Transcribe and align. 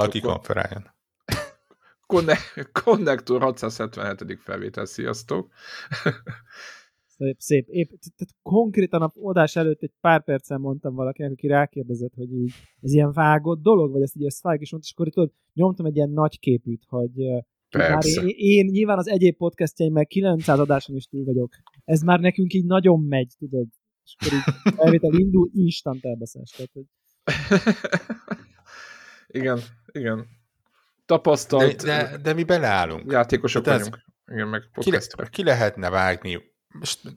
Valaki 0.00 0.20
konferáljon. 0.20 0.82
Connector 2.84 3.40
677. 3.42 4.40
felvétel, 4.40 4.84
sziasztok! 4.84 5.52
Szép, 7.06 7.36
szép. 7.38 7.68
Épp, 7.68 7.88
tehát 7.88 8.34
konkrétan 8.42 9.02
a 9.02 9.12
odás 9.14 9.56
előtt 9.56 9.82
egy 9.82 9.92
pár 10.00 10.24
percen 10.24 10.60
mondtam 10.60 10.94
valakinek, 10.94 11.30
aki 11.30 11.46
rákérdezett, 11.46 12.14
hogy 12.14 12.32
így, 12.32 12.52
ez 12.80 12.92
ilyen 12.92 13.12
vágott 13.12 13.62
dolog, 13.62 13.92
vagy 13.92 14.02
ezt 14.02 14.16
így 14.16 14.24
összevágjuk, 14.24 14.64
és 14.64 14.70
mondta, 14.70 14.88
és 14.88 14.94
akkor 14.94 15.06
itt 15.06 15.14
tudod, 15.14 15.32
nyomtam 15.52 15.86
egy 15.86 15.96
ilyen 15.96 16.10
nagy 16.10 16.38
képűt, 16.38 16.82
hogy 16.86 17.10
már 17.76 18.04
én, 18.06 18.28
én, 18.36 18.66
nyilván 18.66 18.98
az 18.98 19.08
egyéb 19.08 19.36
podcastjaimmel 19.36 20.06
900 20.06 20.58
adáson 20.58 20.96
is 20.96 21.04
túl 21.04 21.24
vagyok. 21.24 21.54
Ez 21.84 22.00
már 22.00 22.20
nekünk 22.20 22.52
így 22.52 22.66
nagyon 22.66 23.00
megy, 23.00 23.32
tudod. 23.38 23.66
És 24.04 24.16
akkor 24.18 24.38
így 24.38 24.74
felvétel 24.74 25.12
indul, 25.12 25.50
instant 25.52 26.04
elbaszás. 26.04 26.50
Tehát, 26.50 26.70
hogy... 26.72 26.84
igen, 29.32 29.60
igen. 29.92 30.26
Tapasztalt. 31.06 31.82
De, 31.82 32.08
de, 32.10 32.16
de 32.16 32.32
mi 32.32 32.44
beleállunk. 32.44 33.12
Játékosok 33.12 33.66
hát 33.66 33.76
vagyunk. 33.76 33.98
Igen, 34.26 34.48
meg 34.48 34.62
ki, 34.72 34.90
le, 34.90 35.00
ki 35.30 35.44
lehetne 35.44 35.90
vágni 35.90 36.50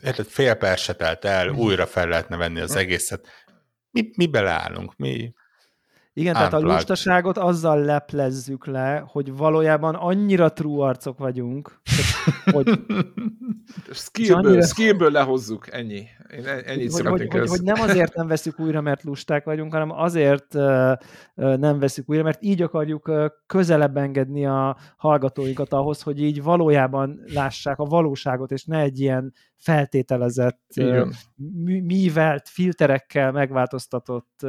érted, 0.01 0.25
fél 0.25 0.55
perc 0.55 0.81
se 0.81 0.93
telt 0.93 1.25
el, 1.25 1.51
mm. 1.51 1.57
újra 1.57 1.85
fel 1.85 2.07
lehetne 2.07 2.37
venni 2.37 2.59
az 2.59 2.75
egészet. 2.75 3.27
Mi, 3.91 4.09
mi 4.15 4.27
beleállunk, 4.27 4.95
mi 4.95 5.33
igen, 6.15 6.35
Unplugged. 6.35 6.59
tehát 6.59 6.69
a 6.69 6.73
lustaságot 6.73 7.37
azzal 7.37 7.79
leplezzük 7.79 8.65
le, 8.65 9.03
hogy 9.07 9.35
valójában 9.35 9.95
annyira 9.95 10.53
true 10.53 10.85
arcok 10.85 11.17
vagyunk, 11.17 11.81
hogy... 12.51 12.67
skillből, 13.91 14.45
annyira... 14.45 14.65
skillből 14.65 15.11
lehozzuk, 15.11 15.71
ennyi. 15.71 16.07
Én 16.37 16.45
ennyit 16.45 16.91
hogy, 16.91 17.05
hogy, 17.05 17.27
hogy, 17.31 17.49
hogy 17.49 17.61
nem 17.61 17.81
azért 17.81 18.13
nem 18.13 18.27
veszük 18.27 18.59
újra, 18.59 18.81
mert 18.81 19.03
lusták 19.03 19.43
vagyunk, 19.43 19.71
hanem 19.71 19.91
azért 19.91 20.55
uh, 20.55 20.93
nem 21.35 21.79
veszük 21.79 22.09
újra, 22.09 22.23
mert 22.23 22.43
így 22.43 22.61
akarjuk 22.61 23.07
uh, 23.07 23.25
közelebb 23.45 23.97
engedni 23.97 24.45
a 24.45 24.77
hallgatóinkat 24.97 25.73
ahhoz, 25.73 26.01
hogy 26.01 26.21
így 26.21 26.43
valójában 26.43 27.23
lássák 27.33 27.79
a 27.79 27.85
valóságot, 27.85 28.51
és 28.51 28.65
ne 28.65 28.79
egy 28.79 28.99
ilyen 28.99 29.33
feltételezett, 29.55 30.61
uh, 30.75 31.07
művelt, 31.83 32.49
filterekkel 32.49 33.31
megváltoztatott 33.31 34.45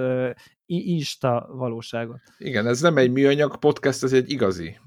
Insta 0.77 1.49
valóságot. 1.51 2.21
Igen, 2.39 2.67
ez 2.67 2.81
nem 2.81 2.97
egy 2.97 3.13
műanyag 3.13 3.59
podcast, 3.59 4.03
ez 4.03 4.13
egy 4.13 4.31
igazi. 4.31 4.79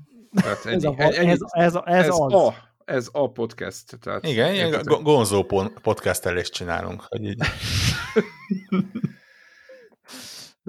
Tehát 0.42 0.66
ennyi, 0.66 0.76
ez, 0.76 0.84
a, 0.84 0.96
ennyi, 0.98 1.30
ez, 1.30 1.40
ez, 1.50 1.76
ez, 1.86 2.06
ez 2.06 2.08
az. 2.10 2.34
A, 2.34 2.54
ez 2.86 3.10
a 3.12 3.32
podcast. 3.32 4.00
Tehát 4.00 4.26
Igen, 4.26 4.54
ilyen 4.54 4.82
gonzó 5.04 5.44
podcastelést 5.82 6.54
csinálunk. 6.54 7.04
Hogy 7.08 7.24
így. 7.24 7.40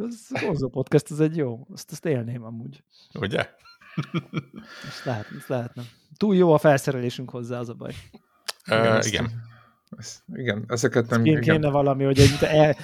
ez 0.09 0.27
gonzó 0.43 0.69
podcast, 0.69 1.11
ez 1.11 1.21
egy 1.21 1.37
jó. 1.37 1.67
Azt, 1.73 1.91
azt 1.91 2.07
élném 2.07 2.45
amúgy. 2.45 2.83
Ugye? 3.15 3.49
Ezt, 4.89 5.05
lehet, 5.05 5.27
ezt 5.39 5.49
lehetne. 5.49 5.83
Túl 6.17 6.37
jó 6.37 6.53
a 6.53 6.59
felszerelésünk 6.59 7.31
hozzá, 7.31 7.59
az 7.59 7.69
a 7.69 7.75
baj. 7.75 7.95
Uh, 8.71 8.79
igen. 8.79 9.03
igen. 9.03 9.31
Ez, 9.97 10.23
igen, 10.35 10.65
ezeket 10.69 11.11
nem... 11.11 11.23
Kéne, 11.23 11.41
kéne 11.41 11.71
valami, 11.71 12.05
hogy 12.05 12.19
egy, 12.19 12.39
el, 12.41 12.77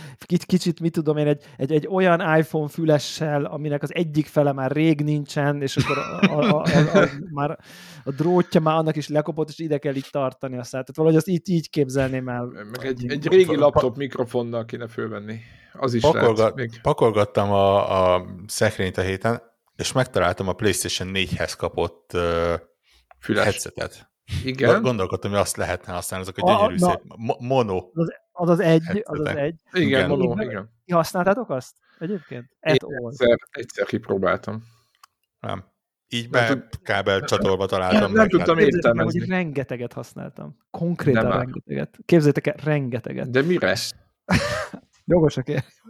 kicsit, 0.47 0.81
mit 0.81 0.93
tudom 0.93 1.17
én, 1.17 1.27
egy, 1.27 1.43
egy, 1.57 1.73
egy 1.73 1.87
olyan 1.87 2.39
iPhone 2.39 2.69
fülessel, 2.69 3.45
aminek 3.45 3.83
az 3.83 3.95
egyik 3.95 4.27
fele 4.27 4.53
már 4.53 4.71
rég 4.71 5.01
nincsen, 5.01 5.63
és 5.63 5.77
akkor 5.77 5.99
a, 5.99 6.33
a, 6.33 6.63
a, 6.63 6.63
a, 6.95 7.03
a, 7.03 7.09
már 7.31 7.59
a 8.05 8.11
drótja 8.11 8.61
már 8.61 8.77
annak 8.77 8.97
is 8.97 9.09
lekopott, 9.09 9.49
és 9.49 9.59
ide 9.59 9.79
kell 9.79 9.95
így 9.95 10.09
tartani 10.11 10.59
azt. 10.59 10.71
Tehát 10.71 10.97
valahogy 10.97 11.17
azt 11.17 11.29
így, 11.29 11.49
így 11.49 11.71
képzelném 11.71 12.29
el. 12.29 12.45
Meg 12.45 12.87
egy, 12.87 13.11
egy 13.11 13.27
régi 13.27 13.57
laptop 13.57 13.97
mikrofonnal 13.97 14.65
kéne 14.65 14.89
fölvenni. 14.89 15.41
Az 15.73 15.95
is 15.95 16.03
Pakolgat, 16.03 16.39
lehet. 16.39 16.55
Még. 16.55 16.81
Pakolgattam 16.83 17.53
a, 17.53 18.15
a 18.15 18.27
szekrényt 18.47 18.97
a 18.97 19.03
héten, 19.03 19.43
és 19.77 19.93
megtaláltam 19.93 20.49
a 20.49 20.53
PlayStation 20.53 21.11
4-hez 21.15 21.53
kapott 21.57 22.11
uh, 22.15 22.55
Füles. 23.21 23.45
headsetet. 23.45 24.13
Igen. 24.45 24.83
Gondolkodtam, 24.83 25.31
hogy 25.31 25.41
azt 25.41 25.57
lehetne 25.57 25.93
használni, 25.93 26.27
azok 26.27 26.45
a 26.45 26.53
gyönyörű 26.53 26.75
a, 26.75 26.79
szép 26.79 27.01
mono. 27.39 27.91
Az, 27.93 28.15
az 28.33 28.49
az 28.49 28.61
egy, 28.61 29.03
az 29.05 29.21
az 29.21 29.27
egy. 29.27 29.55
Igen, 29.73 29.87
igen. 29.89 30.09
mono, 30.09 30.43
igen. 30.43 30.71
Használtátok 30.93 31.51
azt 31.51 31.77
egyébként? 31.99 32.45
Én 32.61 32.77
egyszer, 33.09 33.39
egyszer 33.51 33.87
kipróbáltam. 33.87 34.63
Nem. 35.41 35.65
Így 36.09 36.31
be 36.31 36.69
kábel 36.83 37.21
csatolva 37.21 37.67
találtam 37.67 38.01
nem, 38.01 38.13
nem 38.13 38.29
tudtam 38.29 38.59
értelmezni. 38.59 39.19
hogy 39.19 39.29
rengeteget 39.29 39.93
használtam. 39.93 40.57
Konkrétan 40.71 41.31
rengeteget. 41.31 41.99
Képzeljétek 42.05 42.47
el, 42.47 42.55
rengeteget. 42.65 43.31
De 43.31 43.43
mire? 43.43 43.77
Jogos 45.07 45.37
a 45.37 45.43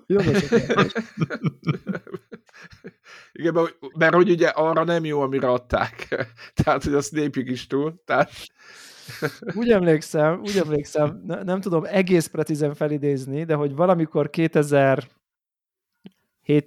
Jogos 0.06 0.50
a 0.50 0.56
Igen, 3.32 3.54
mert, 3.54 3.76
mert 3.96 4.14
hogy 4.14 4.30
ugye 4.30 4.48
arra 4.48 4.84
nem 4.84 5.04
jó, 5.04 5.20
amire 5.20 5.50
adták. 5.50 6.08
Tehát, 6.62 6.84
hogy 6.84 6.94
azt 6.94 7.12
lépjük 7.12 7.48
is 7.48 7.66
túl. 7.66 8.02
Tehát... 8.04 8.30
Úgy 9.58 9.70
emlékszem, 9.70 10.40
úgy 10.40 10.56
emlékszem, 10.56 11.22
ne, 11.26 11.42
nem 11.42 11.60
tudom 11.60 11.84
egész 11.84 12.26
precízen 12.26 12.74
felidézni, 12.74 13.44
de 13.44 13.54
hogy 13.54 13.74
valamikor 13.74 14.30
2007 14.30 15.08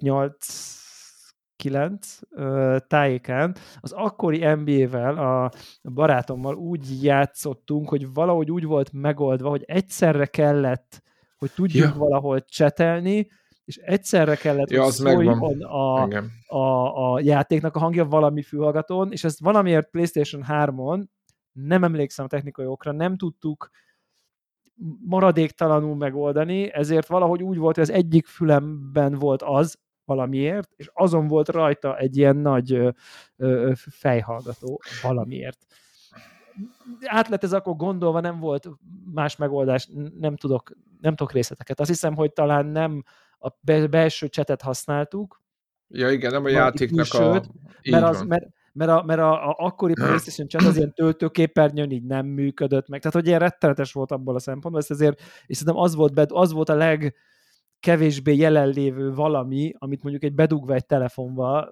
8 0.00 0.76
9 1.58 2.18
tájékán 2.86 3.56
az 3.80 3.92
akkori 3.92 4.44
NBA-vel, 4.44 5.18
a 5.18 5.50
barátommal 5.82 6.54
úgy 6.54 7.04
játszottunk, 7.04 7.88
hogy 7.88 8.12
valahogy 8.12 8.50
úgy 8.50 8.64
volt 8.64 8.92
megoldva, 8.92 9.48
hogy 9.48 9.62
egyszerre 9.66 10.26
kellett, 10.26 11.02
hogy 11.38 11.50
tudjunk 11.54 11.94
ja. 11.94 11.98
valahol 11.98 12.44
csetelni, 12.44 13.30
és 13.68 13.76
egyszerre 13.76 14.34
kellett, 14.34 14.70
ja, 14.70 14.82
hogy 14.82 14.92
szóljon 14.92 15.62
a, 15.62 16.08
a, 16.46 17.12
a 17.12 17.20
játéknak 17.20 17.76
a 17.76 17.78
hangja 17.78 18.04
valami 18.04 18.42
fülhallgatón, 18.42 19.12
és 19.12 19.24
ezt 19.24 19.40
valamiért 19.40 19.90
PlayStation 19.90 20.44
3-on, 20.48 21.04
nem 21.52 21.84
emlékszem 21.84 22.24
a 22.24 22.28
technikai 22.28 22.66
okra, 22.66 22.92
nem 22.92 23.16
tudtuk 23.16 23.70
maradéktalanul 25.04 25.96
megoldani, 25.96 26.72
ezért 26.72 27.06
valahogy 27.06 27.42
úgy 27.42 27.56
volt, 27.56 27.74
hogy 27.74 27.84
az 27.84 27.90
egyik 27.90 28.26
fülemben 28.26 29.14
volt 29.14 29.42
az, 29.42 29.78
valamiért, 30.04 30.72
és 30.76 30.90
azon 30.92 31.26
volt 31.26 31.48
rajta 31.48 31.98
egy 31.98 32.16
ilyen 32.16 32.36
nagy 32.36 32.72
ö, 32.72 32.90
ö, 33.36 33.72
fejhallgató 33.74 34.80
valamiért. 35.02 35.66
Át 37.00 37.28
lett 37.28 37.42
ez 37.42 37.52
akkor 37.52 37.76
gondolva, 37.76 38.20
nem 38.20 38.38
volt 38.38 38.68
más 39.12 39.36
megoldás, 39.36 39.88
nem 40.18 40.36
tudok, 40.36 40.72
nem 41.00 41.14
tudok 41.14 41.32
részleteket. 41.32 41.80
Azt 41.80 41.88
hiszem, 41.88 42.14
hogy 42.14 42.32
talán 42.32 42.66
nem 42.66 43.02
a 43.38 43.50
belső 43.90 44.28
csetet 44.28 44.62
használtuk. 44.62 45.42
Ja 45.88 46.10
igen, 46.10 46.32
nem 46.32 46.44
a 46.44 46.48
játéknak 46.48 47.14
a... 47.14 47.42
Mert, 47.90 48.04
az, 48.04 48.22
mert, 48.22 48.46
mert 48.72 48.90
a, 48.90 49.02
mert 49.06 49.20
a, 49.20 49.48
a 49.48 49.54
akkori 49.58 49.92
PlayStation 49.92 50.48
chat 50.48 50.62
az 50.62 50.76
ilyen 50.76 50.94
töltőképernyőn 50.94 51.90
így 51.90 52.04
nem 52.04 52.26
működött 52.26 52.88
meg. 52.88 53.00
Tehát, 53.00 53.16
hogy 53.16 53.26
ilyen 53.26 53.38
rettenetes 53.38 53.92
volt 53.92 54.10
abból 54.10 54.34
a 54.34 54.38
szempontból, 54.38 54.80
ezt 54.80 54.90
ezért, 54.90 55.20
és 55.46 55.56
szerintem 55.56 55.82
az 55.82 55.94
volt, 55.94 56.32
az 56.32 56.52
volt 56.52 56.68
a 56.68 56.74
leg, 56.74 57.14
kevésbé 57.80 58.36
jelenlévő 58.36 59.14
valami, 59.14 59.72
amit 59.78 60.02
mondjuk 60.02 60.24
egy 60.24 60.34
bedugva 60.34 60.74
egy 60.74 60.86
telefonba, 60.86 61.68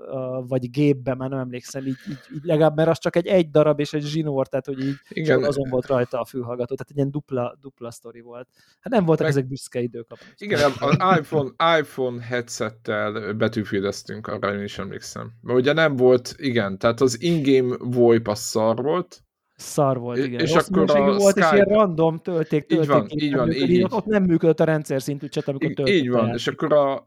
vagy 0.49 0.71
gépbe, 0.71 1.15
már 1.15 1.29
nem 1.31 1.39
emlékszem, 1.39 1.87
így, 1.87 1.97
így, 2.09 2.19
így 2.35 2.45
legalább, 2.45 2.77
mert 2.77 2.89
az 2.89 2.99
csak 2.99 3.17
egy 3.17 3.27
egy 3.27 3.51
darab 3.51 3.81
és 3.81 3.93
egy 3.93 4.03
zsinór, 4.03 4.47
tehát 4.47 4.67
hogy 4.67 4.85
így 4.85 4.95
Igen. 5.09 5.45
azon 5.45 5.69
volt 5.69 5.87
rajta 5.87 6.21
a 6.21 6.25
fülhallgató, 6.25 6.75
tehát 6.75 6.91
egy 6.91 6.97
ilyen 6.97 7.11
dupla, 7.11 7.57
dupla 7.61 7.91
sztori 7.91 8.21
volt. 8.21 8.49
Hát 8.81 8.93
nem 8.93 9.05
voltak 9.05 9.27
Meg... 9.27 9.37
ezek 9.37 9.49
büszke 9.49 9.81
idők. 9.81 10.07
Igen, 10.37 10.73
az 10.79 10.97
iPhone, 11.19 11.79
iPhone 11.79 12.23
headsettel 12.23 13.33
betűféleztünk, 13.33 14.27
arra 14.27 14.55
én 14.55 14.63
is 14.63 14.79
emlékszem. 14.79 15.33
Mert 15.41 15.59
ugye 15.59 15.73
nem 15.73 15.97
volt, 15.97 16.35
igen, 16.37 16.79
tehát 16.79 17.01
az 17.01 17.23
in-game 17.23 17.77
VoIP 17.79 18.29
az 18.29 18.39
szar 18.39 18.83
volt, 18.83 19.26
Szar 19.57 19.99
volt, 19.99 20.19
igen. 20.19 20.41
És 20.41 20.53
Rossz 20.53 20.69
akkor 20.69 20.97
a 20.97 21.17
volt, 21.17 21.31
Skype... 21.31 21.47
és 21.47 21.53
ilyen 21.53 21.67
random 21.67 22.19
tölték, 22.19 22.67
tölték. 22.67 22.79
Így 22.83 22.87
van, 22.87 23.07
így 23.11 23.35
van. 23.35 23.53
Így, 23.53 23.71
így. 23.71 23.87
Ott 23.91 24.05
nem 24.05 24.23
működött 24.23 24.61
a 24.61 24.65
rendszer 24.65 25.03
szintű 25.03 25.29
cset, 25.29 25.49
amikor 25.49 25.73
tölték. 25.73 25.95
Így 25.95 26.11
van, 26.11 26.33
és 26.35 26.47
akkor 26.47 26.73
a 26.73 27.05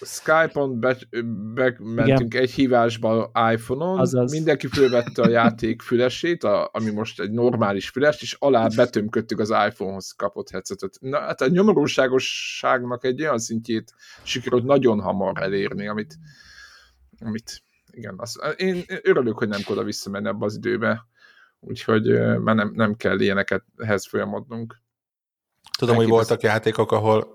Skype-on 0.00 0.80
be, 0.80 0.96
be 1.54 1.76
egy 2.28 2.50
hívásba 2.50 3.30
iPhone-on, 3.52 3.98
Azaz. 3.98 4.32
mindenki 4.32 4.66
fölvette 4.66 5.22
a 5.22 5.28
játék 5.28 5.82
fülesét, 5.82 6.44
a, 6.44 6.68
ami 6.72 6.90
most 6.90 7.20
egy 7.20 7.30
normális 7.30 7.88
füles, 7.88 8.22
és 8.22 8.36
alá 8.38 8.68
betömködtük 8.76 9.38
az 9.38 9.50
iPhone-hoz 9.68 10.12
kapott 10.12 10.50
headsetet. 10.50 10.96
Na, 11.00 11.20
hát 11.20 11.40
a 11.40 11.48
nyomorúságosságnak 11.48 13.04
egy 13.04 13.22
olyan 13.22 13.38
szintjét 13.38 13.94
sikerült 14.22 14.64
nagyon 14.64 15.00
hamar 15.00 15.42
elérni, 15.42 15.88
amit, 15.88 16.14
amit 17.20 17.62
igen, 17.90 18.14
az, 18.16 18.40
én 18.56 18.84
örülök, 19.02 19.38
hogy 19.38 19.48
nem 19.48 19.60
oda 19.68 19.82
visszamenni 19.82 20.28
ebbe 20.28 20.44
az 20.44 20.56
időbe 20.56 21.06
úgyhogy 21.66 22.04
már 22.38 22.54
nem, 22.54 22.72
nem 22.74 22.96
kell 22.96 23.20
ilyeneket 23.20 23.64
ehhez 23.76 24.06
folyamodnunk. 24.06 24.80
Tudom, 25.78 25.96
hogy 25.96 26.08
voltak 26.08 26.42
játékok, 26.42 26.92
ahol 26.92 27.34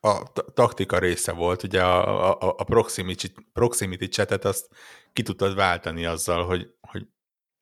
a 0.00 0.32
taktika 0.54 0.98
része 0.98 1.32
volt, 1.32 1.62
ugye 1.62 1.82
a, 1.82 2.30
a, 2.40 2.54
a 2.58 2.64
proximity, 2.64 3.26
proximity 3.52 4.04
chatet 4.04 4.44
azt 4.44 4.68
ki 5.12 5.22
tudtad 5.22 5.54
váltani 5.54 6.04
azzal, 6.04 6.44
hogy, 6.44 6.74
hogy 6.80 7.06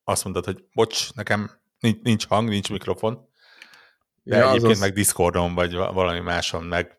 azt 0.05 0.25
mondtad, 0.25 0.45
hogy 0.45 0.65
bocs, 0.75 1.15
nekem 1.15 1.51
nincs, 1.79 2.03
nincs 2.03 2.27
hang, 2.27 2.49
nincs 2.49 2.71
mikrofon, 2.71 3.29
de 4.23 4.37
ja, 4.37 4.43
egyébként 4.43 4.65
azaz... 4.65 4.81
meg 4.81 4.93
Discordon 4.93 5.55
vagy 5.55 5.75
valami 5.75 6.21
máson 6.21 6.65
meg 6.65 6.97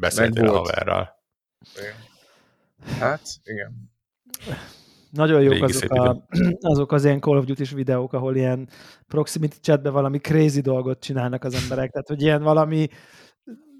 beszéltél 0.00 0.48
a 0.48 0.52
haverral. 0.52 1.22
Hát, 2.98 3.22
igen. 3.42 3.92
Nagyon 5.10 5.42
jók 5.42 5.62
azok, 5.62 5.90
a, 5.90 6.26
azok 6.72 6.92
az 6.92 7.04
ilyen 7.04 7.20
Call 7.20 7.36
of 7.36 7.44
Duty-s 7.44 7.70
videók, 7.70 8.12
ahol 8.12 8.36
ilyen 8.36 8.68
proximity 9.06 9.56
chatbe 9.60 9.90
valami 9.90 10.18
crazy 10.18 10.60
dolgot 10.60 11.00
csinálnak 11.00 11.44
az 11.44 11.54
emberek. 11.54 11.90
Tehát, 11.90 12.08
hogy 12.08 12.22
ilyen 12.22 12.42
valami 12.42 12.88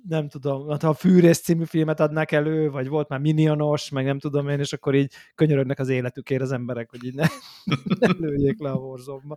nem 0.08 0.28
tudom, 0.28 0.68
hát 0.68 0.82
ha 0.82 0.88
a 0.88 0.94
Fűrész 0.94 1.40
című 1.40 1.64
filmet 1.64 2.00
adnak 2.00 2.32
elő, 2.32 2.70
vagy 2.70 2.88
volt 2.88 3.08
már 3.08 3.20
minionos, 3.20 3.90
meg 3.90 4.04
nem 4.04 4.18
tudom 4.18 4.48
én, 4.48 4.58
és 4.58 4.72
akkor 4.72 4.94
így 4.94 5.12
könyörögnek 5.34 5.78
az 5.78 5.88
életükért 5.88 6.42
az 6.42 6.52
emberek, 6.52 6.90
hogy 6.90 7.04
így 7.04 7.14
ne, 7.14 7.26
ne 8.00 8.12
lőjék 8.18 8.60
le 8.60 8.70
a 8.70 8.76
warzone 8.76 9.36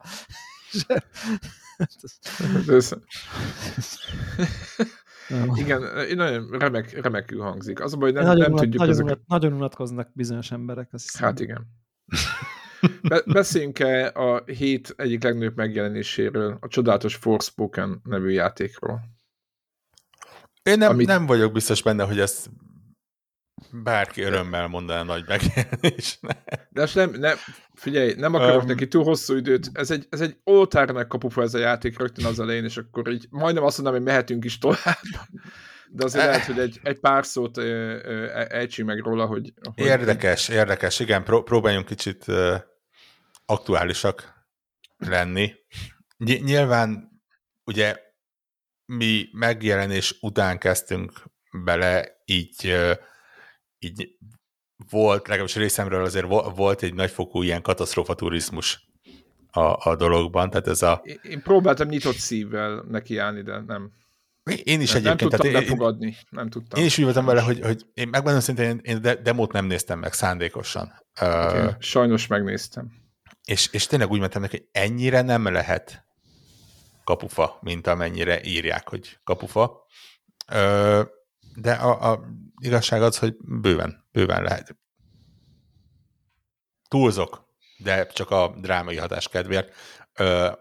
Igen, 5.56 5.82
nagyon 6.16 6.50
remek, 6.50 7.02
remekül 7.02 7.42
hangzik. 7.42 7.82
Az 7.82 7.94
hogy 7.94 8.14
nem, 8.14 8.24
nagyon 8.24 8.42
nem 8.42 8.52
unat, 8.52 8.64
tudjuk... 8.64 8.82
Nagyon, 8.82 9.10
ezek... 9.10 9.20
nagyon 9.28 9.54
unatkoznak 9.54 10.10
bizonyos 10.14 10.52
emberek. 10.52 10.90
Azt 10.92 11.04
hiszem. 11.04 11.28
Hát 11.28 11.40
igen. 11.40 11.68
Be- 13.02 13.24
beszéljünk-e 13.25 14.12
a 14.13 14.44
hét 14.46 14.94
egyik 14.98 15.24
legnagyobb 15.24 15.56
megjelenéséről, 15.56 16.58
a 16.62 16.68
csodálatos 16.68 17.16
Forspoken 17.16 18.02
nevű 18.04 18.30
játékról? 18.30 19.02
Én 20.63 20.78
nem, 20.78 20.90
amit... 20.90 21.08
nem 21.08 21.25
vagyok 21.25 21.52
biztos 21.52 21.84
benne, 21.84 22.04
hogy 22.04 22.19
ezt 22.19 22.50
bárki 23.72 24.22
örömmel 24.22 24.68
mondaná 24.68 25.04
nagy 25.04 25.24
megjelenésnek. 25.28 26.68
De 26.69 26.81
most 26.81 26.96
nem, 26.96 27.12
nem, 27.12 27.36
figyelj, 27.74 28.13
nem 28.13 28.34
akarok 28.34 28.62
um, 28.62 28.68
neki 28.68 28.88
túl 28.88 29.04
hosszú 29.04 29.36
időt. 29.36 29.69
Ez 29.74 29.92
egy, 29.92 30.08
ez 30.10 30.22
egy 30.22 30.38
oltárnak 30.44 31.08
kapufa 31.08 31.42
ez 31.42 31.54
a 31.54 31.58
játék 31.58 32.00
rögtön 32.00 32.25
az 32.25 32.40
elején, 32.40 32.63
és 32.63 32.78
akkor 32.78 33.12
így 33.12 33.28
majdnem 33.30 33.63
azt 33.63 33.78
mondom, 33.78 33.96
hogy 33.96 34.06
mehetünk 34.06 34.46
is 34.46 34.58
tovább. 34.58 35.00
De 35.94 36.04
azért 36.04 36.26
lehet, 36.26 36.46
hogy 36.46 36.60
egy, 36.60 36.80
egy 36.84 37.00
pár 37.00 37.26
szót 37.26 37.58
ejtsünk 38.48 38.88
meg 38.88 39.00
róla, 39.00 39.26
hogy... 39.26 39.54
hogy 39.76 39.86
érdekes, 39.86 40.50
érdekes, 40.50 41.00
igen, 41.00 41.24
pró- 41.24 41.44
próbáljunk 41.44 41.86
kicsit 41.86 42.28
uh, 42.28 42.56
aktuálisak 43.46 44.46
lenni. 44.98 45.54
Ny- 46.18 46.44
nyilván 46.44 47.10
ugye 47.64 48.00
mi 48.86 49.30
megjelenés 49.32 50.18
után 50.22 50.58
kezdtünk 50.58 51.24
bele, 51.64 52.22
így, 52.26 52.78
így 53.80 54.18
volt, 54.90 55.28
legalábbis 55.28 55.56
részemről 55.56 56.04
azért 56.04 56.28
volt 56.56 56.82
egy 56.82 56.94
nagyfokú 56.94 57.42
ilyen 57.42 57.62
katasztrófaturizmus 57.62 58.90
a, 59.52 59.90
a 59.90 59.96
dologban, 59.96 60.50
tehát 60.50 60.68
ez 60.68 60.82
a... 60.82 61.04
Én 61.22 61.42
próbáltam 61.42 61.88
nyitott 61.88 62.16
szívvel 62.16 62.86
nekiállni, 62.90 63.42
de 63.42 63.60
nem. 63.60 63.92
Én 64.63 64.81
is 64.81 64.92
nem, 64.92 64.98
egyébként. 64.98 65.03
Nem 65.03 65.18
tudtam 65.18 65.39
tehát 65.39 65.68
befogadni, 65.68 66.06
én, 66.06 66.15
nem 66.30 66.50
tudtam. 66.50 66.80
Én 66.80 66.86
is 66.86 66.98
úgy 66.98 67.03
voltam 67.03 67.25
vele, 67.25 67.42
hogy, 67.42 67.59
hogy 67.62 67.86
én 67.94 68.07
megmondom 68.07 68.42
szintén, 68.42 68.69
én, 68.69 68.80
én 68.83 69.01
de, 69.01 69.15
demót 69.15 69.51
nem 69.51 69.65
néztem 69.65 70.00
meg 70.00 70.13
szándékosan. 70.13 70.94
Okay, 71.21 71.65
uh, 71.65 71.74
sajnos 71.80 72.27
megnéztem. 72.27 72.92
És, 73.45 73.69
és 73.71 73.88
tényleg 73.88 74.09
úgy 74.09 74.19
mentem 74.19 74.42
neki, 74.42 74.57
hogy 74.57 74.68
ennyire 74.71 75.21
nem 75.21 75.51
lehet 75.51 76.06
kapufa, 77.03 77.57
mint 77.62 77.88
amennyire 77.88 78.44
írják, 78.44 78.89
hogy 78.89 79.19
kapufa. 79.24 79.86
Ö, 80.48 81.01
de 81.56 81.74
a, 81.74 82.12
a 82.12 82.24
igazság 82.62 83.01
az, 83.01 83.18
hogy 83.18 83.36
bőven, 83.39 84.07
bőven 84.12 84.44
lehet. 84.44 84.77
Túlzok, 86.88 87.45
de 87.77 88.07
csak 88.07 88.30
a 88.30 88.56
drámai 88.62 88.98
hatás 88.98 89.27
kedvéért. 89.27 89.74
Ö, 90.13 90.51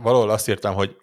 valahol 0.00 0.30
azt 0.30 0.48
írtam, 0.48 0.74
hogy 0.74 0.96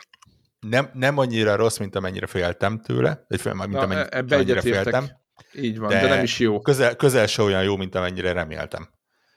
nem, 0.59 0.89
nem 0.93 1.17
annyira 1.17 1.55
rossz, 1.55 1.77
mint 1.77 1.95
amennyire 1.95 2.27
féltem 2.27 2.81
tőle, 2.81 3.25
vagy 3.27 3.41
fél, 3.41 3.53
mint 3.53 3.71
Na, 3.71 3.79
amennyire, 3.79 4.07
ebbe 4.07 4.35
amennyire 4.35 4.61
féltem. 4.61 5.09
Így 5.53 5.77
van, 5.77 5.89
de, 5.89 6.01
de 6.01 6.07
nem 6.07 6.23
is 6.23 6.39
jó. 6.39 6.61
Közel, 6.61 6.95
közel 6.95 7.27
se 7.27 7.41
olyan 7.41 7.63
jó, 7.63 7.77
mint 7.77 7.95
amennyire 7.95 8.31
reméltem. 8.31 8.89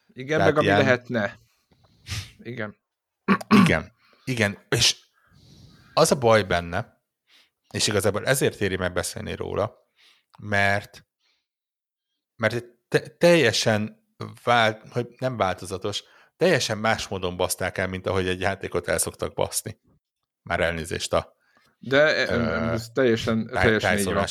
Igen, 0.07 0.39
Tehát 0.39 0.53
meg 0.53 0.57
ami 0.57 0.67
ilyen... 0.67 0.79
lehetne. 0.79 1.39
Igen. 2.39 2.77
Igen, 3.65 3.93
igen, 4.25 4.59
és 4.69 4.97
az 5.95 6.11
a 6.11 6.19
baj 6.19 6.43
benne, 6.43 7.03
és 7.75 7.87
igazából 7.87 8.27
ezért 8.27 8.61
éri 8.61 8.77
meg 8.77 8.93
beszélni 8.93 9.35
róla, 9.35 9.75
mert, 10.39 11.07
mert 12.37 12.65
te, 12.89 13.01
teljesen 13.01 14.07
vált, 14.45 14.89
hogy 14.89 15.09
nem 15.19 15.37
változatos, 15.37 16.03
teljesen 16.37 16.79
más 16.79 17.09
módon 17.09 17.37
baszták 17.37 17.79
el, 17.79 17.87
mint 17.87 18.07
ahogy 18.07 18.29
egy 18.29 18.41
játékot 18.41 18.89
el 18.89 18.99
szoktak 18.99 19.35
baszni. 19.35 19.81
Már 20.43 20.61
elnézést 20.61 21.13
a 21.13 21.41
de 21.85 22.25
uh, 22.37 22.73
ez 22.73 22.89
teljesen, 22.89 23.51
teljesen 23.53 23.99
így 23.99 24.05
van. 24.05 24.27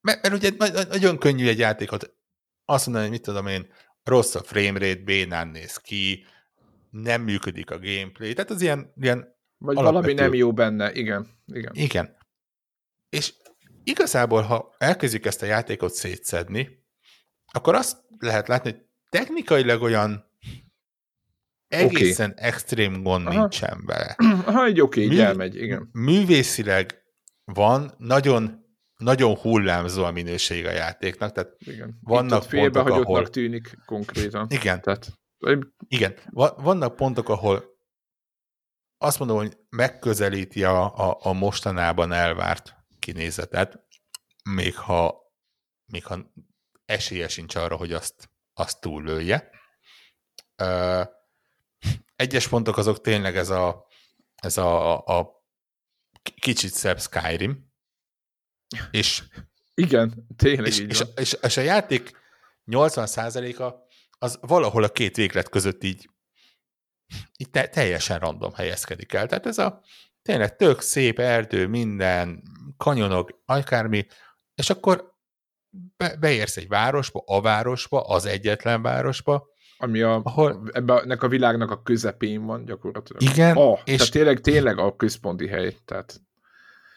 Mert, 0.00 0.22
mert 0.22 0.32
ugye 0.32 0.50
nagyon 0.88 1.18
könnyű 1.18 1.48
egy 1.48 1.58
játékot 1.58 2.14
azt 2.64 2.86
mondani, 2.86 3.06
hogy 3.06 3.16
mit 3.16 3.24
tudom 3.24 3.46
én, 3.46 3.72
rossz 4.02 4.34
a 4.34 4.42
framerate, 4.42 5.02
bénán 5.04 5.48
néz 5.48 5.76
ki, 5.76 6.26
nem 6.90 7.22
működik 7.22 7.70
a 7.70 7.78
gameplay, 7.78 8.32
tehát 8.32 8.50
az 8.50 8.60
ilyen, 8.60 8.92
ilyen 9.00 9.36
vagy 9.58 9.76
alapvető. 9.76 10.04
valami 10.04 10.12
nem 10.12 10.34
jó 10.34 10.52
benne, 10.52 10.92
igen. 10.92 11.26
Igen. 11.46 11.72
Igen. 11.74 12.16
És 13.08 13.34
igazából, 13.84 14.42
ha 14.42 14.74
elkezdjük 14.78 15.26
ezt 15.26 15.42
a 15.42 15.46
játékot 15.46 15.92
szétszedni, 15.92 16.84
akkor 17.52 17.74
azt 17.74 17.96
lehet 18.18 18.48
látni, 18.48 18.70
hogy 18.70 18.80
technikailag 19.08 19.82
olyan 19.82 20.25
egészen 21.68 22.30
okay. 22.30 22.44
extrém 22.44 23.02
gond 23.02 23.26
Aha. 23.26 23.38
nincsen 23.38 23.82
vele. 23.86 24.16
Ha 24.44 24.64
egy 24.64 24.80
oké, 24.80 25.04
okay, 25.04 25.16
Mű, 25.16 25.22
elmegy, 25.22 25.56
igen. 25.56 25.88
Művészileg 25.92 27.02
van, 27.44 27.94
nagyon 27.98 28.64
nagyon 28.96 29.36
hullámzó 29.36 30.04
a 30.04 30.10
minőség 30.10 30.66
a 30.66 30.70
játéknak, 30.70 31.32
tehát 31.32 31.52
igen. 31.58 31.98
vannak 32.00 32.44
Itt 32.44 32.50
pontok, 32.50 32.88
ahol... 32.88 33.28
tűnik 33.28 33.78
konkrétan. 33.84 34.46
Igen. 34.50 34.80
Tehát... 34.80 35.12
Igen. 35.88 36.14
Vannak 36.56 36.96
pontok, 36.96 37.28
ahol 37.28 37.76
azt 38.98 39.18
mondom, 39.18 39.36
hogy 39.36 39.58
megközelíti 39.68 40.64
a, 40.64 40.94
a, 40.94 41.18
a 41.20 41.32
mostanában 41.32 42.12
elvárt 42.12 42.74
kinézetet, 42.98 43.84
még 44.50 44.76
ha, 44.76 45.14
még 45.92 46.04
ha 46.04 46.32
esélye 46.84 47.28
sincs 47.28 47.54
arra, 47.54 47.76
hogy 47.76 47.92
azt, 47.92 48.30
azt 48.52 48.80
túllője. 48.80 49.50
Egyes 52.16 52.48
pontok 52.48 52.76
azok 52.76 53.00
tényleg 53.00 53.36
ez 53.36 53.50
a, 53.50 53.86
ez 54.34 54.56
a, 54.56 54.98
a 55.04 55.44
kicsit 56.40 56.72
szebb 56.72 57.00
Skyrim, 57.00 57.72
és 58.90 59.22
igen, 59.74 60.26
tényleg 60.36 60.66
és, 60.66 60.78
és, 60.78 61.02
és, 61.16 61.36
és 61.42 61.56
a 61.56 61.60
játék 61.60 62.10
80%-a 62.66 63.84
az 64.18 64.38
valahol 64.40 64.82
a 64.82 64.88
két 64.88 65.16
véglet 65.16 65.48
között 65.48 65.84
így 65.84 66.10
itt 67.36 67.52
te, 67.52 67.68
teljesen 67.68 68.18
random 68.18 68.52
helyezkedik 68.52 69.12
el. 69.12 69.26
Tehát 69.26 69.46
ez 69.46 69.58
a 69.58 69.82
tényleg 70.22 70.56
tök 70.56 70.80
szép 70.80 71.18
erdő, 71.18 71.66
minden, 71.66 72.42
kanyonok, 72.76 73.42
akármi, 73.44 74.06
és 74.54 74.70
akkor 74.70 75.14
be, 75.96 76.16
beérsz 76.16 76.56
egy 76.56 76.68
városba, 76.68 77.22
a 77.26 77.40
városba, 77.40 78.00
az 78.00 78.24
egyetlen 78.24 78.82
városba, 78.82 79.46
ami 79.78 80.00
a, 80.00 80.20
ahol, 80.24 80.68
ebben 80.72 81.10
a 81.10 81.28
világnak 81.28 81.70
a 81.70 81.82
közepén 81.82 82.44
van 82.44 82.64
gyakorlatilag. 82.64 83.22
Igen. 83.22 83.56
Oh, 83.56 83.78
és 83.84 83.96
tehát 83.96 84.12
tényleg, 84.12 84.40
tényleg 84.40 84.78
a 84.78 84.96
központi 84.96 85.48
hely. 85.48 85.76
Tehát... 85.84 86.20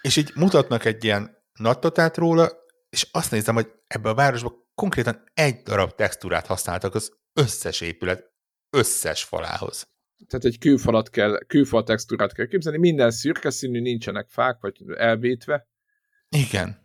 És 0.02 0.16
így 0.16 0.32
mutatnak 0.36 0.86
egy 0.86 1.04
ilyen 1.04 1.38
nattatát 1.54 2.18
róla, 2.18 2.50
és 2.90 3.08
azt 3.12 3.32
nézem, 3.32 3.56
hogy 3.56 3.72
ebbe 3.88 4.10
a 4.10 4.14
városba 4.14 4.54
konkrétan 4.76 5.24
egy 5.34 5.62
darab 5.62 5.96
textúrát 5.96 6.46
használtak 6.46 6.96
az 6.96 7.12
összes 7.34 7.82
épület 7.82 8.32
összes 8.70 9.24
falához. 9.24 9.88
Tehát 10.28 10.46
egy 10.46 10.58
kőfalat 10.58 11.10
kell, 11.10 11.40
kőfal 11.48 11.84
textúrát 11.84 12.34
kell 12.34 12.46
képzelni, 12.46 12.78
minden 12.78 13.12
szürke 13.12 13.50
színű, 13.50 13.82
nincsenek 13.82 14.28
fák, 14.30 14.58
vagy 14.62 14.84
elvétve. 14.98 15.68
Igen. 16.30 16.78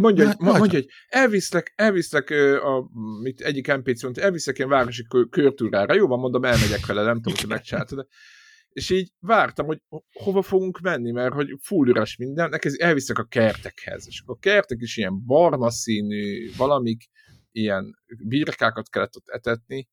Mondja, 0.00 0.26
hogy, 0.26 0.36
mondja, 0.38 0.78
hogy 0.78 0.88
elviszlek, 1.08 1.72
elviszlek 1.76 2.30
a, 2.62 2.88
mit, 3.22 3.40
egyik 3.40 3.74
NPC 3.76 4.02
mondta, 4.02 4.20
elviszlek 4.20 4.56
ilyen 4.58 4.70
városi 4.70 5.06
körtúrára. 5.30 5.94
Jó 5.94 6.06
van, 6.06 6.18
mondom, 6.18 6.44
elmegyek 6.44 6.86
vele, 6.86 7.02
nem 7.02 7.20
tudom, 7.20 7.38
hogy 7.38 7.48
megcsináltad. 7.48 8.06
És 8.68 8.90
így 8.90 9.12
vártam, 9.20 9.66
hogy 9.66 9.82
hova 10.12 10.42
fogunk 10.42 10.80
menni, 10.80 11.10
mert 11.10 11.34
hogy 11.34 11.48
full 11.62 11.88
üres 11.88 12.16
minden, 12.16 12.48
neked 12.48 12.72
elviszek 12.78 13.18
a 13.18 13.24
kertekhez. 13.24 14.04
És 14.06 14.20
akkor 14.20 14.34
a 14.36 14.38
kertek 14.38 14.80
is 14.80 14.96
ilyen 14.96 15.24
barna 15.26 15.70
színű, 15.70 16.50
valamik, 16.56 17.02
ilyen 17.52 17.94
birkákat 18.28 18.88
kellett 18.88 19.16
ott 19.16 19.28
etetni, 19.28 19.88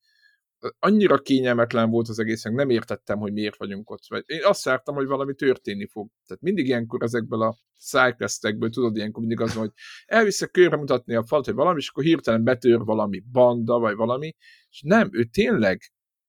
annyira 0.79 1.17
kényelmetlen 1.17 1.89
volt 1.89 2.07
az 2.07 2.19
egész, 2.19 2.43
nem 2.43 2.69
értettem, 2.69 3.19
hogy 3.19 3.33
miért 3.33 3.57
vagyunk 3.57 3.89
ott. 3.89 4.01
Én 4.25 4.39
azt 4.43 4.63
vártam, 4.63 4.95
hogy 4.95 5.07
valami 5.07 5.35
történni 5.35 5.87
fog. 5.87 6.09
Tehát 6.27 6.41
mindig 6.41 6.67
ilyenkor 6.67 7.03
ezekből 7.03 7.41
a 7.41 7.57
sidequestekből, 7.77 8.69
tudod, 8.69 8.95
ilyenkor 8.95 9.19
mindig 9.19 9.41
az, 9.41 9.53
hogy 9.53 9.71
elviszek 10.05 10.51
körbe 10.51 10.75
mutatni 10.75 11.15
a 11.15 11.25
falat, 11.25 11.45
hogy 11.45 11.53
valami, 11.53 11.79
és 11.79 11.89
akkor 11.89 12.03
hirtelen 12.03 12.43
betör 12.43 12.79
valami 12.79 13.23
banda, 13.31 13.79
vagy 13.79 13.95
valami, 13.95 14.35
és 14.69 14.81
nem, 14.85 15.09
ő 15.11 15.23
tényleg 15.23 15.81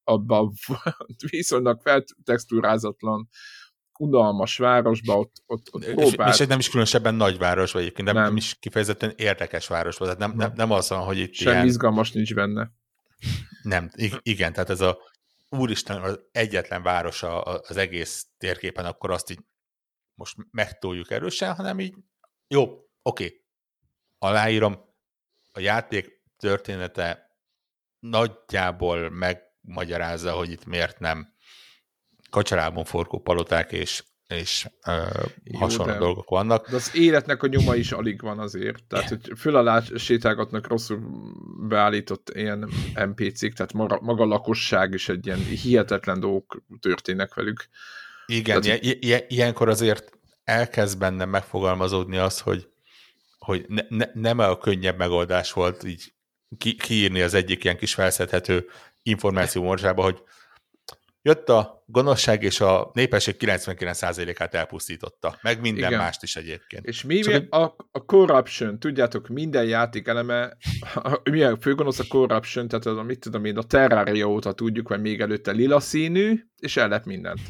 abban 0.05 0.53
viszonylag 1.31 1.81
feltextúrázatlan 1.81 3.29
unalmas 3.99 4.57
városba, 4.57 5.19
ott, 5.19 5.43
ott, 5.47 5.69
ott 5.71 5.85
próbált. 5.85 6.35
És, 6.35 6.41
és 6.41 6.47
nem 6.47 6.59
is 6.59 6.69
különösebben 6.69 7.15
nagyváros, 7.15 7.73
vagy 7.73 7.83
egyébként 7.83 8.07
nem, 8.07 8.17
nem. 8.17 8.25
nem 8.25 8.37
is 8.37 8.57
kifejezetten 8.61 9.13
érdekes 9.17 9.67
város, 9.67 9.97
tehát 9.97 10.19
nem, 10.19 10.33
nem, 10.37 10.53
nem 10.55 10.71
az 10.71 10.89
van, 10.89 11.01
hogy 11.01 11.19
itt 11.19 11.35
Semmi 11.35 11.55
ilyen... 11.55 11.67
izgalmas 11.67 12.13
nincs 12.13 12.35
benne. 12.35 12.71
Nem, 13.62 13.90
igen, 14.23 14.52
tehát 14.52 14.71
ez 14.71 14.81
a 14.81 14.99
úristen 15.49 16.02
az 16.02 16.21
egyetlen 16.33 16.83
városa 16.83 17.43
az 17.43 17.76
egész 17.76 18.26
térképen, 18.38 18.85
akkor 18.85 19.11
azt 19.11 19.31
így 19.31 19.40
most 20.14 20.37
megtoljuk 20.50 21.11
erősen, 21.11 21.55
hanem 21.55 21.81
így 21.81 21.95
jó, 22.49 22.88
oké, 23.02 23.45
aláírom, 24.19 24.88
a 25.52 25.61
játék 25.61 26.23
története 26.37 27.37
nagyjából 27.99 29.11
megmagyarázza, 29.11 30.33
hogy 30.33 30.50
itt 30.50 30.64
miért 30.64 30.99
nem 30.99 31.35
kacsarában 32.31 32.85
forgó 32.85 33.21
paloták 33.21 33.73
és, 33.73 34.05
és 34.31 34.67
uh, 34.87 35.25
Jó, 35.45 35.59
hasonló 35.59 35.93
de, 35.93 35.99
dolgok 35.99 36.29
vannak. 36.29 36.71
De 36.71 36.77
az 36.77 36.91
életnek 36.95 37.43
a 37.43 37.47
nyoma 37.47 37.75
is 37.75 37.93
alig 37.93 38.21
van 38.23 38.39
azért. 38.39 38.85
Tehát, 38.85 39.09
hogy 39.09 39.33
föl 39.37 39.57
alá 39.57 39.83
sétálgatnak 39.97 40.69
rosszul 40.69 41.01
beállított 41.69 42.31
ilyen 42.35 42.69
NPC-k, 42.95 43.53
tehát 43.53 43.73
maga, 43.73 43.99
maga 44.03 44.23
a 44.23 44.27
lakosság 44.27 44.93
is 44.93 45.09
egy 45.09 45.27
ilyen 45.27 45.39
hihetetlen 45.39 46.21
dolgok 46.21 46.63
történnek 46.81 47.35
velük. 47.35 47.69
Igen, 48.27 48.61
tehát, 48.61 48.83
ilyen, 48.83 49.21
ilyenkor 49.29 49.69
azért 49.69 50.19
elkezd 50.45 50.99
bennem 50.99 51.29
megfogalmazódni 51.29 52.17
az, 52.17 52.41
hogy, 52.41 52.69
hogy 53.39 53.65
ne, 53.69 53.83
ne, 53.89 54.05
nem 54.15 54.39
a 54.39 54.59
könnyebb 54.59 54.99
megoldás 54.99 55.53
volt 55.53 55.85
így 55.85 56.13
ki, 56.59 56.75
kiírni 56.75 57.21
az 57.21 57.35
egyik 57.35 57.65
ilyen 57.65 57.77
kis 57.77 57.95
felszedhető 57.95 58.67
információ 59.03 59.63
morzsába, 59.63 60.03
hogy 60.03 60.23
jött 61.23 61.49
a 61.49 61.85
gonoszság, 61.87 62.43
és 62.43 62.61
a 62.61 62.91
népesség 62.93 63.37
99%-át 63.39 64.55
elpusztította. 64.55 65.39
Meg 65.43 65.61
minden 65.61 65.89
Igen. 65.89 66.00
mást 66.00 66.23
is 66.23 66.37
egyébként. 66.37 66.87
És 66.87 67.03
mi, 67.03 67.21
mi 67.27 67.47
a, 67.50 67.62
a 67.91 68.05
corruption, 68.05 68.79
tudjátok, 68.79 69.29
minden 69.29 69.65
játék 69.65 70.07
eleme, 70.07 70.57
mi 71.31 71.43
a 71.43 71.57
főgonosz 71.61 71.99
a 71.99 72.05
corruption, 72.09 72.69
tehát 72.69 72.87
az, 72.87 73.07
mit 73.07 73.21
tudom 73.21 73.45
én, 73.45 73.57
a 73.57 73.62
Terraria 73.62 74.27
óta 74.27 74.53
tudjuk, 74.53 74.89
vagy 74.89 75.00
még 75.00 75.21
előtte 75.21 75.50
lila 75.50 75.81
színű, 75.81 76.41
és 76.57 76.77
ellep 76.77 77.05
mindent. 77.05 77.41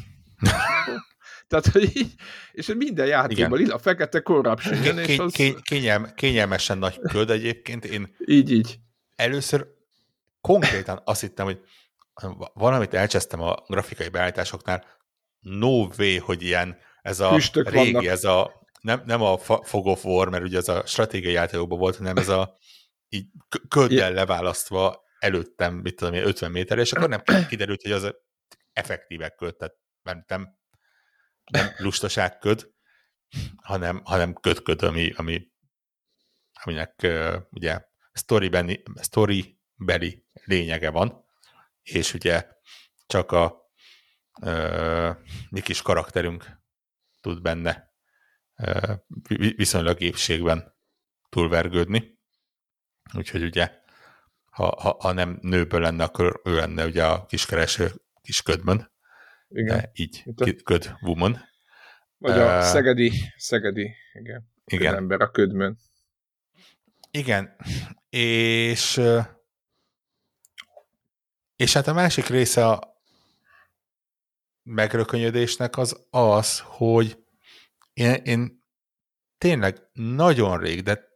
Tehát, 1.47 1.65
hogy 1.65 1.97
így, 1.97 2.13
és 2.51 2.73
minden 2.77 3.07
játékban 3.07 3.59
lila, 3.59 3.77
fekete 3.77 4.19
corruption. 4.19 4.81
Ké, 4.81 5.11
és 5.11 5.19
az... 5.19 5.33
ké, 5.33 5.55
kényelm, 5.61 6.07
kényelmesen 6.15 6.77
nagy 6.77 6.99
köd 6.99 7.29
egyébként. 7.29 7.85
Én 7.85 8.15
így, 8.25 8.51
így. 8.51 8.77
Először 9.15 9.67
konkrétan 10.41 11.01
azt 11.03 11.21
hittem, 11.21 11.45
hogy 11.45 11.59
valamit 12.53 12.93
elcsesztem 12.93 13.41
a 13.41 13.63
grafikai 13.67 14.09
beállításoknál, 14.09 14.85
no 15.39 15.87
way, 15.97 16.19
hogy 16.19 16.43
ilyen 16.43 16.77
ez 17.01 17.19
a 17.19 17.33
Füstök 17.33 17.69
régi, 17.69 17.91
vannak. 17.91 18.09
ez 18.09 18.23
a 18.23 18.65
nem, 18.81 19.03
nem 19.05 19.21
a 19.21 19.37
Fog 19.37 19.85
of 19.85 20.05
War, 20.05 20.29
mert 20.29 20.43
ugye 20.43 20.57
ez 20.57 20.67
a 20.67 20.85
stratégiai 20.85 21.33
játékokban 21.33 21.79
volt, 21.79 21.95
hanem 21.95 22.17
ez 22.17 22.29
a 22.29 22.57
így 23.09 23.27
köddel 23.67 24.11
leválasztva 24.11 25.03
előttem, 25.19 25.73
mit 25.73 25.95
tudom 25.95 26.13
én, 26.13 26.23
50 26.23 26.51
méter, 26.51 26.77
és 26.77 26.91
akkor 26.91 27.09
nem 27.09 27.21
kiderült, 27.49 27.81
hogy 27.81 27.91
az 27.91 28.15
effektívek 28.73 29.35
köd, 29.35 29.55
tehát 29.55 29.75
nem, 30.27 30.57
nem 31.51 31.73
lustaság 31.77 32.37
köd, 32.37 32.69
hanem, 33.55 34.01
hanem 34.03 34.33
köd-köd, 34.33 34.81
ami, 34.81 35.13
ami, 35.15 35.47
aminek 36.63 36.99
uh, 37.03 37.35
ugye 37.49 37.81
story 38.99 39.57
lényege 40.45 40.89
van, 40.89 41.20
és 41.83 42.13
ugye 42.13 42.47
csak 43.07 43.31
a 43.31 43.71
ö, 44.41 45.11
mi 45.49 45.61
kis 45.61 45.81
karakterünk 45.81 46.59
tud 47.21 47.41
benne 47.41 47.93
ö, 48.55 48.93
viszonylag 49.55 50.01
épségben 50.01 50.75
túlvergődni. 51.29 52.19
Úgyhogy 53.13 53.43
ugye, 53.43 53.79
ha, 54.45 54.75
ha, 54.81 54.97
ha 54.99 55.11
nem 55.11 55.37
nőből 55.41 55.81
lenne, 55.81 56.03
akkor 56.03 56.41
ő 56.43 56.55
lenne 56.55 56.85
ugye 56.85 57.05
a 57.05 57.25
kiskereső 57.25 57.91
kis 58.21 58.41
ködben. 58.41 58.91
Igen. 59.47 59.77
De 59.77 59.91
így, 59.93 60.23
köd 60.63 60.95
woman. 61.01 61.49
Vagy 62.17 62.37
a 62.37 62.57
uh, 62.57 62.63
szegedi, 62.63 63.11
szegedi, 63.37 63.95
igen. 64.13 64.51
Igen. 64.65 64.95
ember 64.95 65.21
a 65.21 65.31
ködmön. 65.31 65.77
Igen, 67.11 67.55
és 68.09 69.01
és 71.61 71.73
hát 71.73 71.87
a 71.87 71.93
másik 71.93 72.27
része 72.27 72.67
a 72.67 73.01
megrökönyödésnek 74.63 75.77
az 75.77 76.05
az, 76.09 76.59
hogy 76.65 77.23
én, 77.93 78.13
én 78.13 78.65
tényleg 79.37 79.89
nagyon 79.93 80.59
rég, 80.59 80.83
de 80.83 81.07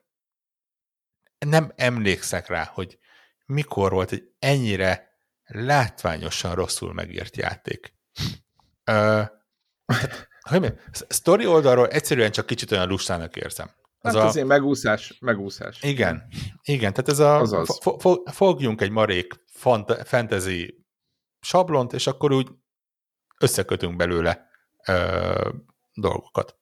nem 1.45 1.71
emlékszek 1.75 2.47
rá, 2.47 2.63
hogy 2.73 2.99
mikor 3.45 3.91
volt 3.91 4.11
egy 4.11 4.33
ennyire 4.39 5.17
látványosan 5.45 6.55
rosszul 6.55 6.93
megírt 6.93 7.37
játék. 7.37 7.93
Ö, 8.83 9.21
hát, 9.85 10.27
hogy 10.41 10.59
mi? 10.59 10.69
Story 11.09 11.45
oldalról 11.45 11.87
egyszerűen 11.87 12.31
csak 12.31 12.45
kicsit 12.45 12.71
olyan 12.71 12.87
lustának 12.87 13.35
érzem. 13.35 13.71
Az 14.05 14.13
hát 14.13 14.23
a... 14.23 14.25
azért 14.25 14.47
megúszás, 14.47 15.17
megúszás. 15.19 15.81
Igen, 15.81 16.27
igen, 16.63 16.93
tehát 16.93 17.09
ez 17.09 17.19
a 17.19 17.65
fo- 17.65 18.01
fo- 18.01 18.29
fogjunk 18.31 18.81
egy 18.81 18.89
marék 18.89 19.43
fant- 19.45 20.07
fantasy 20.07 20.85
sablont, 21.39 21.93
és 21.93 22.07
akkor 22.07 22.31
úgy 22.31 22.49
összekötünk 23.39 23.95
belőle 23.95 24.49
ö, 24.87 25.49
dolgokat. 25.93 26.57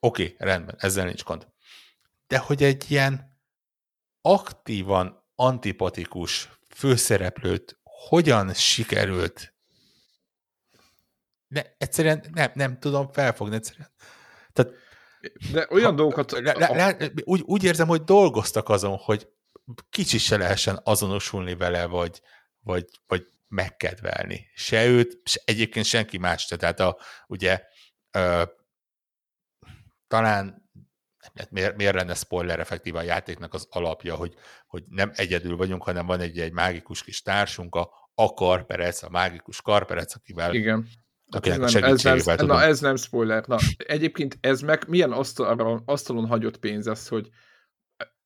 Oké, 0.00 0.22
okay, 0.22 0.34
rendben, 0.38 0.74
ezzel 0.78 1.04
nincs 1.04 1.24
gond. 1.24 1.48
De 2.26 2.38
hogy 2.38 2.62
egy 2.62 2.90
ilyen 2.90 3.38
aktívan 4.20 5.26
antipatikus 5.34 6.48
főszereplőt 6.68 7.80
hogyan 7.82 8.54
sikerült 8.54 9.58
ne, 11.48 11.62
egyszerűen 11.78 12.24
nem, 12.32 12.50
nem 12.54 12.78
tudom 12.78 13.12
felfogni 13.12 13.54
egyszerűen. 13.54 13.90
De 15.52 15.66
olyan 15.70 15.90
ha, 15.90 15.96
dolgokat... 15.96 16.30
Le, 16.30 16.52
le, 16.52 16.68
le, 16.74 17.10
úgy, 17.24 17.40
úgy 17.44 17.64
érzem, 17.64 17.88
hogy 17.88 18.02
dolgoztak 18.02 18.68
azon, 18.68 18.96
hogy 18.96 19.28
kicsit 19.90 20.20
se 20.20 20.36
lehessen 20.36 20.80
azonosulni 20.84 21.56
vele, 21.56 21.86
vagy, 21.86 22.20
vagy, 22.60 22.84
vagy 23.06 23.26
megkedvelni. 23.48 24.46
Se 24.54 24.86
őt, 24.86 25.20
se 25.24 25.40
egyébként 25.44 25.86
senki 25.86 26.18
más. 26.18 26.46
Tehát 26.46 26.80
a, 26.80 26.98
ugye 27.26 27.62
ö, 28.10 28.42
talán 30.06 30.68
miért, 31.50 31.76
miért 31.76 31.94
lenne 31.94 32.14
spoiler 32.14 32.60
effektív 32.60 32.94
a 32.94 33.02
játéknak 33.02 33.54
az 33.54 33.66
alapja, 33.70 34.14
hogy, 34.14 34.34
hogy 34.66 34.84
nem 34.88 35.12
egyedül 35.14 35.56
vagyunk, 35.56 35.82
hanem 35.82 36.06
van 36.06 36.20
egy, 36.20 36.40
egy 36.40 36.52
mágikus 36.52 37.02
kis 37.02 37.22
társunk, 37.22 37.74
a, 37.74 38.10
a 38.14 38.34
Karperec, 38.34 39.02
a 39.02 39.08
mágikus 39.08 39.62
Karperec, 39.62 40.14
akivel 40.14 40.54
Igen. 40.54 40.88
Akinek 41.30 41.62
ez, 41.62 41.72
nem, 41.72 41.84
ez, 42.14 42.24
nem, 42.24 42.46
na, 42.46 42.62
ez 42.62 42.80
nem 42.80 42.96
spoiler. 42.96 43.44
Na, 43.46 43.56
egyébként 43.76 44.38
ez 44.40 44.60
meg 44.60 44.84
milyen 44.88 45.12
asztalon, 45.12 45.82
asztalon 45.84 46.26
hagyott 46.26 46.58
pénz 46.58 46.86
ez, 46.86 47.08
hogy 47.08 47.28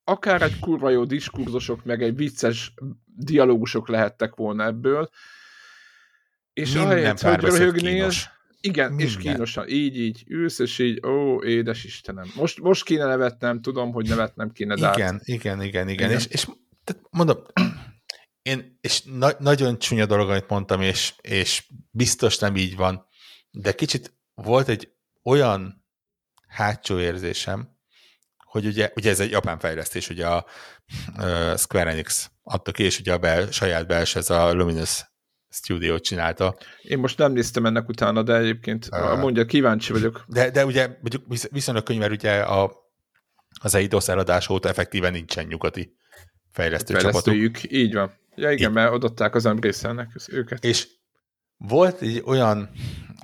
akár 0.04 0.42
egy 0.42 0.58
kurva 0.58 0.90
jó 0.90 1.04
diskurzusok, 1.04 1.84
meg 1.84 2.02
egy 2.02 2.16
vicces 2.16 2.74
dialógusok 3.04 3.88
lehettek 3.88 4.34
volna 4.34 4.64
ebből, 4.64 5.10
és 6.52 6.72
Minden 6.72 6.90
ahelyett, 6.90 7.20
hogy 7.20 7.40
röhögnél, 7.40 8.10
igen, 8.60 8.88
Minden. 8.88 9.06
és 9.06 9.16
kínosan, 9.16 9.68
így, 9.68 9.96
így, 9.96 10.24
ülsz, 10.26 10.58
és 10.58 10.78
így, 10.78 11.06
ó, 11.06 11.42
édes 11.42 11.84
Istenem. 11.84 12.26
Most, 12.36 12.60
most 12.60 12.84
kéne 12.84 13.04
nevetnem, 13.04 13.60
tudom, 13.60 13.92
hogy 13.92 14.08
nevetnem 14.08 14.50
kéne, 14.50 14.74
de 14.74 14.92
Igen, 14.94 15.20
igen, 15.24 15.62
igen, 15.62 15.62
igen, 15.62 15.88
igen. 15.88 16.10
És, 16.10 16.26
és 16.26 16.48
tehát 16.84 17.02
mondom, 17.10 17.36
én, 18.42 18.78
és 18.80 19.02
na, 19.02 19.30
nagyon 19.38 19.78
csúnya 19.78 20.06
dolog, 20.06 20.30
amit 20.30 20.48
mondtam, 20.48 20.80
és, 20.80 21.14
és 21.20 21.66
biztos 21.90 22.38
nem 22.38 22.56
így 22.56 22.76
van, 22.76 23.06
de 23.50 23.72
kicsit 23.72 24.14
volt 24.34 24.68
egy 24.68 24.92
olyan 25.22 25.84
hátsó 26.48 26.98
érzésem, 26.98 27.76
hogy 28.36 28.66
ugye, 28.66 28.92
ugye 28.96 29.10
ez 29.10 29.20
egy 29.20 29.30
japán 29.30 29.58
fejlesztés, 29.58 30.08
ugye 30.08 30.26
a 30.26 30.46
uh, 31.16 31.56
Square 31.56 31.90
Enix 31.90 32.30
adta 32.42 32.72
ki, 32.72 32.82
és 32.82 32.98
ugye 32.98 33.12
a 33.12 33.18
bel, 33.18 33.50
saját 33.50 33.86
belső, 33.86 34.18
ez 34.18 34.30
a 34.30 34.52
Luminous 34.52 35.04
Studio 35.48 35.98
csinálta. 35.98 36.56
Én 36.82 36.98
most 36.98 37.18
nem 37.18 37.32
néztem 37.32 37.66
ennek 37.66 37.88
utána, 37.88 38.22
de 38.22 38.36
egyébként 38.36 38.88
uh, 38.90 39.18
mondja, 39.18 39.44
kíváncsi 39.44 39.92
vagyok. 39.92 40.24
De, 40.26 40.50
de 40.50 40.64
ugye 40.64 40.86
mondjuk 40.86 41.50
viszonylag 41.50 41.84
könyv, 41.84 41.98
mert 42.00 42.12
ugye 42.12 42.40
a, 42.40 42.72
az 43.60 43.74
EIDOS 43.74 44.08
eladás 44.08 44.48
óta 44.48 44.68
effektíven 44.68 45.12
nincsen 45.12 45.46
nyugati 45.46 45.96
fejlesztő 46.50 46.96
csapatuk. 46.96 47.72
így 47.72 47.94
van. 47.94 48.20
Ja 48.34 48.50
igen, 48.50 48.68
így. 48.68 48.74
mert 48.74 48.92
adották 48.92 49.34
az 49.34 49.46
embrészelnek 49.46 50.10
őket. 50.28 50.64
És 50.64 50.88
volt 51.56 52.00
egy 52.00 52.22
olyan 52.24 52.70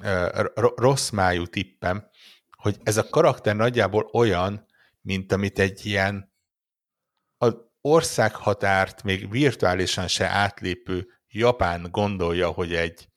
uh, 0.02 0.44
rossz 0.76 1.10
májú 1.10 1.46
tippem, 1.46 2.08
hogy 2.56 2.76
ez 2.82 2.96
a 2.96 3.08
karakter 3.08 3.56
nagyjából 3.56 4.10
olyan, 4.12 4.66
mint 5.00 5.32
amit 5.32 5.58
egy 5.58 5.86
ilyen 5.86 6.32
az 7.36 7.56
országhatárt 7.80 9.02
még 9.02 9.30
virtuálisan 9.30 10.08
se 10.08 10.26
átlépő 10.26 11.08
Japán 11.28 11.88
gondolja, 11.90 12.48
hogy 12.48 12.74
egy 12.74 13.08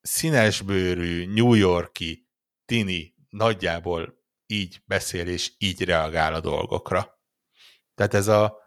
színesbőrű, 0.00 1.26
New 1.26 1.54
Yorki 1.54 2.28
tini 2.64 3.14
nagyjából 3.28 4.18
így 4.46 4.82
beszél 4.86 5.28
és 5.28 5.52
így 5.58 5.84
reagál 5.84 6.34
a 6.34 6.40
dolgokra. 6.40 7.20
Tehát 7.94 8.14
ez 8.14 8.28
a 8.28 8.58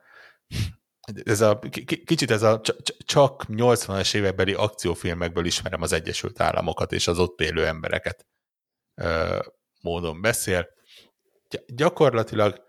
ez 1.23 1.41
a, 1.41 1.59
kicsit 2.05 2.31
ez 2.31 2.41
a 2.41 2.61
csak 3.05 3.45
80-as 3.47 4.15
évekbeli 4.15 4.53
akciófilmekből 4.53 5.45
ismerem 5.45 5.81
az 5.81 5.91
Egyesült 5.91 6.39
Államokat 6.39 6.91
és 6.91 7.07
az 7.07 7.19
ott 7.19 7.41
élő 7.41 7.65
embereket 7.65 8.27
módon 9.81 10.21
beszél. 10.21 10.67
Gyakorlatilag 11.67 12.61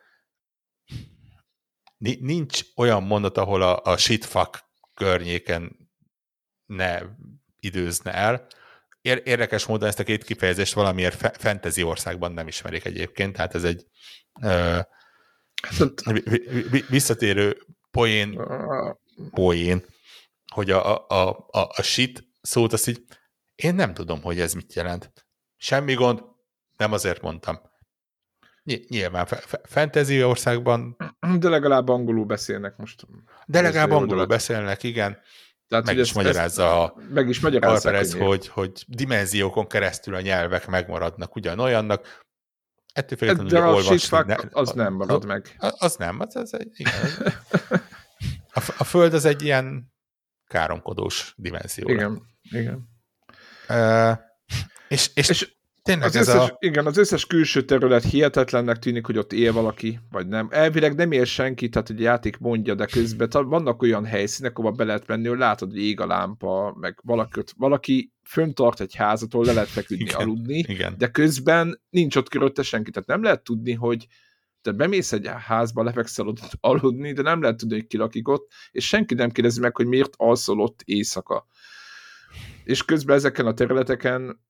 nincs 2.20 2.60
olyan 2.76 3.02
mondat, 3.02 3.38
ahol 3.38 3.62
a, 3.62 3.80
a 3.82 3.96
shitfuck 3.96 4.64
környéken 4.94 5.90
ne 6.66 7.00
időzne 7.60 8.12
el. 8.12 8.46
Érdekes 9.00 9.66
módon 9.66 9.88
ezt 9.88 9.98
a 9.98 10.04
két 10.04 10.24
kifejezést 10.24 10.72
valamiért 10.72 11.40
fantasy 11.40 11.82
országban 11.82 12.32
nem 12.32 12.48
ismerik 12.48 12.84
egyébként, 12.84 13.32
tehát 13.36 13.54
ez 13.54 13.64
egy 13.64 13.86
uh, 14.40 14.78
visszatérő 16.88 17.66
poén, 17.92 18.40
poén, 19.30 19.84
hogy 20.46 20.70
a, 20.70 21.08
a, 21.08 21.46
a, 21.50 21.70
a 21.76 21.82
shit 21.82 22.28
szót 22.40 22.72
azt 22.72 22.88
így, 22.88 23.04
én 23.54 23.74
nem 23.74 23.94
tudom, 23.94 24.22
hogy 24.22 24.40
ez 24.40 24.52
mit 24.52 24.74
jelent. 24.74 25.12
Semmi 25.56 25.94
gond, 25.94 26.22
nem 26.76 26.92
azért 26.92 27.22
mondtam. 27.22 27.60
Nyilván 28.88 29.26
fantasy 29.62 30.24
országban. 30.24 30.96
De 31.38 31.48
legalább 31.48 31.88
angolul 31.88 32.24
beszélnek 32.24 32.76
most. 32.76 33.06
De 33.46 33.60
legalább 33.60 33.90
angolul 33.90 34.26
beszélnek, 34.26 34.82
igen. 34.82 35.18
Tehát, 35.68 35.86
meg, 35.86 35.96
is 35.96 36.00
ezt, 36.00 36.14
magyarázza 36.14 36.82
a 36.82 36.94
meg 37.08 37.28
is 37.28 37.40
magyarázza 37.40 37.92
ez, 37.92 38.14
hogy, 38.14 38.48
hogy 38.48 38.84
dimenziókon 38.86 39.66
keresztül 39.66 40.14
a 40.14 40.20
nyelvek 40.20 40.66
megmaradnak 40.66 41.36
ugyanolyannak. 41.36 42.24
Ettől 42.92 43.18
függetlenül, 43.18 43.50
De 43.50 43.58
a 43.58 43.72
olvasni, 43.72 44.24
ne, 44.26 44.36
az 44.50 44.70
nem 44.70 44.92
marad 44.92 45.24
meg. 45.26 45.56
Az 45.58 45.96
nem, 45.96 46.20
az, 46.20 46.36
az 46.36 46.54
egy, 46.54 46.70
igen. 46.72 47.32
A, 48.54 48.74
a 48.78 48.84
Föld 48.84 49.14
az 49.14 49.24
egy 49.24 49.42
ilyen 49.42 49.92
káromkodós 50.46 51.34
dimenzió. 51.36 51.88
Igen, 51.88 52.22
igen. 52.42 52.88
Uh, 53.68 54.18
és, 54.88 55.10
és, 55.14 55.28
és 55.28 55.56
Tényleg 55.82 56.06
az 56.06 56.16
ez 56.16 56.28
összes, 56.28 56.50
a... 56.50 56.56
Igen, 56.58 56.86
az 56.86 56.96
összes 56.96 57.26
külső 57.26 57.64
terület 57.64 58.02
hihetetlennek 58.04 58.78
tűnik, 58.78 59.06
hogy 59.06 59.18
ott 59.18 59.32
él 59.32 59.52
valaki, 59.52 59.98
vagy 60.10 60.26
nem. 60.26 60.48
Elvileg 60.50 60.94
nem 60.94 61.12
él 61.12 61.24
senki, 61.24 61.68
tehát 61.68 61.90
a 61.90 61.94
játék 61.96 62.38
mondja, 62.38 62.74
de 62.74 62.86
közben 62.86 63.28
vannak 63.30 63.82
olyan 63.82 64.04
helyszínek, 64.04 64.58
ahol 64.58 64.70
be 64.70 64.84
lehet 64.84 65.06
menni, 65.06 65.28
hogy 65.28 65.38
látod, 65.38 65.70
hogy 65.70 65.82
ég 65.82 66.00
a 66.00 66.06
lámpa, 66.06 66.76
meg 66.80 66.98
valaki, 67.02 67.40
valaki 67.56 68.12
föntart 68.22 68.80
egy 68.80 68.94
házatól, 68.94 69.44
le 69.44 69.52
lehet 69.52 69.68
feküdni, 69.68 70.04
igen, 70.04 70.20
aludni, 70.20 70.58
igen. 70.58 70.94
de 70.98 71.10
közben 71.10 71.80
nincs 71.90 72.16
ott 72.16 72.28
körülötte 72.28 72.62
senki, 72.62 72.90
tehát 72.90 73.08
nem 73.08 73.22
lehet 73.22 73.44
tudni, 73.44 73.72
hogy 73.72 74.06
te 74.60 74.72
bemész 74.72 75.12
egy 75.12 75.30
házba, 75.46 75.82
lefekszel 75.82 76.26
ott 76.26 76.40
aludni, 76.60 77.12
de 77.12 77.22
nem 77.22 77.40
lehet 77.40 77.56
tudni, 77.56 77.74
hogy 77.74 77.86
ki 77.86 77.96
lakik 77.96 78.28
ott, 78.28 78.52
és 78.70 78.86
senki 78.86 79.14
nem 79.14 79.30
kérdezi 79.30 79.60
meg, 79.60 79.76
hogy 79.76 79.86
miért 79.86 80.14
alszol 80.16 80.60
ott 80.60 80.80
éjszaka. 80.84 81.46
És 82.64 82.84
közben 82.84 83.16
ezeken 83.16 83.46
a 83.46 83.54
területeken 83.54 84.40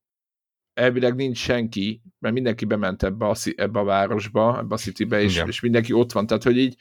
elvileg 0.75 1.15
nincs 1.15 1.39
senki, 1.39 2.03
mert 2.19 2.35
mindenki 2.35 2.65
bement 2.65 3.03
ebbe 3.03 3.27
a, 3.27 3.35
ebbe 3.55 3.79
a 3.79 3.85
városba, 3.85 4.59
ebbe 4.59 4.75
a 4.75 4.79
citybe, 4.79 5.21
és, 5.21 5.43
és 5.47 5.61
mindenki 5.61 5.93
ott 5.93 6.13
van, 6.13 6.27
tehát 6.27 6.43
hogy 6.43 6.57
így 6.57 6.77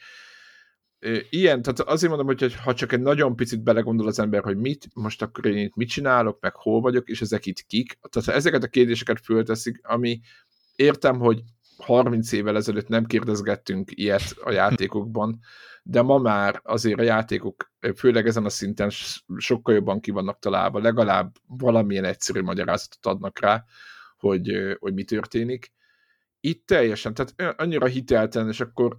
ilyen, 1.30 1.62
tehát 1.62 1.80
azért 1.80 2.12
mondom, 2.12 2.36
hogy 2.36 2.54
ha 2.54 2.74
csak 2.74 2.92
egy 2.92 3.00
nagyon 3.00 3.36
picit 3.36 3.62
belegondol 3.62 4.06
az 4.06 4.18
ember, 4.18 4.42
hogy 4.42 4.56
mit, 4.56 4.88
most 4.94 5.22
akkor 5.22 5.46
én 5.46 5.56
itt 5.56 5.74
mit 5.74 5.88
csinálok, 5.88 6.40
meg 6.40 6.54
hol 6.54 6.80
vagyok, 6.80 7.08
és 7.08 7.20
ezek 7.20 7.46
itt 7.46 7.60
kik, 7.60 7.98
tehát 8.10 8.28
ha 8.28 8.34
ezeket 8.34 8.62
a 8.62 8.68
kérdéseket 8.68 9.20
fölteszik, 9.24 9.80
ami 9.82 10.20
értem, 10.76 11.18
hogy 11.18 11.42
30 11.76 12.32
évvel 12.32 12.56
ezelőtt 12.56 12.88
nem 12.88 13.04
kérdezgettünk 13.04 13.90
ilyet 13.94 14.34
a 14.44 14.50
játékokban, 14.50 15.40
de 15.82 16.02
ma 16.02 16.18
már 16.18 16.60
azért 16.64 16.98
a 16.98 17.02
játékok, 17.02 17.72
főleg 17.96 18.26
ezen 18.26 18.44
a 18.44 18.48
szinten 18.48 18.90
sokkal 19.36 19.74
jobban 19.74 20.00
ki 20.00 20.10
vannak 20.10 20.38
találva, 20.38 20.78
legalább 20.78 21.34
valamilyen 21.46 22.04
egyszerű 22.04 22.40
magyarázatot 22.40 23.06
adnak 23.06 23.40
rá, 23.40 23.64
hogy, 24.16 24.76
hogy 24.78 24.94
mi 24.94 25.04
történik. 25.04 25.72
Itt 26.40 26.66
teljesen, 26.66 27.14
tehát 27.14 27.60
annyira 27.60 27.86
hitelten, 27.86 28.48
és 28.48 28.60
akkor 28.60 28.98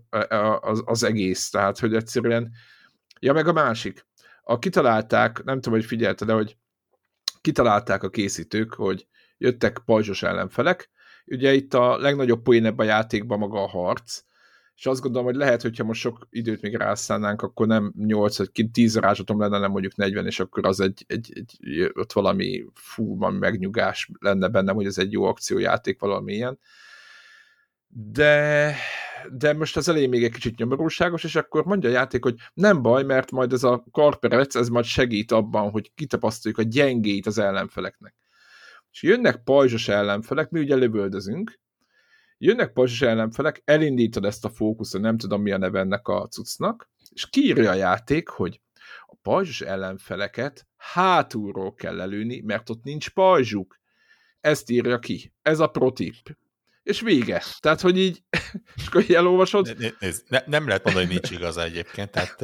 az, 0.60 0.84
az 0.86 1.04
egész, 1.04 1.50
tehát 1.50 1.80
hogy 1.80 1.96
egyszerűen, 1.96 2.52
ja 3.20 3.34
meg 3.34 3.48
a 3.48 3.54
másik, 3.54 4.06
a 4.44 4.60
kitalálták, 4.60 5.44
nem 5.44 5.62
tudom, 5.62 5.80
hogy 5.80 5.88
figyelte, 5.88 6.26
de 6.26 6.34
hogy 6.34 6.58
kitalálták 7.42 8.04
a 8.04 8.10
készítők, 8.10 8.74
hogy 8.74 9.08
jöttek 9.38 9.82
pajzsos 9.86 10.24
ellenfelek, 10.24 10.90
ugye 11.26 11.54
itt 11.54 11.74
a 11.74 11.98
legnagyobb 11.98 12.42
poén 12.42 12.66
ebben 12.66 12.88
a 12.88 12.90
játékban 12.90 13.40
maga 13.40 13.64
a 13.64 13.68
harc, 13.68 14.22
és 14.76 14.86
azt 14.86 15.02
gondolom, 15.02 15.28
hogy 15.28 15.36
lehet, 15.36 15.62
hogyha 15.62 15.84
most 15.84 16.02
sok 16.02 16.28
időt 16.30 16.62
még 16.62 16.76
rászállnánk, 16.76 17.42
akkor 17.42 17.68
nem 17.68 17.94
8 17.98 18.38
vagy 18.38 18.70
10 18.72 18.98
rázsatom 18.98 19.40
lenne, 19.40 19.60
nem 19.60 19.72
mondjuk 19.72 19.96
40, 19.96 20.26
és 20.26 20.40
akkor 20.40 20.66
az 20.66 20.80
egy, 20.80 21.04
egy, 21.08 21.32
egy 21.36 21.92
ott 21.94 22.14
valami 22.14 22.66
fú, 22.74 23.18
van 23.18 23.34
megnyugás 23.34 24.10
lenne 24.20 24.48
bennem, 24.48 24.76
hogy 24.76 24.86
ez 24.86 24.98
egy 24.98 25.12
jó 25.12 25.24
akciójáték 25.24 26.00
valamilyen. 26.00 26.60
De, 27.88 28.76
de 29.32 29.54
most 29.54 29.78
az 29.78 29.90
elején 29.90 30.10
még 30.10 30.24
egy 30.24 30.32
kicsit 30.32 30.58
nyomorúságos, 30.58 31.24
és 31.24 31.36
akkor 31.36 31.66
mondja 31.66 31.90
a 31.90 31.94
játék, 31.94 32.24
hogy 32.24 32.36
nem 32.54 32.82
baj, 32.82 33.04
mert 33.04 33.32
majd 33.32 33.54
ez 33.54 33.64
a 33.64 33.86
karperec, 33.92 34.56
ez 34.56 34.70
majd 34.70 34.86
segít 34.86 35.32
abban, 35.32 35.72
hogy 35.72 35.92
kitapasztaljuk 35.96 36.60
a 36.60 36.64
gyengét 36.64 37.26
az 37.26 37.38
ellenfeleknek. 37.38 38.16
És 38.92 39.04
jönnek 39.04 39.44
pajzsos 39.44 39.88
ellenfelek, 39.88 40.50
mi 40.50 40.60
ugye 40.60 40.76
lövöldözünk, 40.76 41.60
Jönnek 42.46 42.74
pajzsos 42.74 43.02
ellenfelek, 43.02 43.62
elindítod 43.66 44.26
ezt 44.26 44.46
a 44.46 44.50
fókuszt, 44.50 45.00
nem 45.00 45.18
tudom 45.18 45.42
mi 45.42 45.52
a 45.52 45.58
neve 45.58 45.80
ennek 45.80 46.08
a 46.08 46.28
cuccnak, 46.28 46.90
és 47.10 47.30
kiírja 47.30 47.70
a 47.70 47.74
játék, 47.74 48.28
hogy 48.28 48.62
a 49.06 49.16
pajzsos 49.22 49.62
ellenfeleket 49.62 50.68
hátulról 50.76 51.74
kell 51.74 51.96
lelőni, 51.96 52.42
mert 52.42 52.70
ott 52.70 52.84
nincs 52.84 53.10
pajzsuk. 53.10 53.80
Ezt 54.40 54.70
írja 54.70 55.00
ki. 55.00 55.34
Ez 55.42 55.60
a 55.60 55.68
protip. 55.68 56.38
És 56.84 57.02
vége. 57.02 57.44
Tehát, 57.60 57.82
hogy 57.82 57.98
így, 57.98 58.24
és 58.76 58.88
akkor 58.88 59.02
így 59.02 59.14
elolvasod. 59.14 59.94
Nézd, 60.00 60.26
ne, 60.30 60.40
nem 60.46 60.68
lehet 60.68 60.84
mondani, 60.84 61.06
hogy 61.06 61.14
nincs 61.14 61.32
igaza 61.32 61.64
egyébként. 61.64 62.12
Tehát, 62.12 62.36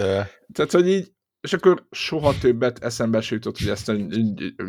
tehát 0.54 0.72
hogy 0.72 0.88
így 0.88 1.12
és 1.42 1.54
akkor 1.54 1.88
soha 1.92 2.38
többet 2.38 2.84
eszembe 2.84 3.22
se 3.22 3.36
jutott, 3.36 3.58
hogy 3.58 3.70
ezt 3.70 3.90
a 3.90 3.96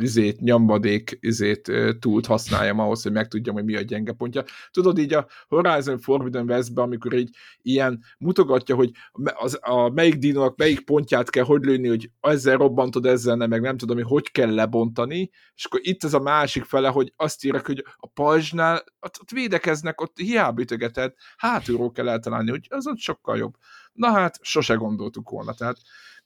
izét, 0.00 0.40
nyomvadék 0.40 1.18
izét 1.20 1.72
túlt 1.98 2.26
használjam 2.26 2.78
ahhoz, 2.78 3.02
hogy 3.02 3.12
megtudjam, 3.12 3.54
hogy 3.54 3.64
mi 3.64 3.76
a 3.76 3.80
gyenge 3.80 4.12
pontja. 4.12 4.44
Tudod, 4.70 4.98
így 4.98 5.14
a 5.14 5.26
Horizon 5.48 5.98
Forbidden 5.98 6.50
Westben, 6.50 6.84
amikor 6.84 7.12
így 7.12 7.36
ilyen 7.62 8.04
mutogatja, 8.18 8.74
hogy 8.74 8.90
az, 9.34 9.58
a 9.60 9.88
melyik 9.88 10.14
dinónak 10.14 10.56
melyik 10.56 10.84
pontját 10.84 11.30
kell 11.30 11.44
hogy 11.44 11.64
lőni, 11.64 11.88
hogy 11.88 12.10
ezzel 12.20 12.56
robbantod, 12.56 13.06
ezzel 13.06 13.36
nem, 13.36 13.48
meg 13.48 13.60
nem 13.60 13.76
tudom, 13.76 13.96
hogy 13.96 14.06
hogy 14.06 14.30
kell 14.30 14.54
lebontani, 14.54 15.30
és 15.54 15.64
akkor 15.64 15.80
itt 15.82 16.04
ez 16.04 16.14
a 16.14 16.20
másik 16.20 16.64
fele, 16.64 16.88
hogy 16.88 17.12
azt 17.16 17.44
írják, 17.44 17.66
hogy 17.66 17.84
a 17.96 18.06
pajzsnál 18.06 18.84
ott, 19.00 19.20
ott 19.20 19.30
védekeznek, 19.30 20.00
ott 20.00 20.18
hiába 20.18 20.60
ütögeted, 20.60 21.12
hátulról 21.36 21.92
kell 21.92 22.08
eltalálni, 22.08 22.50
hogy 22.50 22.66
az 22.68 22.86
ott 22.86 22.98
sokkal 22.98 23.36
jobb. 23.36 23.54
Na 23.92 24.10
hát, 24.10 24.38
sose 24.42 24.74
gondoltuk 24.74 25.30
volna, 25.30 25.54
tehát 25.54 25.76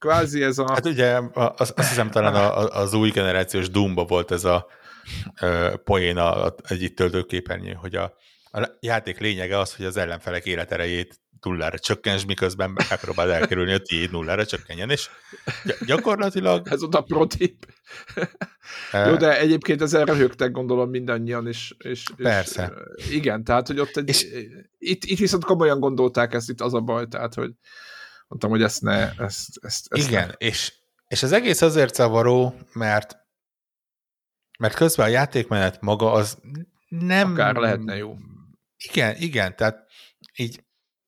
kvázi 0.05 0.43
ez 0.43 0.59
a... 0.59 0.73
Hát 0.73 0.87
ugye 0.87 1.21
azt, 1.33 1.79
azt 1.79 1.89
hiszem 1.89 2.11
talán 2.11 2.53
az 2.71 2.95
új 2.95 3.11
generációs 3.11 3.71
Doomba 3.71 4.05
volt 4.05 4.31
ez 4.31 4.45
a 4.45 4.67
poén 5.85 6.17
a, 6.17 6.55
egy 6.69 6.83
itt 6.83 6.97
töltőképernyő, 6.97 7.73
hogy 7.73 7.95
a, 7.95 8.15
a 8.53 8.77
játék 8.81 9.19
lényege 9.19 9.59
az, 9.59 9.75
hogy 9.75 9.87
az 9.87 9.97
ellenfelek 9.97 10.47
életerejét 10.47 11.21
nullára 11.41 11.79
csökkens, 11.79 12.25
miközben 12.25 12.71
megpróbál 12.91 13.33
elkerülni, 13.33 13.71
hogy 13.71 13.83
tiéd 13.83 14.11
nullára 14.11 14.47
csökkenjen, 14.47 14.91
és 14.91 15.11
gyakorlatilag... 15.87 16.69
Ez 16.69 16.83
oda 16.83 17.01
protip. 17.01 17.67
Jó, 19.07 19.17
de 19.17 19.39
egyébként 19.39 19.83
ezzel 19.83 20.05
röhögtek 20.05 20.51
gondolom 20.51 20.91
mindannyian, 20.91 21.47
és, 21.47 21.75
és, 21.79 22.05
Persze. 22.17 22.73
és 22.95 23.11
igen, 23.11 23.45
tehát, 23.45 23.67
hogy 23.67 23.81
ott 23.81 23.97
egy, 23.97 24.09
és... 24.09 24.27
itt, 24.79 25.05
itt 25.05 25.19
viszont 25.19 25.45
komolyan 25.45 25.81
gondolták 25.81 26.35
ezt, 26.35 26.51
itt 26.51 26.61
az 26.61 26.75
a 26.75 26.81
baj, 26.81 27.07
tehát, 27.07 27.35
hogy 27.35 27.51
mondtam, 28.29 28.51
hogy 28.51 28.63
ezt 28.63 28.83
ne, 28.83 29.11
ezt, 29.11 29.59
ezt, 29.61 29.87
ezt 29.89 30.09
Igen, 30.09 30.27
ne. 30.27 30.33
És, 30.33 30.73
és 31.07 31.23
az 31.23 31.33
egész 31.33 31.63
azért 31.63 31.95
zavaró, 31.95 32.55
mert 32.73 33.23
mert 34.59 34.75
közben 34.75 35.07
a 35.07 35.11
játékmenet 35.11 35.81
maga 35.81 36.13
az 36.13 36.39
nem... 36.89 37.33
Akár 37.33 37.55
lehetne 37.55 37.97
jó. 37.97 38.17
Igen, 38.77 39.17
igen, 39.17 39.57
tehát 39.57 39.87
így 40.37 40.65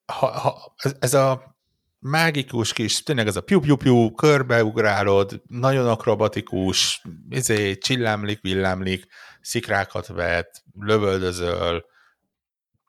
ha, 0.07 0.27
ha, 0.27 0.75
ez, 0.99 1.15
a 1.15 1.57
mágikus 1.99 2.73
kis, 2.73 3.03
tényleg 3.03 3.27
ez 3.27 3.37
a 3.37 3.41
piu-piu-piu, 3.41 4.15
körbeugrálod, 4.15 5.43
nagyon 5.47 5.89
akrobatikus, 5.89 7.03
izé, 7.29 7.79
csillámlik, 7.79 8.41
villámlik, 8.41 9.07
szikrákat 9.41 10.07
vet, 10.07 10.65
lövöldözöl, 10.81 11.85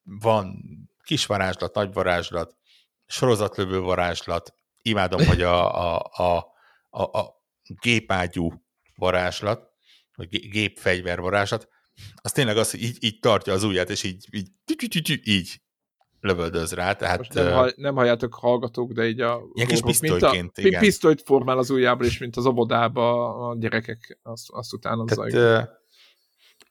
van 0.04 0.64
kis 1.04 1.26
varázslat, 1.26 1.74
nagy 1.74 1.94
varázslat, 1.94 2.56
sorozatlövő 3.08 3.80
varázslat, 3.80 4.54
imádom, 4.82 5.26
hogy 5.26 5.42
a, 5.42 5.96
a, 5.96 6.12
a, 6.14 6.38
a, 6.90 7.20
a 7.20 7.44
gépágyú 7.82 8.54
varázslat, 8.96 9.70
vagy 10.16 10.50
gépfegyvervarázslat, 10.50 11.68
az 12.16 12.32
tényleg 12.32 12.58
az, 12.58 12.72
hogy 12.72 12.84
így, 12.84 12.98
így 13.00 13.20
tartja 13.20 13.54
az 13.54 13.64
ujját, 13.64 13.90
és 13.90 14.04
így, 14.04 14.28
így, 14.32 14.50
így, 15.10 15.28
így 15.28 15.62
lövöldöz 16.20 16.74
rá. 16.74 16.94
Tehát, 16.94 17.18
Most 17.18 17.34
nem, 17.34 17.54
hall, 17.54 17.74
nem 17.76 17.96
halljátok 17.96 18.34
hallgatók, 18.34 18.92
de 18.92 19.08
így 19.08 19.22
a... 19.22 19.42
Ilyen 19.54 19.68
kis 19.68 19.82
pisztolyként, 19.82 20.34
mint 20.34 20.58
a, 20.58 20.62
igen. 20.62 20.82
Pisztolyt 20.82 21.22
formál 21.22 21.58
az 21.58 21.70
ujjából, 21.70 22.06
és 22.06 22.18
mint 22.18 22.36
az 22.36 22.46
obodába 22.46 23.36
a 23.48 23.56
gyerekek 23.58 24.20
azt, 24.24 24.50
azt 24.50 24.74
utánozzák. 24.74 25.32
Tehát, 25.32 25.70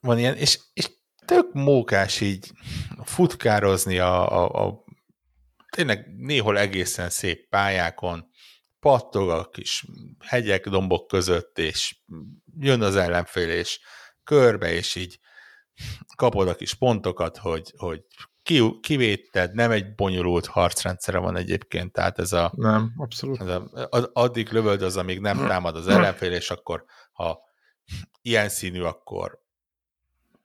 van 0.01 0.19
ilyen, 0.19 0.37
és, 0.37 0.61
és 0.73 0.91
tök 1.25 1.53
mókás 1.53 2.21
így 2.21 2.51
futkározni 3.03 3.99
a, 3.99 4.33
a, 4.33 4.67
a 4.67 4.85
tényleg 5.77 6.17
néhol 6.17 6.59
egészen 6.59 7.11
szép 7.11 7.49
pályákon, 7.49 8.31
pattog 8.81 9.31
a 9.31 9.49
kis 9.49 9.85
hegyek, 10.27 10.69
dombok 10.69 11.07
között, 11.07 11.59
és 11.59 11.97
jön 12.59 12.83
az 12.83 12.97
ellenfél, 12.97 13.51
és 13.51 13.81
körbe, 14.25 14.73
és 14.73 14.95
így 14.95 15.19
kapod 16.17 16.49
a 16.49 16.55
kis 16.55 16.75
pontokat, 16.75 17.37
hogy, 17.37 17.73
hogy 17.77 18.05
ki, 18.43 18.81
kivéted, 18.81 19.55
nem 19.55 19.71
egy 19.71 19.95
bonyolult 19.95 20.47
harcrendszere 20.47 21.19
van 21.19 21.37
egyébként, 21.37 21.93
tehát 21.93 22.19
ez 22.19 22.33
a... 22.33 22.53
Nem, 22.55 22.93
abszolút. 22.97 23.41
Ez 23.41 23.49
a, 23.49 23.69
az, 23.91 24.11
addig 24.13 24.49
lövöld 24.49 24.83
az, 24.83 24.97
amíg 24.97 25.21
nem 25.21 25.37
támad 25.37 25.77
az 25.77 25.89
ellenfél, 25.89 26.33
és 26.33 26.51
akkor 26.51 26.85
ha 27.13 27.39
ilyen 28.23 28.49
színű, 28.49 28.81
akkor 28.81 29.39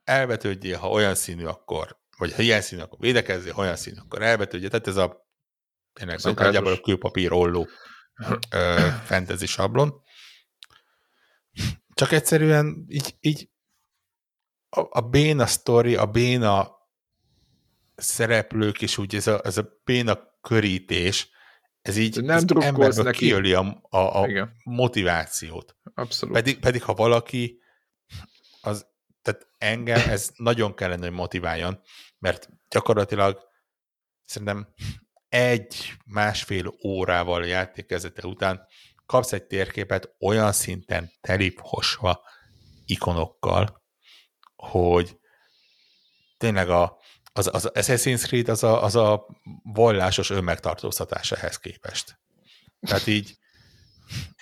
elvetődjél, 0.04 0.78
ha 0.78 0.90
olyan 0.90 1.16
színű, 1.16 1.46
akkor 1.46 2.01
vagy 2.22 2.34
ha 2.34 2.42
ilyen 2.42 2.62
színű, 2.62 2.82
akkor 2.82 3.00
védekezzél, 3.00 3.54
ha 3.54 3.62
olyan 3.62 3.76
színű, 3.76 3.98
akkor 4.00 4.22
elvetődjél. 4.22 4.70
Tehát 4.70 4.88
ez 4.88 4.96
a 4.96 5.28
tényleg 5.94 6.20
nagyjából 6.24 6.72
a 6.72 6.80
kőpapír 6.80 7.32
olló 7.32 7.68
fantasy 9.10 9.46
sablon. 9.46 10.02
Csak 11.94 12.12
egyszerűen 12.12 12.86
így, 12.88 13.16
így 13.20 13.50
a, 14.70 14.80
a 14.90 15.02
béna 15.02 15.46
sztori, 15.46 15.96
a 15.96 16.06
béna 16.06 16.72
szereplők, 17.96 18.82
és 18.82 18.98
úgy 18.98 19.16
ez 19.16 19.28
a, 19.28 19.42
ez 19.44 19.58
a 19.58 19.80
béna 19.84 20.20
körítés, 20.42 21.30
ez 21.82 21.98
így 21.98 22.24
nem 22.24 22.36
az 22.36 22.64
emberből 22.64 23.04
neki. 23.04 23.18
kiöli 23.18 23.54
a, 23.54 23.82
a, 23.90 23.98
a 23.98 24.50
motivációt. 24.64 25.76
Abszolút. 25.94 26.36
Pedig, 26.36 26.60
pedig 26.60 26.84
ha 26.84 26.94
valaki, 26.94 27.62
az, 28.62 28.86
tehát 29.22 29.48
engem 29.58 30.10
ez 30.10 30.30
nagyon 30.36 30.76
kellene, 30.76 31.06
hogy 31.06 31.16
motiváljon, 31.16 31.82
mert 32.20 32.50
gyakorlatilag 32.70 33.40
szerintem 34.26 34.74
egy, 35.30 35.94
másfél 36.06 36.74
órával 36.86 37.46
játékezete 37.46 38.28
után 38.28 38.68
kapsz 39.06 39.32
egy 39.34 39.44
térképet 39.44 40.16
olyan 40.20 40.52
szinten 40.52 41.12
teliposva 41.22 42.22
ikonokkal, 42.86 43.84
hogy 44.56 45.20
tényleg 46.38 46.70
a, 46.70 46.98
az, 47.34 47.50
az 47.54 47.72
Assassin's 47.74 48.26
Creed 48.26 48.50
az 48.50 48.64
a, 48.64 48.84
az 48.84 48.96
a 48.96 49.26
vallásos 49.64 50.30
önmegtartóztatás 50.30 51.32
ehhez 51.32 51.58
képest. 51.58 52.20
Tehát 52.80 53.08
így, 53.08 53.38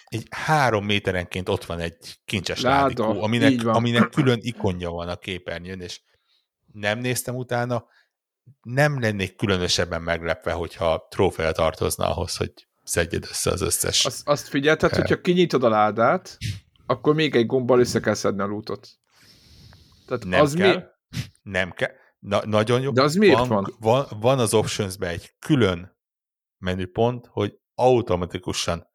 így 0.09 0.27
három 0.29 0.85
méterenként 0.85 1.49
ott 1.49 1.65
van 1.65 1.79
egy 1.79 2.19
kincses 2.25 2.61
Láda, 2.61 2.81
ládikó, 2.81 3.23
aminek, 3.23 3.65
aminek 3.65 4.09
külön 4.09 4.39
ikonja 4.41 4.89
van 4.89 5.09
a 5.09 5.15
képernyőn, 5.15 5.81
és 5.81 6.01
nem 6.73 6.99
néztem 6.99 7.35
utána, 7.35 7.85
nem 8.61 8.99
lennék 8.99 9.35
különösebben 9.35 10.01
meglepve, 10.01 10.51
hogyha 10.51 11.07
trófea 11.09 11.51
tartozna 11.51 12.15
ahhoz, 12.15 12.37
hogy 12.37 12.53
szedjed 12.83 13.23
össze 13.23 13.51
az 13.51 13.61
összes. 13.61 14.05
Azt, 14.05 14.27
azt 14.27 14.47
figyelted, 14.47 14.95
hogyha 14.95 15.21
kinyitod 15.21 15.63
a 15.63 15.69
ládát, 15.69 16.37
akkor 16.85 17.15
még 17.15 17.35
egy 17.35 17.45
gombbal 17.45 17.79
össze 17.79 17.99
kell 17.99 18.13
szedni 18.13 18.41
a 18.41 18.45
lootot. 18.45 18.87
Tehát 20.05 20.25
nem 20.25 20.41
az 20.41 20.53
kell. 20.53 20.75
Mi... 20.75 21.19
Nem 21.41 21.71
kell. 21.71 21.91
Na, 22.19 22.45
nagyon 22.45 22.81
jó. 22.81 22.91
De 22.91 23.01
az 23.01 23.15
miért 23.15 23.47
van? 23.47 23.75
Van, 23.79 24.05
van 24.19 24.39
az 24.39 24.53
options 24.53 24.95
egy 24.99 25.35
külön 25.39 25.97
menüpont, 26.57 27.27
hogy 27.31 27.59
automatikusan 27.75 28.88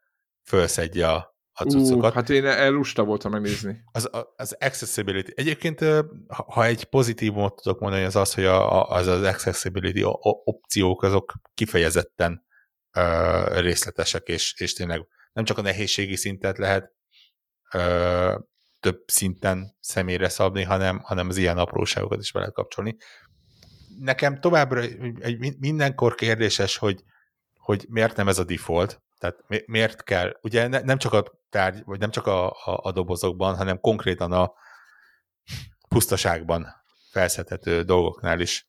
felszedje 0.44 1.08
a, 1.08 1.36
a 1.52 1.64
cuccokat. 1.64 2.10
Uh, 2.10 2.14
hát 2.14 2.30
én 2.30 2.46
elusta 2.46 3.04
voltam 3.04 3.30
megnézni. 3.30 3.82
Az, 3.92 4.10
az 4.36 4.56
accessibility. 4.60 5.30
Egyébként, 5.34 5.84
ha 6.28 6.64
egy 6.64 6.84
pozitívumot 6.84 7.62
tudok 7.62 7.80
mondani, 7.80 8.04
az 8.04 8.16
az, 8.16 8.34
hogy 8.34 8.44
a, 8.44 8.88
az, 8.88 9.06
az 9.06 9.22
accessibility 9.22 10.02
opciók 10.44 11.02
azok 11.02 11.32
kifejezetten 11.54 12.46
uh, 12.96 13.60
részletesek, 13.60 14.28
és, 14.28 14.54
és 14.58 14.72
tényleg 14.72 15.06
nem 15.32 15.44
csak 15.44 15.58
a 15.58 15.62
nehézségi 15.62 16.16
szintet 16.16 16.58
lehet 16.58 16.92
uh, 17.74 18.34
több 18.80 19.02
szinten 19.06 19.76
személyre 19.80 20.28
szabni, 20.28 20.62
hanem, 20.62 21.00
hanem 21.02 21.28
az 21.28 21.36
ilyen 21.36 21.58
apróságokat 21.58 22.20
is 22.20 22.30
vele 22.30 22.50
kapcsolni. 22.50 22.96
Nekem 23.98 24.40
továbbra 24.40 24.80
egy 25.18 25.56
mindenkor 25.58 26.14
kérdéses, 26.14 26.76
hogy, 26.76 27.04
hogy 27.58 27.86
miért 27.88 28.16
nem 28.16 28.28
ez 28.28 28.38
a 28.38 28.44
default, 28.44 29.02
tehát 29.24 29.44
mi, 29.46 29.62
miért 29.66 30.02
kell, 30.02 30.38
ugye 30.42 30.66
ne, 30.66 30.80
nem 30.80 30.98
csak 30.98 31.12
a 31.12 31.24
tárgy, 31.50 31.82
vagy 31.84 31.98
nem 31.98 32.10
csak 32.10 32.26
a, 32.26 32.50
a, 32.50 32.80
a 32.82 32.92
dobozokban, 32.92 33.56
hanem 33.56 33.80
konkrétan 33.80 34.32
a 34.32 34.52
pusztaságban 35.88 36.66
felszedhető 37.10 37.82
dolgoknál 37.82 38.40
is 38.40 38.68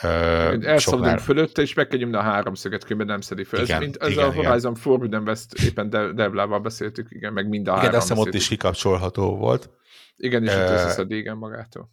Elszabadulunk 0.00 1.18
fölötte, 1.18 1.62
és 1.62 1.74
meg 1.74 1.86
kell 1.86 1.98
nyomni 1.98 2.16
a 2.16 2.22
háromszöget, 2.22 2.82
különben 2.82 3.06
nem 3.06 3.20
szedi 3.20 3.44
fel. 3.44 3.62
Igen, 3.62 3.76
ez, 3.76 3.82
mint, 3.82 3.96
ez 3.96 4.08
igen, 4.08 4.24
a 4.24 4.32
Horizon 4.32 4.70
igen. 4.70 4.74
Forbidden 4.82 5.22
West, 5.22 5.52
éppen 5.52 5.90
Devlával 5.90 6.60
beszéltük, 6.60 7.06
igen, 7.10 7.32
meg 7.32 7.48
mind 7.48 7.68
a 7.68 7.70
igen, 7.70 7.84
három. 7.84 8.00
Igen, 8.00 8.18
ott 8.18 8.34
is 8.34 8.48
kikapcsolható 8.48 9.36
volt. 9.36 9.70
Igen, 10.16 10.44
és 10.44 10.54
uh, 10.54 10.60
ott 10.60 10.70
összeszedi, 10.70 11.16
igen, 11.16 11.36
magától. 11.36 11.90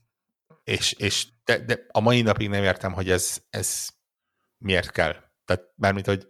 És, 0.63 0.93
és 0.93 1.27
de, 1.43 1.59
de, 1.59 1.85
a 1.91 1.99
mai 1.99 2.21
napig 2.21 2.49
nem 2.49 2.63
értem, 2.63 2.93
hogy 2.93 3.09
ez, 3.09 3.37
ez 3.49 3.87
miért 4.57 4.91
kell. 4.91 5.15
Tehát 5.45 5.63
mármint, 5.75 6.05
hogy 6.05 6.27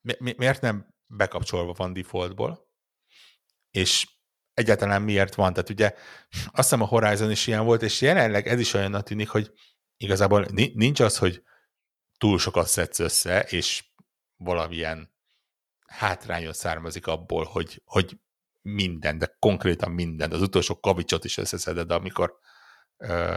mi, 0.00 0.12
mi, 0.18 0.34
miért 0.36 0.60
nem 0.60 0.94
bekapcsolva 1.06 1.72
van 1.72 1.92
defaultból, 1.92 2.68
és 3.70 4.08
egyáltalán 4.54 5.02
miért 5.02 5.34
van. 5.34 5.52
Tehát 5.52 5.70
ugye 5.70 5.94
azt 6.30 6.52
hiszem 6.54 6.80
a 6.80 6.86
Horizon 6.86 7.30
is 7.30 7.46
ilyen 7.46 7.64
volt, 7.64 7.82
és 7.82 8.00
jelenleg 8.00 8.46
ez 8.46 8.60
is 8.60 8.74
olyan 8.74 9.04
tűnik, 9.04 9.28
hogy 9.28 9.52
igazából 9.96 10.46
nincs 10.74 11.00
az, 11.00 11.18
hogy 11.18 11.42
túl 12.18 12.38
sokat 12.38 12.66
szedsz 12.66 12.98
össze, 12.98 13.40
és 13.42 13.84
valamilyen 14.36 15.14
hátrányot 15.86 16.54
származik 16.54 17.06
abból, 17.06 17.44
hogy, 17.44 17.82
hogy 17.84 18.18
minden, 18.62 19.18
de 19.18 19.36
konkrétan 19.38 19.90
minden, 19.90 20.32
az 20.32 20.40
utolsó 20.40 20.80
kavicsot 20.80 21.24
is 21.24 21.36
összeszeded, 21.36 21.90
amikor 21.90 22.38
ö, 22.96 23.34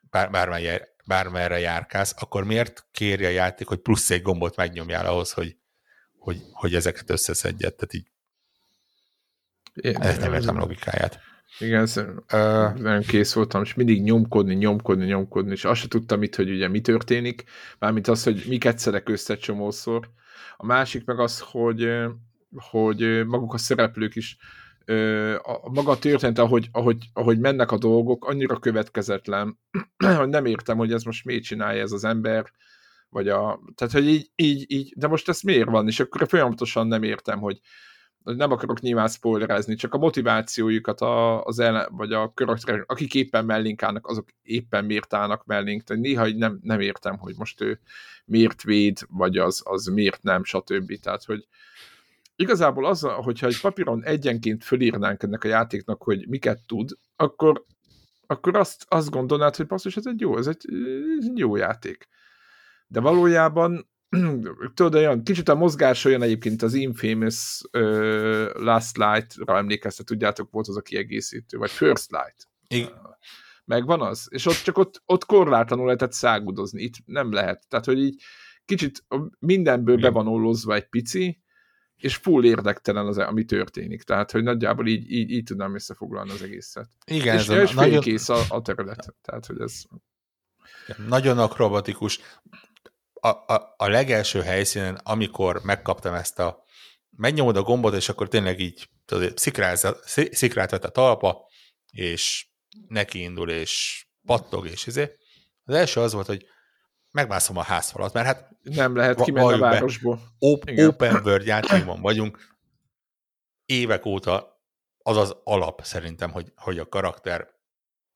bár, 0.00 0.30
bármely, 0.30 0.88
bármerre 1.04 1.58
járkálsz, 1.58 2.14
akkor 2.18 2.44
miért 2.44 2.88
kéri 2.90 3.24
a 3.24 3.28
játék, 3.28 3.66
hogy 3.66 3.78
plusz 3.78 4.10
egy 4.10 4.22
gombot 4.22 4.56
megnyomjál 4.56 5.06
ahhoz, 5.06 5.32
hogy, 5.32 5.57
hogy, 6.28 6.42
hogy 6.52 6.74
ezeket 6.74 7.10
összeszedjed? 7.10 7.74
Tehát 7.74 7.94
így 7.94 8.06
ez 10.02 10.18
nem 10.18 10.34
értem 10.34 10.58
logikáját. 10.58 11.20
Igen, 11.58 11.82
uh, 11.82 12.74
nagyon 12.74 13.02
kész 13.02 13.32
voltam, 13.32 13.62
és 13.62 13.74
mindig 13.74 14.02
nyomkodni, 14.02 14.54
nyomkodni, 14.54 15.04
nyomkodni, 15.04 15.50
és 15.50 15.64
azt 15.64 15.80
se 15.80 15.88
tudtam 15.88 16.22
itt, 16.22 16.34
hogy 16.34 16.50
ugye 16.50 16.68
mi 16.68 16.80
történik, 16.80 17.44
mármint 17.78 18.08
az, 18.08 18.22
hogy 18.22 18.44
miket 18.48 18.78
szedek 18.78 19.08
össze 19.08 19.36
csomószor. 19.36 20.10
A 20.56 20.66
másik 20.66 21.04
meg 21.04 21.18
az, 21.18 21.40
hogy, 21.40 21.88
hogy 22.56 23.26
maguk 23.26 23.54
a 23.54 23.58
szereplők 23.58 24.16
is 24.16 24.36
a 25.42 25.70
maga 25.70 25.90
a 25.90 25.98
történet, 25.98 26.38
ahogy, 26.38 26.68
ahogy, 26.72 26.96
ahogy 27.12 27.38
mennek 27.38 27.72
a 27.72 27.78
dolgok, 27.78 28.24
annyira 28.26 28.58
következetlen, 28.58 29.58
hogy 30.18 30.28
nem 30.28 30.44
értem, 30.44 30.76
hogy 30.76 30.92
ez 30.92 31.02
most 31.02 31.24
miért 31.24 31.42
csinálja 31.42 31.82
ez 31.82 31.92
az 31.92 32.04
ember, 32.04 32.52
vagy 33.10 33.28
a, 33.28 33.60
tehát, 33.74 33.92
hogy 33.92 34.08
így, 34.08 34.30
így, 34.36 34.64
így, 34.68 34.92
de 34.96 35.06
most 35.06 35.28
ez 35.28 35.40
miért 35.40 35.68
van, 35.68 35.86
és 35.86 36.00
akkor 36.00 36.28
folyamatosan 36.28 36.86
nem 36.86 37.02
értem, 37.02 37.38
hogy, 37.38 37.60
nem 38.36 38.52
akarok 38.52 38.80
nyilván 38.80 39.08
spoilerezni, 39.08 39.74
csak 39.74 39.94
a 39.94 39.98
motivációjukat 39.98 41.00
a, 41.00 41.44
az 41.44 41.58
ellen, 41.58 41.88
vagy 41.90 42.12
a 42.12 42.32
karakterek, 42.34 42.90
akik 42.90 43.14
éppen 43.14 43.44
mellénk 43.44 43.82
állnak, 43.82 44.06
azok 44.06 44.28
éppen 44.42 44.84
miért 44.84 45.14
állnak 45.14 45.44
mellénk, 45.44 45.82
tehát 45.82 46.02
néha 46.02 46.28
nem, 46.28 46.58
nem 46.62 46.80
értem, 46.80 47.18
hogy 47.18 47.34
most 47.36 47.60
ő 47.60 47.80
miért 48.24 48.62
véd, 48.62 48.98
vagy 49.08 49.36
az, 49.36 49.62
az 49.64 49.86
miért 49.86 50.22
nem, 50.22 50.44
stb. 50.44 51.00
Tehát, 51.00 51.24
hogy 51.24 51.46
igazából 52.36 52.86
az, 52.86 53.00
hogyha 53.00 53.46
egy 53.46 53.60
papíron 53.60 54.04
egyenként 54.04 54.64
fölírnánk 54.64 55.22
ennek 55.22 55.44
a 55.44 55.48
játéknak, 55.48 56.02
hogy 56.02 56.28
miket 56.28 56.60
tud, 56.66 56.90
akkor, 57.16 57.64
akkor 58.26 58.56
azt, 58.56 58.84
azt 58.88 59.10
gondolnád, 59.10 59.56
hogy 59.56 59.66
basszus, 59.66 59.96
ez 59.96 60.06
egy 60.06 60.20
jó, 60.20 60.38
ez 60.38 60.46
egy, 60.46 60.66
ez 61.18 61.26
egy 61.28 61.38
jó 61.38 61.56
játék. 61.56 62.08
De 62.88 63.00
valójában 63.00 63.88
tudod, 64.74 64.94
olyan 64.94 65.22
kicsit 65.22 65.48
a 65.48 65.54
mozgás 65.54 66.04
olyan 66.04 66.22
egyébként 66.22 66.62
az 66.62 66.74
Infamous 66.74 67.62
uh, 67.72 68.50
Last 68.54 68.96
Light-ra 68.96 69.56
emlékeztet, 69.56 70.06
tudjátok, 70.06 70.50
volt 70.50 70.68
az 70.68 70.76
a 70.76 70.80
kiegészítő, 70.80 71.58
vagy 71.58 71.70
First 71.70 72.10
Light. 72.10 72.48
Igen. 72.68 73.16
Megvan 73.64 74.00
az? 74.02 74.26
És 74.30 74.46
ott 74.46 74.62
csak 74.62 74.78
ott, 74.78 75.02
ott 75.06 75.24
korlátlanul 75.24 75.84
lehetett 75.84 76.12
szágudozni, 76.12 76.82
itt 76.82 76.94
nem 77.04 77.32
lehet. 77.32 77.68
Tehát, 77.68 77.84
hogy 77.84 77.98
így 77.98 78.22
kicsit 78.64 79.04
mindenből 79.38 79.98
Igen. 79.98 80.12
be 80.12 80.18
van 80.18 80.32
ollozva 80.32 80.74
egy 80.74 80.88
pici, 80.88 81.42
és 81.96 82.16
full 82.16 82.44
érdektelen 82.44 83.06
az, 83.06 83.18
ami 83.18 83.44
történik. 83.44 84.02
Tehát, 84.02 84.30
hogy 84.30 84.42
nagyjából 84.42 84.86
így, 84.86 85.10
így, 85.10 85.30
így 85.30 85.44
tudnám 85.44 85.74
összefoglalni 85.74 86.30
az 86.30 86.42
egészet. 86.42 86.88
Igen, 87.06 87.36
és, 87.36 87.48
ez 87.48 87.62
és 87.62 87.70
a 87.70 87.74
nagyon... 87.74 88.00
kész 88.00 88.28
a, 88.28 88.40
a 88.48 88.62
terület. 88.62 89.14
Tehát, 89.22 89.46
hogy 89.46 89.60
ez... 89.60 89.82
Nagyon 91.08 91.38
akrobatikus. 91.38 92.20
A, 93.20 93.28
a, 93.28 93.74
a 93.76 93.88
legelső 93.88 94.42
helyszínen, 94.42 94.94
amikor 94.94 95.60
megkaptam 95.62 96.14
ezt 96.14 96.38
a 96.38 96.64
megnyomod 97.10 97.56
a 97.56 97.62
gombot, 97.62 97.94
és 97.94 98.08
akkor 98.08 98.28
tényleg 98.28 98.60
így 98.60 98.88
szikrát 100.30 100.70
vett 100.70 100.84
a 100.84 100.88
talpa, 100.88 101.46
és 101.90 102.48
neki 102.88 103.22
indul, 103.22 103.50
és 103.50 104.04
pattog, 104.26 104.66
és 104.66 104.86
izé. 104.86 105.16
Az 105.64 105.74
első 105.74 106.00
az 106.00 106.12
volt, 106.12 106.26
hogy 106.26 106.46
megmászom 107.10 107.56
a 107.56 107.62
házfalat, 107.62 108.12
mert 108.12 108.26
hát 108.26 108.50
nem 108.62 108.96
lehet 108.96 109.22
kimenni 109.22 109.52
a 109.52 109.58
városból. 109.58 110.20
Op- 110.38 110.70
open 110.76 111.14
world 111.24 111.46
játékban 111.46 112.00
vagyunk. 112.00 112.56
Évek 113.64 114.06
óta 114.06 114.62
az 114.98 115.16
az 115.16 115.36
alap 115.44 115.84
szerintem, 115.84 116.30
hogy, 116.30 116.52
hogy 116.56 116.78
a 116.78 116.88
karakter 116.88 117.48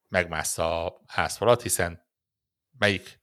megmássza 0.09 0.85
a 0.85 1.01
házfalat, 1.07 1.63
hiszen 1.63 2.07
melyik 2.79 3.22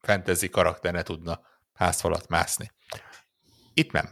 fantasy 0.00 0.48
karakter 0.48 0.92
ne 0.92 1.02
tudna 1.02 1.40
házfalat 1.72 2.28
mászni. 2.28 2.70
Itt 3.74 3.92
nem. 3.92 4.08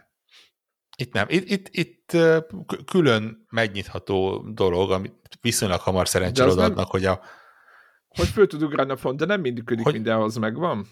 Itt 0.96 1.12
nem. 1.12 1.26
Itt, 1.28 1.48
itt, 1.48 1.68
itt 1.70 2.16
külön 2.84 3.46
megnyitható 3.50 4.46
dolog, 4.48 4.90
amit 4.90 5.38
viszonylag 5.40 5.80
hamar 5.80 6.08
szerencsére 6.08 6.50
odaadnak, 6.50 6.76
nem... 6.76 6.86
hogy 6.86 7.04
a... 7.04 7.20
Hogy 8.08 8.28
föl 8.28 8.46
tud 8.46 8.62
ugrálni 8.62 8.92
a 8.92 8.96
font, 8.96 9.18
de 9.18 9.24
nem 9.24 9.40
működik 9.40 9.84
hogy... 9.84 9.92
mindenhoz, 9.92 10.36
megvan? 10.36 10.86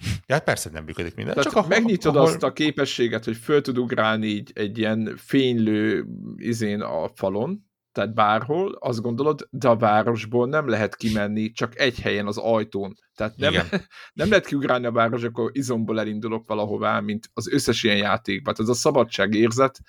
Ja, 0.00 0.34
hát 0.34 0.44
persze 0.44 0.70
nem 0.70 0.84
működik 0.84 1.14
minden. 1.14 1.34
Tehát 1.34 1.52
csak 1.52 1.68
megnyitod 1.68 2.16
ahol... 2.16 2.28
azt 2.28 2.42
a 2.42 2.52
képességet, 2.52 3.24
hogy 3.24 3.36
föl 3.36 3.60
tud 3.60 3.78
ugrálni 3.78 4.26
így 4.26 4.50
egy 4.54 4.78
ilyen 4.78 5.16
fénylő 5.16 6.06
izén 6.36 6.80
a 6.80 7.08
falon, 7.14 7.69
tehát 7.92 8.14
bárhol, 8.14 8.76
azt 8.80 9.00
gondolod, 9.00 9.48
de 9.50 9.68
a 9.68 9.76
városból 9.76 10.48
nem 10.48 10.68
lehet 10.68 10.96
kimenni 10.96 11.50
csak 11.50 11.78
egy 11.78 12.00
helyen 12.00 12.26
az 12.26 12.36
ajtón. 12.36 12.94
Tehát 13.14 13.36
nem, 13.36 13.52
nem 14.20 14.28
lehet 14.28 14.46
kiugrálni 14.46 14.86
a 14.86 14.92
város, 14.92 15.22
akkor 15.22 15.50
izomból 15.52 16.00
elindulok 16.00 16.46
valahová, 16.46 17.00
mint 17.00 17.30
az 17.34 17.52
összes 17.52 17.82
ilyen 17.82 17.96
játékban. 17.96 18.54
Tehát 18.54 18.70
ez 18.70 18.76
a 18.76 18.80
szabadság 18.80 19.34
érzet, 19.34 19.80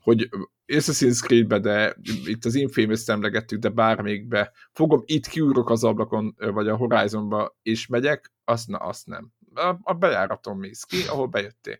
hogy 0.00 0.28
Assassin's 0.66 1.20
Creed-be, 1.20 1.58
de 1.58 1.96
itt 2.24 2.44
az 2.44 2.54
Infamous-t 2.54 3.08
emlegettük, 3.08 3.60
de 3.60 3.68
bármelyikbe, 3.68 4.52
fogom, 4.72 5.02
itt 5.04 5.26
kiugrok 5.26 5.70
az 5.70 5.84
ablakon, 5.84 6.34
vagy 6.38 6.68
a 6.68 6.76
Horizonba, 6.76 7.56
és 7.62 7.86
megyek, 7.86 8.32
azt, 8.44 8.68
na, 8.68 8.78
azt 8.78 9.06
nem. 9.06 9.32
A, 9.54 9.76
a 9.82 9.94
bejáraton 9.94 10.56
mész 10.56 10.82
ki, 10.82 10.96
ahol 11.08 11.26
bejöttél. 11.26 11.78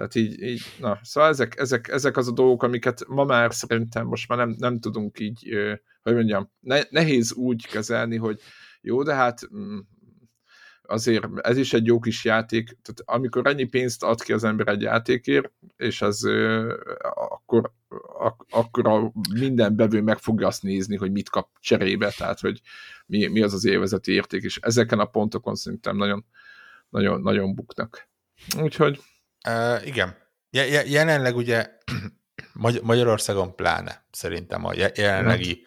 Tehát 0.00 0.14
így, 0.14 0.42
így 0.42 0.62
na, 0.78 0.98
szóval 1.02 1.30
ezek, 1.30 1.58
ezek, 1.58 1.88
ezek 1.88 2.16
az 2.16 2.28
a 2.28 2.32
dolgok, 2.32 2.62
amiket 2.62 3.04
ma 3.08 3.24
már 3.24 3.54
szerintem 3.54 4.06
most 4.06 4.28
már 4.28 4.38
nem, 4.38 4.54
nem 4.58 4.78
tudunk 4.78 5.18
így, 5.18 5.48
hogy 6.02 6.14
mondjam, 6.14 6.50
ne, 6.60 6.80
nehéz 6.90 7.32
úgy 7.32 7.66
kezelni, 7.66 8.16
hogy 8.16 8.40
jó, 8.80 9.02
de 9.02 9.14
hát 9.14 9.40
mm, 9.54 9.78
azért 10.82 11.26
ez 11.40 11.56
is 11.56 11.72
egy 11.72 11.86
jó 11.86 11.98
kis 11.98 12.24
játék, 12.24 12.64
tehát 12.64 13.02
amikor 13.04 13.46
ennyi 13.46 13.64
pénzt 13.64 14.02
ad 14.02 14.22
ki 14.22 14.32
az 14.32 14.44
ember 14.44 14.68
egy 14.68 14.82
játékért, 14.82 15.52
és 15.76 16.02
ez 16.02 16.20
akkor, 16.98 17.72
ak- 18.18 18.52
akkor 18.52 18.88
a 18.88 19.12
minden 19.34 19.76
bevő 19.76 20.02
meg 20.02 20.18
fogja 20.18 20.46
azt 20.46 20.62
nézni, 20.62 20.96
hogy 20.96 21.12
mit 21.12 21.28
kap 21.28 21.48
cserébe, 21.60 22.10
tehát 22.16 22.40
hogy 22.40 22.60
mi, 23.06 23.26
mi 23.26 23.42
az 23.42 23.54
az 23.54 23.64
élvezeti 23.64 24.12
érték, 24.12 24.42
és 24.42 24.58
ezeken 24.62 24.98
a 24.98 25.04
pontokon 25.04 25.54
szerintem 25.54 25.96
nagyon, 25.96 26.24
nagyon, 26.88 27.20
nagyon 27.20 27.54
buknak. 27.54 28.08
Úgyhogy 28.60 29.00
Uh, 29.48 29.86
igen. 29.86 30.16
Je- 30.50 30.86
jelenleg 30.86 31.36
ugye 31.36 31.70
Magyarországon 32.82 33.54
pláne 33.54 34.06
szerintem 34.10 34.64
a 34.64 34.72
jelenlegi 34.74 35.66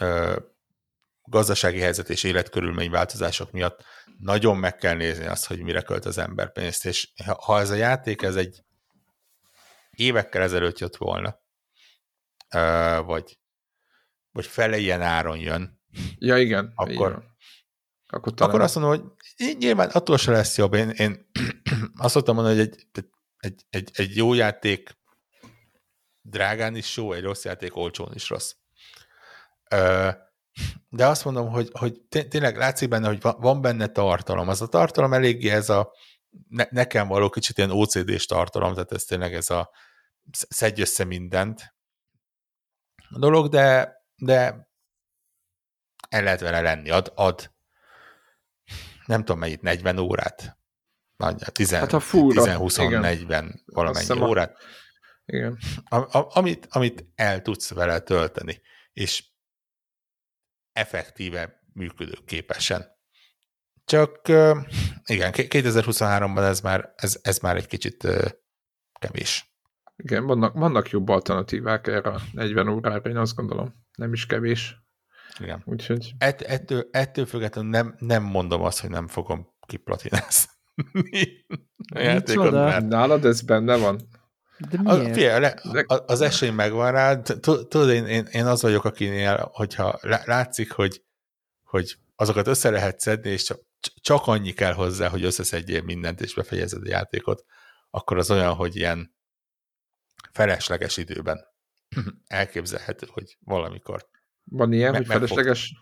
uh, 0.00 0.36
gazdasági 1.22 1.80
helyzet 1.80 2.10
és 2.10 2.22
életkörülmény 2.22 2.90
változások 2.90 3.50
miatt 3.50 3.84
nagyon 4.18 4.56
meg 4.56 4.76
kell 4.76 4.94
nézni 4.94 5.26
azt, 5.26 5.46
hogy 5.46 5.62
mire 5.62 5.82
költ 5.82 6.04
az 6.04 6.18
ember 6.18 6.52
pénzt, 6.52 6.86
és 6.86 7.08
ha 7.38 7.58
ez 7.58 7.70
a 7.70 7.74
játék, 7.74 8.22
ez 8.22 8.36
egy 8.36 8.62
évekkel 9.90 10.42
ezelőtt 10.42 10.78
jött 10.78 10.96
volna, 10.96 11.40
uh, 12.54 13.04
vagy, 13.04 13.38
vagy 14.32 14.46
fele 14.46 14.76
ilyen 14.76 15.02
áron 15.02 15.38
jön, 15.38 15.80
ja, 16.18 16.38
igen, 16.38 16.72
akkor, 16.74 17.10
igen. 17.10 17.36
Akkor, 18.06 18.34
talán... 18.34 18.52
akkor 18.52 18.64
azt 18.64 18.74
mondom, 18.74 19.16
hogy 19.36 19.56
nyilván 19.58 19.88
attól 19.88 20.16
se 20.16 20.30
lesz 20.30 20.56
jobb. 20.56 20.74
Én, 20.74 20.90
én 20.90 21.30
azt 21.98 22.14
szoktam 22.14 22.34
mondani, 22.34 22.56
hogy 22.58 22.68
egy, 22.68 23.08
egy, 23.38 23.64
egy, 23.70 23.90
egy 23.92 24.16
jó 24.16 24.34
játék 24.34 24.98
drágán 26.20 26.76
is 26.76 26.96
jó, 26.96 27.12
egy 27.12 27.22
rossz 27.22 27.44
játék 27.44 27.76
olcsón 27.76 28.10
is 28.14 28.28
rossz. 28.28 28.54
De 30.88 31.06
azt 31.06 31.24
mondom, 31.24 31.48
hogy, 31.48 31.70
hogy 31.72 32.00
tényleg 32.08 32.56
látszik 32.56 32.88
benne, 32.88 33.06
hogy 33.06 33.20
van 33.20 33.60
benne 33.60 33.86
tartalom. 33.86 34.48
Az 34.48 34.62
a 34.62 34.68
tartalom 34.68 35.12
eléggé 35.12 35.50
ez 35.50 35.68
a 35.68 35.92
ne, 36.48 36.64
nekem 36.70 37.08
való 37.08 37.30
kicsit 37.30 37.58
ilyen 37.58 37.70
OCD-s 37.70 38.26
tartalom, 38.26 38.72
tehát 38.72 38.92
ez 38.92 39.04
tényleg 39.04 39.34
ez 39.34 39.50
a 39.50 39.70
szedj 40.30 40.80
össze 40.80 41.04
mindent 41.04 41.74
a 43.10 43.18
dolog, 43.18 43.48
de, 43.48 43.96
de 44.16 44.68
el 46.08 46.22
lehet 46.22 46.40
vele 46.40 46.60
lenni, 46.60 46.90
ad, 46.90 47.12
ad 47.14 47.52
nem 49.06 49.20
tudom 49.20 49.38
melyik, 49.38 49.60
40 49.60 49.98
órát? 49.98 50.57
Nagyjából 51.18 51.52
10, 51.52 51.70
hát 51.70 51.92
a 51.92 52.00
10-20-40 52.00 53.54
valamennyi 53.64 54.20
órát. 54.20 54.56
Igen. 55.24 55.58
A, 55.84 56.18
a, 56.18 56.28
amit, 56.30 56.66
amit 56.70 57.04
el 57.14 57.42
tudsz 57.42 57.72
vele 57.72 58.00
tölteni, 58.00 58.60
és 58.92 59.24
effektíve 60.72 61.62
működőképesen. 61.72 62.86
Csak 63.84 64.28
igen, 65.04 65.32
2023-ban 65.34 66.42
ez 66.42 66.60
már, 66.60 66.92
ez, 66.96 67.18
ez 67.22 67.38
már 67.38 67.56
egy 67.56 67.66
kicsit 67.66 68.08
kevés. 69.00 69.56
Igen, 69.96 70.26
vannak, 70.26 70.54
vannak 70.54 70.90
jobb 70.90 71.08
alternatívák 71.08 71.86
erre 71.86 72.10
a 72.10 72.20
40 72.32 72.68
órára, 72.68 73.10
én 73.10 73.16
azt 73.16 73.34
gondolom. 73.34 73.74
Nem 73.92 74.12
is 74.12 74.26
kevés. 74.26 74.76
Igen. 75.38 75.62
Úgyhogy... 75.64 76.12
Ett, 76.18 76.40
ettől, 76.40 76.88
ettől 76.90 77.26
függetlenül 77.26 77.70
nem, 77.70 77.94
nem 77.98 78.22
mondom 78.22 78.62
azt, 78.62 78.80
hogy 78.80 78.90
nem 78.90 79.08
fogom 79.08 79.54
kiplatinázni. 79.66 80.56
Nálad 82.88 83.24
ez 83.24 83.40
benne 83.40 83.76
van? 83.76 84.00
De 84.70 84.82
miért? 84.82 85.10
A, 85.10 85.14
fie, 85.14 85.38
le, 85.38 85.54
az 86.06 86.20
esély 86.20 86.50
megvan 86.50 86.92
rá. 86.92 87.20
Tudod, 87.22 87.90
én, 87.90 88.06
én, 88.06 88.24
én 88.30 88.46
az 88.46 88.62
vagyok, 88.62 88.84
akinél, 88.84 89.50
hogyha 89.52 89.98
látszik, 90.24 90.72
hogy, 90.72 91.02
hogy 91.62 91.96
azokat 92.16 92.46
össze 92.46 92.70
lehet 92.70 93.00
szedni, 93.00 93.30
és 93.30 93.42
csak, 93.42 93.60
csak 94.00 94.26
annyi 94.26 94.52
kell 94.52 94.72
hozzá, 94.72 95.08
hogy 95.08 95.24
összeszedjél 95.24 95.82
mindent, 95.82 96.20
és 96.20 96.34
befejezed 96.34 96.82
a 96.82 96.88
játékot, 96.88 97.44
akkor 97.90 98.18
az 98.18 98.30
olyan, 98.30 98.54
hogy 98.54 98.76
ilyen 98.76 99.14
felesleges 100.32 100.96
időben 100.96 101.44
elképzelhető, 102.26 103.06
hogy 103.10 103.36
valamikor 103.40 104.08
van 104.50 104.72
ilyen, 104.72 104.90
meg, 104.90 105.00
hogy 105.00 105.10
felesleges? 105.10 105.74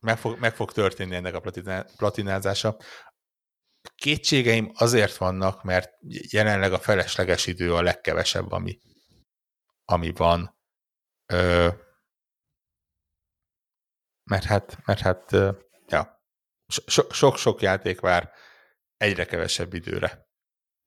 Meg 0.00 0.18
fog, 0.18 0.38
meg 0.38 0.54
fog 0.54 0.72
történni 0.72 1.14
ennek 1.14 1.34
a 1.34 1.42
platinázása. 1.96 2.76
Kétségeim 3.94 4.70
azért 4.74 5.16
vannak, 5.16 5.62
mert 5.62 5.92
jelenleg 6.30 6.72
a 6.72 6.78
felesleges 6.78 7.46
idő 7.46 7.74
a 7.74 7.82
legkevesebb, 7.82 8.52
ami, 8.52 8.78
ami 9.84 10.10
van. 10.10 10.58
Ö, 11.32 11.68
mert 14.30 14.44
hát, 14.44 14.84
mert 14.84 15.00
hát, 15.00 15.30
ja, 15.86 16.24
sok-sok 17.10 17.60
játék 17.60 18.00
vár 18.00 18.32
egyre 18.96 19.24
kevesebb 19.24 19.74
időre 19.74 20.28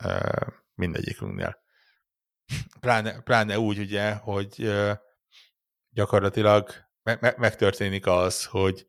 ö, 0.03 0.19
mindegyikünknél. 0.73 1.63
Pláne, 2.79 3.21
pláne 3.21 3.59
úgy 3.59 3.79
ugye, 3.79 4.13
hogy 4.13 4.61
ö, 4.61 4.93
gyakorlatilag 5.89 6.69
me- 7.03 7.21
me- 7.21 7.37
megtörténik 7.37 8.07
az, 8.07 8.45
hogy 8.45 8.87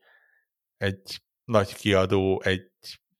egy 0.76 1.22
nagy 1.44 1.74
kiadó 1.74 2.42
egy 2.42 2.70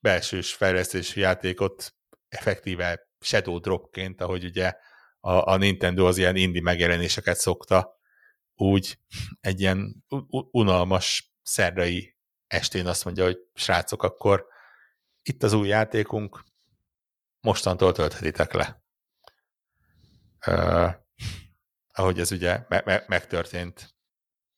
belsős 0.00 0.54
fejlesztési 0.54 1.20
játékot 1.20 1.94
effektíve 2.28 3.08
shadow 3.20 3.58
dropként, 3.58 4.20
ahogy 4.20 4.44
ugye 4.44 4.74
a, 5.20 5.50
a 5.52 5.56
Nintendo 5.56 6.06
az 6.06 6.18
ilyen 6.18 6.36
indie 6.36 6.62
megjelenéseket 6.62 7.36
szokta, 7.36 7.98
úgy 8.54 8.98
egy 9.40 9.60
ilyen 9.60 10.04
unalmas 10.50 11.32
szerdai 11.42 12.16
estén 12.46 12.86
azt 12.86 13.04
mondja, 13.04 13.24
hogy 13.24 13.38
srácok, 13.54 14.02
akkor 14.02 14.46
itt 15.22 15.42
az 15.42 15.52
új 15.52 15.68
játékunk, 15.68 16.44
mostantól 17.40 17.92
tölthetitek 17.92 18.52
le. 18.52 18.82
Uh, 20.46 20.94
ahogy 21.92 22.20
ez 22.20 22.32
ugye 22.32 22.64
me- 22.68 22.84
me- 22.84 23.08
megtörtént 23.08 23.94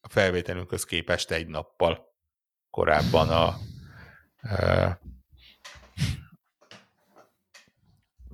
a 0.00 0.08
felvételünkhöz 0.08 0.84
képest 0.84 1.30
egy 1.30 1.46
nappal 1.46 2.14
korábban 2.70 3.28
a 3.28 3.58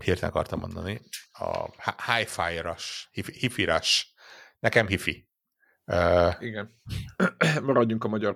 hirtelen 0.02 0.30
akartam 0.30 0.58
mondani, 0.58 1.00
hi-fi-ras, 2.06 3.08
hifi-ras. 3.12 4.14
Nekem 4.58 4.86
hifi. 4.86 5.28
Uh, 5.84 6.34
igen. 6.40 6.70
Maradjunk 7.66 8.04
a 8.04 8.08
magyar 8.08 8.34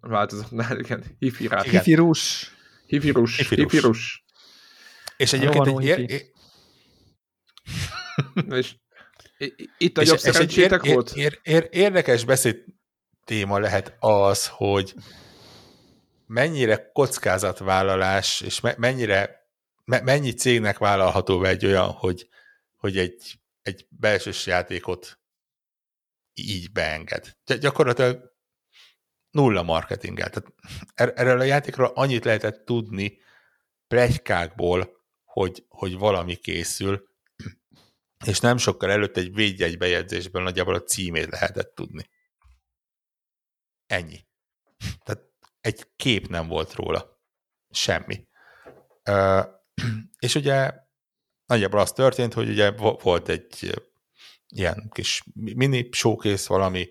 változatnál, 0.00 0.78
igen. 0.78 1.04
Hifi-rás. 1.18 1.68
Hifi-rus. 1.68 2.52
Hifi-rus. 2.86 3.48
Hifi-rus. 3.48 4.24
És 5.16 5.32
egyébként 5.32 5.66
egy, 5.66 5.84
ér, 5.84 5.98
ér, 5.98 6.32
és 8.50 8.74
itt 9.78 9.96
nagyobb 9.96 10.14
és, 10.14 10.20
szerencsétek 10.20 10.84
ér, 10.84 10.94
volt? 10.94 11.12
Ér, 11.14 11.40
ér, 11.42 11.68
érdekes 11.70 12.24
beszéd 12.24 12.64
téma 13.24 13.58
lehet 13.58 13.96
az, 13.98 14.48
hogy 14.48 14.94
mennyire 16.26 16.90
kockázatvállalás, 16.92 18.40
és 18.40 18.60
me, 18.60 18.74
mennyire, 18.78 19.16
me, 19.18 19.41
mennyi 19.84 20.32
cégnek 20.32 20.78
vállalható 20.78 21.38
be 21.38 21.48
egy 21.48 21.66
olyan, 21.66 21.90
hogy, 21.90 22.28
hogy 22.76 22.98
egy, 22.98 23.40
egy 23.62 23.86
belsős 23.90 24.46
játékot 24.46 25.20
így 26.32 26.72
beenged. 26.72 27.36
Gyakorlatilag 27.60 28.32
nulla 29.30 29.62
marketinggel. 29.62 30.30
Tehát 30.30 30.52
er, 30.94 31.12
erről 31.16 31.40
a 31.40 31.44
játékról 31.44 31.86
annyit 31.94 32.24
lehetett 32.24 32.64
tudni 32.64 33.20
plegykákból, 33.86 35.00
hogy, 35.24 35.64
hogy 35.68 35.98
valami 35.98 36.34
készül, 36.34 37.08
és 38.26 38.40
nem 38.40 38.56
sokkal 38.56 38.90
előtt 38.90 39.16
egy 39.16 39.34
védjegy 39.34 39.78
bejegyzésből 39.78 40.42
nagyjából 40.42 40.74
a 40.74 40.82
címét 40.82 41.30
lehetett 41.30 41.74
tudni. 41.74 42.10
Ennyi. 43.86 44.26
Tehát 45.04 45.22
egy 45.60 45.86
kép 45.96 46.26
nem 46.26 46.48
volt 46.48 46.74
róla. 46.74 47.20
Semmi. 47.70 48.26
És 50.22 50.34
ugye 50.34 50.72
nagyjából 51.46 51.80
az 51.80 51.92
történt, 51.92 52.32
hogy 52.32 52.48
ugye 52.48 52.70
volt 52.76 53.28
egy 53.28 53.82
ilyen 54.48 54.90
kis 54.92 55.22
mini 55.34 55.88
showcase 55.92 56.48
valami, 56.48 56.88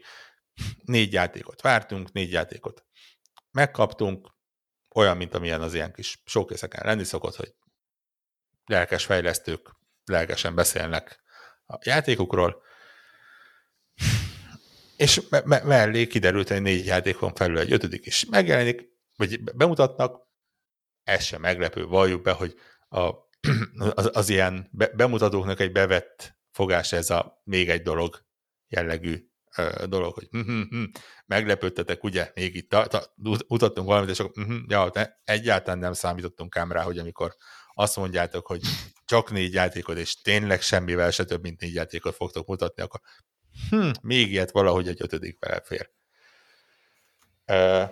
négy 0.84 1.14
játékot 1.14 1.62
vártunk, 1.62 2.12
négy 2.12 2.32
játékot 2.32 2.86
megkaptunk, 3.52 4.28
olyan, 4.96 5.18
mint 5.18 5.34
amilyen 5.34 5.62
az 5.62 5.74
ilyen 5.74 5.94
kis 5.94 6.22
showcase 6.26 6.68
lenni 6.72 7.04
szokott, 7.04 7.36
hogy 7.36 7.56
lelkes 8.66 9.06
fejlesztők 9.06 9.72
lelkesen 10.06 10.56
beszélnek 10.56 11.24
a 11.66 11.78
játékukról, 11.84 12.64
és 14.96 15.22
me- 15.30 15.46
me- 15.46 15.64
mellé 15.64 16.08
kiderült, 16.08 16.48
hogy 16.48 16.62
négy 16.62 16.86
játékon 16.86 17.34
felül 17.36 17.60
egy 17.60 17.72
ötödik 17.72 18.06
is 18.06 18.26
megjelenik, 18.26 18.82
vagy 19.16 19.44
bemutatnak, 19.44 20.30
ez 21.04 21.24
sem 21.24 21.42
meglepő, 21.42 21.86
valljuk 21.86 22.22
be, 22.22 22.32
hogy 22.32 22.60
a, 22.92 23.30
az, 23.96 24.10
az 24.14 24.30
ilyen 24.30 24.70
be, 24.72 24.88
bemutatóknak 24.88 25.60
egy 25.60 25.72
bevett 25.72 26.36
fogás 26.52 26.92
ez 26.92 27.10
a 27.10 27.42
még 27.44 27.70
egy 27.70 27.82
dolog 27.82 28.26
jellegű 28.68 29.30
ö, 29.58 29.86
dolog, 29.88 30.14
hogy 30.14 30.28
hm, 30.32 30.40
hm, 30.40 30.62
hm, 30.70 30.84
meglepődtetek, 31.26 32.04
ugye, 32.04 32.32
még 32.36 32.56
itt 32.56 32.70
ta, 32.70 32.88
ta, 32.88 33.14
mutattunk 33.48 33.88
valamit, 33.88 34.10
és 34.10 34.20
akkor 34.20 34.46
ja, 34.68 34.90
ne, 34.94 35.08
egyáltalán 35.24 35.80
nem 35.80 35.94
számítottunk 35.94 36.56
ám 36.56 36.72
rá, 36.72 36.82
hogy 36.82 36.98
amikor 36.98 37.36
azt 37.74 37.96
mondjátok, 37.96 38.48
hogy 38.48 38.62
csak 39.06 39.32
négy 39.32 39.54
játékot, 39.54 39.98
és 39.98 40.22
tényleg 40.22 40.62
semmivel 40.62 41.12
se 41.12 41.24
több, 41.24 41.42
mint 41.42 41.62
négy 41.62 41.74
játékot 41.74 42.16
fogtok 42.16 42.48
mutatni, 42.48 42.84
akkor 42.84 43.00
hm, 43.70 43.90
még 44.02 44.32
ilyet 44.32 44.52
valahogy 44.52 44.88
egy 44.88 45.02
ötödik 45.02 45.40
belefér. 45.40 45.90
Uh, 47.48 47.90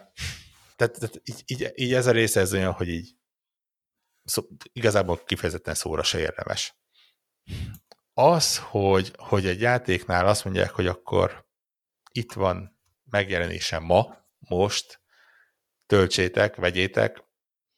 tehát, 0.75 0.99
tehát 0.99 1.21
így, 1.23 1.43
így, 1.45 1.71
így, 1.75 1.93
ez 1.93 2.07
a 2.07 2.11
része 2.11 2.39
ez 2.39 2.53
olyan, 2.53 2.71
hogy 2.71 2.89
így 2.89 3.18
szó, 4.29 4.43
igazából 4.71 5.23
kifejezetten 5.25 5.73
szóra 5.73 6.03
se 6.03 6.19
érdemes. 6.19 6.75
Az, 8.13 8.57
hogy, 8.57 9.13
hogy 9.17 9.45
egy 9.45 9.61
játéknál 9.61 10.27
azt 10.27 10.43
mondják, 10.43 10.71
hogy 10.71 10.87
akkor 10.87 11.47
itt 12.11 12.33
van 12.33 12.79
megjelenése 13.03 13.79
ma, 13.79 14.17
most, 14.37 15.01
töltsétek, 15.85 16.55
vegyétek, 16.55 17.23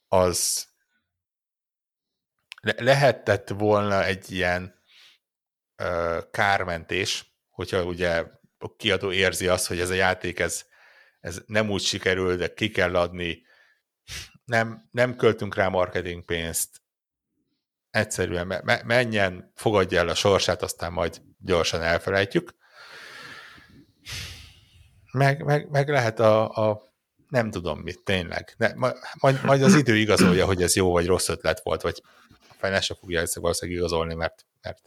az 0.07 0.67
le- 2.61 2.83
lehetett 2.83 3.49
volna 3.49 4.03
egy 4.03 4.31
ilyen 4.31 4.83
ö, 5.75 6.19
kármentés, 6.31 7.35
hogyha 7.49 7.83
ugye 7.83 8.25
a 8.57 8.75
kiadó 8.75 9.11
érzi 9.11 9.47
azt, 9.47 9.67
hogy 9.67 9.79
ez 9.79 9.89
a 9.89 9.93
játék 9.93 10.39
ez, 10.39 10.65
ez 11.19 11.41
nem 11.45 11.69
úgy 11.69 11.81
sikerül, 11.81 12.35
de 12.35 12.53
ki 12.53 12.69
kell 12.69 12.95
adni, 12.95 13.45
nem, 14.51 14.87
nem 14.91 15.15
költünk 15.15 15.55
rá 15.55 15.67
marketing 15.67 16.25
pénzt, 16.25 16.81
egyszerűen 17.89 18.47
me- 18.47 18.83
menjen, 18.83 19.51
fogadja 19.55 19.99
el 19.99 20.07
a 20.07 20.15
sorsát, 20.15 20.61
aztán 20.61 20.91
majd 20.91 21.21
gyorsan 21.39 21.81
elfelejtjük. 21.81 22.55
Meg, 25.11 25.43
meg, 25.43 25.69
meg 25.69 25.89
lehet 25.89 26.19
a, 26.19 26.49
a 26.49 26.81
nem 27.29 27.51
tudom 27.51 27.79
mit, 27.79 28.03
tényleg. 28.03 28.53
Ne, 28.57 28.73
majd, 29.19 29.43
majd 29.43 29.61
az 29.61 29.75
idő 29.75 29.95
igazolja, 29.95 30.45
hogy 30.45 30.61
ez 30.61 30.75
jó 30.75 30.91
vagy 30.91 31.05
rossz 31.05 31.29
ötlet 31.29 31.61
volt, 31.63 31.81
vagy 31.81 32.03
fel 32.57 32.81
se 32.81 32.95
fogja 32.99 33.19
ezt 33.19 33.35
valószínűleg 33.35 33.79
igazolni, 33.79 34.13
mert, 34.13 34.45
mert 34.61 34.79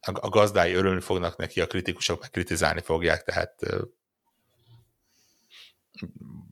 a 0.00 0.28
gazdái 0.28 0.72
örülni 0.72 1.00
fognak 1.00 1.36
neki, 1.36 1.60
a 1.60 1.66
kritikusok 1.66 2.20
meg 2.20 2.30
kritizálni 2.30 2.80
fogják, 2.80 3.22
tehát 3.22 3.54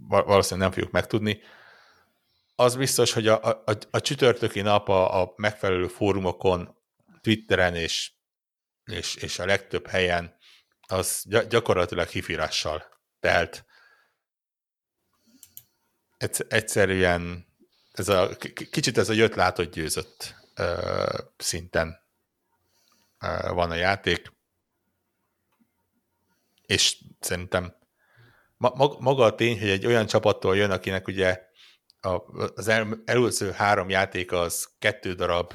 valószínűleg 0.09 0.69
nem 0.69 0.71
fogjuk 0.71 0.93
megtudni. 0.93 1.41
Az 2.59 2.77
biztos, 2.77 3.13
hogy 3.13 3.29
a, 3.29 3.45
a, 3.45 3.79
a 3.91 4.01
csütörtöki 4.01 4.61
nap 4.61 4.89
a, 4.89 5.23
a 5.23 5.33
megfelelő 5.37 5.87
fórumokon, 5.87 6.77
Twitteren 7.21 7.75
és, 7.75 8.13
és, 8.85 9.15
és 9.15 9.39
a 9.39 9.47
legtöbb 9.47 9.87
helyen 9.87 10.37
az 10.81 11.25
gyakorlatilag 11.49 12.09
hifirással 12.09 12.85
telt. 13.21 13.65
Egyszerűen 16.49 17.47
ez 17.93 18.09
a, 18.09 18.37
kicsit 18.71 18.99
ez 18.99 19.09
a 19.09 19.13
jött, 19.13 19.35
látott, 19.35 19.73
győzött 19.73 20.35
uh, 20.59 21.19
szinten 21.37 21.99
uh, 23.21 23.51
van 23.51 23.71
a 23.71 23.75
játék, 23.75 24.33
és 26.67 26.99
szerintem 27.21 27.75
ma, 28.57 28.97
maga 28.99 29.25
a 29.25 29.35
tény, 29.35 29.61
hogy 29.61 29.69
egy 29.69 29.87
olyan 29.87 30.07
csapattól 30.07 30.57
jön, 30.57 30.71
akinek 30.71 31.07
ugye 31.07 31.46
a, 32.07 32.25
az 32.55 32.69
el, 32.69 33.03
előző 33.05 33.51
három 33.51 33.89
játék 33.89 34.33
az 34.33 34.69
kettő 34.79 35.13
darab 35.13 35.53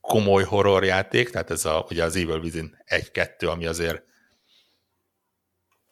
komoly 0.00 0.42
horror 0.42 0.84
játék, 0.84 1.30
tehát 1.30 1.50
ez 1.50 1.64
a, 1.64 1.86
ugye 1.90 2.04
az 2.04 2.16
Evil 2.16 2.38
Within 2.38 2.82
1-2, 2.86 3.50
ami 3.50 3.66
azért 3.66 4.02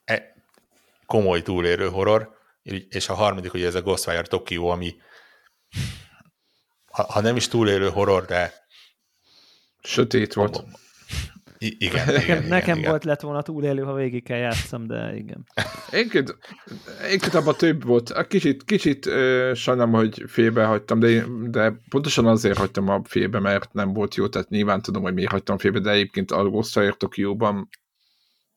e, 0.05 0.35
komoly 1.07 1.42
túlérő 1.42 1.88
horror, 1.88 2.37
és 2.88 3.09
a 3.09 3.14
harmadik 3.14 3.55
ugye 3.55 3.66
ez 3.66 3.74
a 3.74 3.83
Ghostwire 3.83 4.22
Tokyo, 4.22 4.66
ami 4.66 4.96
ha, 6.90 7.03
ha 7.03 7.20
nem 7.20 7.37
is 7.37 7.48
túlélő 7.48 7.90
horror, 7.90 8.24
de 8.24 8.66
sötét 9.83 10.35
volt. 10.35 10.64
I- 11.59 11.77
igen, 11.79 12.07
nekem, 12.07 12.23
igen, 12.23 12.44
nekem 12.49 12.77
igen. 12.79 12.90
volt 12.90 13.05
lett 13.05 13.21
volna 13.21 13.43
túlélő, 13.43 13.82
ha 13.82 13.95
végig 13.95 14.22
kell 14.24 14.39
játszom, 14.39 14.87
de 14.87 15.16
igen. 15.16 15.47
Egyébként, 15.91 16.39
egyébként 17.03 17.35
abban 17.35 17.55
több 17.57 17.85
volt. 17.85 18.26
Kicsit, 18.26 18.64
kicsit 18.64 19.07
uh, 19.07 19.55
sajnálom, 19.55 19.93
hogy 19.93 20.24
félbe 20.26 20.64
hagytam, 20.64 20.99
de, 20.99 21.24
de 21.51 21.72
pontosan 21.89 22.26
azért 22.26 22.59
hagytam 22.59 22.89
a 22.89 23.01
félbe, 23.05 23.41
mert 23.41 23.72
nem 23.72 23.93
volt 23.93 24.14
jó, 24.14 24.28
tehát 24.28 24.49
nyilván 24.49 24.82
tudom, 24.82 25.03
hogy 25.03 25.14
miért 25.14 25.30
hagytam 25.30 25.59
félbe, 25.59 25.78
de 25.78 25.91
egyébként 25.91 26.30
a 26.30 26.45
Ghostwire 26.45 26.93
Tokyo-ban 26.93 27.68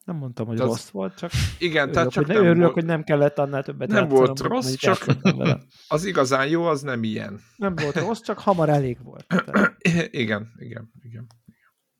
nem 0.05 0.15
mondtam, 0.15 0.47
hogy 0.47 0.59
az, 0.59 0.67
rossz 0.67 0.89
volt, 0.89 1.15
csak 1.15 1.32
igen, 1.59 1.89
örülök, 1.89 1.93
tehát 1.93 2.09
csak 2.11 2.25
hogy 2.25 2.36
nem 2.36 2.43
örülök, 2.43 2.61
volt, 2.61 2.73
hogy 2.73 2.86
nem 2.86 3.03
kellett 3.03 3.38
annál 3.38 3.63
többet 3.63 3.88
Nem 3.88 3.97
játszanom, 3.97 4.25
volt 4.25 4.39
rossz, 4.39 4.73
csak 4.73 5.05
az 5.88 6.05
igazán 6.05 6.47
jó, 6.47 6.63
az 6.63 6.82
nem 6.82 7.03
ilyen. 7.03 7.39
Nem 7.55 7.75
volt 7.75 7.95
rossz, 7.95 8.21
csak 8.21 8.39
hamar 8.39 8.69
elég 8.69 8.97
volt. 9.03 9.25
Tehát. 9.45 9.78
igen, 10.11 10.51
igen, 10.57 10.91
igen. 11.01 11.28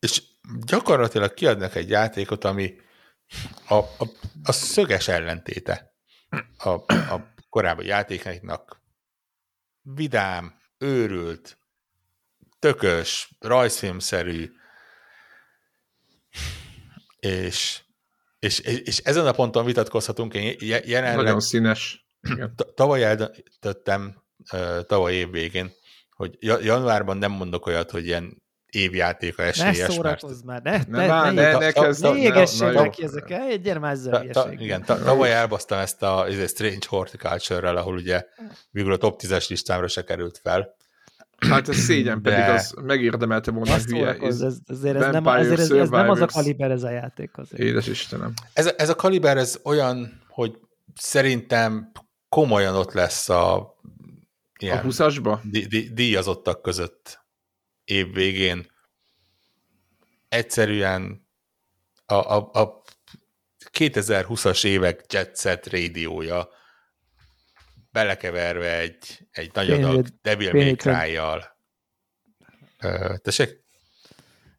És 0.02 0.24
gyakorlatilag 0.66 1.34
kiadnak 1.34 1.76
egy 1.76 1.90
játékot, 1.90 2.44
ami 2.44 2.76
a, 3.68 3.76
a, 3.76 4.10
a 4.44 4.52
szöges 4.52 5.08
ellentéte 5.08 5.94
a, 6.58 6.70
a 6.94 7.34
korábbi 7.50 7.86
játékainknak. 7.86 8.82
Vidám, 9.82 10.60
őrült, 10.78 11.58
tökös, 12.60 13.36
rajzfilmszerű, 13.40 14.52
és 17.20 17.82
és, 18.40 18.60
és, 18.60 18.80
és 18.80 18.98
ezen 18.98 19.28
a 19.28 19.32
ponton 19.32 19.66
vitatkozhatunk, 19.66 20.34
én 20.34 20.56
jelenleg... 20.86 21.16
Nagyon 21.16 21.40
színes. 21.40 22.06
Tavaly 22.76 23.04
eldöntöttem, 23.04 24.24
tavaly 24.86 25.14
év 25.14 25.32
végén, 25.32 25.72
hogy 26.10 26.38
januárban 26.40 27.18
nem 27.18 27.32
mondok 27.32 27.66
olyat, 27.66 27.92
hogy 27.92 28.06
ilyen 28.06 28.41
évjátéka 28.72 29.44
esélyes. 29.44 29.78
Ne 29.78 29.90
szórakozz 29.90 30.42
már, 30.42 30.62
ne, 30.62 30.82
ne, 30.88 31.06
ne, 31.06 31.32
ne, 31.32 31.58
ne, 31.58 31.72
kezd, 31.72 32.04
ne 32.04 32.16
égessék 32.16 32.74
neki 32.74 33.04
ezekkel, 33.04 33.42
egy 33.42 33.62
gyere 33.62 33.80
már 33.80 33.92
ezzel 33.92 34.28
ta, 34.32 34.44
ta, 34.44 34.52
Igen, 34.52 34.84
ta, 34.84 35.04
tavaly 35.04 35.32
elbasztam 35.32 35.80
ezt 35.80 36.04
a 36.04 36.28
ez 36.28 36.50
Strange 36.50 36.86
Horticulture-rel, 36.88 37.76
ahol 37.76 37.96
ugye 37.96 38.26
végül 38.72 38.92
a 38.92 38.98
top 38.98 39.22
10-es 39.24 39.50
listámra 39.50 39.88
se 39.88 40.04
került 40.04 40.40
fel. 40.44 40.76
Hát 41.38 41.70
ez 41.70 41.76
szégyen, 41.76 42.22
De... 42.22 42.30
pedig 42.30 42.54
az 42.54 42.74
megérdemelte 42.82 43.52
volna 43.52 43.74
Azt 43.74 43.90
hülye. 43.90 44.18
Ez, 44.22 44.42
ez, 44.42 44.58
ezért 44.66 44.96
ez 44.96 45.12
nem, 45.12 45.28
ezért 45.28 45.60
ez, 45.60 45.72
ez 45.72 45.90
nem 45.90 46.10
az 46.10 46.22
a 46.22 46.26
kaliber 46.26 46.72
ez 46.72 46.84
a 46.84 46.90
játék. 46.90 47.38
Azért. 47.38 47.62
Édes 47.62 47.88
Istenem. 47.88 48.34
Ez, 48.54 48.74
ez 48.78 48.90
a 48.90 48.96
kaliber, 48.96 49.38
ez 49.38 49.60
olyan, 49.64 50.22
hogy 50.28 50.58
szerintem 50.96 51.92
komolyan 52.30 52.76
ott 52.76 52.94
lesz 52.94 53.30
a 53.30 53.76
ilyen 54.60 54.78
a 54.78 54.82
20-asba? 54.82 55.40
díjazottak 55.94 56.62
között 56.62 57.21
év 57.92 58.14
végén. 58.14 58.66
Egyszerűen 60.30 61.28
a, 62.06 62.14
a, 62.14 62.50
a 62.54 62.82
2020-as 63.72 64.66
évek 64.66 65.14
Jet 65.14 65.38
Set 65.38 65.68
rádiója 65.68 66.50
belekeverve 67.92 68.80
egy, 68.80 69.28
egy 69.32 69.52
nagy 69.54 69.72
adag 69.72 70.06
Devil 70.22 70.54
May 70.54 70.76
Cry-jal. 70.76 71.58
Tessék? 73.22 73.60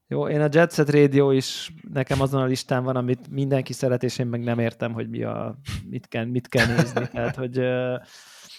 Jó, 0.07 0.29
én 0.29 0.41
a 0.41 0.49
Jet 0.51 0.73
Set 0.73 0.91
Radio 0.91 1.31
is 1.31 1.73
nekem 1.93 2.21
azon 2.21 2.43
a 2.43 2.47
listán 2.47 2.85
van, 2.85 2.97
amit 2.97 3.29
mindenki 3.29 3.73
szeret, 3.73 4.03
és 4.03 4.19
én 4.19 4.27
meg 4.27 4.43
nem 4.43 4.59
értem, 4.59 4.93
hogy 4.93 5.09
mi 5.09 5.23
a, 5.23 5.59
mit, 5.89 6.09
kell, 6.09 6.25
mit 6.25 6.49
kell 6.49 6.67
nézni. 6.67 7.09
Tehát, 7.13 7.37
hogy 7.37 7.61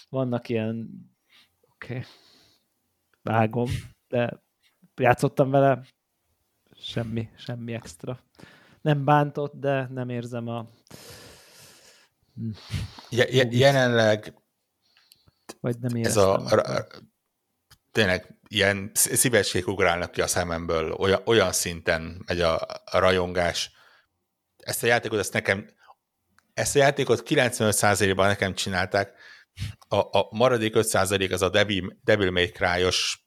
vannak 0.08 0.48
ilyen 0.48 0.88
oké, 1.74 1.92
okay, 1.92 2.04
vágom, 3.22 3.70
de 4.08 4.43
játszottam 4.96 5.50
vele, 5.50 5.82
semmi, 6.76 7.28
semmi 7.36 7.72
extra. 7.72 8.20
Nem 8.80 9.04
bántott, 9.04 9.52
de 9.54 9.88
nem 9.92 10.08
érzem 10.08 10.48
a... 10.48 10.66
Je, 13.10 13.26
je, 13.30 13.46
jelenleg 13.50 14.34
vagy 15.60 15.78
nem 15.78 16.02
ez 16.02 16.16
a, 16.16 16.34
a, 16.34 16.86
tényleg 17.92 18.38
ilyen 18.48 18.90
szívesség 18.94 19.68
ugrálnak 19.68 20.10
ki 20.10 20.20
a 20.20 20.26
szememből, 20.26 20.92
olyan, 20.92 21.22
olyan 21.24 21.52
szinten 21.52 22.22
megy 22.26 22.40
a, 22.40 22.60
a 22.84 22.98
rajongás. 22.98 23.70
Ezt 24.56 24.82
a 24.82 24.86
játékot, 24.86 25.18
ezt 25.18 25.32
nekem, 25.32 25.68
ezt 26.54 26.76
a 26.76 26.78
játékot 26.78 27.22
95%-ban 27.26 28.26
nekem 28.26 28.54
csinálták, 28.54 29.12
a, 29.88 29.96
a 29.96 30.28
maradék 30.30 30.72
5% 30.76 31.32
az 31.32 31.42
a 31.42 31.48
Devil, 31.48 31.96
Devil 32.02 32.30
May 32.30 32.48
Cry-os 32.48 33.23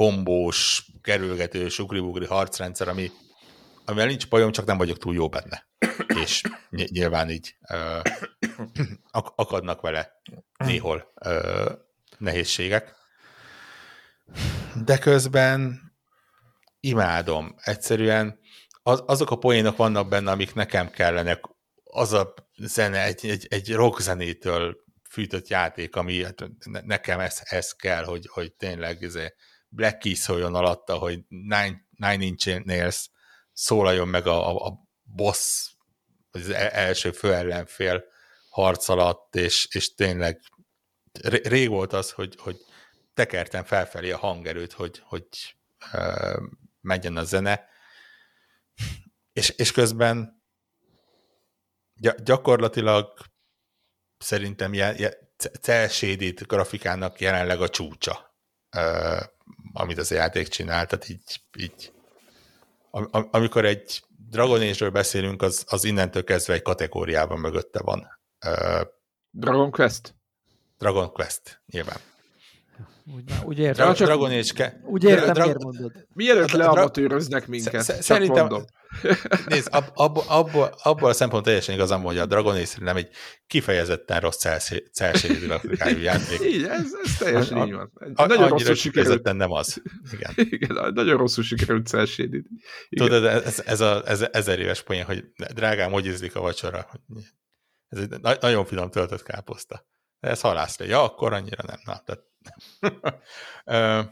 kombós, 0.00 0.86
kerülgetős, 1.02 1.78
ugri-ugri 1.78 2.26
harcrendszer, 2.26 2.88
ami, 2.88 3.10
amivel 3.84 4.06
nincs 4.06 4.28
bajom, 4.28 4.52
csak 4.52 4.66
nem 4.66 4.76
vagyok 4.76 4.98
túl 4.98 5.14
jó 5.14 5.28
benne. 5.28 5.66
És 6.22 6.42
nyilván 6.70 7.30
így 7.30 7.56
uh, 7.70 8.02
akadnak 9.34 9.80
vele 9.80 10.12
néhol 10.56 11.12
uh, 11.24 11.72
nehézségek. 12.18 12.94
De 14.84 14.98
közben 14.98 15.80
imádom. 16.80 17.54
Egyszerűen 17.62 18.38
az, 18.82 19.02
azok 19.06 19.30
a 19.30 19.38
poénok 19.38 19.76
vannak 19.76 20.08
benne, 20.08 20.30
amik 20.30 20.54
nekem 20.54 20.90
kellenek. 20.90 21.40
Az 21.84 22.12
a 22.12 22.34
zene, 22.56 23.04
egy, 23.04 23.26
egy, 23.26 23.46
egy 23.50 23.74
rock 23.74 24.00
zenétől 24.00 24.76
fűtött 25.10 25.48
játék, 25.48 25.96
ami 25.96 26.24
hát 26.24 26.50
nekem 26.82 27.20
ez, 27.20 27.40
ez 27.44 27.72
kell, 27.72 28.04
hogy, 28.04 28.28
hogy 28.32 28.52
tényleg 28.52 29.00
izé, 29.00 29.34
Black 29.72 29.98
Keys 29.98 30.18
szóljon 30.18 30.54
alatta, 30.54 30.94
hogy 30.94 31.24
Nine, 31.28 31.86
Nine 31.90 32.24
Inch 32.24 32.64
Nails 32.64 33.10
szólaljon 33.52 34.08
meg 34.08 34.26
a, 34.26 34.48
a, 34.48 34.66
a 34.66 34.88
boss, 35.02 35.70
az 36.30 36.48
e-, 36.48 36.70
első 36.72 37.12
főellenfél 37.12 38.04
harc 38.50 38.88
alatt, 38.88 39.36
és, 39.36 39.68
és 39.70 39.94
tényleg 39.94 40.40
rég 41.42 41.68
volt 41.68 41.92
az, 41.92 42.10
hogy, 42.10 42.34
hogy 42.38 42.56
tekertem 43.14 43.64
felfelé 43.64 44.10
a 44.10 44.18
hangerőt, 44.18 44.72
hogy, 44.72 45.02
hogy 45.04 45.26
uh, 45.92 46.42
menjen 46.80 47.16
a 47.16 47.24
zene, 47.24 47.68
és, 49.32 49.48
és 49.48 49.72
közben 49.72 50.42
gyakorlatilag 52.22 53.18
szerintem 54.18 54.72
cel 55.60 55.88
grafikának 56.46 57.20
jelenleg 57.20 57.60
a 57.60 57.68
csúcsa, 57.68 58.36
uh, 58.76 59.22
amit 59.72 59.98
az 59.98 60.10
a 60.10 60.14
játék 60.14 60.48
csinál, 60.48 60.86
tehát 60.86 61.08
így, 61.08 61.40
így 61.56 61.92
am, 62.90 63.08
amikor 63.30 63.64
egy 63.64 64.02
Dragon 64.28 64.60
Age-ről 64.60 64.90
beszélünk, 64.90 65.42
az, 65.42 65.64
az 65.68 65.84
innentől 65.84 66.24
kezdve 66.24 66.54
egy 66.54 66.62
kategóriában 66.62 67.38
mögötte 67.38 67.80
van. 67.82 68.20
Dragon 69.30 69.70
Quest? 69.70 70.14
Dragon 70.78 71.12
Quest, 71.12 71.62
nyilván. 71.66 71.98
Úgy, 73.16 73.32
úgy 73.44 73.58
értem. 73.58 73.84
Dra- 73.84 73.96
csak 73.96 74.06
Dragon 74.06 74.30
Age 74.30 74.52
ke- 74.54 74.76
úgy 74.84 75.04
értem, 75.04 75.32
Dra- 75.32 75.44
miért 75.44 75.62
mondod. 75.62 75.92
Mielőtt 76.14 76.50
leamatőröznek 76.50 77.46
minket, 77.46 77.82
sz- 77.82 78.02
szerintem, 78.02 78.46
mondom. 78.46 78.64
Nézd, 79.46 79.68
ab, 79.70 79.84
abból, 79.94 80.24
abból, 80.28 80.74
abból 80.82 81.08
a 81.08 81.12
szempont 81.12 81.44
teljesen 81.44 81.74
igazam, 81.74 82.02
hogy 82.02 82.18
a 82.18 82.26
Dragon 82.26 82.54
Age 82.54 82.66
nem 82.78 82.96
egy 82.96 83.08
kifejezetten 83.46 84.20
rossz 84.20 84.46
celséri 84.92 85.46
grafikájú 85.46 85.98
játék. 86.10 86.40
így, 86.44 86.64
ez, 86.64 86.86
ez 87.04 87.16
teljesen 87.18 87.58
a, 87.58 87.66
így 87.66 87.72
van. 87.72 87.92
A, 88.14 88.26
nagyon 88.26 88.48
rosszul 88.48 88.74
sikerült. 88.74 89.32
nem 89.32 89.52
az. 89.52 89.82
Igen. 90.12 90.32
Igen, 90.36 90.92
nagyon 90.94 91.16
rosszul 91.16 91.44
sikerült 91.44 91.86
celséri. 91.86 92.44
Tudod, 92.96 93.24
ez, 93.24 93.62
ez, 93.66 93.80
a, 93.80 94.02
ez 94.08 94.26
ezer 94.32 94.58
éves 94.58 94.82
poén, 94.82 95.04
hogy 95.04 95.24
drágám, 95.54 95.92
hogy 95.92 96.06
ízlik 96.06 96.36
a 96.36 96.40
vacsora. 96.40 96.86
Ez 97.88 97.98
egy 97.98 98.20
nagyon 98.40 98.64
finom 98.64 98.90
töltött 98.90 99.22
káposzta. 99.22 99.88
Ez 100.20 100.40
halászra. 100.40 100.84
Ja, 100.84 101.02
akkor 101.02 101.32
annyira 101.32 101.62
nem. 101.66 101.78
Na, 101.84 102.02
tehát... 102.04 102.28
uh, 103.66 104.04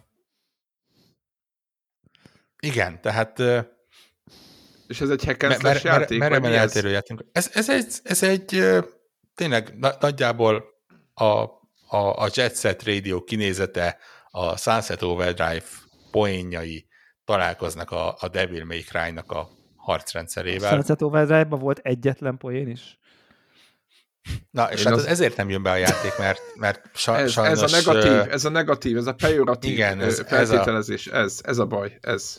igen, 2.60 3.00
tehát... 3.00 3.38
Uh, 3.38 3.64
és 4.86 5.00
ez 5.00 5.10
egy 5.10 5.24
hack 5.24 5.42
and 5.42 5.62
mer- 5.62 5.82
játék? 5.82 6.18
Merre 6.18 6.38
men 6.38 6.52
eltérő 6.52 6.90
játék. 6.90 7.18
Ez, 7.32 7.50
ez 7.54 7.70
egy, 7.70 7.94
ez 8.02 8.22
egy 8.22 8.54
uh, 8.54 8.84
tényleg 9.34 9.78
na, 9.78 9.92
nagyjából 10.00 10.64
a, 11.14 11.24
a, 11.24 11.96
a 11.96 12.28
Jet 12.32 12.56
Set 12.56 12.82
Radio 12.82 13.24
kinézete, 13.24 13.98
a 14.30 14.56
Sunset 14.56 15.02
Overdrive 15.02 15.64
poénjai 16.10 16.88
találkoznak 17.24 17.90
a, 17.90 18.16
a 18.18 18.28
Devil 18.28 18.64
May 18.64 18.80
Cry-nak 18.80 19.32
a 19.32 19.48
harcrendszerével. 19.76 20.72
A 20.72 20.74
Sunset 20.74 21.02
Overdrive-ban 21.02 21.58
volt 21.58 21.78
egyetlen 21.78 22.36
poén 22.36 22.68
is? 22.68 22.98
Na, 24.50 24.72
és 24.72 24.78
Én 24.84 24.86
hát 24.86 24.94
az... 24.94 25.06
ezért 25.06 25.36
nem 25.36 25.50
jön 25.50 25.62
be 25.62 25.70
a 25.70 25.76
játék, 25.76 26.18
mert, 26.18 26.40
mert 26.56 26.90
sa, 26.94 27.16
ez, 27.16 27.30
sajnos... 27.30 27.62
Ez 27.62 27.72
a 27.72 27.76
negatív, 27.76 28.32
ez 28.32 28.44
a 28.44 28.50
negatív, 28.50 28.96
ez 28.96 29.06
a 29.06 29.14
pejoratív 29.14 29.70
igen, 29.70 30.00
ez, 30.00 30.20
feltételezés, 30.26 31.06
ez, 31.06 31.14
a... 31.14 31.18
ez, 31.18 31.40
ez 31.42 31.58
a 31.58 31.66
baj, 31.66 31.98
ez. 32.00 32.36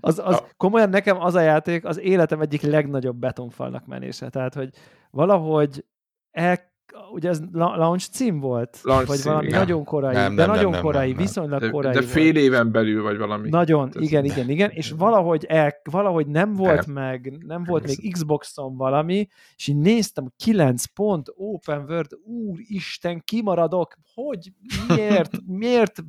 az, 0.00 0.18
az 0.18 0.34
a... 0.34 0.48
komolyan 0.56 0.88
nekem 0.88 1.20
az 1.20 1.34
a 1.34 1.40
játék 1.40 1.84
az 1.84 1.98
életem 1.98 2.40
egyik 2.40 2.62
legnagyobb 2.62 3.16
betonfalnak 3.16 3.86
menése, 3.86 4.28
tehát, 4.28 4.54
hogy 4.54 4.70
valahogy 5.10 5.84
el 6.30 6.69
ugye 7.12 7.28
ez 7.28 7.40
launch 7.52 8.08
cím 8.10 8.40
volt? 8.40 8.78
Launch 8.82 9.06
vagy 9.06 9.18
cím, 9.18 9.30
valami 9.30 9.46
igen. 9.46 9.58
nagyon 9.58 9.84
korai, 9.84 10.14
nem, 10.14 10.34
de 10.34 10.46
nem, 10.46 10.54
nagyon 10.54 10.70
nem, 10.70 10.80
korai, 10.80 11.06
nem, 11.06 11.16
nem, 11.16 11.26
viszonylag 11.26 11.60
de, 11.60 11.70
korai 11.70 11.92
De 11.92 12.02
fél 12.02 12.22
volt. 12.22 12.36
éven 12.36 12.72
belül, 12.72 13.02
vagy 13.02 13.18
valami. 13.18 13.48
Nagyon, 13.48 13.90
ez 13.94 14.02
igen, 14.02 14.24
igen, 14.24 14.48
igen, 14.48 14.70
és 14.70 14.90
valahogy, 15.04 15.44
el, 15.44 15.74
valahogy 15.90 16.26
nem 16.26 16.54
volt 16.54 16.86
nem. 16.86 16.94
meg, 16.94 17.44
nem 17.46 17.64
volt 17.64 17.86
még 17.86 18.12
Xboxon 18.12 18.76
valami, 18.76 19.28
és 19.56 19.66
így 19.66 19.76
néztem, 19.76 20.32
9 20.36 20.84
pont, 20.84 21.32
open 21.34 21.84
world, 21.88 22.18
úristen, 22.24 23.22
kimaradok, 23.24 23.94
hogy, 24.14 24.52
miért, 24.88 25.30
miért 25.62 26.04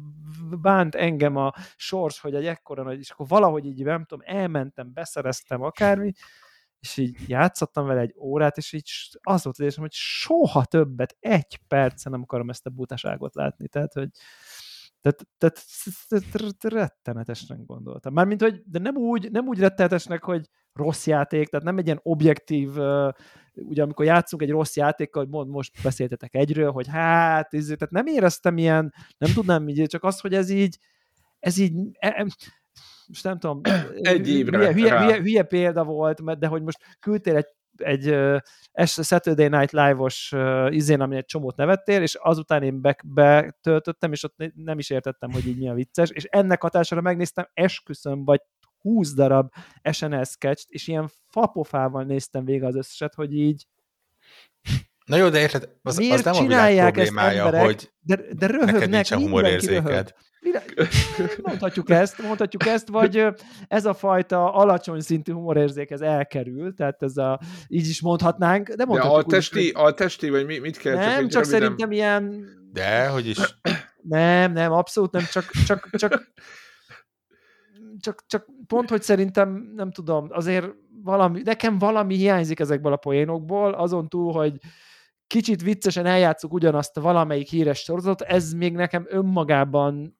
bánt 0.62 0.96
engem 0.96 1.36
a 1.36 1.54
sors, 1.76 2.20
hogy 2.20 2.36
egy 2.36 2.46
ekkora 2.46 2.84
nagy, 2.84 3.00
és 3.00 3.10
akkor 3.10 3.28
valahogy 3.28 3.66
így, 3.66 3.84
nem 3.84 4.06
tudom, 4.06 4.24
elmentem, 4.28 4.92
beszereztem 4.94 5.62
akármi, 5.62 6.12
és 6.82 6.98
így 6.98 7.18
játszottam 7.28 7.86
vele 7.86 8.02
egy 8.02 8.14
órát, 8.18 8.58
és 8.58 8.74
így 8.74 8.92
az 9.22 9.44
volt 9.44 9.56
az 9.60 9.64
érzem, 9.64 9.82
hogy 9.82 9.94
soha 9.94 10.66
többet, 10.66 11.18
egy 11.20 11.60
percen 11.68 12.12
nem 12.12 12.22
akarom 12.22 12.50
ezt 12.50 12.66
a 12.66 12.70
butaságot 12.70 13.36
látni. 13.36 13.68
Tehát, 13.68 13.94
hogy 13.94 14.10
tehát, 15.02 15.28
tehát, 15.38 15.66
tehát 16.30 16.64
rettenetesnek 16.64 17.66
gondoltam. 17.66 18.14
Mármint, 18.14 18.42
hogy 18.42 18.62
de 18.66 18.80
nem 18.80 18.96
úgy, 18.96 19.32
nem 19.32 19.48
úgy 19.48 19.60
rettenetesnek, 19.60 20.24
hogy 20.24 20.50
rossz 20.74 21.08
játék, 21.08 21.50
tehát 21.50 21.66
nem 21.66 21.78
egy 21.78 21.86
ilyen 21.86 22.00
objektív, 22.04 22.70
ugye 23.54 23.84
amikor 23.84 24.06
játszunk 24.06 24.42
egy 24.42 24.50
rossz 24.50 24.76
játékkal, 24.76 25.24
hogy 25.24 25.32
mond, 25.32 25.50
most 25.50 25.84
beszéltetek 25.84 26.36
egyről, 26.36 26.72
hogy 26.72 26.88
hát, 26.88 27.54
izé, 27.54 27.76
tehát 27.76 27.94
nem 27.94 28.16
éreztem 28.16 28.58
ilyen, 28.58 28.94
nem 29.18 29.34
tudnám 29.34 29.68
így, 29.68 29.88
csak 29.88 30.04
az, 30.04 30.20
hogy 30.20 30.34
ez 30.34 30.50
így, 30.50 30.78
ez 31.40 31.58
így, 31.58 31.74
most 33.12 33.24
nem 33.24 33.40
tudom, 33.40 33.62
egy 34.02 34.30
évre 34.30 34.58
hülye, 34.58 34.74
hülye, 34.74 35.00
hülye, 35.00 35.18
hülye 35.22 35.44
példa 35.44 35.84
volt, 35.84 36.40
de 36.40 36.48
hogy 36.48 36.62
most 36.62 36.98
küldtél 37.00 37.36
egy 37.36 37.48
egy 37.78 38.10
uh, 38.10 38.38
Saturday 38.86 39.48
Night 39.48 39.72
Live-os 39.72 40.32
uh, 40.36 40.76
izén, 40.76 41.02
ami 41.02 41.16
egy 41.16 41.26
csomót 41.26 41.56
nevettél, 41.56 42.02
és 42.02 42.16
azután 42.16 42.64
én 42.64 42.82
be, 42.82 42.98
betöltöttem, 43.06 44.12
és 44.12 44.24
ott 44.24 44.36
nem 44.56 44.78
is 44.78 44.90
értettem, 44.90 45.32
hogy 45.32 45.48
így 45.48 45.58
mi 45.58 45.70
a 45.70 45.74
vicces, 45.74 46.10
és 46.10 46.24
ennek 46.24 46.62
hatására 46.62 47.02
megnéztem, 47.02 47.48
esküszöm, 47.54 48.26
vagy 48.26 48.42
20 48.82 49.14
darab 49.14 49.54
SNL 49.92 50.24
sketch 50.24 50.66
és 50.68 50.88
ilyen 50.88 51.10
fapofával 51.28 52.04
néztem 52.04 52.46
végig 52.46 52.64
az 52.64 52.76
összeset, 52.76 53.14
hogy 53.14 53.34
így 53.34 53.66
Na 55.06 55.16
jó, 55.16 55.30
de 55.30 55.40
érted, 55.40 55.70
az, 55.82 56.00
az 56.00 56.24
nem 56.24 56.36
a 56.36 56.42
világ 56.42 56.94
problémája, 56.94 57.46
emberek, 57.46 57.66
hogy 57.66 57.92
de, 58.00 58.16
de 58.38 58.48
röhögnek, 58.48 58.74
neked 58.74 58.90
nincsen 58.90 59.20
humorérzéked. 59.20 60.14
Mondhatjuk 61.42 61.90
ezt, 61.90 62.22
mondhatjuk 62.22 62.66
ezt, 62.66 62.88
vagy 62.88 63.26
ez 63.68 63.86
a 63.86 63.94
fajta 63.94 64.54
alacsony 64.54 65.00
szintű 65.00 65.34
humorérzék, 65.34 65.92
ez 65.92 66.02
elkerül, 66.02 66.74
tehát 66.74 67.04
ez 67.04 67.18
a, 67.18 67.40
így 67.68 67.88
is 67.88 68.02
mondhatnánk, 68.02 68.70
de 68.70 68.86
mondhatjuk 68.86 69.30
de 69.30 69.36
a 69.36 69.40
testi, 69.40 69.68
úgy, 69.68 69.72
a 69.76 69.94
testi, 69.94 70.30
vagy 70.30 70.46
mi, 70.46 70.58
mit 70.58 70.78
kell? 70.78 70.96
Nem, 70.96 71.20
csak, 71.20 71.30
csak 71.30 71.44
szerintem 71.44 71.92
ilyen... 71.92 72.46
De, 72.72 73.08
hogy 73.08 73.28
is... 73.28 73.38
Nem, 74.02 74.52
nem, 74.54 74.72
abszolút 74.72 75.12
nem, 75.12 75.24
csak, 75.32 75.52
csak, 75.66 75.90
csak, 75.92 76.32
csak, 78.00 78.24
csak 78.28 78.46
pont, 78.68 78.90
hogy 78.90 79.02
szerintem, 79.02 79.72
nem 79.76 79.92
tudom, 79.92 80.28
azért 80.30 80.68
valami, 81.04 81.42
nekem 81.42 81.78
valami 81.78 82.16
hiányzik 82.16 82.60
ezekből 82.60 82.94
a 82.94 82.98
poénokból, 82.98 83.74
azon 83.74 84.10
túl, 84.10 84.34
hogy 84.34 84.54
kicsit 85.32 85.62
viccesen 85.62 86.06
eljátszuk 86.06 86.54
ugyanazt 86.54 86.98
a 86.98 87.02
valamelyik 87.02 87.50
híres 87.50 87.80
sorozatot, 87.80 88.22
ez 88.22 88.54
még 88.54 88.74
nekem 88.74 89.06
önmagában, 89.10 90.18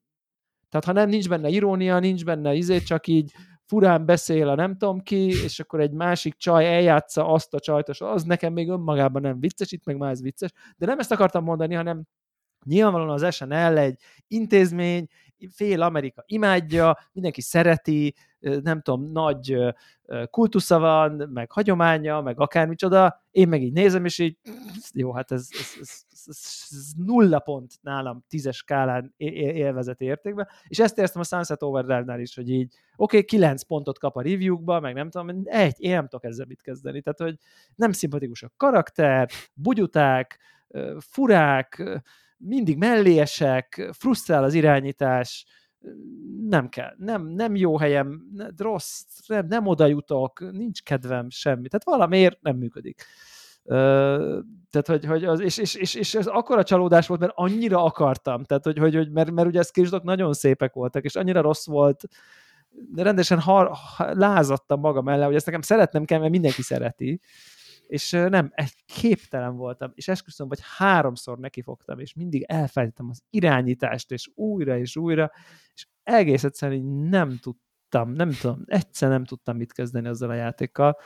tehát 0.70 0.86
ha 0.86 0.92
nem 0.92 1.10
nincs 1.10 1.30
benne 1.30 1.50
irónia, 1.50 2.00
nincs 2.00 2.26
benne 2.26 2.54
izé, 2.54 2.80
csak 2.80 3.08
így 3.08 3.32
furán 3.66 4.06
beszél 4.06 4.48
a 4.50 4.56
nem 4.56 4.78
tudom 4.78 5.00
ki, 5.00 5.28
és 5.44 5.60
akkor 5.60 5.80
egy 5.80 5.92
másik 5.92 6.36
csaj 6.36 6.74
eljátsza 6.74 7.28
azt 7.28 7.54
a 7.54 7.60
csajtos, 7.60 8.02
az 8.02 8.24
nekem 8.24 8.54
még 8.54 8.70
önmagában 8.70 9.22
nem 9.22 9.40
vicces, 9.40 9.72
itt 9.72 9.86
meg 9.86 9.98
már 9.98 10.12
ez 10.12 10.22
vicces, 10.22 10.52
de 10.78 10.86
nem 10.86 11.00
ezt 11.00 11.12
akartam 11.12 11.44
mondani, 11.44 11.74
hanem 11.76 12.04
nyilvánvalóan 12.66 13.24
az 13.24 13.36
SNL 13.36 13.78
egy 13.78 14.02
intézmény, 14.28 15.08
fél 15.56 15.82
Amerika 15.82 16.24
imádja, 16.26 16.98
mindenki 17.12 17.42
szereti, 17.42 18.16
nem 18.42 18.82
tudom, 18.82 19.12
nagy 19.12 19.58
kultusza 20.30 20.80
van, 20.80 21.30
meg 21.34 21.52
hagyománya, 21.52 22.22
meg 22.22 22.40
akármicsoda, 22.40 23.24
én 23.32 23.48
meg 23.48 23.62
így 23.62 23.74
nézem, 23.74 24.06
és 24.06 24.20
így, 24.20 24.38
jó, 24.94 25.14
hát 25.14 25.32
ez, 25.32 25.48
ez, 25.52 25.78
ez, 25.80 26.04
ez, 26.26 26.68
ez 26.70 26.92
nulla 26.98 27.40
pont 27.40 27.72
nálam 27.82 28.24
tízes 28.30 28.56
skálán 28.56 29.14
élvezeti 29.18 30.06
értékben, 30.06 30.48
és 30.68 30.80
ezt 30.80 30.98
éreztem 30.98 31.22
a 31.22 31.26
Sunset 31.26 31.64
Overdrive-nál 31.64 32.20
is, 32.20 32.36
hogy 32.36 32.50
így, 32.50 32.74
oké, 32.96 33.18
okay, 33.18 33.24
kilenc 33.24 33.64
pontot 33.64 34.00
kap 34.00 34.16
a 34.16 34.22
review-kba, 34.22 34.80
meg 34.80 34.94
nem 34.94 35.10
tudom, 35.10 35.42
egy, 35.44 35.76
én 35.78 35.92
nem 35.92 36.08
tudok 36.08 36.24
ezzel 36.24 36.46
mit 36.46 36.62
kezdeni, 36.62 37.02
tehát, 37.02 37.20
hogy 37.20 37.36
nem 37.76 37.92
szimpatikus 37.92 38.44
a 38.44 38.52
karakter, 38.58 39.30
bugyuták, 39.54 40.40
furák, 41.00 42.02
mindig 42.38 42.78
melléesek, 42.78 43.90
frusztrál 43.92 44.44
az 44.44 44.54
irányítás, 44.54 45.46
nem 46.48 46.70
kell, 46.70 46.94
nem, 46.98 47.28
nem 47.28 47.56
jó 47.56 47.78
helyem, 47.78 48.22
rossz, 48.58 49.04
nem, 49.28 49.46
nem 49.48 49.68
oda 49.68 49.86
jutok, 49.86 50.52
nincs 50.52 50.84
kedvem, 50.84 51.30
semmi. 51.30 51.68
Tehát 51.68 51.86
valamiért 51.86 52.42
nem 52.42 52.58
működik. 52.58 53.06
Tehát, 54.70 54.88
hogy, 54.88 55.06
hogy 55.06 55.26
az, 55.26 55.40
és, 55.40 55.58
és, 55.58 55.76
és, 55.76 55.96
és 55.96 56.16
ez 56.16 56.28
akkora 56.28 56.64
csalódás 56.64 57.08
volt, 57.08 57.20
mert 57.20 57.34
annyira 57.36 57.84
akartam, 57.84 58.44
tehát, 58.44 58.64
hogy, 58.64 58.78
hogy, 58.78 58.96
hogy 58.96 59.12
mert, 59.12 59.32
mert 59.32 59.48
ugye 59.48 59.60
a 59.60 59.64
skillsdok 59.64 60.04
nagyon 60.04 60.34
szépek 60.34 60.74
voltak, 60.74 61.04
és 61.04 61.16
annyira 61.16 61.42
rossz 61.42 61.66
volt, 61.66 62.04
de 62.94 63.04
rendesen 63.04 63.40
har, 63.40 63.72
lázadtam 63.98 64.80
magam 64.80 65.08
ellen, 65.08 65.26
hogy 65.26 65.36
ezt 65.36 65.46
nekem 65.46 65.62
szeretnem 65.62 66.06
kell, 66.06 66.20
mert 66.20 66.32
mindenki 66.32 66.62
szereti, 66.62 67.20
és 67.92 68.10
nem, 68.12 68.52
egy 68.54 68.74
képtelen 68.86 69.56
voltam, 69.56 69.92
és 69.96 70.08
esküszöm, 70.08 70.48
vagy 70.48 70.60
háromszor 70.78 71.38
nekifogtam, 71.38 72.00
és 72.00 72.14
mindig 72.14 72.44
elfelejtettem 72.48 73.10
az 73.10 73.22
irányítást, 73.30 74.12
és 74.12 74.30
újra 74.36 74.78
és 74.78 74.96
újra, 74.96 75.32
és 75.74 75.88
egész 76.04 76.44
egyszerűen 76.44 76.80
így 76.80 77.10
nem 77.10 77.38
tudtam, 77.38 78.12
nem 78.12 78.32
tudom, 78.32 78.64
egyszer 78.66 79.10
nem 79.10 79.26
tudtam 79.26 79.58
mit 79.58 79.74
kezdeni 79.74 80.08
azzal 80.08 80.30
a 80.30 80.34
játékkal. 80.34 80.98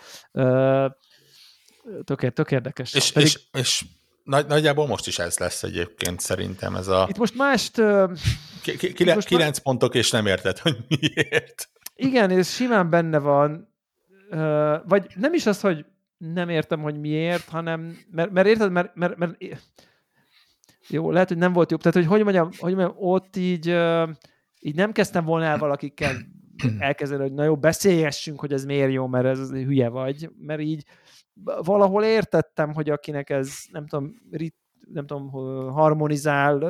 Tök, 2.04 2.34
tök 2.34 2.52
érdekes. 2.52 2.94
És, 2.94 3.12
Pedig... 3.12 3.28
és, 3.28 3.40
és 3.52 3.86
nagy, 4.24 4.48
nagyjából 4.48 4.88
most 4.88 5.08
is 5.08 5.20
ez 5.20 5.38
lesz 5.38 5.64
egyébként 5.64 6.20
szerintem 6.20 6.76
ez 6.76 6.88
a... 6.88 7.06
Itt 7.10 7.18
most 7.18 7.36
mást... 7.36 7.82
Ki, 8.62 8.78
ki, 8.78 8.94
ki, 8.94 9.14
most 9.14 9.28
kilenc 9.28 9.56
már... 9.56 9.64
pontok, 9.64 9.96
és 9.96 10.12
nem 10.12 10.26
érted, 10.26 10.58
hogy 10.58 10.78
miért. 10.88 11.70
Igen, 11.96 12.32
és 12.32 12.54
simán 12.54 12.90
benne 12.90 13.20
van, 13.20 13.74
vagy 14.86 15.08
nem 15.16 15.34
is 15.34 15.46
az, 15.46 15.62
hogy 15.62 15.86
nem 16.18 16.50
értem, 16.50 16.82
hogy 16.82 17.00
miért, 17.00 17.50
hanem, 17.50 17.98
mert, 18.12 18.32
mert 18.32 18.48
érted, 18.48 18.72
mert, 18.72 18.96
mert, 18.96 19.18
mert 19.18 19.38
jó, 20.90 21.12
lehet, 21.12 21.28
hogy 21.28 21.38
nem 21.38 21.54
volt 21.54 21.72
jobb, 21.72 21.82
tehát 21.82 21.98
hogy 21.98 22.06
hogy 22.06 22.24
mondjam, 22.24 22.50
hogy 22.58 22.76
mondjam 22.76 22.96
ott 22.98 23.36
így, 23.36 23.68
így 24.60 24.76
nem 24.76 24.92
kezdtem 24.92 25.26
volna 25.26 25.46
el 25.46 25.58
valakikkel 25.58 26.16
elkezdeni, 26.80 27.22
hogy 27.22 27.34
na 27.34 27.44
jó, 27.44 27.58
beszéljessünk, 27.58 28.40
hogy 28.40 28.54
ez 28.54 28.66
miért 28.66 28.92
jó, 28.92 29.08
mert 29.08 29.26
ez 29.26 29.52
hülye 29.52 29.90
vagy, 29.90 30.30
mert 30.38 30.62
így 30.62 30.86
valahol 31.44 32.04
értettem, 32.04 32.74
hogy 32.74 32.90
akinek 32.90 33.30
ez, 33.30 33.58
nem 33.72 33.88
tudom, 33.88 34.16
rit, 34.32 34.56
nem 34.92 35.06
tudom, 35.06 35.30
harmonizál, 35.72 36.62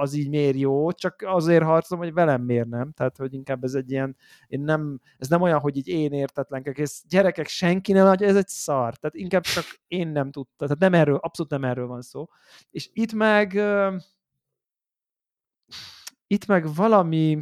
az 0.00 0.14
így 0.14 0.28
miért 0.28 0.56
jó, 0.56 0.92
csak 0.92 1.24
azért 1.26 1.64
harcolom, 1.64 2.04
hogy 2.04 2.12
velem 2.12 2.42
miért 2.42 2.68
nem. 2.68 2.92
Tehát, 2.92 3.16
hogy 3.16 3.34
inkább 3.34 3.64
ez 3.64 3.74
egy 3.74 3.90
ilyen, 3.90 4.16
én 4.46 4.60
nem, 4.60 5.00
ez 5.18 5.28
nem 5.28 5.42
olyan, 5.42 5.58
hogy 5.58 5.76
így 5.76 5.88
én 5.88 6.12
értetlenkek, 6.12 6.78
ez 6.78 7.00
gyerekek 7.08 7.46
senki 7.46 7.92
nem 7.92 8.06
hogy 8.06 8.22
ez 8.22 8.36
egy 8.36 8.48
szar. 8.48 8.94
Tehát 8.94 9.16
inkább 9.16 9.42
csak 9.42 9.64
én 9.86 10.08
nem 10.08 10.30
tudta. 10.30 10.64
Tehát 10.66 10.78
nem 10.78 10.94
erről, 10.94 11.16
abszolút 11.16 11.52
nem 11.52 11.64
erről 11.64 11.86
van 11.86 12.02
szó. 12.02 12.26
És 12.70 12.90
itt 12.92 13.12
meg 13.12 13.60
itt 16.26 16.46
meg 16.46 16.74
valami 16.74 17.38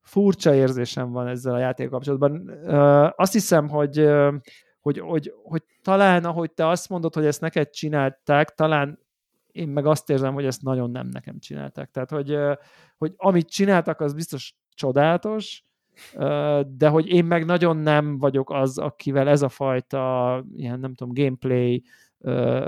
furcsa 0.00 0.54
érzésem 0.54 1.10
van 1.10 1.26
ezzel 1.26 1.54
a 1.54 1.58
játék 1.58 1.88
kapcsolatban. 1.88 2.48
Azt 3.16 3.32
hiszem, 3.32 3.68
hogy 3.68 4.08
hogy, 4.84 4.98
hogy, 4.98 5.34
hogy 5.42 5.62
talán, 5.82 6.24
ahogy 6.24 6.52
te 6.52 6.68
azt 6.68 6.88
mondod, 6.88 7.14
hogy 7.14 7.24
ezt 7.24 7.40
neked 7.40 7.70
csinálták, 7.70 8.54
talán 8.54 8.98
én 9.52 9.68
meg 9.68 9.86
azt 9.86 10.10
érzem, 10.10 10.34
hogy 10.34 10.44
ezt 10.44 10.62
nagyon 10.62 10.90
nem 10.90 11.06
nekem 11.06 11.38
csinálták. 11.38 11.90
Tehát, 11.90 12.10
hogy, 12.10 12.36
hogy 12.98 13.12
amit 13.16 13.50
csináltak, 13.50 14.00
az 14.00 14.14
biztos 14.14 14.54
csodálatos, 14.74 15.64
de 16.66 16.88
hogy 16.88 17.06
én 17.08 17.24
meg 17.24 17.44
nagyon 17.44 17.76
nem 17.76 18.18
vagyok 18.18 18.50
az, 18.50 18.78
akivel 18.78 19.28
ez 19.28 19.42
a 19.42 19.48
fajta 19.48 20.44
ilyen, 20.54 20.80
nem 20.80 20.94
tudom, 20.94 21.14
gameplay 21.14 21.82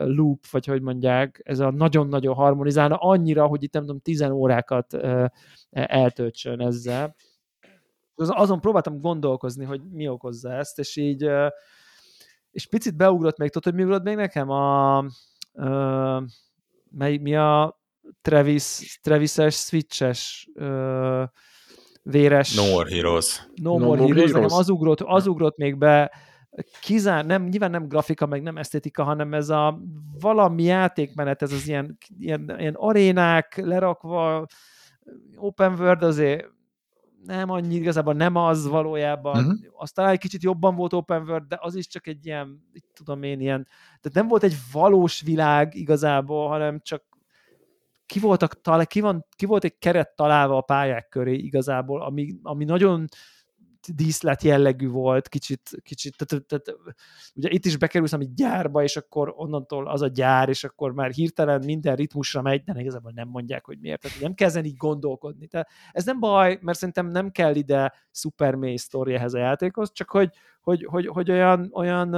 loop, 0.05 0.47
vagy 0.51 0.67
hogy 0.67 0.83
mondják, 0.83 1.41
ez 1.45 1.61
a 1.61 1.71
nagyon-nagyon 1.71 2.35
harmonizálna, 2.35 2.97
annyira, 2.97 3.47
hogy 3.47 3.62
itt 3.62 3.73
nem 3.73 3.83
tudom, 3.83 4.01
tizen 4.01 4.31
órákat 4.31 4.97
eltöltsön 5.71 6.61
ezzel. 6.61 7.14
Azon 8.14 8.61
próbáltam 8.61 9.01
gondolkozni, 9.01 9.64
hogy 9.64 9.81
mi 9.91 10.09
okozza 10.09 10.53
ezt, 10.53 10.79
és 10.79 10.97
így 10.97 11.31
és 12.57 12.67
picit 12.67 12.97
beugrott 12.97 13.39
még, 13.39 13.51
tudod, 13.51 13.65
hogy 13.65 13.75
mi 13.75 13.83
ugrott 13.83 14.05
még 14.05 14.17
nekem? 14.17 14.51
A, 14.51 14.97
a 14.97 16.25
mely, 16.91 17.17
mi 17.17 17.37
a 17.37 17.81
Travis, 18.23 18.99
Travis-es, 19.03 19.55
Switch-es 19.55 20.49
ö, 20.55 21.23
véres... 22.03 22.55
No 22.55 22.71
More 22.71 22.95
Heroes. 22.95 23.49
No, 23.55 23.79
no 23.79 23.85
More, 23.85 24.01
More 24.01 24.15
Heroes, 24.15 24.31
Heroes. 24.31 24.33
Nekem 24.33 24.57
az 24.59 24.69
ugrott, 24.69 25.01
az 25.01 25.27
ugrott 25.27 25.57
még 25.57 25.79
be, 25.79 26.13
kizár, 26.81 27.27
nem, 27.27 27.45
nyilván 27.45 27.71
nem 27.71 27.89
grafika, 27.89 28.27
meg 28.27 28.43
nem 28.43 28.57
esztétika, 28.57 29.03
hanem 29.03 29.35
ez 29.35 29.49
a 29.49 29.81
valami 30.21 30.63
játékmenet, 30.63 31.43
ez 31.43 31.53
az 31.53 31.69
ilyen, 31.69 31.99
ilyen, 32.19 32.55
ilyen 32.59 32.75
arénák 32.75 33.57
lerakva, 33.57 34.47
open 35.37 35.73
world 35.73 36.03
azért 36.03 36.47
nem 37.27 37.51
annyi, 37.51 37.74
igazából 37.74 38.14
nem 38.14 38.37
az 38.37 38.66
valójában. 38.66 39.45
Uh-huh. 39.45 39.59
Aztán 39.77 40.09
egy 40.09 40.18
kicsit 40.18 40.43
jobban 40.43 40.74
volt 40.74 40.93
open 40.93 41.22
world, 41.22 41.47
de 41.47 41.59
az 41.61 41.74
is 41.74 41.87
csak 41.87 42.07
egy 42.07 42.27
ilyen, 42.27 42.62
tudom 42.93 43.22
én, 43.22 43.41
ilyen, 43.41 43.66
tehát 44.01 44.12
nem 44.12 44.29
volt 44.29 44.43
egy 44.43 44.57
valós 44.72 45.20
világ 45.20 45.74
igazából, 45.74 46.49
hanem 46.49 46.81
csak 46.83 47.05
ki, 48.07 48.18
voltak, 48.18 48.61
ki, 48.85 49.01
van, 49.01 49.27
ki 49.37 49.47
volt 49.47 49.64
egy 49.64 49.79
keret 49.79 50.16
találva 50.16 50.57
a 50.57 50.61
pályák 50.61 51.09
köré 51.09 51.35
igazából, 51.35 52.03
ami, 52.03 52.35
ami 52.43 52.64
nagyon 52.64 53.05
díszlet 53.95 54.43
jellegű 54.43 54.89
volt, 54.89 55.28
kicsit, 55.28 55.70
kicsit 55.82 56.16
tehát, 56.16 56.47
tehát, 56.47 56.80
ugye 57.34 57.49
itt 57.51 57.64
is 57.64 57.76
bekerülsz 57.76 58.12
egy 58.12 58.34
gyárba, 58.34 58.82
és 58.82 58.97
akkor 58.97 59.32
onnantól 59.37 59.89
az 59.89 60.03
a 60.03 60.09
gyár, 60.09 60.49
és 60.49 60.64
akkor 60.64 60.93
már 60.93 61.11
hirtelen 61.11 61.62
minden 61.64 61.97
ritmusra 61.97 62.43
megy, 62.43 62.64
de 62.64 62.80
igazából 62.80 63.12
nem 63.14 63.28
mondják, 63.28 63.64
hogy 63.64 63.78
miért. 63.80 64.01
Tehát 64.01 64.20
nem 64.20 64.34
kezden 64.34 64.64
így 64.64 64.76
gondolkodni. 64.76 65.47
Tehát 65.47 65.68
ez 65.93 66.05
nem 66.05 66.20
baj, 66.20 66.59
mert 66.61 66.78
szerintem 66.78 67.07
nem 67.07 67.30
kell 67.30 67.55
ide 67.55 67.93
szuper 68.11 68.55
mély 68.55 68.76
sztori 68.76 69.14
ehhez 69.14 69.34
a 69.34 69.39
játékhoz, 69.39 69.93
csak 69.93 70.11
hogy, 70.11 70.30
hogy, 70.61 70.84
hogy, 70.84 71.07
hogy 71.07 71.30
olyan, 71.30 71.70
olyan 71.72 72.14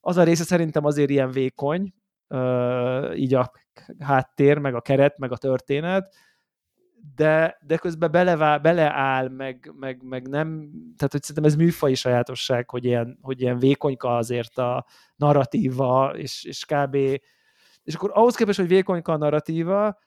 az 0.00 0.16
a 0.16 0.22
része 0.22 0.44
szerintem 0.44 0.84
azért 0.84 1.10
ilyen 1.10 1.30
vékony, 1.30 1.94
így 3.14 3.34
a 3.34 3.52
háttér, 3.98 4.58
meg 4.58 4.74
a 4.74 4.80
keret, 4.80 5.18
meg 5.18 5.32
a 5.32 5.36
történet, 5.36 6.14
de, 7.16 7.58
de 7.66 7.76
közben 7.76 8.10
belevá, 8.10 8.58
beleáll, 8.58 9.28
meg, 9.28 9.72
meg, 9.78 10.02
meg 10.02 10.28
nem, 10.28 10.70
tehát 10.96 11.12
hogy 11.12 11.22
szerintem 11.22 11.44
ez 11.44 11.56
műfai 11.56 11.94
sajátosság, 11.94 12.70
hogy 12.70 12.84
ilyen, 12.84 13.18
hogy 13.22 13.40
ilyen 13.40 13.58
vékonyka 13.58 14.16
azért 14.16 14.58
a 14.58 14.86
narratíva, 15.16 16.12
és, 16.16 16.44
és 16.44 16.64
kb. 16.64 16.94
És 17.82 17.94
akkor 17.94 18.10
ahhoz 18.12 18.34
képest, 18.34 18.58
hogy 18.58 18.68
vékonyka 18.68 19.12
a 19.12 19.16
narratíva, 19.16 19.98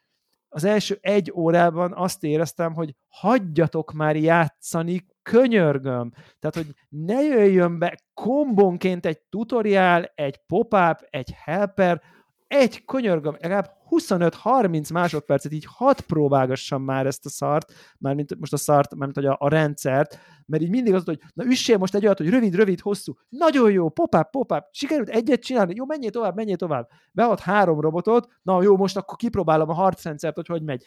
az 0.50 0.64
első 0.64 0.98
egy 1.02 1.32
órában 1.36 1.93
azt 1.93 2.24
éreztem, 2.24 2.74
hogy 2.74 2.95
hagyjatok 3.08 3.91
már 3.91 4.16
játszani 4.16 5.06
könyörgöm. 5.22 6.12
Tehát, 6.39 6.56
hogy 6.56 6.68
ne 6.89 7.22
jöjjön 7.22 7.80
be 7.80 7.98
kombonként 8.14 9.06
egy 9.06 9.22
tutoriál, 9.30 10.12
egy 10.16 10.38
pop-up, 10.45 11.08
egy 11.10 11.32
helper, 11.43 12.02
egy 12.48 12.86
könyörgöm, 12.86 13.38
legalább 13.39 13.76
25-30 13.89 14.93
másodpercet 14.93 15.51
így 15.51 15.65
hat 15.67 16.01
próbálgassam 16.01 16.83
már 16.83 17.05
ezt 17.05 17.25
a 17.25 17.29
szart, 17.29 17.73
már 17.97 18.15
mint 18.15 18.39
most 18.39 18.53
a 18.53 18.57
szart, 18.57 18.95
már 18.95 19.03
mint 19.05 19.15
hogy 19.15 19.25
a, 19.25 19.38
a 19.39 19.49
rendszert, 19.49 20.19
mert 20.45 20.63
így 20.63 20.69
mindig 20.69 20.93
az, 20.93 21.03
hogy 21.03 21.19
na 21.33 21.45
üssél 21.45 21.77
most 21.77 21.95
egy 21.95 22.05
olyat, 22.05 22.17
hogy 22.17 22.29
rövid, 22.29 22.55
rövid, 22.55 22.79
hosszú, 22.79 23.13
nagyon 23.29 23.71
jó, 23.71 23.89
pop-up, 23.89 24.29
pop-up, 24.29 24.63
sikerült 24.71 25.09
egyet 25.09 25.41
csinálni, 25.41 25.73
jó, 25.75 25.85
menjél 25.85 26.11
tovább, 26.11 26.35
menjél 26.35 26.55
tovább. 26.55 26.89
Bead 27.11 27.39
három 27.39 27.79
robotot, 27.79 28.27
na 28.41 28.63
jó, 28.63 28.77
most 28.77 28.97
akkor 28.97 29.15
kipróbálom 29.17 29.69
a 29.69 29.73
harcrendszert, 29.73 30.35
hogy 30.35 30.47
hogy 30.47 30.63
megy. 30.63 30.85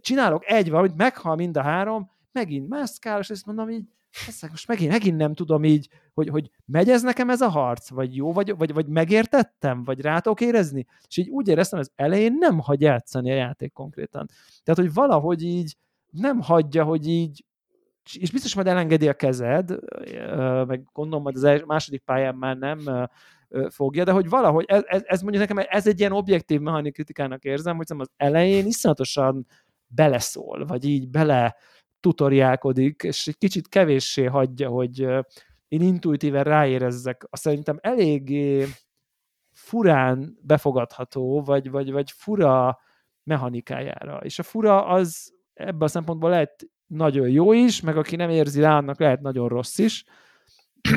Csinálok 0.00 0.50
egy 0.50 0.70
valamit, 0.70 0.96
meghal 0.96 1.34
mind 1.34 1.56
a 1.56 1.62
három, 1.62 2.10
megint 2.32 2.68
mászkál, 2.68 3.18
és 3.18 3.30
ezt 3.30 3.46
mondom 3.46 3.70
így, 3.70 3.84
ezt 4.26 4.50
most 4.50 4.68
megint, 4.68 4.90
megint 4.90 5.16
nem 5.16 5.34
tudom 5.34 5.64
így, 5.64 5.88
hogy, 6.14 6.28
hogy 6.28 6.50
megy 6.64 6.88
ez 6.88 7.02
nekem 7.02 7.30
ez 7.30 7.40
a 7.40 7.48
harc, 7.48 7.90
vagy 7.90 8.16
jó, 8.16 8.32
vagy, 8.32 8.56
vagy, 8.56 8.72
vagy 8.72 8.86
megértettem, 8.86 9.84
vagy 9.84 10.00
rá 10.00 10.18
tudok 10.18 10.40
érezni, 10.40 10.86
és 11.08 11.16
így 11.16 11.28
úgy 11.28 11.48
éreztem, 11.48 11.78
az 11.78 11.90
elején 11.94 12.36
nem 12.38 12.58
hagy 12.58 12.80
játszani 12.80 13.30
a 13.30 13.34
játék 13.34 13.72
konkrétan. 13.72 14.28
Tehát, 14.62 14.80
hogy 14.80 14.92
valahogy 14.92 15.42
így 15.42 15.76
nem 16.10 16.40
hagyja, 16.40 16.84
hogy 16.84 17.08
így 17.08 17.44
és 18.12 18.30
biztos 18.30 18.54
majd 18.54 18.66
elengedi 18.66 19.08
a 19.08 19.14
kezed, 19.14 19.78
meg 20.66 20.88
gondolom, 20.92 21.24
hogy 21.24 21.36
az 21.36 21.62
második 21.66 22.02
pályán 22.02 22.34
már 22.34 22.56
nem 22.56 23.08
fogja, 23.68 24.04
de 24.04 24.12
hogy 24.12 24.28
valahogy 24.28 24.64
ez, 24.68 24.82
ez, 24.86 25.02
ez 25.04 25.20
mondjuk 25.22 25.48
nekem 25.48 25.66
ez 25.68 25.86
egy 25.86 25.98
ilyen 25.98 26.12
objektív 26.12 26.60
mechanik 26.60 26.92
kritikának 26.92 27.44
érzem, 27.44 27.76
hogy 27.76 27.86
az 27.98 28.10
elején 28.16 28.66
iszonyatosan 28.66 29.46
beleszól, 29.86 30.64
vagy 30.66 30.84
így 30.84 31.08
bele 31.08 31.56
tutoriálkodik, 32.02 33.02
és 33.02 33.26
egy 33.26 33.38
kicsit 33.38 33.68
kevéssé 33.68 34.24
hagyja, 34.24 34.68
hogy 34.68 35.00
én 35.68 35.80
intuitíven 35.80 36.44
ráérezzek. 36.44 37.26
Azt 37.30 37.42
szerintem 37.42 37.78
eléggé 37.80 38.66
furán 39.52 40.38
befogadható, 40.42 41.42
vagy, 41.42 41.70
vagy, 41.70 41.92
vagy 41.92 42.10
fura 42.10 42.78
mechanikájára. 43.22 44.16
És 44.16 44.38
a 44.38 44.42
fura 44.42 44.86
az 44.86 45.32
ebben 45.54 45.80
a 45.80 45.88
szempontból 45.88 46.30
lehet 46.30 46.66
nagyon 46.86 47.28
jó 47.28 47.52
is, 47.52 47.80
meg 47.80 47.96
aki 47.96 48.16
nem 48.16 48.30
érzi 48.30 48.60
rá, 48.60 48.76
annak 48.76 49.00
lehet 49.00 49.20
nagyon 49.20 49.48
rossz 49.48 49.78
is. 49.78 50.04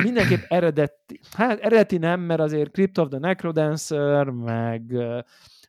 Mindenképp 0.02 0.42
eredeti, 0.48 1.20
hát 1.32 1.60
eredeti 1.60 1.98
nem, 1.98 2.20
mert 2.20 2.40
azért 2.40 2.70
Crypt 2.70 2.98
of 2.98 3.08
the 3.08 3.18
Necrodancer, 3.18 4.28
meg 4.28 4.94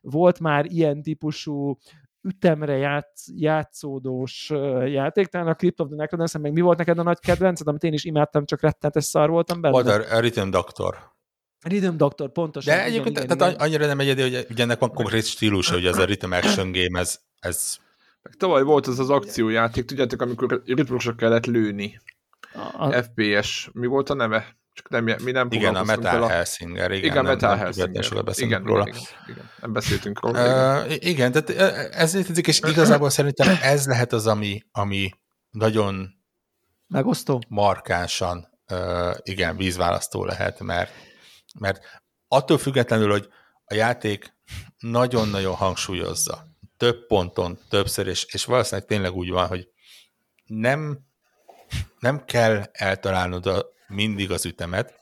volt 0.00 0.40
már 0.40 0.64
ilyen 0.64 1.02
típusú 1.02 1.78
ütemre 2.22 2.76
játsz, 2.76 3.26
játszódós 3.36 4.50
játék, 4.84 5.26
talán 5.26 5.46
a 5.46 5.54
Crypt 5.54 5.80
of 5.80 5.86
the 5.86 5.96
Necrodancer, 5.96 6.40
meg 6.40 6.52
mi 6.52 6.60
volt 6.60 6.78
neked 6.78 6.98
a 6.98 7.02
nagy 7.02 7.18
kedvenced, 7.20 7.68
amit 7.68 7.82
én 7.82 7.92
is 7.92 8.04
imádtam, 8.04 8.44
csak 8.44 8.60
rettenetes 8.60 9.04
szar 9.04 9.30
voltam 9.30 9.60
benne? 9.60 9.82
Volt 9.82 10.10
a 10.10 10.20
Rhythm 10.20 10.50
Doctor. 10.50 10.96
Rhythm 11.60 11.96
Doctor, 11.96 12.32
pontosan. 12.32 12.74
De 12.74 12.84
egyébként 12.84 13.16
igen, 13.16 13.38
tehát 13.38 13.52
igen. 13.52 13.66
annyira 13.66 13.86
nem 13.86 14.00
egyedi, 14.00 14.22
hogy 14.22 14.46
ugye 14.50 14.62
ennek 14.62 14.78
van 14.78 14.92
konkrét 14.92 15.24
stílusa, 15.24 15.74
hogy 15.74 15.86
ez 15.86 15.98
a 15.98 16.04
Rhythm 16.04 16.32
Action 16.32 16.72
Game, 16.72 17.00
ez, 17.00 17.20
ez 17.40 17.76
meg 18.22 18.34
tavaly 18.34 18.62
volt 18.62 18.88
ez 18.88 18.98
az 18.98 19.10
akciójáték, 19.10 19.84
tudjátok, 19.84 20.22
amikor 20.22 20.62
ritmusra 20.64 21.14
kellett 21.14 21.46
lőni. 21.46 22.00
A, 22.52 22.86
a... 22.86 23.02
FPS. 23.02 23.70
Mi 23.72 23.86
volt 23.86 24.10
a 24.10 24.14
neve? 24.14 24.56
Csak 24.78 24.88
nem, 24.88 25.04
mi 25.24 25.30
nem 25.30 25.48
Igen, 25.50 25.74
a 25.74 25.84
Metal 25.84 26.22
a... 26.22 26.28
Hellsinger. 26.28 26.90
Igen, 26.90 27.04
igen 27.04 27.24
Metal 27.24 27.50
nem, 27.50 27.58
Hellsinger. 27.58 28.04
Igen, 28.36 28.62
róla. 28.62 28.86
Igen, 28.86 29.00
igen, 29.28 29.50
nem 29.60 29.72
beszéltünk 29.72 30.20
róla. 30.20 30.84
Uh, 30.84 30.94
igen, 30.98 31.32
tehát 31.32 31.50
ez 31.94 32.14
létezik, 32.14 32.46
és 32.46 32.60
igazából 32.60 33.10
szerintem 33.10 33.58
ez 33.62 33.86
lehet 33.86 34.12
az, 34.12 34.26
ami, 34.26 34.62
ami 34.72 35.10
nagyon 35.50 36.08
megosztó, 36.86 37.40
markánsan 37.48 38.48
uh, 38.70 39.14
igen, 39.22 39.56
vízválasztó 39.56 40.24
lehet, 40.24 40.60
mert, 40.60 40.92
mert 41.58 41.80
attól 42.28 42.58
függetlenül, 42.58 43.10
hogy 43.10 43.28
a 43.64 43.74
játék 43.74 44.36
nagyon-nagyon 44.78 45.54
hangsúlyozza, 45.54 46.46
több 46.76 47.06
ponton, 47.06 47.58
többször, 47.68 48.06
és, 48.06 48.24
és 48.24 48.44
valószínűleg 48.44 48.88
tényleg 48.88 49.12
úgy 49.12 49.30
van, 49.30 49.46
hogy 49.46 49.68
nem, 50.44 50.98
nem 51.98 52.24
kell 52.24 52.62
eltalálnod 52.72 53.46
a, 53.46 53.76
mindig 53.88 54.30
az 54.30 54.44
ütemet, 54.44 55.00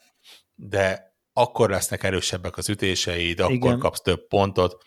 de 0.54 1.14
akkor 1.32 1.70
lesznek 1.70 2.02
erősebbek 2.02 2.56
az 2.56 2.68
ütéseid, 2.68 3.40
akkor 3.40 3.54
Igen. 3.54 3.78
kapsz 3.78 4.00
több 4.00 4.26
pontot, 4.26 4.84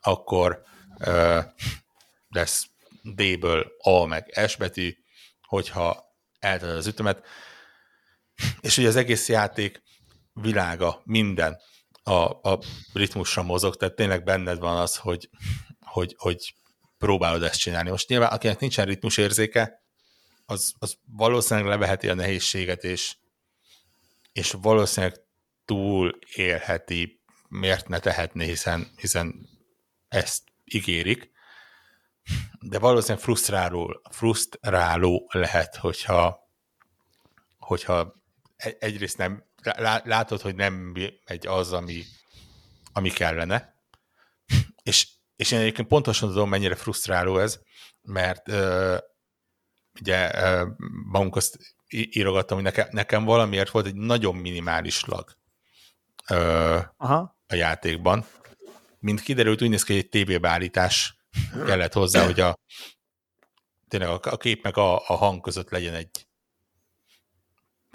akkor 0.00 0.62
ö, 0.98 1.40
lesz 2.28 2.66
D-ből 3.02 3.72
A 3.78 4.04
meg 4.04 4.44
S 4.46 4.56
betű, 4.56 4.96
hogyha 5.40 6.04
eltalálod 6.38 6.80
az 6.80 6.86
ütemet. 6.86 7.26
És 8.60 8.78
ugye 8.78 8.88
az 8.88 8.96
egész 8.96 9.28
játék 9.28 9.82
világa, 10.32 11.00
minden 11.04 11.58
a, 12.02 12.50
a 12.50 12.58
ritmusra 12.92 13.42
mozog, 13.42 13.76
tehát 13.76 13.94
tényleg 13.94 14.24
benned 14.24 14.58
van 14.58 14.76
az, 14.76 14.96
hogy 14.96 15.30
hogy, 15.92 16.14
hogy 16.18 16.54
próbálod 16.98 17.42
ezt 17.42 17.60
csinálni. 17.60 17.90
Most 17.90 18.08
nyilván, 18.08 18.30
akinek 18.30 18.58
nincsen 18.58 18.86
ritmusérzéke, 18.86 19.82
az, 20.46 20.72
az 20.78 20.96
valószínűleg 21.16 21.68
leveheti 21.68 22.08
a 22.08 22.14
nehézséget, 22.14 22.84
és, 22.84 23.16
és 24.32 24.52
valószínűleg 24.52 25.20
túl 25.64 26.18
élheti, 26.34 27.22
miért 27.48 27.88
ne 27.88 27.98
tehetné, 27.98 28.44
hiszen, 28.44 28.90
hiszen 28.96 29.48
ezt 30.08 30.42
ígérik, 30.64 31.30
de 32.60 32.78
valószínűleg 32.78 33.22
frusztráló, 33.22 34.00
frusztráló 34.10 35.28
lehet, 35.32 35.76
hogyha, 35.76 36.50
hogyha 37.58 38.22
egyrészt 38.78 39.18
nem, 39.18 39.44
látod, 40.04 40.40
hogy 40.40 40.54
nem 40.54 40.74
megy 41.24 41.46
az, 41.46 41.72
ami, 41.72 42.02
ami 42.92 43.10
kellene, 43.10 43.74
és 44.82 45.06
és 45.42 45.50
én 45.50 45.58
egyébként 45.58 45.88
pontosan 45.88 46.28
tudom, 46.28 46.48
mennyire 46.48 46.74
frusztráló 46.74 47.38
ez, 47.38 47.60
mert 48.02 48.48
uh, 48.48 48.98
ugye 50.00 50.30
uh, 50.30 50.68
magunk 51.10 51.36
azt 51.36 51.58
írogattam, 51.92 52.56
hogy 52.56 52.64
nekem, 52.64 52.88
nekem 52.90 53.24
valamiért 53.24 53.70
volt 53.70 53.86
egy 53.86 53.94
nagyon 53.94 54.34
minimális 54.34 55.04
lag 55.04 55.36
uh, 56.30 56.80
Aha. 56.96 57.36
a 57.46 57.54
játékban. 57.54 58.24
Mint 58.98 59.20
kiderült, 59.20 59.62
úgy 59.62 59.68
néz 59.68 59.82
ki, 59.82 59.94
hogy 59.94 60.08
egy 60.10 60.40
beállítás 60.40 61.16
kellett 61.66 61.92
hozzá, 61.92 62.24
hogy 62.24 62.40
a 62.40 62.58
tényleg 63.88 64.08
a, 64.08 64.20
a 64.22 64.36
kép 64.36 64.62
meg 64.62 64.76
a, 64.76 64.94
a 64.94 65.14
hang 65.14 65.40
között 65.40 65.70
legyen 65.70 65.94
egy 65.94 66.26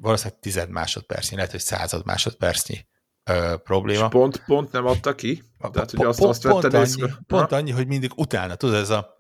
valószínűleg 0.01 0.39
tized 0.39 0.69
másodpercnyi, 0.69 1.35
lehet, 1.35 1.51
hogy 1.51 1.59
század 1.59 2.05
másodpercnyi 2.05 2.85
ö, 3.23 3.55
probléma. 3.63 4.05
És 4.05 4.11
pont, 4.11 4.43
pont 4.45 4.71
nem 4.71 4.85
adta 4.85 5.15
ki? 5.15 5.43
Tehát, 5.71 5.91
hogy 5.91 6.05
azt, 6.05 6.21
azt 6.21 6.47
pont, 6.47 6.73
annyi, 6.73 7.03
pont 7.27 7.51
annyi, 7.51 7.71
hogy 7.71 7.87
mindig 7.87 8.11
utána, 8.15 8.55
tudod, 8.55 8.75
ez 8.75 8.89
a 8.89 9.17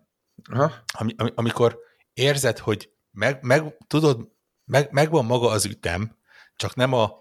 Aha. 0.51 0.71
Am, 0.97 1.07
am, 1.17 1.31
amikor 1.35 1.79
érzed, 2.13 2.57
hogy 2.57 2.91
meg, 3.11 3.43
meg 3.43 3.77
tudod, 3.87 4.27
meg, 4.67 4.87
megvan 4.91 5.25
maga 5.25 5.49
az 5.49 5.65
ütem, 5.65 6.17
csak 6.55 6.75
nem 6.75 6.93
a, 6.93 7.11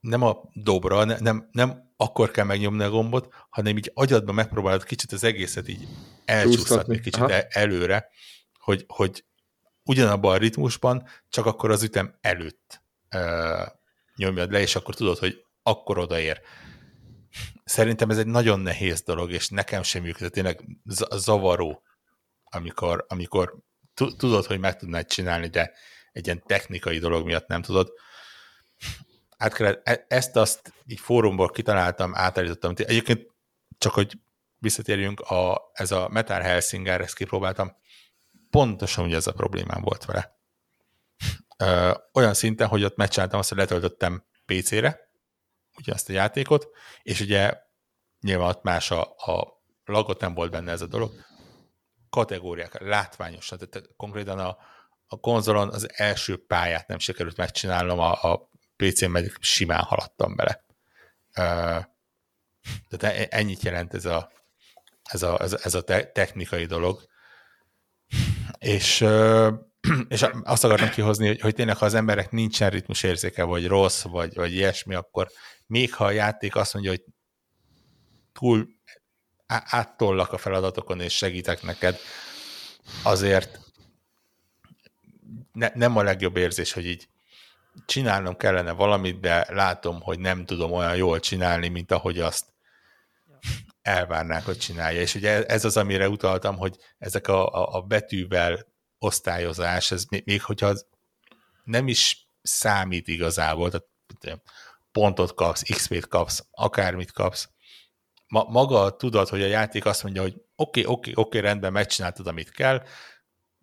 nem 0.00 0.22
a 0.22 0.50
dobra, 0.52 1.04
ne, 1.04 1.18
nem, 1.18 1.48
nem 1.52 1.92
akkor 1.96 2.30
kell 2.30 2.44
megnyomni 2.44 2.82
a 2.82 2.90
gombot, 2.90 3.34
hanem 3.50 3.76
így 3.76 3.90
agyadban 3.94 4.34
megpróbálod 4.34 4.84
kicsit 4.84 5.12
az 5.12 5.24
egészet 5.24 5.68
így 5.68 5.88
elcsúsztatni 6.24 7.00
kicsit 7.00 7.22
Aha. 7.22 7.42
előre, 7.48 8.08
hogy, 8.58 8.84
hogy 8.88 9.24
ugyanabban 9.84 10.34
a 10.34 10.36
ritmusban, 10.36 11.06
csak 11.28 11.46
akkor 11.46 11.70
az 11.70 11.82
ütem 11.82 12.18
előtt 12.20 12.82
uh, 13.14 13.66
nyomjad 14.16 14.52
le, 14.52 14.60
és 14.60 14.76
akkor 14.76 14.94
tudod, 14.94 15.18
hogy 15.18 15.44
akkor 15.62 15.98
odaér. 15.98 16.40
Szerintem 17.64 18.10
ez 18.10 18.18
egy 18.18 18.26
nagyon 18.26 18.60
nehéz 18.60 19.02
dolog, 19.02 19.30
és 19.30 19.48
nekem 19.48 19.82
sem 19.82 20.02
működött, 20.02 20.32
tényleg 20.32 20.64
zavaró, 21.14 21.82
amikor, 22.44 23.04
amikor 23.08 23.56
tudod, 23.94 24.46
hogy 24.46 24.58
meg 24.58 24.76
tudnád 24.76 25.06
csinálni, 25.06 25.48
de 25.48 25.72
egy 26.18 26.26
ilyen 26.26 26.42
technikai 26.46 26.98
dolog 26.98 27.24
miatt 27.24 27.46
nem 27.46 27.62
tudod. 27.62 27.92
Át 29.36 29.54
kellett, 29.54 29.88
e, 29.88 30.04
ezt 30.08 30.36
azt 30.36 30.72
így 30.86 31.00
fórumból 31.00 31.50
kitaláltam, 31.50 32.14
átállítottam. 32.14 32.72
Egyébként 32.76 33.26
csak, 33.78 33.92
hogy 33.92 34.18
visszatérjünk, 34.58 35.20
a, 35.20 35.70
ez 35.72 35.90
a 35.90 36.08
Metal 36.08 36.40
Helsinger, 36.40 37.00
ezt 37.00 37.14
kipróbáltam, 37.14 37.76
pontosan 38.50 39.04
ugye 39.04 39.16
ez 39.16 39.26
a 39.26 39.32
problémám 39.32 39.82
volt 39.82 40.04
vele. 40.04 40.38
Ö, 41.58 41.94
olyan 42.12 42.34
szinten, 42.34 42.68
hogy 42.68 42.84
ott 42.84 42.96
megcsináltam 42.96 43.38
azt, 43.38 43.48
hogy 43.48 43.58
letöltöttem 43.58 44.24
PC-re, 44.46 45.10
ugye 45.76 45.92
ezt 45.92 46.08
a 46.08 46.12
játékot, 46.12 46.68
és 47.02 47.20
ugye 47.20 47.60
nyilván 48.20 48.48
ott 48.48 48.62
más 48.62 48.90
a, 48.90 49.02
a 49.16 49.62
lagot 49.84 50.20
nem 50.20 50.34
volt 50.34 50.50
benne 50.50 50.72
ez 50.72 50.82
a 50.82 50.86
dolog, 50.86 51.12
kategóriák, 52.10 52.80
látványosan, 52.80 53.58
tehát 53.58 53.88
konkrétan 53.96 54.38
a, 54.38 54.58
a 55.08 55.20
konzolon 55.20 55.68
az 55.68 55.88
első 55.94 56.44
pályát 56.46 56.88
nem 56.88 56.98
sikerült 56.98 57.36
megcsinálnom, 57.36 57.98
a, 57.98 58.22
a 58.22 58.50
PC-n 58.76 59.10
meg 59.10 59.36
simán 59.40 59.82
haladtam 59.82 60.36
bele. 60.36 60.64
Uh, 61.28 61.84
tehát 62.88 63.16
e, 63.16 63.26
ennyit 63.30 63.62
jelent 63.62 63.94
ez 63.94 64.04
a, 64.04 64.30
ez 65.02 65.22
a, 65.22 65.40
ez 65.62 65.74
a, 65.74 65.82
technikai 66.12 66.64
dolog. 66.64 67.02
És 68.58 69.00
és 70.08 70.26
azt 70.42 70.64
akartam 70.64 70.90
kihozni, 70.90 71.26
hogy, 71.26 71.40
hogy 71.40 71.54
tényleg, 71.54 71.76
ha 71.76 71.84
az 71.84 71.94
emberek 71.94 72.30
nincsen 72.30 72.70
ritmusérzéke, 72.70 73.42
vagy 73.42 73.66
rossz, 73.66 74.02
vagy, 74.02 74.34
vagy 74.34 74.52
ilyesmi, 74.52 74.94
akkor 74.94 75.28
még 75.66 75.94
ha 75.94 76.04
a 76.04 76.10
játék 76.10 76.56
azt 76.56 76.74
mondja, 76.74 76.90
hogy 76.90 77.04
túl 78.32 78.68
áttollak 79.46 80.32
a 80.32 80.38
feladatokon, 80.38 81.00
és 81.00 81.16
segítek 81.16 81.62
neked, 81.62 81.98
azért 83.02 83.58
ne, 85.58 85.70
nem 85.74 85.96
a 85.96 86.02
legjobb 86.02 86.36
érzés, 86.36 86.72
hogy 86.72 86.86
így 86.86 87.08
csinálnom 87.86 88.36
kellene 88.36 88.72
valamit, 88.72 89.20
de 89.20 89.46
látom, 89.50 90.00
hogy 90.00 90.18
nem 90.18 90.44
tudom 90.44 90.72
olyan 90.72 90.96
jól 90.96 91.20
csinálni, 91.20 91.68
mint 91.68 91.92
ahogy 91.92 92.18
azt 92.18 92.46
elvárnák, 93.82 94.44
hogy 94.44 94.58
csinálja. 94.58 95.00
És 95.00 95.14
ugye 95.14 95.46
ez 95.46 95.64
az, 95.64 95.76
amire 95.76 96.08
utaltam, 96.08 96.56
hogy 96.56 96.76
ezek 96.98 97.28
a, 97.28 97.52
a, 97.52 97.74
a 97.76 97.82
betűvel 97.82 98.66
osztályozás, 98.98 99.90
ez 99.90 100.04
még, 100.04 100.22
még 100.24 100.42
hogyha 100.42 100.66
az 100.66 100.86
nem 101.64 101.88
is 101.88 102.28
számít 102.42 103.08
igazából, 103.08 103.70
tehát 103.70 104.42
pontot 104.92 105.34
kapsz, 105.34 105.62
XP-t 105.62 106.08
kapsz, 106.08 106.46
akármit 106.50 107.12
kapsz, 107.12 107.48
ma, 108.26 108.44
maga 108.44 108.96
tudod, 108.96 109.28
hogy 109.28 109.42
a 109.42 109.46
játék 109.46 109.84
azt 109.84 110.02
mondja, 110.02 110.22
hogy 110.22 110.34
oké, 110.56 110.80
okay, 110.80 110.82
oké, 110.82 111.10
okay, 111.10 111.12
oké, 111.12 111.20
okay, 111.20 111.40
rendben, 111.40 111.72
megcsináltad, 111.72 112.26
amit 112.26 112.50
kell, 112.50 112.82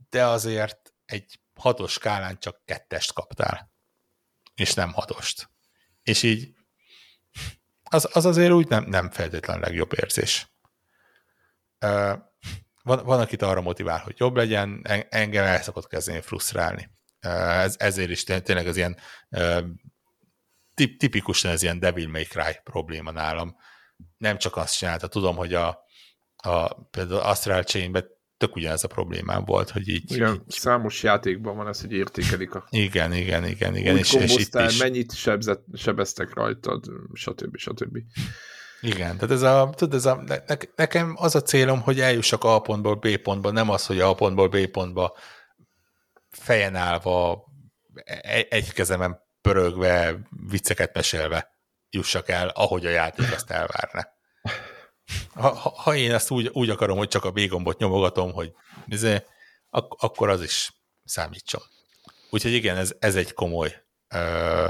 de 0.10 0.26
azért 0.26 0.94
egy 1.06 1.40
hatos 1.56 1.92
skálán 1.92 2.40
csak 2.40 2.62
kettest 2.66 3.14
kaptál, 3.14 3.72
és 4.56 4.74
nem 4.74 4.94
hatost. 4.94 5.50
És 6.04 6.24
így 6.24 6.56
az, 7.84 8.10
az 8.14 8.26
azért 8.26 8.52
úgy 8.52 8.68
nem, 8.68 8.84
nem 8.84 9.12
feltétlenül 9.12 9.64
legjobb 9.64 9.94
érzés. 10.02 10.48
Van, 12.84 13.04
van, 13.04 13.20
akit 13.20 13.42
arra 13.42 13.62
motivál, 13.62 14.00
hogy 14.00 14.16
jobb 14.18 14.36
legyen, 14.36 14.82
engem 15.10 15.46
el 15.46 15.62
szokott 15.62 15.88
kezdeni 15.88 16.22
frusztrálni. 16.22 16.90
Ez, 17.20 17.76
ezért 17.80 18.10
is 18.10 18.24
tényleg 18.24 18.68
az 18.68 18.78
ilyen 18.78 18.98
tip, 20.74 21.00
tipikusan 21.00 21.52
ez 21.52 21.62
ilyen 21.62 21.80
Devil 21.80 22.08
May 22.08 22.24
Cry 22.24 22.60
probléma 22.64 23.12
nálam. 23.12 23.56
Nem 24.18 24.38
csak 24.38 24.56
azt 24.56 24.78
csinálta, 24.78 25.08
tudom, 25.08 25.36
hogy 25.36 25.54
a, 25.54 25.86
a 26.36 26.84
például 26.84 27.20
Astral 27.20 27.64
Chain-ben 27.64 28.15
tök 28.46 28.56
ugyanez 28.56 28.84
a 28.84 28.88
problémám 28.88 29.46
volt, 29.46 29.70
hogy 29.70 29.88
így... 29.88 30.12
Igen, 30.12 30.34
így, 30.34 30.42
számos 30.48 31.04
játékban 31.04 31.56
van 31.56 31.68
ez, 31.68 31.82
hogy 31.82 31.92
értékelik 31.92 32.56
a... 32.56 32.66
Igen, 32.70 33.14
igen, 33.14 33.46
igen, 33.46 33.76
igen. 33.76 33.98
és, 33.98 34.14
és 34.14 34.36
itt 34.36 34.56
is... 34.56 34.78
mennyit 34.78 35.16
sebzett, 35.16 35.64
sebeztek 35.74 36.34
rajtad, 36.34 36.86
stb. 37.14 37.58
stb. 37.58 37.98
Igen, 38.82 39.16
tehát 39.16 39.32
ez 39.32 39.42
a, 39.42 39.70
tudod, 39.76 39.94
ez 39.94 40.06
a, 40.06 40.24
ne, 40.26 40.58
nekem 40.76 41.16
az 41.18 41.36
a 41.36 41.42
célom, 41.42 41.82
hogy 41.82 42.00
eljussak 42.00 42.44
A 42.44 42.60
pontból 42.60 42.96
B 42.96 43.18
pontba, 43.18 43.52
nem 43.52 43.70
az, 43.70 43.86
hogy 43.86 44.00
A 44.00 44.14
pontból 44.14 44.48
B 44.48 44.68
pontba 44.68 45.18
fejen 46.30 46.76
állva, 46.76 47.44
egy, 48.22 48.48
egy 48.50 48.74
kezemen 48.74 49.20
pörögve, 49.42 50.20
vicceket 50.50 50.94
mesélve 50.94 51.50
jussak 51.90 52.30
el, 52.30 52.48
ahogy 52.48 52.86
a 52.86 52.90
játék 52.90 53.32
ezt 53.32 53.52
elvárna. 53.52 54.14
Ha, 55.36 55.54
ha, 55.54 55.96
én 55.96 56.14
ezt 56.14 56.32
úgy, 56.32 56.50
úgy 56.54 56.70
akarom, 56.70 56.98
hogy 56.98 57.08
csak 57.08 57.26
a 57.26 57.32
B-gombot 57.32 57.78
nyomogatom, 57.78 58.32
hogy 58.32 58.54
izé, 58.88 59.24
ak- 59.70 60.04
akkor 60.04 60.30
az 60.30 60.42
is 60.42 60.74
számítson. 61.04 61.62
Úgyhogy 62.30 62.54
igen, 62.54 62.78
ez, 62.78 62.94
ez 63.00 63.16
egy 63.16 63.34
komoly 63.34 63.84
ö, 64.08 64.70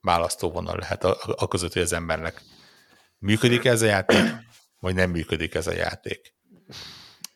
választóvonal 0.00 0.76
lehet 0.78 1.04
a, 1.04 1.16
a 1.36 1.48
között, 1.48 1.72
hogy 1.72 1.82
az 1.82 1.92
embernek 1.92 2.42
működik 3.18 3.64
ez 3.64 3.82
a 3.82 3.86
játék, 3.86 4.22
vagy 4.80 4.94
nem 4.94 5.10
működik 5.10 5.54
ez 5.54 5.66
a 5.66 5.72
játék. 5.72 6.34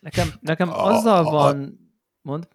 Nekem, 0.01 0.35
nekem 0.41 0.73
azzal 0.73 1.27
a, 1.27 1.31
van... 1.31 1.63
A, 1.63 1.69
mond? 2.23 2.49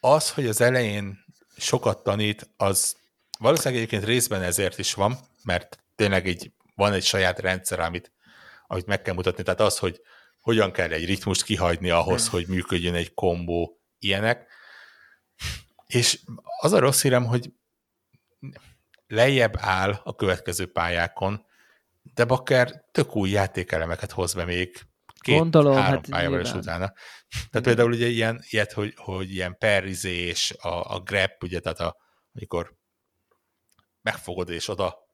Az, 0.00 0.30
hogy 0.30 0.46
az 0.46 0.60
elején 0.60 1.24
sokat 1.56 2.02
tanít, 2.02 2.50
az 2.56 2.96
valószínűleg 3.38 3.78
egyébként 3.78 4.04
részben 4.04 4.42
ezért 4.42 4.78
is 4.78 4.94
van, 4.94 5.18
mert 5.42 5.78
tényleg 5.94 6.26
így 6.26 6.52
van 6.74 6.92
egy 6.92 7.04
saját 7.04 7.38
rendszer, 7.38 7.80
amit 7.80 8.12
amit 8.66 8.86
meg 8.86 9.02
kell 9.02 9.14
mutatni. 9.14 9.42
Tehát 9.42 9.60
az, 9.60 9.78
hogy 9.78 10.00
hogyan 10.40 10.72
kell 10.72 10.90
egy 10.90 11.04
ritmust 11.04 11.42
kihagyni 11.42 11.90
ahhoz, 11.90 12.28
hogy 12.28 12.46
működjön 12.48 12.94
egy 12.94 13.14
kombó, 13.14 13.80
ilyenek. 13.98 14.46
És 15.86 16.20
az 16.60 16.72
a 16.72 16.78
rossz 16.78 17.02
hírem, 17.02 17.24
hogy 17.24 17.52
lejjebb 19.06 19.56
áll 19.58 20.00
a 20.04 20.14
következő 20.14 20.72
pályákon, 20.72 21.46
de 22.14 22.24
Bakker 22.24 22.84
tök 22.92 23.16
új 23.16 23.30
játékelemeket 23.30 24.10
hoz 24.10 24.34
be 24.34 24.44
még 24.44 24.80
két, 25.20 25.38
Gondolom, 25.38 25.74
három 25.74 25.94
hát 25.94 26.10
pályával 26.10 26.40
is 26.40 26.52
utána. 26.52 26.92
Tehát 27.50 27.66
például 27.66 27.92
ugye 27.92 28.06
ilyen, 28.06 28.42
ilyet, 28.48 28.72
hogy, 28.72 28.94
hogy 28.96 29.32
ilyen 29.32 29.58
perizés, 29.58 30.54
a, 30.58 30.94
a 30.94 31.00
grab, 31.00 31.30
ugye, 31.40 31.60
tehát 31.60 31.80
a, 31.80 31.96
amikor 32.34 32.76
megfogod 34.02 34.48
és 34.48 34.68
oda 34.68 35.05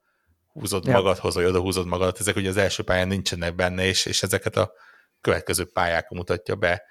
húzod 0.53 0.86
ja. 0.86 0.92
magadhoz, 0.92 1.34
vagy 1.34 1.44
oda 1.44 1.61
húzod 1.61 1.86
magadat, 1.86 2.20
ezek 2.20 2.36
ugye 2.36 2.48
az 2.48 2.57
első 2.57 2.82
pályán 2.82 3.09
nincsenek 3.09 3.55
benne, 3.55 3.84
és, 3.84 4.07
és 4.07 4.22
ezeket 4.22 4.57
a 4.57 4.72
következő 5.20 5.64
pályákon 5.64 6.18
mutatja 6.18 6.55
be. 6.55 6.82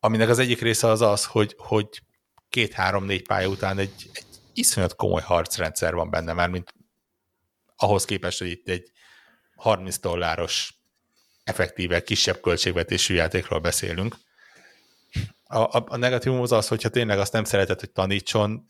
Aminek 0.00 0.28
az 0.28 0.38
egyik 0.38 0.60
része 0.60 0.88
az 0.88 1.00
az, 1.00 1.24
hogy, 1.24 1.54
hogy 1.58 2.02
két-három-négy 2.48 3.26
pálya 3.26 3.48
után 3.48 3.78
egy, 3.78 4.10
egy 4.12 4.26
iszonyat 4.52 4.96
komoly 4.96 5.22
harcrendszer 5.22 5.94
van 5.94 6.10
benne 6.10 6.32
már, 6.32 6.48
mint 6.48 6.74
ahhoz 7.76 8.04
képest, 8.04 8.38
hogy 8.38 8.50
itt 8.50 8.68
egy 8.68 8.90
30 9.54 9.98
dolláros 9.98 10.74
effektíve 11.44 12.02
kisebb 12.02 12.40
költségvetésű 12.40 13.14
játékról 13.14 13.58
beszélünk. 13.58 14.16
A, 15.44 15.58
a, 15.58 15.84
a 15.86 15.96
negatívum 15.96 16.40
az 16.40 16.52
az, 16.52 16.68
hogyha 16.68 16.88
tényleg 16.88 17.18
azt 17.18 17.32
nem 17.32 17.44
szereted, 17.44 17.80
hogy 17.80 17.90
tanítson, 17.90 18.66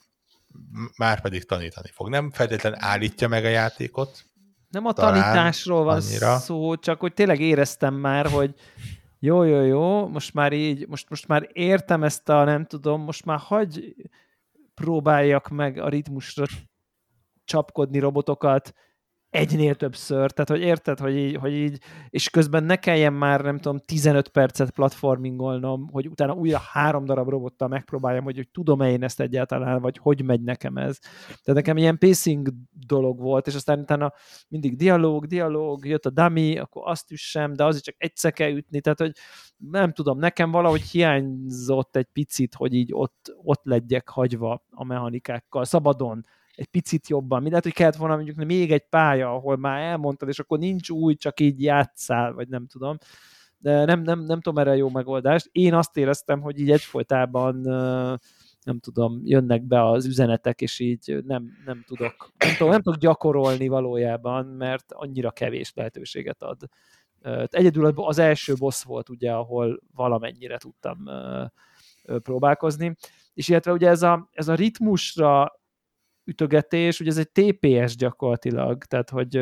már 0.97 1.21
pedig 1.21 1.45
tanítani 1.45 1.91
fog. 1.93 2.09
Nem 2.09 2.31
feltétlenül 2.31 2.79
állítja 2.81 3.29
meg 3.29 3.45
a 3.45 3.49
játékot. 3.49 4.25
Nem 4.69 4.87
a 4.87 4.93
tanításról 4.93 5.85
van 5.85 6.01
annyira. 6.01 6.39
szó, 6.39 6.77
csak 6.77 7.01
hogy 7.01 7.15
tényleg 7.15 7.41
éreztem 7.41 7.95
már, 7.95 8.27
hogy 8.27 8.55
jó, 9.19 9.43
jó, 9.43 9.61
jó, 9.61 10.09
most 10.09 10.35
már 10.35 10.53
így, 10.53 10.89
most, 10.89 11.11
most 11.11 11.29
már 11.29 11.49
értem 11.53 12.03
ezt 12.03 12.29
a, 12.29 12.45
nem 12.45 12.67
tudom, 12.67 13.03
most 13.03 13.25
már 13.25 13.39
hagy 13.39 13.95
próbáljak 14.75 15.49
meg 15.49 15.79
a 15.79 15.89
ritmusra 15.89 16.45
csapkodni 17.45 17.99
robotokat, 17.99 18.75
egynél 19.33 19.75
többször, 19.75 20.31
tehát 20.31 20.51
hogy 20.51 20.61
érted, 20.61 20.99
hogy 20.99 21.17
így, 21.17 21.37
hogy 21.37 21.53
így, 21.53 21.79
és 22.09 22.31
közben 22.31 22.65
ne 22.65 22.77
kelljen 22.77 23.13
már, 23.13 23.41
nem 23.41 23.59
tudom, 23.59 23.79
15 23.79 24.29
percet 24.29 24.71
platformingolnom, 24.71 25.89
hogy 25.91 26.09
utána 26.09 26.35
újra 26.35 26.59
három 26.59 27.05
darab 27.05 27.29
robottal 27.29 27.69
megpróbáljam, 27.69 28.25
hogy, 28.25 28.37
hogy 28.37 28.49
tudom-e 28.51 28.91
én 28.91 29.03
ezt 29.03 29.21
egyáltalán, 29.21 29.81
vagy 29.81 29.99
hogy 29.99 30.25
megy 30.25 30.43
nekem 30.43 30.77
ez. 30.77 30.99
Tehát 31.27 31.61
nekem 31.61 31.77
ilyen 31.77 31.99
pacing 31.99 32.49
dolog 32.87 33.21
volt, 33.21 33.47
és 33.47 33.55
aztán 33.55 33.79
utána 33.79 34.13
mindig 34.49 34.77
dialóg, 34.77 35.27
dialóg, 35.27 35.87
jött 35.87 36.07
a 36.07 36.11
dummy, 36.11 36.59
akkor 36.59 36.83
azt 36.87 37.11
üssem, 37.11 37.53
de 37.53 37.65
az 37.65 37.75
is 37.77 37.83
csak 37.83 37.95
egyszer 37.99 38.33
kell 38.33 38.51
ütni, 38.51 38.81
tehát 38.81 38.99
hogy 38.99 39.13
nem 39.57 39.93
tudom, 39.93 40.19
nekem 40.19 40.51
valahogy 40.51 40.83
hiányzott 40.83 41.97
egy 41.97 42.09
picit, 42.13 42.55
hogy 42.55 42.75
így 42.75 42.91
ott, 42.93 43.35
ott 43.43 43.65
legyek 43.65 44.09
hagyva 44.09 44.65
a 44.71 44.85
mechanikákkal, 44.85 45.65
szabadon, 45.65 46.25
egy 46.63 46.69
picit 46.69 47.09
jobban. 47.09 47.43
Mi 47.43 47.49
lehet, 47.49 47.65
hogy 47.65 47.73
kellett 47.73 47.97
volna 47.97 48.15
mondjuk 48.15 48.37
még 48.37 48.73
egy 48.73 48.89
pálya, 48.89 49.35
ahol 49.35 49.57
már 49.57 49.81
elmondtad, 49.81 50.29
és 50.29 50.39
akkor 50.39 50.59
nincs 50.59 50.91
új, 50.91 51.15
csak 51.15 51.41
így 51.41 51.63
játszál, 51.63 52.33
vagy 52.33 52.49
nem 52.49 52.67
tudom. 52.67 52.99
De 53.59 53.85
nem, 53.85 54.03
nem, 54.03 54.21
nem 54.21 54.41
tudom 54.41 54.59
erre 54.59 54.77
jó 54.77 54.91
megoldást. 54.91 55.49
Én 55.53 55.75
azt 55.75 55.97
éreztem, 55.97 56.41
hogy 56.41 56.61
így 56.61 56.71
egyfolytában 56.71 57.57
nem 58.63 58.79
tudom, 58.81 59.21
jönnek 59.25 59.63
be 59.63 59.89
az 59.89 60.07
üzenetek, 60.07 60.61
és 60.61 60.79
így 60.79 61.23
nem, 61.25 61.51
nem 61.65 61.85
tudok, 61.87 62.33
nem 62.39 62.55
tudom, 62.57 62.73
nem 62.73 62.83
tudok 62.83 63.01
gyakorolni 63.01 63.69
valójában, 63.69 64.47
mert 64.47 64.93
annyira 64.93 65.31
kevés 65.31 65.73
lehetőséget 65.75 66.43
ad. 66.43 66.63
Egyedül 67.47 67.87
az 67.87 68.19
első 68.19 68.55
boss 68.55 68.83
volt 68.83 69.09
ugye, 69.09 69.33
ahol 69.33 69.81
valamennyire 69.95 70.59
tudtam 70.59 70.99
próbálkozni, 72.03 72.97
és 73.35 73.49
illetve 73.49 73.73
ugye 73.73 73.89
ez 73.89 74.03
a, 74.03 74.29
ez 74.33 74.49
a 74.49 74.55
ritmusra 74.55 75.61
ütögetés, 76.33 77.01
ugye 77.01 77.11
ez 77.11 77.19
egy 77.19 77.31
TPS 77.31 77.97
gyakorlatilag, 77.97 78.85
tehát 78.85 79.11
hogy, 79.11 79.41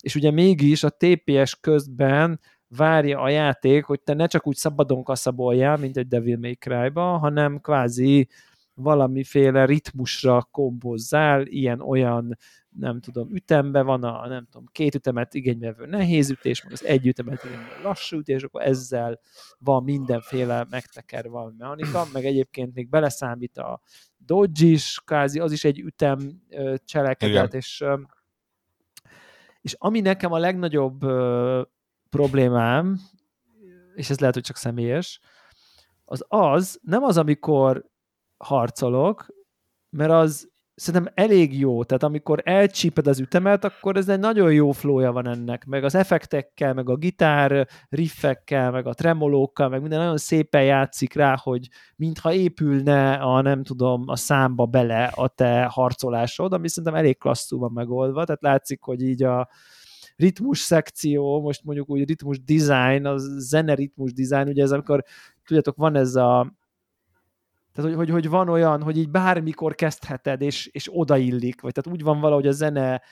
és 0.00 0.14
ugye 0.14 0.30
mégis 0.30 0.82
a 0.82 0.96
TPS 0.96 1.60
közben 1.60 2.40
várja 2.68 3.20
a 3.20 3.28
játék, 3.28 3.84
hogy 3.84 4.00
te 4.00 4.14
ne 4.14 4.26
csak 4.26 4.46
úgy 4.46 4.56
szabadon 4.56 5.02
kaszaboljál, 5.02 5.76
mint 5.76 5.96
egy 5.96 6.06
Devil 6.06 6.38
May 6.38 6.54
Cry-ba, 6.54 7.18
hanem 7.18 7.60
kvázi 7.60 8.28
valamiféle 8.74 9.64
ritmusra 9.64 10.48
kombozzál, 10.50 11.46
ilyen-olyan, 11.46 12.36
nem 12.78 13.00
tudom, 13.00 13.34
ütembe 13.34 13.82
van 13.82 14.04
a, 14.04 14.26
nem 14.28 14.46
tudom, 14.50 14.66
két 14.72 14.94
ütemet 14.94 15.34
igénybevő 15.34 15.86
nehéz 15.86 16.30
ütés, 16.30 16.62
meg 16.62 16.72
az 16.72 16.84
egy 16.84 17.06
ütemet 17.06 17.44
igénybevő 17.44 17.82
lassú 17.82 18.16
ütés, 18.18 18.42
akkor 18.42 18.62
ezzel 18.62 19.20
van 19.58 19.82
mindenféle 19.82 20.66
megteker 20.70 21.28
valami 21.28 21.54
mechanika, 21.58 22.06
meg 22.12 22.24
egyébként 22.24 22.74
még 22.74 22.88
beleszámít 22.88 23.58
a 23.58 23.80
Dodge 24.16 24.66
is, 24.66 25.00
kázi, 25.04 25.38
az 25.40 25.52
is 25.52 25.64
egy 25.64 25.78
ütem 25.78 26.42
cselekedet, 26.84 27.54
és, 27.54 27.84
és 29.60 29.74
ami 29.78 30.00
nekem 30.00 30.32
a 30.32 30.38
legnagyobb 30.38 30.98
problémám, 32.10 32.98
és 33.94 34.10
ez 34.10 34.18
lehet, 34.18 34.34
hogy 34.34 34.44
csak 34.44 34.56
személyes, 34.56 35.20
az 36.04 36.24
az, 36.28 36.78
nem 36.82 37.02
az, 37.02 37.18
amikor 37.18 37.84
harcolok, 38.36 39.26
mert 39.90 40.10
az 40.10 40.50
szerintem 40.78 41.12
elég 41.14 41.58
jó, 41.58 41.84
tehát 41.84 42.02
amikor 42.02 42.40
elcsíped 42.44 43.06
az 43.06 43.20
ütemet, 43.20 43.64
akkor 43.64 43.96
ez 43.96 44.08
egy 44.08 44.18
nagyon 44.18 44.52
jó 44.52 44.72
flója 44.72 45.12
van 45.12 45.28
ennek, 45.28 45.64
meg 45.64 45.84
az 45.84 45.94
effektekkel, 45.94 46.74
meg 46.74 46.88
a 46.88 46.96
gitár 46.96 47.68
riffekkel, 47.88 48.70
meg 48.70 48.86
a 48.86 48.94
tremolókkal, 48.94 49.68
meg 49.68 49.80
minden 49.80 49.98
nagyon 49.98 50.16
szépen 50.16 50.64
játszik 50.64 51.14
rá, 51.14 51.36
hogy 51.42 51.68
mintha 51.96 52.32
épülne 52.32 53.12
a 53.12 53.40
nem 53.40 53.62
tudom, 53.62 54.02
a 54.06 54.16
számba 54.16 54.66
bele 54.66 55.04
a 55.04 55.28
te 55.28 55.64
harcolásod, 55.64 56.52
ami 56.52 56.68
szerintem 56.68 57.00
elég 57.00 57.18
klasszul 57.18 57.58
van 57.58 57.72
megoldva, 57.72 58.24
tehát 58.24 58.42
látszik, 58.42 58.82
hogy 58.82 59.02
így 59.02 59.22
a 59.22 59.48
ritmus 60.16 60.58
szekció, 60.58 61.40
most 61.40 61.64
mondjuk 61.64 61.90
úgy 61.90 62.08
ritmus 62.08 62.42
design, 62.44 63.04
a 63.04 63.14
zene 63.38 63.74
ritmus 63.74 64.12
design, 64.12 64.48
ugye 64.48 64.62
ez 64.62 64.70
amikor, 64.70 65.04
tudjátok, 65.44 65.76
van 65.76 65.96
ez 65.96 66.14
a 66.14 66.57
tehát, 67.78 67.96
hogy, 67.96 68.06
hogy, 68.06 68.14
hogy 68.14 68.28
van 68.28 68.48
olyan, 68.48 68.82
hogy 68.82 68.98
így 68.98 69.10
bármikor 69.10 69.74
kezdheted, 69.74 70.42
és, 70.42 70.66
és 70.66 70.88
odaillik, 70.92 71.60
vagy 71.60 71.72
tehát 71.72 71.98
úgy 71.98 72.04
van 72.04 72.20
valahogy 72.20 72.46
a 72.46 72.52
zene 72.52 73.02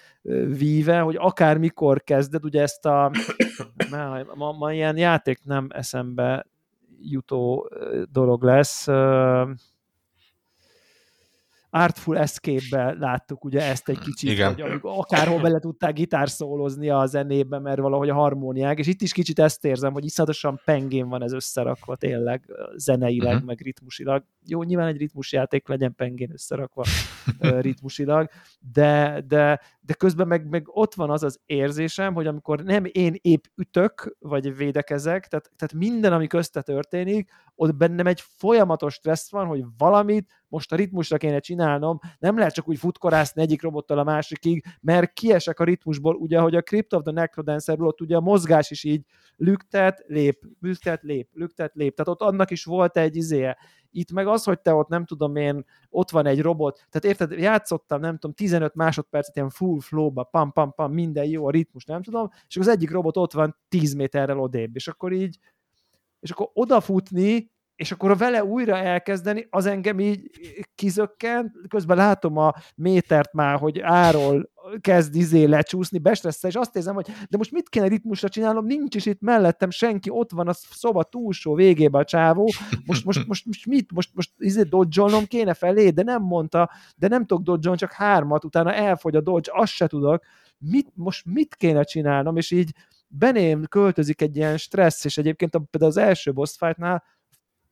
víve, 0.46 1.00
hogy 1.00 1.16
akármikor 1.18 2.02
kezded, 2.02 2.44
ugye 2.44 2.62
ezt 2.62 2.86
a 2.86 3.10
ma, 3.90 4.18
ma, 4.34 4.52
ma 4.52 4.72
ilyen 4.72 4.96
játék 4.96 5.44
nem 5.44 5.66
eszembe 5.70 6.46
jutó 7.00 7.70
dolog 8.12 8.42
lesz, 8.42 8.86
Artful 11.76 12.18
Escape-be 12.18 12.96
láttuk 12.98 13.44
ugye 13.44 13.62
ezt 13.62 13.88
egy 13.88 13.98
kicsit, 13.98 14.30
Igen. 14.30 14.54
hogy 14.54 14.78
akárhol 14.82 15.40
bele 15.40 15.58
tudták 15.58 15.92
gitárszólozni 15.92 16.90
a 16.90 17.06
zenébe, 17.06 17.58
mert 17.58 17.78
valahogy 17.78 18.08
a 18.08 18.14
harmóniák, 18.14 18.78
és 18.78 18.86
itt 18.86 19.00
is 19.02 19.12
kicsit 19.12 19.38
ezt 19.38 19.64
érzem, 19.64 19.92
hogy 19.92 20.04
iszonyatosan 20.04 20.60
pengén 20.64 21.08
van 21.08 21.22
ez 21.22 21.32
összerakva 21.32 21.96
tényleg 21.96 22.44
zeneileg, 22.76 23.32
uh-huh. 23.32 23.46
meg 23.46 23.60
ritmusilag. 23.60 24.24
Jó, 24.46 24.62
nyilván 24.62 24.86
egy 24.86 24.96
ritmusjáték 24.96 25.68
legyen 25.68 25.94
pengén 25.94 26.32
összerakva 26.32 26.84
ritmusilag, 27.66 28.28
de, 28.72 29.24
de, 29.28 29.60
de 29.86 29.94
közben 29.94 30.26
meg, 30.26 30.48
meg 30.48 30.64
ott 30.66 30.94
van 30.94 31.10
az 31.10 31.22
az 31.22 31.40
érzésem, 31.46 32.14
hogy 32.14 32.26
amikor 32.26 32.62
nem 32.62 32.84
én 32.92 33.14
épp 33.20 33.44
ütök, 33.54 34.16
vagy 34.18 34.56
védekezek, 34.56 35.26
tehát, 35.26 35.50
tehát 35.56 35.74
minden, 35.74 36.12
ami 36.12 36.26
közte 36.26 36.62
történik, 36.62 37.30
ott 37.54 37.76
bennem 37.76 38.06
egy 38.06 38.20
folyamatos 38.20 38.94
stressz 38.94 39.30
van, 39.30 39.46
hogy 39.46 39.64
valamit 39.78 40.44
most 40.48 40.72
a 40.72 40.76
ritmusra 40.76 41.16
kéne 41.16 41.38
csinálnom, 41.38 41.98
nem 42.18 42.38
lehet 42.38 42.54
csak 42.54 42.68
úgy 42.68 42.78
futkorászni 42.78 43.42
egyik 43.42 43.62
robottal 43.62 43.98
a 43.98 44.04
másikig, 44.04 44.64
mert 44.80 45.12
kiesek 45.12 45.60
a 45.60 45.64
ritmusból, 45.64 46.14
ugye, 46.14 46.38
hogy 46.38 46.54
a 46.54 46.62
Crypt 46.62 46.92
of 46.92 47.02
the 47.02 47.12
Necrodancerből 47.12 47.86
ott 47.86 48.00
ugye 48.00 48.16
a 48.16 48.20
mozgás 48.20 48.70
is 48.70 48.84
így 48.84 49.04
lüktet, 49.36 50.04
lép, 50.06 50.42
lüktet, 50.60 51.02
lép, 51.02 51.28
lüktet, 51.32 51.74
lép. 51.74 51.96
Tehát 51.96 52.20
ott 52.20 52.28
annak 52.28 52.50
is 52.50 52.64
volt 52.64 52.96
egy 52.96 53.16
izéje. 53.16 53.56
Itt 53.96 54.12
meg 54.12 54.26
az, 54.26 54.44
hogy 54.44 54.60
te 54.60 54.74
ott 54.74 54.88
nem 54.88 55.04
tudom 55.04 55.36
én, 55.36 55.64
ott 55.88 56.10
van 56.10 56.26
egy 56.26 56.40
robot, 56.40 56.86
tehát 56.90 57.04
érted, 57.20 57.38
játszottam, 57.38 58.00
nem 58.00 58.18
tudom, 58.18 58.32
15 58.34 58.74
másodpercet 58.74 59.36
ilyen 59.36 59.50
full 59.50 59.80
flow-ba, 59.80 60.22
pam, 60.22 60.52
pam, 60.52 60.72
pam, 60.74 60.92
minden 60.92 61.24
jó, 61.24 61.46
a 61.46 61.50
ritmus, 61.50 61.84
nem 61.84 62.02
tudom, 62.02 62.30
és 62.48 62.56
az 62.56 62.68
egyik 62.68 62.90
robot 62.90 63.16
ott 63.16 63.32
van 63.32 63.56
10 63.68 63.94
méterrel 63.94 64.40
odébb, 64.40 64.76
és 64.76 64.88
akkor 64.88 65.12
így, 65.12 65.38
és 66.20 66.30
akkor 66.30 66.50
odafutni, 66.52 67.50
és 67.76 67.92
akkor 67.92 68.16
vele 68.16 68.44
újra 68.44 68.76
elkezdeni, 68.76 69.46
az 69.50 69.66
engem 69.66 70.00
így 70.00 70.30
kizökken, 70.74 71.52
közben 71.68 71.96
látom 71.96 72.36
a 72.36 72.54
métert 72.74 73.32
már, 73.32 73.58
hogy 73.58 73.80
áról 73.80 74.50
kezd 74.80 75.14
izé 75.14 75.44
lecsúszni, 75.44 75.98
bestresszel, 75.98 76.50
és 76.50 76.56
azt 76.56 76.76
érzem, 76.76 76.94
hogy 76.94 77.06
de 77.28 77.36
most 77.36 77.52
mit 77.52 77.68
kéne 77.68 77.86
ritmusra 77.86 78.28
csinálnom, 78.28 78.66
nincs 78.66 78.94
is 78.94 79.06
itt 79.06 79.20
mellettem 79.20 79.70
senki, 79.70 80.10
ott 80.10 80.30
van 80.30 80.48
a 80.48 80.52
szoba 80.52 81.02
túlsó 81.02 81.54
végében 81.54 82.00
a 82.00 82.04
csávó, 82.04 82.50
most, 82.86 83.04
most, 83.04 83.26
most, 83.26 83.46
most 83.46 83.66
mit, 83.66 83.92
most, 83.92 84.10
most 84.14 84.30
izé 84.38 84.62
dodge 84.62 85.26
kéne 85.26 85.54
felé, 85.54 85.90
de 85.90 86.02
nem 86.02 86.22
mondta, 86.22 86.70
de 86.96 87.08
nem 87.08 87.24
tudok 87.26 87.44
dodge 87.44 87.74
csak 87.74 87.92
hármat, 87.92 88.44
utána 88.44 88.74
elfogy 88.74 89.16
a 89.16 89.20
dodge, 89.20 89.52
azt 89.54 89.72
se 89.72 89.86
tudok, 89.86 90.24
mit, 90.58 90.90
most 90.94 91.24
mit 91.24 91.54
kéne 91.54 91.82
csinálnom, 91.82 92.36
és 92.36 92.50
így 92.50 92.70
beném 93.08 93.64
költözik 93.64 94.20
egy 94.20 94.36
ilyen 94.36 94.56
stressz, 94.56 95.04
és 95.04 95.18
egyébként 95.18 95.54
a, 95.54 95.58
például 95.70 95.92
az 95.92 95.96
első 95.96 96.32
boss 96.32 96.56
fightnál 96.58 97.02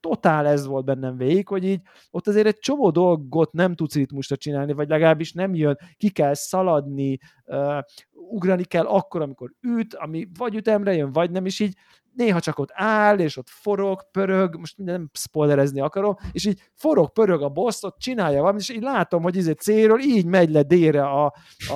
totál 0.04 0.46
ez 0.46 0.66
volt 0.66 0.84
bennem 0.84 1.16
végig, 1.16 1.48
hogy 1.48 1.64
így 1.64 1.80
ott 2.10 2.28
azért 2.28 2.46
egy 2.46 2.58
csomó 2.58 2.90
dolgot 2.90 3.52
nem 3.52 3.74
tudsz 3.74 3.94
ritmusra 3.94 4.36
csinálni, 4.36 4.72
vagy 4.72 4.88
legalábbis 4.88 5.32
nem 5.32 5.54
jön, 5.54 5.78
ki 5.96 6.10
kell 6.10 6.34
szaladni, 6.34 7.18
uh, 7.44 7.78
ugrani 8.12 8.64
kell 8.64 8.84
akkor, 8.84 9.22
amikor 9.22 9.52
üt, 9.60 9.94
ami 9.94 10.28
vagy 10.38 10.54
ütemre 10.54 10.94
jön, 10.94 11.12
vagy 11.12 11.30
nem, 11.30 11.46
és 11.46 11.60
így 11.60 11.76
néha 12.12 12.40
csak 12.40 12.58
ott 12.58 12.70
áll, 12.72 13.18
és 13.18 13.36
ott 13.36 13.48
forog, 13.48 14.10
pörög, 14.10 14.56
most 14.56 14.78
nem 14.78 15.10
spoilerezni 15.12 15.80
akarom, 15.80 16.14
és 16.32 16.46
így 16.46 16.60
forog, 16.72 17.12
pörög 17.12 17.42
a 17.42 17.48
boss, 17.48 17.82
ott 17.82 17.98
csinálja 17.98 18.40
valamit, 18.40 18.60
és 18.60 18.70
így 18.70 18.82
látom, 18.82 19.22
hogy 19.22 19.36
izé 19.36 19.52
célról 19.52 20.00
így 20.00 20.26
megy 20.26 20.50
le 20.50 20.62
délre 20.62 21.02
a, 21.06 21.24
a, 21.24 21.32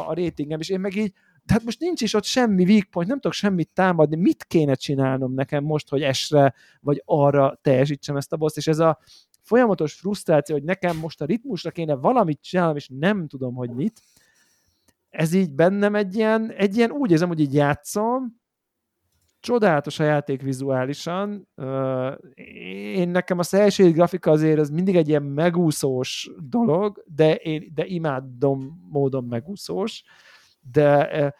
a 0.06 0.14
ratingem, 0.14 0.60
és 0.60 0.68
én 0.68 0.80
meg 0.80 0.96
így 0.96 1.12
tehát 1.48 1.64
most 1.64 1.80
nincs 1.80 2.00
is 2.00 2.14
ott 2.14 2.24
semmi 2.24 2.64
weak 2.64 2.94
nem 2.94 3.20
tudok 3.20 3.32
semmit 3.32 3.70
támadni, 3.74 4.16
mit 4.16 4.44
kéne 4.44 4.74
csinálnom 4.74 5.34
nekem 5.34 5.64
most, 5.64 5.88
hogy 5.88 6.02
esre 6.02 6.54
vagy 6.80 7.02
arra 7.04 7.58
teljesítsem 7.62 8.16
ezt 8.16 8.32
a 8.32 8.36
boss, 8.36 8.56
és 8.56 8.66
ez 8.66 8.78
a 8.78 8.98
folyamatos 9.40 9.94
frusztráció, 9.94 10.54
hogy 10.54 10.64
nekem 10.64 10.96
most 10.96 11.20
a 11.20 11.24
ritmusra 11.24 11.70
kéne 11.70 11.94
valamit 11.94 12.42
csinálnom, 12.42 12.76
és 12.76 12.88
nem 12.98 13.26
tudom, 13.26 13.54
hogy 13.54 13.70
mit, 13.70 14.00
ez 15.10 15.32
így 15.32 15.52
bennem 15.54 15.94
egy 15.94 16.16
ilyen, 16.16 16.52
egy 16.52 16.76
ilyen 16.76 16.90
úgy 16.90 17.10
érzem, 17.10 17.28
hogy 17.28 17.40
így 17.40 17.54
játszom, 17.54 18.40
csodálatos 19.40 19.98
a 19.98 20.04
játék 20.04 20.42
vizuálisan. 20.42 21.48
Én 22.94 23.08
nekem 23.08 23.38
a 23.38 23.42
szélség 23.42 23.94
grafika 23.94 24.30
azért 24.30 24.58
az 24.58 24.70
mindig 24.70 24.96
egy 24.96 25.08
ilyen 25.08 25.22
megúszós 25.22 26.30
dolog, 26.38 27.04
de 27.06 27.34
én 27.34 27.72
de 27.74 27.86
imádom 27.86 28.88
módon 28.90 29.24
megúszós 29.24 30.02
de 30.72 31.10
eh, 31.10 31.30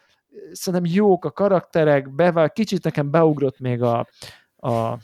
szerintem 0.51 0.91
jók 0.93 1.25
a 1.25 1.31
karakterek, 1.31 2.15
bevel, 2.15 2.49
kicsit 2.49 2.83
nekem 2.83 3.11
beugrott 3.11 3.59
még 3.59 3.81
a, 3.81 4.07
a, 4.55 4.97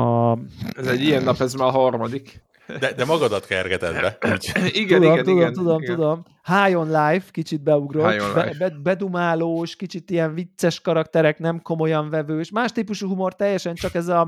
a 0.00 0.38
ez 0.76 0.86
egy 0.86 1.00
ilyen 1.00 1.22
nap, 1.22 1.40
ez 1.40 1.54
már 1.54 1.68
a 1.68 1.70
harmadik. 1.70 2.44
De, 2.80 2.92
de 2.92 3.04
magadat 3.04 3.46
kergeted 3.46 4.00
be. 4.00 4.18
Úgy. 4.32 4.52
igen, 4.72 5.00
tudom, 5.00 5.12
igen, 5.12 5.24
tudom, 5.24 5.38
igen, 5.38 5.52
tudom, 5.52 5.82
igen. 5.82 5.94
tudom. 5.94 6.24
High 6.44 6.78
on 6.78 6.86
Life 6.86 7.30
kicsit 7.30 7.62
beugrott, 7.62 8.12
High 8.12 8.24
on 8.24 8.34
be, 8.34 8.44
Life. 8.44 8.58
be, 8.58 8.76
bedumálós, 8.82 9.76
kicsit 9.76 10.10
ilyen 10.10 10.34
vicces 10.34 10.80
karakterek, 10.80 11.38
nem 11.38 11.62
komolyan 11.62 12.10
vevős. 12.10 12.50
Más 12.50 12.72
típusú 12.72 13.08
humor 13.08 13.34
teljesen 13.34 13.74
csak 13.74 13.94
ez 13.94 14.08
a 14.08 14.26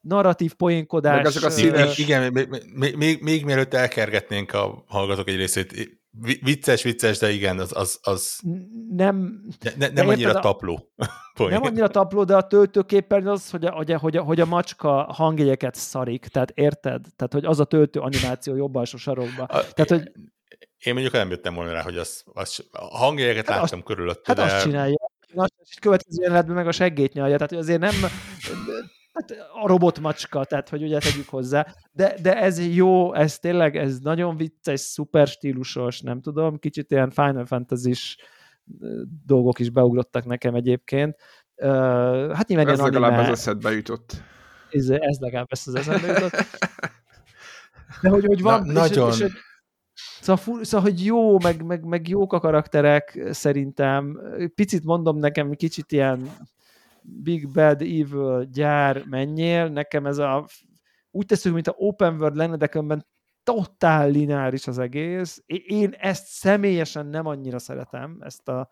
narratív 0.00 0.54
poénkodás. 0.54 1.16
Meg 1.16 1.26
azok 1.26 1.44
a 1.44 1.50
színes... 1.50 1.98
Igen, 1.98 2.32
még, 2.32 2.48
még, 2.74 2.96
még, 2.96 3.22
még 3.22 3.44
mielőtt 3.44 3.74
elkergetnénk 3.74 4.52
a 4.52 4.84
hallgatók 4.86 5.28
egy 5.28 5.36
részét, 5.36 5.95
vicces, 6.20 6.82
vicces, 6.82 7.18
de 7.18 7.30
igen, 7.30 7.58
az... 7.58 7.72
az, 7.74 7.98
az 8.02 8.40
nem, 8.90 9.44
ne, 9.60 9.70
ne, 9.76 9.88
nem 9.88 10.08
annyira 10.08 10.30
a, 10.30 10.40
tapló. 10.40 10.92
nem 11.36 11.62
annyira 11.62 11.88
tapló, 11.88 12.24
de 12.24 12.36
a 12.36 12.46
töltőképpen 12.46 13.26
az, 13.26 13.50
hogy 13.50 13.64
a, 13.64 13.70
hogy, 13.70 13.92
a, 13.92 13.98
hogy, 13.98 14.16
a, 14.16 14.22
hogy 14.22 14.40
a 14.40 14.46
macska 14.46 14.90
hangjegyeket 15.02 15.74
szarik, 15.74 16.26
tehát 16.26 16.50
érted? 16.54 17.06
Tehát, 17.16 17.32
hogy 17.32 17.44
az 17.44 17.60
a 17.60 17.64
töltő 17.64 18.00
animáció 18.00 18.56
jobb 18.56 18.74
alsó 18.74 18.96
sarokba. 18.96 19.42
A, 19.42 19.64
tehát, 19.72 19.88
hogy 19.88 20.12
én 20.78 20.92
mondjuk 20.92 21.14
nem 21.14 21.30
jöttem 21.30 21.54
volna 21.54 21.72
rá, 21.72 21.82
hogy 21.82 21.98
az, 21.98 22.24
az 22.32 22.64
a 22.72 22.96
hangjegyeket 22.96 23.48
hát 23.48 23.60
láttam 23.60 23.78
azt, 23.78 23.88
körülötte. 23.88 24.22
Hát 24.24 24.36
de... 24.36 24.42
azt 24.42 24.62
csinálja. 24.62 24.96
Azt, 25.34 25.80
következő 25.80 26.22
jelenetben 26.22 26.54
meg 26.54 26.66
a 26.66 26.72
seggét 26.72 27.12
nyalja, 27.12 27.36
tehát 27.36 27.52
azért 27.52 27.80
nem 27.80 27.94
hát 29.16 29.30
a 29.62 29.66
robotmacska, 29.66 30.44
tehát 30.44 30.68
hogy 30.68 30.82
ugye 30.82 30.98
tegyük 30.98 31.28
hozzá, 31.28 31.66
de, 31.92 32.14
de 32.22 32.40
ez 32.40 32.74
jó, 32.74 33.14
ez 33.14 33.38
tényleg, 33.38 33.76
ez 33.76 33.98
nagyon 33.98 34.36
vicces, 34.36 34.80
szuper 34.80 35.26
stílusos, 35.26 36.00
nem 36.00 36.20
tudom, 36.20 36.58
kicsit 36.58 36.90
ilyen 36.90 37.10
Final 37.10 37.46
fantasy 37.46 37.92
dolgok 39.26 39.58
is 39.58 39.70
beugrottak 39.70 40.24
nekem 40.24 40.54
egyébként. 40.54 41.16
Hát 42.32 42.48
nyilván 42.48 42.68
ez 42.68 42.80
legalább 42.80 43.12
anime, 43.12 43.22
az 43.22 43.38
eszedbe 43.38 43.70
jutott. 43.72 44.22
Ez, 44.70 44.88
ez 44.88 45.18
legalább 45.18 45.46
ezt 45.50 45.66
az 45.66 45.74
eszedbe 45.74 46.06
jutott. 46.06 46.46
De 48.02 48.08
hogy, 48.08 48.24
hogy 48.24 48.42
van... 48.42 48.62
Na, 48.62 48.72
nagyon... 48.72 49.10
És, 49.10 49.20
és, 49.20 49.32
Szóval, 50.20 50.64
szóval, 50.64 50.90
hogy 50.90 51.04
jó, 51.04 51.38
meg, 51.38 51.62
meg, 51.62 51.84
meg 51.84 52.08
jók 52.08 52.32
a 52.32 52.40
karakterek 52.40 53.20
szerintem. 53.30 54.20
Picit 54.54 54.84
mondom 54.84 55.18
nekem, 55.18 55.50
kicsit 55.50 55.92
ilyen 55.92 56.30
Big 57.22 57.50
Bad 57.50 57.80
Evil 57.80 58.48
gyár 58.52 59.04
menjél, 59.04 59.68
nekem 59.68 60.06
ez 60.06 60.18
a 60.18 60.46
úgy 61.10 61.26
teszünk, 61.26 61.54
mint 61.54 61.68
a 61.68 61.74
open 61.76 62.14
world 62.14 62.36
lenne, 62.36 62.56
de 62.56 62.66
különben 62.66 63.06
totál 63.42 64.08
lineáris 64.08 64.66
az 64.66 64.78
egész. 64.78 65.42
Én 65.66 65.90
ezt 65.98 66.26
személyesen 66.26 67.06
nem 67.06 67.26
annyira 67.26 67.58
szeretem, 67.58 68.16
ezt 68.20 68.48
a 68.48 68.70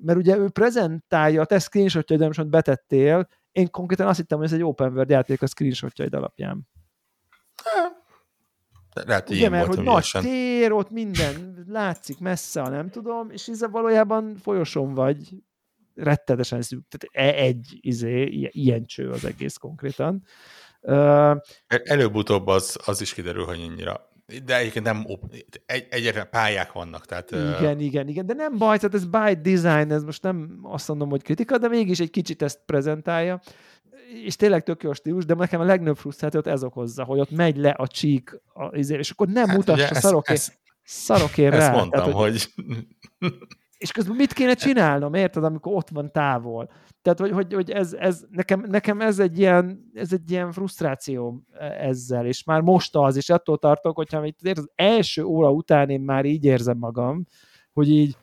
mert 0.00 0.18
ugye 0.18 0.36
ő 0.36 0.48
prezentálja, 0.48 1.40
a 1.40 1.44
te 1.44 1.58
screenshotjaid, 1.58 2.22
amit 2.22 2.48
betettél, 2.48 3.28
én 3.52 3.70
konkrétan 3.70 4.06
azt 4.06 4.18
hittem, 4.18 4.38
hogy 4.38 4.46
ez 4.46 4.52
egy 4.52 4.62
open 4.62 4.92
world 4.92 5.10
játék 5.10 5.42
a 5.42 5.46
screenshotjaid 5.46 6.14
alapján. 6.14 6.68
Lehet, 9.04 9.30
Ugye, 9.30 9.48
mert 9.48 9.66
hogy 9.66 9.84
nagy 9.84 10.10
tér, 10.20 10.72
ott 10.72 10.90
minden 10.90 11.64
látszik 11.68 12.18
messze, 12.18 12.62
nem 12.62 12.90
tudom, 12.90 13.30
és 13.30 13.48
ez 13.48 13.70
valójában 13.70 14.36
folyosón 14.36 14.94
vagy, 14.94 15.34
rettenetesen 15.96 16.62
szűk, 16.62 16.82
tehát 16.88 17.30
e- 17.30 17.42
egy 17.42 17.78
izé, 17.80 18.22
ilyen 18.50 18.86
cső 18.86 19.10
az 19.10 19.24
egész 19.24 19.56
konkrétan. 19.56 20.22
Előbb-utóbb 21.66 22.46
az, 22.46 22.78
az 22.84 23.00
is 23.00 23.14
kiderül, 23.14 23.44
hogy 23.44 23.60
annyira 23.60 24.14
de 24.44 24.58
egyébként 24.58 24.84
nem 24.84 25.06
egy, 25.66 25.86
egyre 25.90 26.24
pályák 26.24 26.72
vannak, 26.72 27.06
tehát... 27.06 27.30
Igen, 27.30 27.76
uh... 27.76 27.84
igen, 27.84 28.08
igen, 28.08 28.26
de 28.26 28.34
nem 28.34 28.58
baj, 28.58 28.78
tehát 28.78 28.94
ez 28.94 29.04
by 29.04 29.50
design, 29.50 29.92
ez 29.92 30.04
most 30.04 30.22
nem 30.22 30.58
azt 30.62 30.88
mondom, 30.88 31.08
hogy 31.08 31.22
kritika, 31.22 31.58
de 31.58 31.68
mégis 31.68 32.00
egy 32.00 32.10
kicsit 32.10 32.42
ezt 32.42 32.60
prezentálja, 32.66 33.40
és 34.24 34.36
tényleg 34.36 34.62
tök 34.62 34.82
jó 34.82 34.92
stílus, 34.92 35.24
de 35.24 35.34
nekem 35.34 35.60
a 35.60 35.64
legnagyobb 35.64 35.96
frusztrációt 35.96 36.46
ez 36.46 36.64
okozza, 36.64 37.04
hogy 37.04 37.18
ott 37.18 37.30
megy 37.30 37.56
le 37.56 37.70
a 37.70 37.86
csík, 37.86 38.40
a, 38.54 38.64
és 38.76 39.10
akkor 39.10 39.28
nem 39.28 39.46
hát 39.46 39.56
mutassa 39.56 39.94
szarokért, 39.94 40.58
szarokért 40.82 41.54
rá. 41.54 41.58
Ezt 41.58 41.72
mondtam, 41.72 42.00
tehát, 42.00 42.14
hogy... 42.14 42.52
És 43.78 43.92
közben 43.92 44.16
mit 44.16 44.32
kéne 44.32 44.54
csinálnom, 44.54 45.14
érted, 45.14 45.44
amikor 45.44 45.72
ott 45.74 45.88
van 45.88 46.12
távol? 46.12 46.70
Tehát, 47.02 47.18
hogy, 47.18 47.30
hogy, 47.30 47.54
hogy 47.54 47.70
ez, 47.70 47.92
ez, 47.92 48.24
nekem, 48.30 48.64
nekem 48.68 49.00
ez, 49.00 49.18
egy 49.18 49.38
ilyen, 49.38 49.90
ez 49.94 50.12
egy 50.12 50.30
ilyen 50.30 50.52
frusztráció 50.52 51.42
ezzel, 51.78 52.26
és 52.26 52.44
már 52.44 52.60
most 52.60 52.96
az, 52.96 53.16
és 53.16 53.30
attól 53.30 53.58
tartok, 53.58 53.96
hogyha 53.96 54.24
itt 54.24 54.38
az 54.58 54.70
első 54.74 55.24
óra 55.24 55.50
után 55.50 55.90
én 55.90 56.00
már 56.00 56.24
így 56.24 56.44
érzem 56.44 56.78
magam, 56.78 57.24
hogy 57.72 57.90
így 57.90 58.16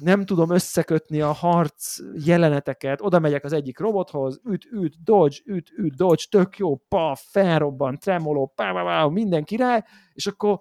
nem 0.00 0.24
tudom 0.24 0.50
összekötni 0.50 1.20
a 1.20 1.32
harc 1.32 1.96
jeleneteket, 2.24 3.00
oda 3.00 3.18
megyek 3.18 3.44
az 3.44 3.52
egyik 3.52 3.78
robothoz, 3.78 4.40
üt, 4.44 4.68
üt, 4.72 5.02
dodge, 5.02 5.36
üt, 5.44 5.70
üt, 5.76 5.94
dodge, 5.94 6.22
tök 6.30 6.56
jó, 6.56 6.76
pa, 6.76 7.16
felrobban, 7.20 7.98
tremoló, 7.98 8.52
pá, 8.54 8.72
pá, 8.72 8.82
pá, 8.82 9.06
minden 9.06 9.44
király, 9.44 9.84
és 10.12 10.26
akkor 10.26 10.60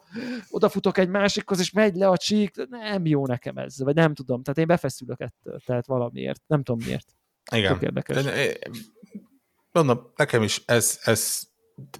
odafutok 0.50 0.98
egy 0.98 1.10
másikhoz, 1.10 1.60
és 1.60 1.72
megy 1.72 1.96
le 1.96 2.08
a 2.08 2.18
csík, 2.18 2.68
nem 2.70 3.06
jó 3.06 3.26
nekem 3.26 3.58
ez, 3.58 3.80
vagy 3.80 3.96
nem 3.96 4.14
tudom, 4.14 4.44
tehát 4.44 4.60
én 4.60 4.68
befeszülök 4.68 5.20
ettől, 5.20 5.60
tehát 5.66 5.86
valamiért, 5.86 6.42
nem 6.48 6.64
tudom 6.64 6.86
miért. 6.86 7.16
Igen. 7.52 7.74
Tök 7.74 7.82
érdekes. 7.82 8.24
Mondom, 9.72 10.12
nekem 10.16 10.44
is 10.44 10.62
ez, 10.66 11.00
ez 11.04 11.42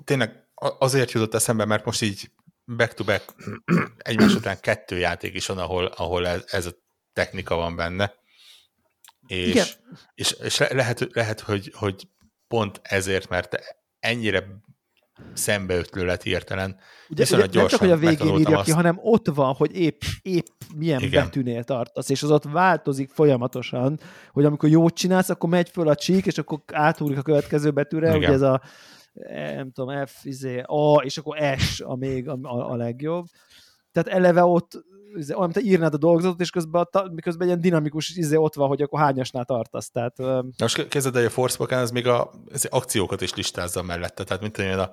tényleg 0.04 0.48
azért 0.56 1.12
jutott 1.12 1.34
eszembe, 1.34 1.66
mert 1.66 1.86
most 1.86 2.02
így 2.02 2.32
back-to-back 2.76 3.36
egymás 3.98 4.36
után 4.36 4.60
kettő 4.60 4.98
játék 4.98 5.34
is 5.34 5.46
van, 5.46 5.58
ahol, 5.58 5.86
ahol 5.86 6.28
ez, 6.28 6.44
ez 6.48 6.66
a 6.66 6.72
technika 7.18 7.56
van 7.56 7.76
benne, 7.76 8.14
és, 9.28 9.48
Igen. 9.48 9.66
és, 10.14 10.32
és 10.32 10.58
lehet, 10.58 11.08
lehet 11.14 11.40
hogy, 11.40 11.72
hogy 11.76 12.08
pont 12.48 12.80
ezért, 12.84 13.30
mert 13.30 13.58
ennyire 14.00 14.44
szembeötlő 15.34 16.06
lett 16.06 16.22
hirtelen. 16.22 16.80
Ugye, 17.10 17.24
ugye 17.32 17.38
nem 17.38 17.68
csak, 17.68 17.80
hogy 17.80 17.92
a 17.92 17.98
végén 17.98 18.38
írja 18.38 18.58
azt. 18.58 18.66
ki, 18.66 18.72
hanem 18.72 19.00
ott 19.02 19.28
van, 19.28 19.54
hogy 19.54 19.76
épp, 19.76 20.02
épp 20.22 20.46
milyen 20.76 21.02
Igen. 21.02 21.24
betűnél 21.24 21.64
tartasz, 21.64 22.10
és 22.10 22.24
az 22.24 22.32
ott 22.32 22.44
változik 22.44 23.10
folyamatosan, 23.10 24.00
hogy 24.32 24.46
amikor 24.46 24.70
jót 24.70 24.94
csinálsz, 24.96 25.30
akkor 25.30 25.50
megy 25.50 25.70
föl 25.70 25.88
a 25.88 25.96
csík, 25.96 26.26
és 26.26 26.38
akkor 26.38 26.60
átúrik 26.72 27.18
a 27.18 27.22
következő 27.22 27.72
betűre, 27.72 28.08
Igen. 28.08 28.18
ugye 28.18 28.32
ez 28.32 28.42
a 28.42 28.62
nem 29.56 29.72
tudom, 29.72 30.06
F, 30.06 30.26
izé, 30.26 30.64
A, 30.66 31.02
és 31.04 31.18
akkor 31.18 31.58
S 31.58 31.80
a 31.80 31.96
még 31.96 32.30
a, 32.30 32.38
a, 32.42 32.72
a 32.72 32.76
legjobb. 32.76 33.26
Tehát 34.04 34.20
eleve 34.20 34.44
ott 34.44 34.86
Izé, 35.16 35.34
olyan, 35.34 35.52
te 35.52 35.62
írnád 35.62 35.94
a 35.94 35.98
dolgozatot, 35.98 36.42
és 36.42 36.50
közben, 36.50 36.88
a, 36.92 37.10
miközben 37.14 37.48
ilyen 37.48 37.62
dinamikus 37.62 38.10
izé 38.10 38.36
ott 38.36 38.54
van, 38.54 38.68
hogy 38.68 38.82
akkor 38.82 39.00
hányasnál 39.00 39.46
tartasz. 39.46 39.90
Tehát, 39.90 40.18
Na 40.18 40.44
most 40.58 40.88
kezded, 40.88 41.14
hogy 41.14 41.24
a 41.24 41.30
Forspoken 41.30 41.80
az 41.80 41.92
még 41.92 42.08
a 42.08 42.32
az 42.54 42.68
akciókat 42.70 43.22
is 43.22 43.34
listázza 43.34 43.84
mellette, 43.84 44.24
tehát 44.24 44.42
mint 44.42 44.58
olyan 44.58 44.80
a, 44.80 44.92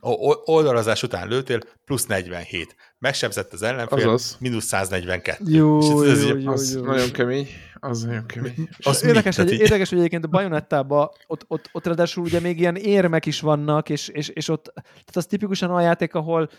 a 0.00 0.40
oldalazás 0.44 1.02
után 1.02 1.28
lőtél, 1.28 1.58
plusz 1.84 2.06
47. 2.06 2.76
Megsebzett 2.98 3.52
az 3.52 3.62
ellenfél, 3.62 4.08
Azaz. 4.08 4.36
mínusz 4.40 4.64
142. 4.64 5.44
Jó, 5.46 5.78
és 5.78 6.10
ez, 6.10 6.18
ez 6.18 6.28
jó, 6.28 6.36
jó, 6.36 6.50
az 6.50 6.74
jó, 6.74 6.84
nagyon 6.84 7.10
kemény. 7.10 7.48
Az 7.74 8.02
nagyon 8.02 8.26
kemény. 8.26 8.68
Az 8.78 9.04
érdekes, 9.04 9.36
hogy, 9.36 9.52
érdekes, 9.52 9.88
hogy 9.88 9.98
egyébként 9.98 10.24
a 10.24 10.28
Bajonettában 10.28 11.08
ott, 11.26 11.44
ott, 11.48 11.68
ott 11.72 11.86
ráadásul 11.86 12.24
ugye 12.24 12.40
még 12.40 12.58
ilyen 12.58 12.76
érmek 12.76 13.26
is 13.26 13.40
vannak, 13.40 13.88
és, 13.88 14.08
és, 14.08 14.28
és 14.28 14.48
ott, 14.48 14.70
tehát 14.74 15.16
az 15.16 15.26
tipikusan 15.26 15.70
a 15.70 15.80
játék, 15.80 16.14
ahol 16.14 16.50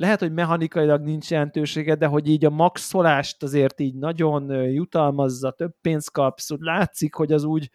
lehet, 0.00 0.20
hogy 0.20 0.32
mechanikailag 0.32 1.02
nincs 1.02 1.30
jelentősége, 1.30 1.94
de 1.94 2.06
hogy 2.06 2.28
így 2.28 2.44
a 2.44 2.50
maxolást 2.50 3.42
azért 3.42 3.80
így 3.80 3.94
nagyon 3.94 4.52
jutalmazza, 4.52 5.50
több 5.50 5.74
pénzt 5.80 6.10
kapsz, 6.10 6.50
úgy 6.50 6.60
látszik, 6.60 7.14
hogy 7.14 7.32
az 7.32 7.44
úgy, 7.44 7.70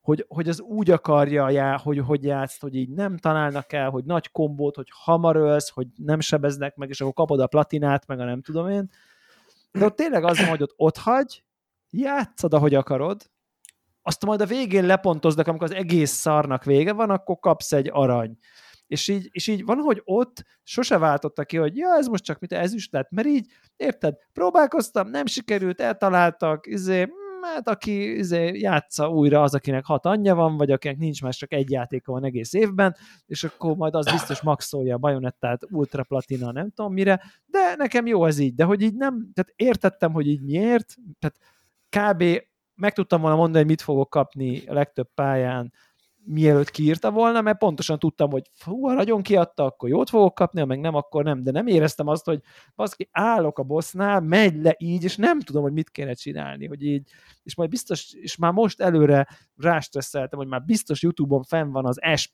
hogy, 0.00 0.24
hogy 0.28 0.48
az 0.48 0.60
úgy 0.60 0.90
akarja, 0.90 1.50
já, 1.50 1.78
hogy 1.78 1.98
hogy 1.98 2.24
játsz, 2.24 2.60
hogy 2.60 2.74
így 2.74 2.88
nem 2.88 3.16
találnak 3.16 3.72
el, 3.72 3.90
hogy 3.90 4.04
nagy 4.04 4.30
kombót, 4.30 4.76
hogy 4.76 4.88
hamar 4.90 5.36
ölsz, 5.36 5.70
hogy 5.70 5.86
nem 5.96 6.20
sebeznek 6.20 6.76
meg, 6.76 6.88
és 6.88 7.00
akkor 7.00 7.12
kapod 7.12 7.40
a 7.40 7.46
platinát, 7.46 8.06
meg 8.06 8.20
a 8.20 8.24
nem 8.24 8.42
tudom 8.42 8.68
én. 8.68 8.90
De 9.72 9.84
ott 9.84 9.96
tényleg 9.96 10.24
az, 10.24 10.48
hogy 10.48 10.62
ott, 10.62 10.74
ott 10.76 10.96
hagy, 10.96 11.44
játszod, 11.90 12.54
ahogy 12.54 12.74
akarod, 12.74 13.30
azt 14.02 14.24
majd 14.24 14.40
a 14.40 14.46
végén 14.46 14.86
lepontoznak, 14.86 15.46
amikor 15.46 15.70
az 15.70 15.76
egész 15.76 16.10
szarnak 16.10 16.64
vége 16.64 16.92
van, 16.92 17.10
akkor 17.10 17.38
kapsz 17.38 17.72
egy 17.72 17.90
arany 17.92 18.38
és 18.86 19.08
így, 19.08 19.28
és 19.32 19.46
így 19.46 19.64
van, 19.64 19.78
hogy 19.78 20.00
ott 20.04 20.44
sose 20.62 20.98
váltotta 20.98 21.44
ki, 21.44 21.56
hogy 21.56 21.76
ja, 21.76 21.96
ez 21.96 22.06
most 22.06 22.24
csak 22.24 22.38
mit 22.38 22.52
ezüst 22.52 22.92
lett, 22.92 23.10
mert 23.10 23.26
így, 23.26 23.46
érted, 23.76 24.14
próbálkoztam, 24.32 25.08
nem 25.08 25.26
sikerült, 25.26 25.80
eltaláltak, 25.80 26.66
izé, 26.66 27.08
hát 27.44 27.68
aki 27.68 28.16
izé, 28.16 28.58
játsza 28.58 29.08
újra 29.10 29.42
az, 29.42 29.54
akinek 29.54 29.84
hat 29.84 30.06
anyja 30.06 30.34
van, 30.34 30.56
vagy 30.56 30.70
akinek 30.70 30.96
nincs 30.96 31.22
más, 31.22 31.36
csak 31.36 31.52
egy 31.52 31.70
játéka 31.70 32.12
van 32.12 32.24
egész 32.24 32.52
évben, 32.52 32.96
és 33.26 33.44
akkor 33.44 33.76
majd 33.76 33.94
az 33.94 34.10
biztos 34.10 34.42
maxolja 34.42 34.94
a 34.94 34.98
bajonettát, 34.98 35.62
ultra 35.70 36.02
platina, 36.02 36.52
nem 36.52 36.70
tudom 36.70 36.92
mire, 36.92 37.22
de 37.46 37.74
nekem 37.76 38.06
jó 38.06 38.24
ez 38.26 38.38
így, 38.38 38.54
de 38.54 38.64
hogy 38.64 38.82
így 38.82 38.94
nem, 38.94 39.30
tehát 39.34 39.52
értettem, 39.56 40.12
hogy 40.12 40.26
így 40.26 40.42
miért, 40.42 40.94
tehát 41.18 41.36
kb. 41.88 42.24
meg 42.74 42.92
tudtam 42.92 43.20
volna 43.20 43.36
mondani, 43.36 43.58
hogy 43.58 43.66
mit 43.66 43.82
fogok 43.82 44.10
kapni 44.10 44.66
a 44.66 44.72
legtöbb 44.72 45.08
pályán, 45.14 45.72
mielőtt 46.26 46.70
kiírta 46.70 47.10
volna, 47.10 47.40
mert 47.40 47.58
pontosan 47.58 47.98
tudtam, 47.98 48.30
hogy 48.30 48.50
hú, 48.64 48.86
ha 48.86 48.92
nagyon 48.94 49.22
kiadta, 49.22 49.64
akkor 49.64 49.88
jót 49.88 50.08
fogok 50.08 50.34
kapni, 50.34 50.60
ha 50.60 50.66
meg 50.66 50.80
nem, 50.80 50.94
akkor 50.94 51.24
nem. 51.24 51.42
De 51.42 51.50
nem 51.50 51.66
éreztem 51.66 52.06
azt, 52.06 52.24
hogy 52.24 52.40
baszki, 52.74 53.08
állok 53.12 53.58
a 53.58 53.62
bossnál, 53.62 54.20
megy 54.20 54.62
le 54.62 54.74
így, 54.78 55.04
és 55.04 55.16
nem 55.16 55.40
tudom, 55.40 55.62
hogy 55.62 55.72
mit 55.72 55.90
kéne 55.90 56.12
csinálni, 56.12 56.66
hogy 56.66 56.82
így, 56.82 57.10
és 57.42 57.56
majd 57.56 57.70
biztos, 57.70 58.12
és 58.12 58.36
már 58.36 58.52
most 58.52 58.80
előre 58.80 59.28
rástresszeltem, 59.56 60.38
hogy 60.38 60.48
már 60.48 60.64
biztos 60.64 61.02
YouTube-on 61.02 61.42
fenn 61.42 61.70
van 61.70 61.86
az 61.86 62.00
S++++ 62.14 62.30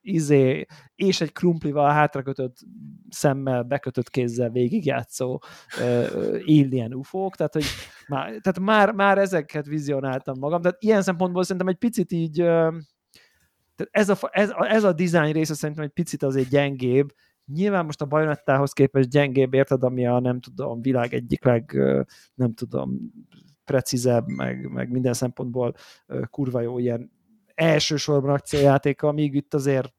izé, 0.00 0.66
és 0.94 1.20
egy 1.20 1.32
krumplival 1.32 1.90
hátrakötött 1.90 2.56
szemmel, 3.08 3.62
bekötött 3.62 4.10
kézzel 4.10 4.50
végigjátszó 4.50 5.40
uh, 5.80 6.06
alien 6.46 6.94
ufók, 6.94 7.36
tehát, 7.36 7.52
hogy 7.52 7.64
már, 8.08 8.26
tehát 8.26 8.60
már, 8.60 8.92
már 8.92 9.18
ezeket 9.18 9.66
vizionáltam 9.66 10.38
magam, 10.38 10.60
tehát 10.60 10.82
ilyen 10.82 11.02
szempontból 11.02 11.42
szerintem 11.42 11.68
egy 11.68 11.78
picit 11.78 12.12
így 12.12 12.36
tehát 13.76 13.90
ez 13.90 14.08
a, 14.08 14.16
ez, 14.30 14.50
a, 14.50 14.70
ez 14.70 14.84
a 14.84 14.92
design 14.92 15.32
része 15.32 15.54
szerintem 15.54 15.84
egy 15.84 15.90
picit 15.90 16.22
azért 16.22 16.48
gyengébb, 16.48 17.12
Nyilván 17.52 17.84
most 17.84 18.00
a 18.02 18.06
Bajonettához 18.06 18.72
képest 18.72 19.08
gyengébb, 19.08 19.54
érted, 19.54 19.82
ami 19.82 20.06
a 20.06 20.20
nem 20.20 20.40
tudom, 20.40 20.80
világ 20.80 21.14
egyik 21.14 21.44
leg, 21.44 21.72
nem 22.34 22.54
tudom, 22.54 22.98
precízebb, 23.64 24.26
meg, 24.26 24.70
meg 24.70 24.90
minden 24.90 25.12
szempontból 25.12 25.74
kurva 26.30 26.60
jó 26.60 26.78
ilyen 26.78 27.10
elsősorban 27.58 28.30
akciójátéka, 28.30 29.08
amíg 29.08 29.34
itt 29.34 29.54
azért 29.54 29.94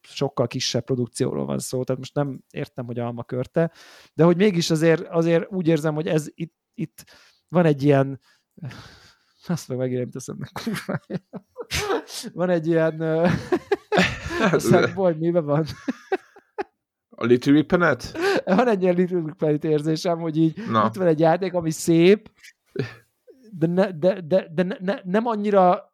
sokkal 0.00 0.46
kisebb 0.46 0.84
produkcióról 0.84 1.46
van 1.46 1.58
szó, 1.58 1.84
tehát 1.84 2.00
most 2.00 2.14
nem 2.14 2.40
értem, 2.50 2.86
hogy 2.86 2.98
alma 2.98 3.24
körte, 3.24 3.72
de 4.14 4.24
hogy 4.24 4.36
mégis 4.36 4.70
azért, 4.70 5.06
azért 5.08 5.52
úgy 5.52 5.68
érzem, 5.68 5.94
hogy 5.94 6.06
ez 6.06 6.26
itt, 6.34 6.54
itt 6.74 7.04
van 7.48 7.64
egy 7.64 7.82
ilyen 7.82 8.20
azt 9.46 9.68
meg 9.68 9.78
megérem 9.78 10.10
teszem 10.10 10.36
meg 10.38 10.50
van 12.32 12.50
egy 12.50 12.66
ilyen 12.66 13.28
hogy 14.94 15.18
miben 15.24 15.44
van? 15.44 15.64
A 17.08 17.24
Little 17.24 17.52
Big 17.52 17.66
Planet? 17.66 18.18
Van 18.44 18.68
egy 18.68 18.82
ilyen 18.82 18.94
Little 18.94 19.20
Big 19.20 19.34
Planet 19.34 19.64
érzésem, 19.64 20.18
hogy 20.18 20.36
így 20.36 20.66
Na. 20.70 20.86
itt 20.86 20.94
van 20.94 21.06
egy 21.06 21.20
játék, 21.20 21.54
ami 21.54 21.70
szép, 21.70 22.30
de, 23.50 23.66
ne, 23.66 23.92
de, 23.92 24.20
de, 24.20 24.48
de 24.54 24.76
ne, 24.80 24.98
nem 25.04 25.26
annyira 25.26 25.92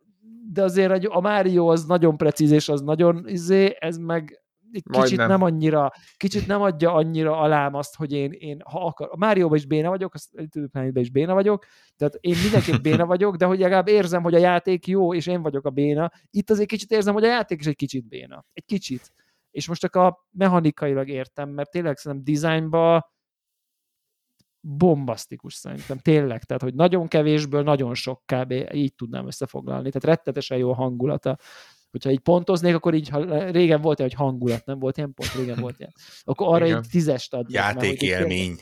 de 0.52 0.62
azért 0.62 1.04
a 1.06 1.20
Mario 1.20 1.66
az 1.66 1.84
nagyon 1.84 2.16
precíz, 2.16 2.50
és 2.50 2.68
az 2.68 2.80
nagyon 2.80 3.28
izé, 3.28 3.76
ez 3.78 3.96
meg 3.96 4.42
kicsit 4.90 5.16
nem. 5.16 5.28
nem 5.28 5.42
annyira, 5.42 5.92
kicsit 6.16 6.46
nem 6.46 6.62
adja 6.62 6.92
annyira 6.92 7.38
alám 7.38 7.74
azt, 7.74 7.96
hogy 7.96 8.12
én, 8.12 8.32
én 8.32 8.60
ha 8.64 8.86
akar, 8.86 9.08
a 9.10 9.16
Márióban 9.16 9.56
is 9.56 9.66
béna 9.66 9.88
vagyok, 9.88 10.14
a 10.14 10.18
Little 10.30 11.00
is 11.00 11.10
béna 11.10 11.34
vagyok, 11.34 11.64
tehát 11.96 12.14
én 12.20 12.36
mindenképp 12.42 12.82
béna 12.82 13.06
vagyok, 13.14 13.36
de 13.36 13.44
hogy 13.44 13.58
legalább 13.58 13.88
érzem, 13.88 14.22
hogy 14.22 14.34
a 14.34 14.38
játék 14.38 14.86
jó, 14.86 15.14
és 15.14 15.26
én 15.26 15.42
vagyok 15.42 15.66
a 15.66 15.70
béna. 15.70 16.12
Itt 16.30 16.50
azért 16.50 16.68
kicsit 16.68 16.90
érzem, 16.90 17.14
hogy 17.14 17.24
a 17.24 17.28
játék 17.28 17.60
is 17.60 17.66
egy 17.66 17.76
kicsit 17.76 18.08
béna. 18.08 18.44
Egy 18.52 18.64
kicsit. 18.64 19.12
És 19.50 19.68
most 19.68 19.80
csak 19.80 19.96
a 19.96 20.26
mechanikailag 20.30 21.08
értem, 21.08 21.48
mert 21.48 21.70
tényleg 21.70 21.96
szerintem 21.96 22.34
designba 22.34 23.12
bombasztikus 24.60 25.54
szerintem, 25.54 25.98
tényleg, 25.98 26.44
tehát 26.44 26.62
hogy 26.62 26.74
nagyon 26.74 27.08
kevésből 27.08 27.62
nagyon 27.62 27.94
sok 27.94 28.22
kb. 28.26 28.52
így 28.72 28.94
tudnám 28.94 29.26
összefoglalni, 29.26 29.90
tehát 29.90 30.16
rettetesen 30.16 30.58
jó 30.58 30.70
a 30.70 30.74
hangulata. 30.74 31.38
Hogyha 31.90 32.10
így 32.10 32.20
pontoznék, 32.20 32.74
akkor 32.74 32.94
így, 32.94 33.08
ha 33.08 33.50
régen 33.50 33.80
volt 33.80 34.00
egy 34.00 34.14
hangulat, 34.14 34.64
nem 34.64 34.78
volt 34.78 34.96
ilyen 34.96 35.14
pont, 35.14 35.34
régen 35.34 35.60
volt 35.60 35.78
ilyen. 35.78 35.92
Akkor 36.22 36.54
arra 36.54 36.66
Igen. 36.66 36.78
egy 36.78 36.88
tízest 36.90 37.34
adnék. 37.34 37.56
Játékélmény. 37.56 38.60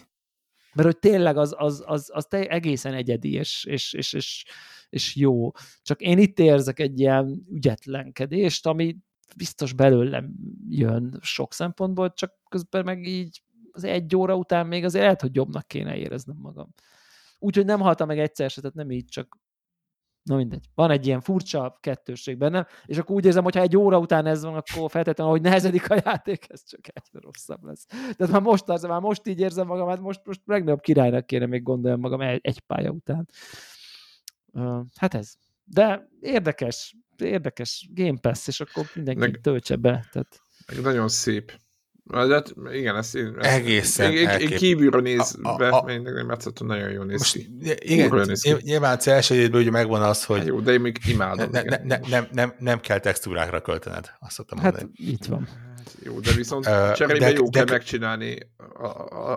mert 0.73 0.89
hogy 0.89 0.99
tényleg 0.99 1.37
az, 1.37 1.55
az, 1.57 1.83
az, 1.87 2.11
az 2.13 2.27
egészen 2.31 2.95
egyedi, 2.95 3.33
és, 3.33 3.65
és, 3.65 3.93
és, 3.93 4.13
és, 4.13 4.45
és 4.89 5.17
jó. 5.17 5.51
Csak 5.83 6.01
én 6.01 6.19
itt 6.19 6.39
érzek 6.39 6.79
egy 6.81 7.01
ilyen 7.01 7.47
ügyetlenkedést, 7.51 8.67
ami 8.67 8.97
biztos 9.37 9.73
belőlem 9.73 10.35
jön 10.69 11.19
sok 11.23 11.53
szempontból, 11.53 12.13
csak 12.13 12.33
közben 12.49 12.85
meg 12.85 13.07
így 13.07 13.43
az 13.79 13.85
egy 13.85 14.17
óra 14.17 14.37
után 14.37 14.67
még 14.67 14.85
azért 14.85 15.05
lehet, 15.05 15.21
hogy 15.21 15.35
jobbnak 15.35 15.67
kéne 15.67 15.97
éreznem 15.97 16.37
magam. 16.39 16.75
Úgyhogy 17.39 17.65
nem 17.65 17.81
haltam 17.81 18.07
meg 18.07 18.19
egyszer 18.19 18.51
se, 18.51 18.61
tehát 18.61 18.77
nem 18.77 18.91
így, 18.91 19.05
csak 19.05 19.39
Na 20.23 20.37
mindegy. 20.37 20.69
Van 20.75 20.91
egy 20.91 21.07
ilyen 21.07 21.21
furcsa 21.21 21.79
kettősség 21.81 22.39
bennem, 22.39 22.67
és 22.87 22.99
akkor 22.99 23.17
úgy 23.17 23.25
érzem, 23.25 23.45
hogy 23.45 23.55
ha 23.55 23.61
egy 23.61 23.77
óra 23.77 23.99
után 23.99 24.27
ez 24.27 24.43
van, 24.43 24.55
akkor 24.55 24.91
feltétlenül, 24.91 25.33
hogy 25.33 25.43
nehezedik 25.43 25.91
a 25.91 26.01
játék, 26.05 26.47
ez 26.49 26.65
csak 26.65 26.81
egyre 26.83 27.19
rosszabb 27.21 27.65
lesz. 27.65 27.85
Tehát 27.87 28.33
már 28.33 28.41
most, 28.41 28.69
az, 28.69 28.83
már 28.83 29.01
most 29.01 29.27
így 29.27 29.41
érzem 29.41 29.67
magam, 29.67 29.89
hát 29.89 30.01
most, 30.01 30.21
most 30.25 30.41
legnagyobb 30.45 30.81
királynak 30.81 31.27
kéne 31.27 31.47
még 31.47 31.63
gondoljam 31.63 32.01
magam 32.01 32.21
egy, 32.21 32.41
egy 32.43 32.61
pálya 32.61 32.91
után. 32.91 33.29
Uh, 34.53 34.85
hát 34.97 35.15
ez. 35.15 35.35
De 35.65 36.09
érdekes, 36.21 36.97
érdekes 37.17 37.89
Game 37.93 38.19
Pass, 38.19 38.47
és 38.49 38.61
akkor 38.61 38.85
mindenki 38.95 39.21
meg, 39.21 39.41
töltse 39.41 39.77
be. 39.77 40.07
Tehát... 40.13 40.41
Meg 40.67 40.83
nagyon 40.83 41.09
szép. 41.09 41.59
Hát, 42.13 42.55
igen, 42.73 42.97
ezt 42.97 43.15
én, 43.15 43.35
ezt, 43.39 43.55
Egészen 43.55 44.13
én, 44.13 44.29
én, 44.29 44.39
én 44.39 44.57
kívülről 44.57 45.01
nézve, 45.01 45.49
a, 45.49 45.85
a, 45.85 45.91
én 45.91 46.03
nem 46.03 46.37
nagyon 46.65 46.91
jól 46.91 47.05
néz 47.05 47.31
ki. 47.31 47.49
Igen, 47.79 48.27
néz 48.27 48.43
ki. 48.43 48.57
nyilván 48.61 48.97
az 48.97 49.09
első 49.09 49.35
évben 49.35 49.61
ugye 49.61 49.71
megvan 49.71 50.03
az, 50.03 50.25
hogy... 50.25 50.39
Hát 50.39 50.47
jó, 50.47 50.61
de 50.61 50.73
én 50.73 50.81
még 50.81 50.99
imádom. 51.07 51.51
Ne, 51.51 51.63
ne, 51.63 51.77
ne, 51.85 51.99
nem, 52.09 52.27
nem, 52.33 52.55
nem 52.59 52.81
kell 52.81 52.99
textúrákra 52.99 53.61
költened, 53.61 54.11
azt 54.21 54.33
szoktam 54.33 54.59
hát, 54.59 54.73
mondani. 54.73 54.93
itt 54.97 55.25
van. 55.25 55.49
Hát 55.77 55.97
jó, 56.03 56.21
de 56.21 56.33
viszont 56.33 56.67
uh, 56.67 56.93
cserébe 56.93 57.19
de, 57.19 57.31
jó 57.31 57.49
de, 57.49 57.59
kell 57.59 57.67
megcsinálni 57.71 58.39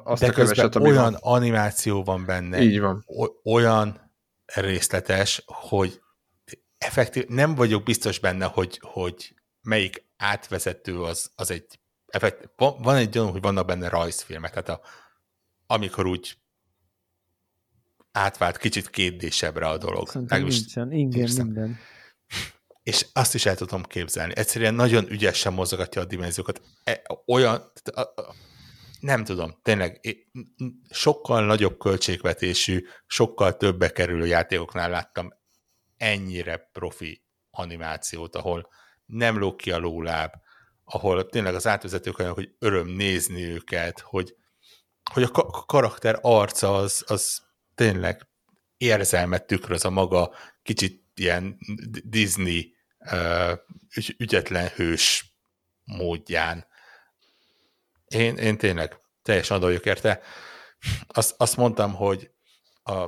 azt 0.03 0.21
de 0.21 0.27
a 0.27 0.31
keveset, 0.31 0.75
ami 0.75 0.89
olyan 0.89 1.03
van. 1.03 1.17
animáció 1.21 2.03
van 2.03 2.25
benne, 2.25 2.61
Így 2.61 2.79
van. 2.79 3.05
olyan 3.43 4.11
részletes, 4.45 5.43
hogy 5.45 6.01
effektív, 6.77 7.25
nem 7.27 7.55
vagyok 7.55 7.83
biztos 7.83 8.19
benne, 8.19 8.45
hogy, 8.45 8.79
hogy 8.81 9.33
melyik 9.61 10.05
átvezető 10.17 11.01
az, 11.01 11.31
az 11.35 11.51
egy 11.51 11.80
effekt, 12.11 12.49
van, 12.55 12.95
egy 12.95 13.09
gyanú, 13.09 13.29
hogy 13.29 13.41
vannak 13.41 13.65
benne 13.65 13.89
rajzfilmek, 13.89 14.49
tehát 14.51 14.69
a, 14.69 14.81
amikor 15.67 16.05
úgy 16.05 16.37
átvált 18.11 18.57
kicsit 18.57 18.89
kétdésebbre 18.89 19.67
a 19.67 19.77
dolog. 19.77 20.07
Szerintem 20.07 20.43
nincsen, 20.43 20.91
igen, 20.91 21.29
minden. 21.35 21.79
És 22.83 23.05
azt 23.13 23.33
is 23.33 23.45
el 23.45 23.55
tudom 23.55 23.83
képzelni. 23.83 24.33
Egyszerűen 24.35 24.73
nagyon 24.73 25.11
ügyesen 25.11 25.53
mozogatja 25.53 26.01
a 26.01 26.05
dimenziókat. 26.05 26.61
E, 26.83 27.01
olyan, 27.25 27.71
nem 28.99 29.23
tudom, 29.23 29.59
tényleg 29.61 29.99
sokkal 30.89 31.45
nagyobb 31.45 31.77
költségvetésű, 31.77 32.85
sokkal 33.05 33.57
többe 33.57 33.91
kerülő 33.91 34.25
játékoknál 34.25 34.89
láttam 34.89 35.29
ennyire 35.97 36.69
profi 36.71 37.23
animációt, 37.49 38.35
ahol 38.35 38.69
nem 39.05 39.37
lók 39.37 39.57
ki 39.57 39.71
a 39.71 39.77
lóláb, 39.77 40.33
ahol 40.91 41.25
tényleg 41.25 41.55
az 41.55 41.67
átvezetők 41.67 42.19
olyanok, 42.19 42.37
hogy 42.37 42.55
öröm 42.59 42.87
nézni 42.87 43.43
őket, 43.43 43.99
hogy, 43.99 44.35
hogy 45.11 45.23
a 45.23 45.65
karakter 45.65 46.19
arca 46.21 46.75
az, 46.75 47.03
az 47.07 47.41
tényleg 47.75 48.27
érzelmet 48.77 49.47
tükröz 49.47 49.85
a 49.85 49.89
maga 49.89 50.35
kicsit 50.63 51.03
ilyen 51.15 51.57
Disney 52.03 52.75
uh, 52.99 53.51
ügyetlen 54.17 54.67
hős 54.67 55.35
módján. 55.83 56.65
Én, 58.05 58.37
én 58.37 58.57
tényleg 58.57 58.99
teljesen 59.21 59.57
adójuk 59.57 59.85
érte. 59.85 60.21
Azt, 61.07 61.35
azt 61.37 61.57
mondtam, 61.57 61.93
hogy 61.93 62.31
a 62.83 63.07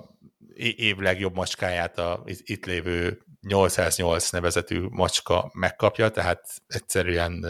év 0.55 0.97
legjobb 0.97 1.35
macskáját 1.35 1.97
a 1.97 2.23
itt 2.25 2.65
lévő 2.65 3.25
808 3.47 4.29
nevezetű 4.29 4.81
macska 4.89 5.49
megkapja, 5.53 6.09
tehát 6.09 6.61
egyszerűen 6.67 7.43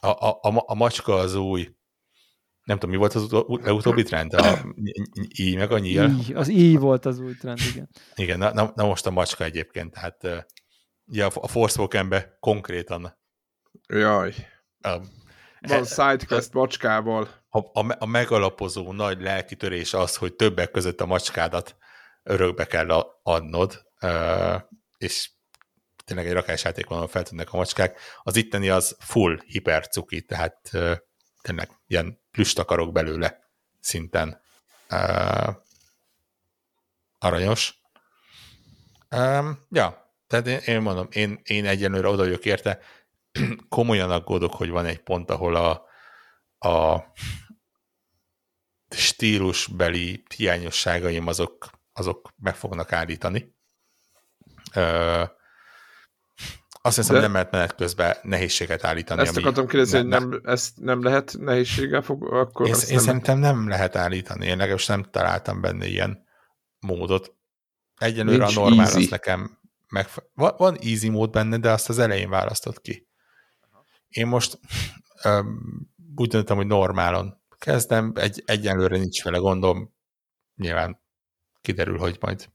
a, 0.00 0.08
a, 0.08 0.28
a, 0.28 0.64
a 0.66 0.74
macska 0.74 1.14
az 1.14 1.34
új, 1.34 1.74
nem 2.64 2.78
tudom, 2.78 2.90
mi 2.90 2.96
volt 2.96 3.14
az 3.14 3.32
utóbbi 3.72 4.02
trend? 4.02 4.34
A 4.34 4.58
í 5.36 5.56
meg 5.56 5.72
a 5.72 5.78
nyíl? 5.78 6.10
Í, 6.28 6.32
az 6.34 6.48
í 6.48 6.76
volt 6.76 7.06
az 7.06 7.18
új 7.18 7.34
trend, 7.34 7.58
igen. 7.72 7.88
Igen, 8.14 8.38
na, 8.38 8.52
na, 8.52 8.72
na 8.74 8.86
most 8.86 9.06
a 9.06 9.10
macska 9.10 9.44
egyébként, 9.44 9.92
tehát 9.92 10.48
ugye 11.06 11.24
a 11.24 11.48
Forspokenbe 11.48 12.36
konkrétan 12.40 13.18
Jaj. 13.86 14.34
A, 14.80 15.00
Van 15.60 15.84
sidequest 15.84 16.52
macskából. 16.52 17.28
A, 17.48 17.58
a, 17.58 17.96
a 17.98 18.06
megalapozó 18.06 18.92
nagy 18.92 19.20
lelkitörés 19.20 19.94
az, 19.94 20.16
hogy 20.16 20.34
többek 20.34 20.70
között 20.70 21.00
a 21.00 21.06
macskádat 21.06 21.76
örökbe 22.22 22.64
kell 22.66 22.90
adnod, 23.22 23.83
és 24.98 25.30
tényleg 26.04 26.26
egy 26.26 26.32
rakásjáték 26.32 26.86
van, 26.86 27.08
feltűnnek 27.08 27.52
a 27.52 27.56
macskák. 27.56 28.00
Az 28.22 28.36
itteni 28.36 28.68
az 28.68 28.96
full 28.98 29.40
hipercuki, 29.46 30.22
tehát 30.22 30.70
tényleg 31.42 31.70
ilyen 31.86 32.20
plüstakarok 32.30 32.92
belőle 32.92 33.38
szinten 33.80 34.40
aranyos. 37.18 37.80
ja, 39.70 40.12
tehát 40.26 40.46
én, 40.46 40.58
én 40.58 40.80
mondom, 40.80 41.08
én, 41.10 41.40
én 41.42 41.66
egyenlőre 41.66 42.08
oda 42.08 42.22
vagyok 42.22 42.44
érte, 42.44 42.78
komolyan 43.68 44.10
aggódok, 44.10 44.54
hogy 44.54 44.68
van 44.68 44.86
egy 44.86 45.02
pont, 45.02 45.30
ahol 45.30 45.54
a, 45.56 45.84
a 46.68 47.04
stílusbeli 48.88 50.22
hiányosságaim 50.36 51.26
azok, 51.26 51.70
azok 51.92 52.32
meg 52.36 52.56
fognak 52.56 52.92
állítani. 52.92 53.53
Azt 56.86 56.96
hiszem, 56.96 57.14
De... 57.14 57.20
nem 57.20 57.32
lehet 57.32 57.50
menet 57.50 57.74
közben 57.74 58.16
nehézséget 58.22 58.84
állítani. 58.84 59.20
Ezt 59.20 59.30
ami 59.30 59.40
akartam 59.40 59.66
kérdezni, 59.66 59.98
hogy 59.98 60.06
nem, 60.06 60.40
ezt 60.44 60.80
nem 60.80 61.02
lehet 61.02 61.36
nehézséggel 61.38 62.02
fog, 62.02 62.32
akkor 62.32 62.66
Én, 62.66 62.74
én 62.74 62.94
nem... 62.94 63.04
szerintem 63.04 63.38
nem 63.38 63.68
lehet 63.68 63.96
állítani. 63.96 64.46
Én 64.46 64.56
legalábbis 64.56 64.86
nem 64.86 65.02
találtam 65.10 65.60
benne 65.60 65.86
ilyen 65.86 66.24
módot. 66.78 67.34
Egyenlőre 67.96 68.44
Nincs 68.44 68.56
a 68.56 68.60
normál 68.60 68.86
easy. 68.86 69.02
az 69.02 69.08
nekem 69.08 69.58
meg... 69.88 70.08
Van, 70.34 70.54
van 70.56 70.78
easy 70.80 71.08
mód 71.08 71.30
benne, 71.30 71.58
de 71.58 71.70
azt 71.70 71.88
az 71.88 71.98
elején 71.98 72.30
választott 72.30 72.80
ki. 72.80 73.08
Én 74.08 74.26
most 74.26 74.58
um, 75.24 75.60
úgy 76.16 76.28
döntöttem, 76.28 76.56
hogy 76.56 76.66
normálon 76.66 77.42
kezdem, 77.58 78.12
egy, 78.14 78.42
egyenlőre 78.46 78.96
nincs 78.96 79.22
vele 79.22 79.38
gondom, 79.38 79.94
nyilván 80.56 81.02
kiderül, 81.60 81.98
hogy 81.98 82.16
majd 82.20 82.48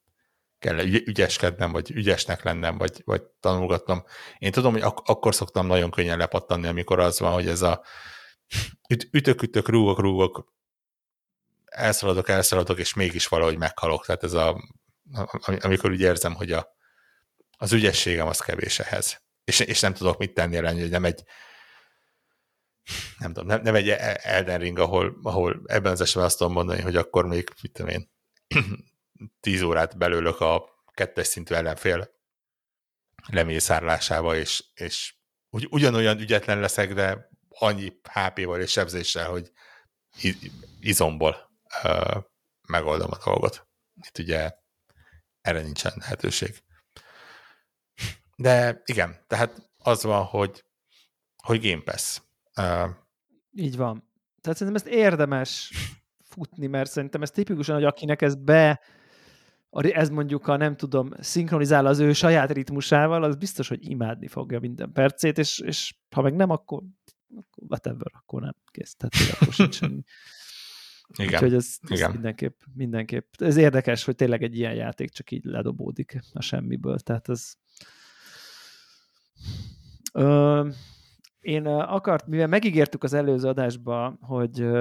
kell 0.59 0.79
ügyeskednem, 0.79 1.71
vagy 1.71 1.91
ügyesnek 1.91 2.43
lennem, 2.43 2.77
vagy, 2.77 3.01
vagy 3.05 3.21
tanulgatnom. 3.39 4.03
Én 4.37 4.51
tudom, 4.51 4.71
hogy 4.71 4.81
ak- 4.81 5.09
akkor 5.09 5.35
szoktam 5.35 5.67
nagyon 5.67 5.91
könnyen 5.91 6.17
lepattanni, 6.17 6.67
amikor 6.67 6.99
az 6.99 7.19
van, 7.19 7.33
hogy 7.33 7.47
ez 7.47 7.61
a 7.61 7.83
üt- 8.89 9.09
ütök-ütök, 9.11 9.69
rúgok, 9.69 9.99
rúgok, 9.99 10.53
elszaladok, 11.65 12.29
elszaladok, 12.29 12.79
és 12.79 12.93
mégis 12.93 13.27
valahogy 13.27 13.57
meghalok. 13.57 14.05
Tehát 14.05 14.23
ez 14.23 14.33
a, 14.33 14.71
amikor 15.59 15.91
úgy 15.91 16.01
érzem, 16.01 16.33
hogy 16.33 16.51
a, 16.51 16.75
az 17.57 17.71
ügyességem 17.71 18.27
az 18.27 18.39
kevés 18.39 18.79
ehhez. 18.79 19.21
És, 19.43 19.59
és 19.59 19.79
nem 19.79 19.93
tudok 19.93 20.17
mit 20.17 20.33
tenni 20.33 20.55
ellen, 20.55 20.79
hogy 20.79 20.89
nem 20.89 21.05
egy 21.05 21.23
nem 23.17 23.33
tudom, 23.33 23.47
nem, 23.47 23.61
nem 23.61 23.75
egy 23.75 23.89
Elden 23.89 24.59
Ring, 24.59 24.79
ahol, 24.79 25.19
ahol 25.23 25.61
ebben 25.65 25.91
az 25.91 26.01
esetben 26.01 26.25
azt 26.25 26.37
tudom 26.37 26.53
mondani, 26.53 26.81
hogy 26.81 26.95
akkor 26.95 27.25
még, 27.25 27.49
mit 27.61 27.71
tudom 27.71 27.91
én, 27.91 28.11
tíz 29.39 29.61
órát 29.61 29.97
belőlök 29.97 30.39
a 30.39 30.69
kettes 30.93 31.27
szintű 31.27 31.55
ellenfél 31.55 32.09
lemészárlásába, 33.27 34.35
és, 34.35 34.63
és 34.73 35.15
ugy, 35.49 35.67
ugyanolyan 35.69 36.19
ügyetlen 36.19 36.59
leszek, 36.59 36.93
de 36.93 37.29
annyi 37.49 37.99
HP-val 38.03 38.61
és 38.61 38.71
sebzéssel, 38.71 39.29
hogy 39.29 39.51
izomból 40.79 41.51
uh, 41.83 42.23
megoldom 42.67 43.11
a 43.11 43.17
dolgot. 43.25 43.67
Itt 44.07 44.17
ugye 44.17 44.51
erre 45.41 45.61
nincsen 45.61 45.93
lehetőség. 45.95 46.63
De 48.35 48.81
igen, 48.85 49.23
tehát 49.27 49.71
az 49.77 50.03
van, 50.03 50.23
hogy, 50.23 50.63
hogy 51.43 51.69
Game 51.69 51.81
Pass. 51.83 52.19
Uh, 52.55 52.89
Így 53.51 53.77
van. 53.77 54.11
Tehát 54.41 54.57
szerintem 54.57 54.75
ezt 54.75 54.95
érdemes 54.95 55.73
futni, 56.23 56.67
mert 56.67 56.89
szerintem 56.89 57.21
ez 57.21 57.31
tipikusan, 57.31 57.75
hogy 57.75 57.83
akinek 57.83 58.21
ez 58.21 58.35
be 58.35 58.81
ez 59.69 60.09
mondjuk, 60.09 60.45
ha 60.45 60.57
nem 60.57 60.75
tudom, 60.75 61.09
szinkronizál 61.19 61.85
az 61.85 61.99
ő 61.99 62.13
saját 62.13 62.51
ritmusával, 62.51 63.23
az 63.23 63.35
biztos, 63.35 63.67
hogy 63.67 63.89
imádni 63.89 64.27
fogja 64.27 64.59
minden 64.59 64.91
percét, 64.91 65.37
és, 65.37 65.59
és 65.59 65.95
ha 66.09 66.21
meg 66.21 66.35
nem, 66.35 66.49
akkor, 66.49 66.83
akkor 67.29 67.63
whatever, 67.67 68.11
akkor 68.11 68.41
nem 68.41 68.55
kész. 68.71 68.95
Tehát 68.95 69.33
akkor 69.33 69.53
sincs 69.53 69.75
semmi. 69.75 70.01
Igen. 71.17 71.33
Úgyhogy 71.33 71.53
ez, 71.53 71.77
ez 71.81 71.99
Igen. 71.99 72.11
mindenképp, 72.11 72.59
mindenképp. 72.73 73.33
Ez 73.37 73.55
érdekes, 73.55 74.03
hogy 74.03 74.15
tényleg 74.15 74.43
egy 74.43 74.57
ilyen 74.57 74.73
játék 74.73 75.09
csak 75.09 75.31
így 75.31 75.43
ledobódik 75.43 76.19
a 76.33 76.41
semmiből. 76.41 76.99
Tehát 76.99 77.29
ez... 77.29 77.53
Ö, 80.13 80.69
én 81.39 81.65
akart, 81.65 82.27
mivel 82.27 82.47
megígértük 82.47 83.03
az 83.03 83.13
előző 83.13 83.47
adásba, 83.47 84.17
hogy 84.21 84.71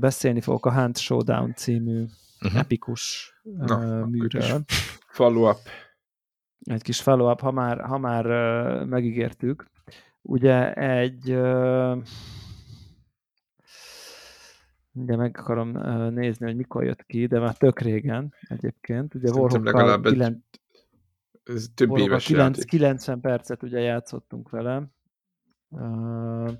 beszélni 0.00 0.40
fogok 0.40 0.66
a 0.66 0.72
Hunt 0.72 0.98
Showdown 0.98 1.54
című 1.54 2.04
uh-huh. 2.40 2.60
epikus 2.60 3.32
Na, 3.42 4.06
műről. 4.06 4.64
Follow-up. 5.06 5.58
Egy 6.64 6.82
kis 6.82 7.00
follow-up, 7.00 7.40
ha 7.40 7.50
már, 7.50 7.80
ha 7.80 7.98
már 7.98 8.24
megígértük. 8.84 9.70
Ugye 10.22 10.72
egy 10.72 11.38
de 14.92 15.16
meg 15.16 15.36
akarom 15.38 15.70
nézni, 16.12 16.46
hogy 16.46 16.56
mikor 16.56 16.84
jött 16.84 17.04
ki, 17.06 17.26
de 17.26 17.38
már 17.38 17.56
tök 17.56 17.80
régen 17.80 18.34
egyébként. 18.40 19.14
Ugye 19.14 19.30
Warhawkkal 19.30 20.00
9, 20.00 20.38
ez 21.44 21.66
több 21.74 21.96
éves 21.96 22.24
9, 22.24 22.64
90 22.64 23.20
percet 23.20 23.62
ugye 23.62 23.80
játszottunk 23.80 24.50
vele. 24.50 24.82
Uh, 25.68 26.50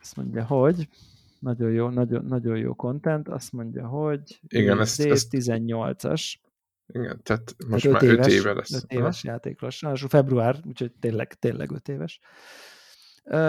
azt 0.00 0.16
mondja, 0.16 0.44
hogy 0.44 0.88
nagyon 1.44 1.70
jó, 1.70 1.88
nagyon, 1.88 2.24
nagyon 2.24 2.56
jó 2.56 2.74
content, 2.74 3.28
azt 3.28 3.52
mondja, 3.52 3.86
hogy 3.86 4.40
igen, 4.48 4.80
ezt, 4.80 5.00
ezt 5.00 5.28
18-as. 5.30 6.34
Igen, 6.86 7.20
tehát 7.22 7.54
most 7.68 7.82
tehát 7.84 8.02
már 8.02 8.10
5 8.10 8.26
éve 8.26 8.52
lesz. 8.52 8.74
5 8.74 8.92
éves 8.92 9.22
ha? 9.22 9.28
játék 9.30 9.60
lassan, 9.60 9.96
február, 9.96 10.56
úgyhogy 10.66 10.92
tényleg, 10.92 11.34
tényleg 11.34 11.70
5 11.70 11.88
éves. 11.88 12.20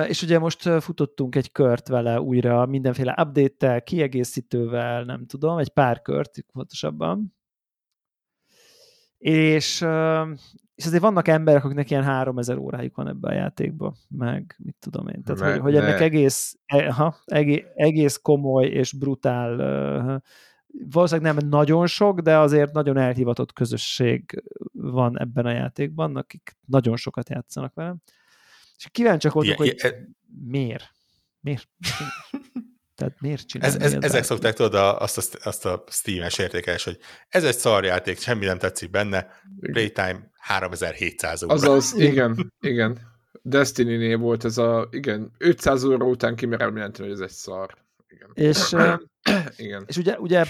És 0.08 0.22
ugye 0.22 0.40
most 0.40 0.70
futottunk 0.80 1.36
egy 1.36 1.52
kört 1.52 1.88
vele 1.88 2.22
újra, 2.22 2.66
mindenféle 2.66 3.16
update-tel, 3.22 3.84
kiegészítővel, 3.84 5.04
nem 5.04 5.26
tudom, 5.26 5.58
egy 5.58 5.70
pár 5.70 6.02
kört 6.02 6.46
pontosabban. 6.52 7.36
És 9.18 9.86
és 10.76 10.86
azért 10.86 11.02
vannak 11.02 11.28
emberek, 11.28 11.64
akiknek 11.64 11.90
ilyen 11.90 12.04
3000 12.04 12.58
órájuk 12.58 12.96
van 12.96 13.08
ebbe 13.08 13.28
a 13.28 13.34
játékba, 13.34 13.96
meg 14.10 14.56
mit 14.58 14.76
tudom 14.80 15.08
én. 15.08 15.24
Tehát, 15.24 15.42
ne, 15.42 15.52
hogy, 15.52 15.60
hogy 15.60 15.76
ennek 15.76 16.00
egész, 16.00 16.58
e, 16.66 16.92
ha, 16.92 17.16
egész, 17.26 17.64
egész 17.76 18.18
komoly 18.18 18.66
és 18.66 18.94
brutál, 18.94 20.22
valószínűleg 20.90 21.34
nem 21.34 21.48
nagyon 21.50 21.88
sok, 21.88 22.20
de 22.20 22.38
azért 22.38 22.74
nagyon 22.74 22.98
elhivatott 22.98 23.54
közösség 23.54 24.44
van 24.72 25.20
ebben 25.20 25.46
a 25.46 25.52
játékban, 25.52 26.16
akik 26.16 26.58
nagyon 26.66 26.96
sokat 26.96 27.30
játszanak 27.30 27.74
velem. 27.74 27.98
És 28.78 28.88
kíváncsiak 28.92 29.34
voltunk, 29.34 29.58
hogy 29.58 29.76
miért? 30.46 30.92
Miért? 31.40 31.68
Tehát 32.96 33.20
miért 33.20 33.48
csinálni? 33.48 33.84
Ez, 33.84 33.94
ez, 33.94 34.04
ezek 34.04 34.24
szokták 34.24 34.54
tudod 34.54 34.74
azt 34.74 35.18
a, 35.36 35.50
azt 35.50 35.66
a 35.66 35.84
Steam-es 35.90 36.38
értékelés, 36.38 36.84
hogy 36.84 36.98
ez 37.30 37.44
egy 37.44 37.58
szarjáték, 37.58 38.20
semmi 38.20 38.46
nem 38.46 38.58
tetszik 38.58 38.90
benne, 38.90 39.28
playtime 39.60 40.34
3700 40.46 41.44
óra. 41.44 41.54
Azaz, 41.54 41.94
igen, 42.10 42.54
igen. 42.60 42.98
Destiny-nél 43.42 44.18
volt 44.18 44.46
ez 44.46 44.58
a, 44.58 44.88
igen, 44.92 45.32
500 45.38 45.84
óra 45.84 46.06
után 46.06 46.36
kimerem 46.36 46.76
jelenteni, 46.76 47.08
hogy 47.08 47.18
ez 47.18 47.24
egy 47.24 47.36
szar. 47.36 47.78
Igen. 48.08 48.30
És, 48.34 48.76
igen. 49.66 49.84
és 49.88 49.98
ugye, 49.98 50.20
ugye 50.20 50.46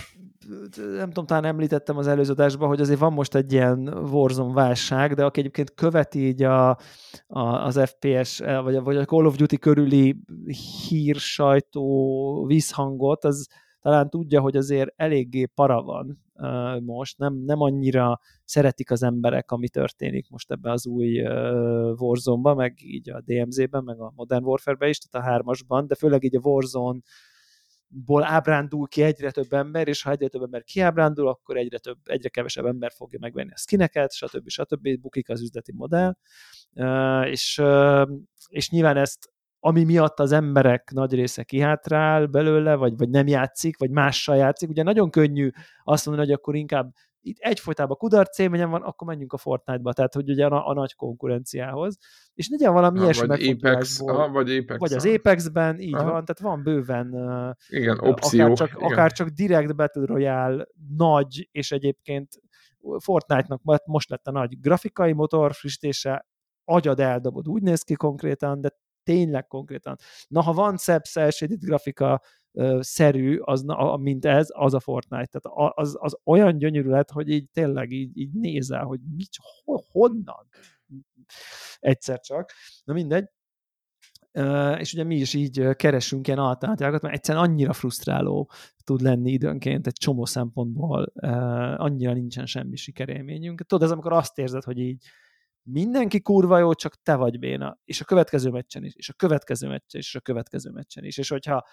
nem 0.78 1.08
tudom, 1.08 1.26
talán 1.26 1.46
említettem 1.46 1.98
az 1.98 2.08
előző 2.08 2.32
adásban, 2.32 2.68
hogy 2.68 2.82
azért 2.82 3.00
van 3.00 3.14
most 3.14 3.36
egy 3.36 3.52
ilyen 3.52 3.88
Warzone 3.88 4.54
válság, 4.54 5.14
de 5.14 5.26
aki 5.26 5.40
egyébként 5.40 5.74
követi 5.74 6.28
így 6.28 6.44
a, 6.44 6.70
a, 7.28 7.40
az 7.66 7.80
FPS, 7.86 8.40
vagy 8.40 8.76
a, 8.76 8.82
vagy 8.82 8.98
a 8.98 9.06
Call 9.06 9.26
of 9.26 9.36
Duty 9.36 9.58
körüli 9.58 10.16
hír, 10.88 11.16
sajtó, 11.16 12.46
vízhangot, 12.48 13.24
az 13.24 13.48
talán 13.82 14.10
tudja, 14.10 14.42
hogy 14.42 14.56
azért 14.56 14.94
eléggé 14.96 15.46
para 15.46 15.82
van 15.82 16.25
most, 16.80 17.18
nem, 17.18 17.34
nem 17.34 17.62
annyira 17.62 18.20
szeretik 18.44 18.91
az 18.91 19.03
emberek, 19.03 19.52
ami 19.52 19.70
történik 19.70 20.30
most 20.30 20.52
ebbe 20.52 20.72
az 20.72 20.88
új 20.88 21.22
Warzone-ba, 21.98 22.53
meg 22.53 22.74
így 22.82 23.10
a 23.10 23.22
DMZ-ben, 23.26 23.84
meg 23.84 23.99
a 23.99 24.12
Modern 24.16 24.44
Warfare-ben 24.44 24.90
is, 24.90 24.98
tehát 24.98 25.28
a 25.28 25.32
hármasban, 25.32 25.88
de 25.88 25.95
főleg 25.95 26.24
így 26.24 26.36
a 26.36 26.41
Warzone 26.44 26.99
ból 27.88 28.24
ábrándul 28.24 28.88
ki 28.88 29.02
egyre 29.02 29.32
több 29.32 29.53
ember, 29.53 29.88
és 29.88 30.02
ha 30.02 30.12
egyre 30.12 30.28
több 30.28 30.41
ember 30.41 30.64
kiábrándul, 30.64 31.28
akkor 31.28 31.57
egyre, 31.57 31.78
több, 31.78 31.98
egyre 32.03 32.30
kevesebb 32.30 32.66
ember 32.66 32.91
fogja 32.91 33.20
megvenni 33.22 33.52
a 33.52 33.57
skineket, 33.57 34.14
stb. 34.14 34.49
stb. 34.49 34.99
bukik 34.99 35.30
az 35.30 35.41
üzleti 35.41 35.72
modell, 35.72 36.16
és, 37.24 37.62
és 38.48 38.70
nyilván 38.70 38.98
ezt 38.98 39.30
ami 39.66 39.84
miatt 39.84 40.20
az 40.20 40.32
emberek 40.32 40.92
nagy 40.92 41.14
része 41.14 41.44
kihátrál 41.44 42.26
belőle, 42.26 42.76
vagy, 42.76 42.98
vagy 42.98 43.10
nem 43.10 43.28
játszik, 43.28 43.78
vagy 43.78 43.90
mással 43.90 44.36
játszik. 44.36 44.70
Ugye 44.70 44.84
nagyon 44.84 45.10
könnyű 45.10 45.50
azt 45.84 46.06
mondani, 46.06 46.28
hogy 46.28 46.38
akkor 46.38 46.56
inkább 46.56 46.92
itt 47.22 47.38
egyfolytában 47.40 47.98
kudarc 47.98 48.40
élményem 48.40 48.70
van, 48.70 48.82
akkor 48.82 49.08
menjünk 49.08 49.34
a 49.34 49.38
Fortnite-ba, 49.38 49.94
tehát 49.94 50.14
hogy 50.14 50.30
ugye 50.30 50.46
a, 50.46 50.68
a 50.68 50.74
nagy 50.74 50.96
konkurenciához. 50.96 51.98
És 52.34 52.50
legyen 52.50 52.74
valami 52.74 52.98
ha, 52.98 53.04
ilyesmi 53.04 53.28
vagy 53.28 53.48
Apex, 53.48 54.00
ha, 54.00 54.30
vagy 54.30 54.52
Apex. 54.52 54.80
Vagy 54.80 54.94
az 54.94 55.06
Apex-ben, 55.06 55.80
így 55.80 55.94
ha. 55.94 56.04
van, 56.04 56.26
tehát 56.26 56.40
van 56.40 56.64
bőven 56.64 57.08
igen, 57.68 58.00
opció. 58.00 58.42
Akár 58.42 58.58
csak, 58.58 58.70
igen. 58.70 58.92
akár 58.92 59.12
csak 59.12 59.28
direct 59.28 59.76
Battle 59.76 60.06
Royale 60.06 60.66
nagy, 60.98 61.50
és 61.52 61.72
egyébként 61.72 62.28
Fortnite-nak 62.98 63.62
most 63.86 64.10
lett 64.10 64.28
a 64.28 64.32
nagy 64.32 64.60
grafikai 64.60 65.14
motor 65.14 65.54
frissítése, 65.54 66.28
agyad 66.66 67.00
eldobod, 67.00 67.48
úgy 67.48 67.62
néz 67.62 67.82
ki 67.82 67.94
konkrétan, 67.94 68.62
de 68.62 68.70
tényleg 69.06 69.48
konkrétan. 69.48 69.95
Na, 70.27 70.41
ha 70.41 70.53
van 70.53 70.77
szebb 70.77 71.03
szelsédít 71.03 71.60
grafika 71.60 72.22
szerű, 72.80 73.38
az, 73.38 73.65
mint 73.99 74.26
ez, 74.26 74.48
az 74.52 74.73
a 74.73 74.80
Fortnite. 74.80 75.40
Tehát 75.40 75.72
az, 75.76 75.98
az 75.99 76.18
olyan 76.23 76.57
gyönyörű 76.57 76.90
lett, 76.90 77.10
hogy 77.10 77.30
így 77.30 77.49
tényleg 77.49 77.91
így, 77.91 78.18
így 78.18 78.32
nézel, 78.32 78.84
hogy 78.84 78.99
mit, 79.15 79.30
honnan? 79.91 80.48
Egyszer 81.80 82.19
csak. 82.19 82.52
Na 82.84 82.94
mindegy. 82.94 83.27
És 84.77 84.94
ugye 84.94 85.03
mi 85.03 85.15
is 85.15 85.34
így 85.34 85.69
keresünk 85.76 86.27
ilyen 86.27 86.40
alternatívákat, 86.40 87.02
mert 87.02 87.15
egyszerűen 87.15 87.44
annyira 87.44 87.73
frusztráló 87.73 88.52
tud 88.84 89.02
lenni 89.02 89.32
időnként 89.32 89.88
egy 89.88 89.94
csomó 89.94 90.26
szempontból, 90.26 91.11
annyira 91.77 92.14
nincsen 92.14 92.45
semmi 92.45 92.76
sikerélményünk. 92.76 93.61
Tudod, 93.61 93.84
ez 93.84 93.91
amikor 93.91 94.14
azt 94.14 94.38
érzed, 94.38 94.64
hogy 94.64 94.80
így 94.80 95.06
mindenki 95.66 96.22
kurva 96.22 96.58
jó, 96.58 96.74
csak 96.74 96.96
te 97.04 97.16
vagy 97.16 97.40
béna, 97.40 97.80
és 97.86 98.02
a 98.02 98.06
következő 98.06 98.50
meccsen 98.50 98.84
is, 98.84 98.96
és 98.96 99.10
a 99.10 99.14
következő 99.14 99.68
meccsen 99.68 100.00
is, 100.00 100.08
és 100.08 100.16
a 100.16 100.22
következő 100.22 100.70
meccsen 100.72 101.04
is, 101.04 101.18
és 101.18 101.30
hogyha 101.30 101.66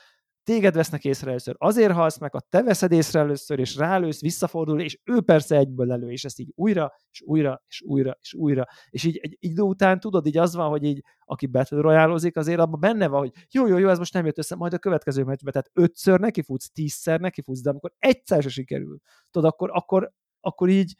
téged 0.44 0.74
vesznek 0.74 1.04
észre 1.04 1.28
először, 1.28 1.54
azért 1.58 1.92
halsz 1.92 2.18
meg, 2.18 2.34
a 2.34 2.40
te 2.40 2.62
veszed 2.62 2.92
észre 2.92 3.20
először, 3.20 3.58
és 3.58 3.76
rálősz, 3.76 4.20
visszafordul, 4.20 4.80
és 4.80 5.00
ő 5.04 5.20
persze 5.20 5.56
egyből 5.56 5.92
elő, 5.92 6.10
és 6.10 6.24
ezt 6.24 6.38
így 6.38 6.52
újra, 6.54 6.92
és 7.10 7.22
újra, 7.22 7.62
és 7.68 7.82
újra, 7.82 8.16
és 8.20 8.34
újra, 8.34 8.66
és 8.88 9.04
így 9.04 9.16
egy 9.16 9.36
idő 9.40 9.62
után 9.62 10.00
tudod, 10.00 10.26
így 10.26 10.38
az 10.38 10.54
van, 10.54 10.68
hogy 10.68 10.84
így, 10.84 11.02
aki 11.24 11.46
Battle 11.46 11.80
royale 11.80 12.12
azért 12.32 12.60
abban 12.60 12.80
benne 12.80 13.08
van, 13.08 13.20
hogy 13.20 13.32
jó, 13.50 13.66
jó, 13.66 13.78
jó, 13.78 13.88
ez 13.88 13.98
most 13.98 14.14
nem 14.14 14.24
jött 14.24 14.38
össze, 14.38 14.54
majd 14.54 14.72
a 14.72 14.78
következő 14.78 15.24
meccsbe, 15.24 15.50
tehát 15.50 15.70
ötször 15.72 16.20
nekifutsz, 16.20 16.70
tízszer 16.70 17.20
nekifutsz, 17.20 17.60
de 17.60 17.70
amikor 17.70 17.92
egyszer 17.98 18.42
se 18.42 18.48
sikerül, 18.48 18.98
tudod, 19.30 19.50
akkor, 19.50 19.70
akkor, 19.72 20.12
akkor 20.40 20.68
így, 20.68 20.94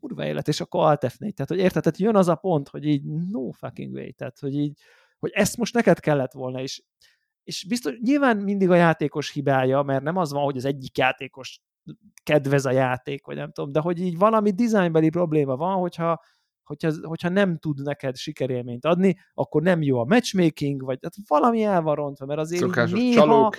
kurva 0.00 0.24
élet, 0.24 0.48
és 0.48 0.60
akkor 0.60 0.84
Alt 0.84 1.04
F4, 1.06 1.18
tehát 1.18 1.48
hogy 1.48 1.58
érted, 1.58 1.82
tehát 1.82 1.98
jön 1.98 2.16
az 2.16 2.28
a 2.28 2.34
pont, 2.34 2.68
hogy 2.68 2.84
így 2.84 3.04
no 3.04 3.50
fucking 3.50 3.94
way, 3.94 4.12
tehát 4.12 4.38
hogy 4.38 4.54
így, 4.54 4.80
hogy 5.18 5.30
ezt 5.34 5.56
most 5.56 5.74
neked 5.74 6.00
kellett 6.00 6.32
volna, 6.32 6.60
és 6.60 6.82
és 7.44 7.66
biztos, 7.68 7.98
nyilván 8.00 8.36
mindig 8.36 8.70
a 8.70 8.74
játékos 8.74 9.32
hibája, 9.32 9.82
mert 9.82 10.02
nem 10.02 10.16
az 10.16 10.32
van, 10.32 10.44
hogy 10.44 10.56
az 10.56 10.64
egyik 10.64 10.98
játékos 10.98 11.60
kedvez 12.22 12.66
a 12.66 12.70
játék, 12.70 13.26
vagy 13.26 13.36
nem 13.36 13.52
tudom, 13.52 13.72
de 13.72 13.80
hogy 13.80 14.00
így 14.00 14.18
valami 14.18 14.50
dizájnbeli 14.50 15.10
probléma 15.10 15.56
van, 15.56 15.76
hogyha, 15.78 16.22
hogyha, 16.62 16.92
hogyha 17.02 17.28
nem 17.28 17.58
tud 17.58 17.82
neked 17.82 18.16
sikerélményt 18.16 18.84
adni, 18.84 19.16
akkor 19.34 19.62
nem 19.62 19.82
jó 19.82 19.98
a 19.98 20.04
matchmaking, 20.04 20.82
vagy 20.82 20.98
hát 21.02 21.14
valami 21.26 21.62
el 21.62 21.82
van 21.82 21.94
rontva, 21.94 22.26
mert 22.26 22.40
azért 22.40 22.62
Szokásos 22.62 22.98
néha... 22.98 23.20
Csalók. 23.20 23.56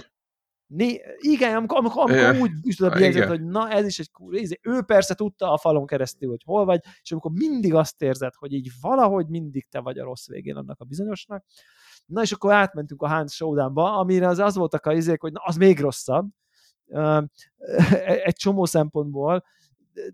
Né, 0.73 0.99
igen, 1.18 1.56
amikor, 1.56 1.77
amikor, 1.77 2.11
amikor 2.11 2.41
úgy 2.41 2.52
is 2.61 2.76
tudod 2.76 2.99
érzed, 2.99 3.27
hogy 3.27 3.43
na 3.43 3.69
ez 3.69 3.85
is 3.85 3.99
egy 3.99 4.11
kúr, 4.11 4.41
ő 4.61 4.81
persze 4.81 5.14
tudta 5.14 5.52
a 5.52 5.57
falon 5.57 5.85
keresztül, 5.85 6.30
hogy 6.30 6.41
hol 6.45 6.65
vagy, 6.65 6.80
és 7.02 7.11
amikor 7.11 7.31
mindig 7.31 7.73
azt 7.73 8.02
érzed, 8.02 8.34
hogy 8.35 8.53
így 8.53 8.69
valahogy 8.81 9.27
mindig 9.27 9.68
te 9.69 9.80
vagy 9.80 9.99
a 9.99 10.03
rossz 10.03 10.27
végén 10.27 10.56
annak 10.56 10.80
a 10.80 10.85
bizonyosnak, 10.85 11.45
Na 12.06 12.22
és 12.22 12.31
akkor 12.31 12.53
átmentünk 12.53 13.02
a 13.02 13.07
Hans 13.07 13.34
Showdownba, 13.34 13.98
amire 13.98 14.27
az, 14.27 14.39
az 14.39 14.56
voltak 14.56 14.85
a 14.85 14.93
izék, 14.93 15.22
hogy 15.22 15.31
na, 15.31 15.41
az 15.43 15.56
még 15.56 15.80
rosszabb, 15.80 16.30
egy 18.23 18.35
csomó 18.35 18.65
szempontból, 18.65 19.43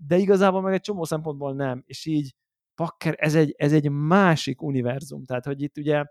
de 0.07 0.17
igazából 0.17 0.61
meg 0.61 0.73
egy 0.73 0.81
csomó 0.81 1.03
szempontból 1.03 1.53
nem, 1.53 1.83
és 1.85 2.05
így 2.05 2.35
Pakker, 2.75 3.15
ez 3.17 3.35
egy, 3.35 3.55
ez 3.57 3.73
egy 3.73 3.89
másik 3.91 4.61
univerzum, 4.61 5.23
tehát 5.25 5.45
hogy 5.45 5.61
itt 5.61 5.77
ugye, 5.77 6.05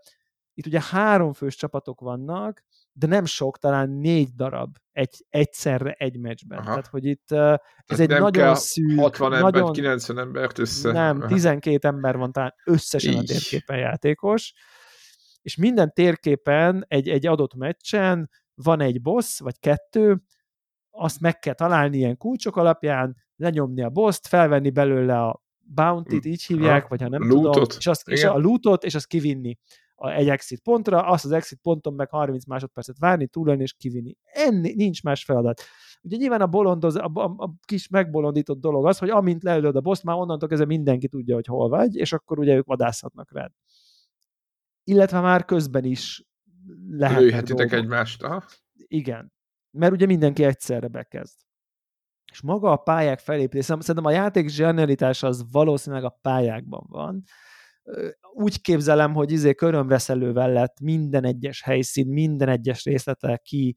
itt 0.53 0.65
ugye 0.65 0.81
három 0.89 1.33
fős 1.33 1.55
csapatok 1.55 1.99
vannak, 1.99 2.63
de 2.97 3.07
nem 3.07 3.25
sok, 3.25 3.57
talán 3.57 3.89
négy 3.89 4.29
darab 4.35 4.77
egy, 4.91 5.25
egyszerre 5.29 5.91
egy 5.91 6.19
meccsben. 6.19 6.57
Aha. 6.57 6.67
Tehát, 6.67 6.87
hogy 6.87 7.05
itt 7.05 7.31
ez 7.31 7.59
Tehát 7.85 8.11
egy 8.11 8.19
nagyon 8.19 8.55
szűk... 8.55 8.99
60 8.99 9.33
ember, 9.33 9.51
nagyon, 9.51 9.71
90 9.71 10.19
embert 10.19 10.59
össze. 10.59 10.91
Nem, 10.91 11.27
12 11.27 11.87
ember 11.87 12.17
van 12.17 12.31
talán 12.31 12.53
összesen 12.65 13.13
Így. 13.13 13.19
a 13.19 13.23
térképen 13.23 13.77
játékos, 13.77 14.53
és 15.41 15.55
minden 15.55 15.91
térképen 15.93 16.85
egy, 16.87 17.09
egy 17.09 17.27
adott 17.27 17.55
meccsen 17.55 18.29
van 18.53 18.81
egy 18.81 19.01
boss, 19.01 19.39
vagy 19.39 19.59
kettő, 19.59 20.21
azt 20.89 21.19
meg 21.19 21.39
kell 21.39 21.53
találni 21.53 21.97
ilyen 21.97 22.17
kulcsok 22.17 22.55
alapján, 22.55 23.15
lenyomni 23.35 23.83
a 23.83 23.89
boss 23.89 24.19
felvenni 24.29 24.69
belőle 24.69 25.21
a 25.21 25.43
bounty-t, 25.59 26.25
így 26.25 26.43
hívják, 26.43 26.81
ha, 26.81 26.87
vagy 26.87 27.01
ha 27.01 27.09
nem 27.09 27.27
lootot. 27.27 27.53
tudom, 27.53 27.77
és, 27.77 27.87
azt, 27.87 28.07
és 28.09 28.23
a 28.23 28.37
lootot, 28.37 28.83
és 28.83 28.95
azt 28.95 29.07
kivinni. 29.07 29.57
Egy 29.97 30.29
exit 30.29 30.61
pontra, 30.61 31.01
azt 31.01 31.25
az 31.25 31.31
exit 31.31 31.59
ponton 31.61 31.93
meg 31.93 32.09
30 32.09 32.45
másodpercet 32.45 32.99
várni, 32.99 33.27
túlélni 33.27 33.61
és 33.61 33.73
kivinni. 33.73 34.15
Enni, 34.23 34.73
nincs 34.73 35.03
más 35.03 35.23
feladat. 35.23 35.61
Ugye 36.01 36.17
nyilván 36.17 36.41
a 36.41 36.47
bolondoz, 36.47 36.95
a, 36.95 37.11
a, 37.13 37.33
a 37.37 37.53
kis 37.65 37.87
megbolondított 37.87 38.59
dolog 38.59 38.85
az, 38.85 38.97
hogy 38.97 39.09
amint 39.09 39.43
leülöd 39.43 39.75
a 39.75 39.81
boss, 39.81 40.01
már 40.01 40.17
onnantól 40.17 40.49
kezdve 40.49 40.67
mindenki 40.67 41.07
tudja, 41.07 41.35
hogy 41.35 41.45
hol 41.45 41.69
vagy, 41.69 41.95
és 41.95 42.13
akkor 42.13 42.39
ugye 42.39 42.55
ők 42.55 42.65
vadászhatnak 42.65 43.31
rád. 43.31 43.51
Illetve 44.83 45.19
már 45.19 45.45
közben 45.45 45.83
is 45.83 46.25
lehet. 46.89 47.19
Lőhetitek 47.19 47.71
egymást, 47.71 48.23
aha. 48.23 48.43
Igen. 48.73 49.33
Mert 49.71 49.93
ugye 49.93 50.05
mindenki 50.05 50.43
egyszerre 50.43 50.87
bekezd. 50.87 51.39
És 52.31 52.41
maga 52.41 52.71
a 52.71 52.75
pályák 52.75 53.19
felépítése, 53.19 53.77
szerintem 53.79 54.05
a 54.05 54.11
játék 54.11 54.49
zsenialitása 54.49 55.27
az 55.27 55.51
valószínűleg 55.51 56.05
a 56.05 56.19
pályákban 56.21 56.85
van. 56.89 57.23
Úgy 58.33 58.61
képzelem, 58.61 59.13
hogy 59.13 59.31
izé 59.31 59.53
körömreszelővel 59.53 60.51
lett 60.51 60.79
minden 60.79 61.23
egyes 61.23 61.61
helyszín, 61.61 62.07
minden 62.07 62.49
egyes 62.49 62.83
részlete 62.83 63.37
ki 63.37 63.75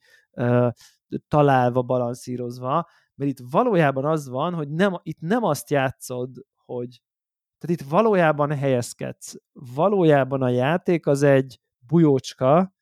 találva, 1.29 1.83
balanszírozva, 1.83 2.89
mert 3.15 3.31
itt 3.31 3.47
valójában 3.51 4.05
az 4.05 4.29
van, 4.29 4.55
hogy 4.55 4.71
nem, 4.71 5.01
itt 5.03 5.21
nem 5.21 5.45
azt 5.45 5.71
játszod, 5.71 6.31
hogy 6.65 7.01
tehát 7.59 7.81
itt 7.81 7.89
valójában 7.89 8.53
helyezkedsz. 8.53 9.35
Valójában 9.75 10.43
a 10.43 10.49
játék 10.49 11.07
az 11.07 11.23
egy 11.23 11.61
bujócska, 11.87 12.75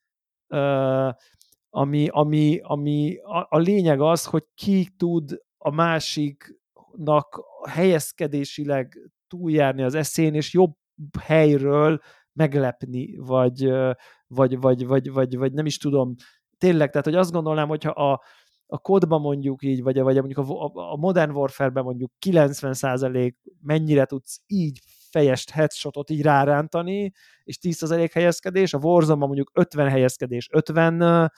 ami, 1.71 2.09
ami, 2.09 2.59
ami 2.63 3.17
a, 3.17 3.47
a 3.51 3.59
lényeg 3.59 4.01
az, 4.01 4.25
hogy 4.25 4.45
ki 4.55 4.89
tud 4.97 5.43
a 5.59 5.71
másiknak 5.71 7.41
helyezkedésileg 7.69 9.11
túljárni 9.27 9.83
az 9.83 9.95
eszén, 9.95 10.35
és 10.35 10.53
jobb 10.53 10.77
helyről 11.21 12.01
meglepni, 12.33 13.17
vagy, 13.17 13.73
vagy, 14.27 14.59
vagy, 14.59 14.87
vagy, 14.87 15.11
vagy, 15.11 15.37
vagy 15.37 15.53
nem 15.53 15.67
is 15.67 15.79
tudom, 15.79 16.15
tényleg, 16.59 16.91
tehát 16.91 17.07
hogy 17.07 17.15
azt 17.15 17.33
gondolnám, 17.33 17.69
hogyha 17.69 17.91
a, 17.91 18.23
a 18.67 18.79
kódban 18.79 19.21
mondjuk 19.21 19.63
így, 19.63 19.83
vagy, 19.83 20.01
vagy 20.01 20.17
mondjuk 20.17 20.39
a, 20.39 20.73
a 20.93 20.97
Modern 20.97 21.31
Warfare-ben 21.31 21.85
mondjuk 21.85 22.13
90% 22.27 23.33
mennyire 23.61 24.05
tudsz 24.05 24.41
így 24.47 24.81
fejest 25.11 25.51
headshotot 25.51 26.11
így 26.11 26.23
rárántani, 26.23 27.13
és 27.45 27.59
10% 27.63 28.11
helyezkedés, 28.13 28.75
a 28.75 28.79
warzone 28.79 29.27
mondjuk 29.27 29.51
50 29.55 29.89
helyezkedés, 29.89 30.49
50 30.53 31.31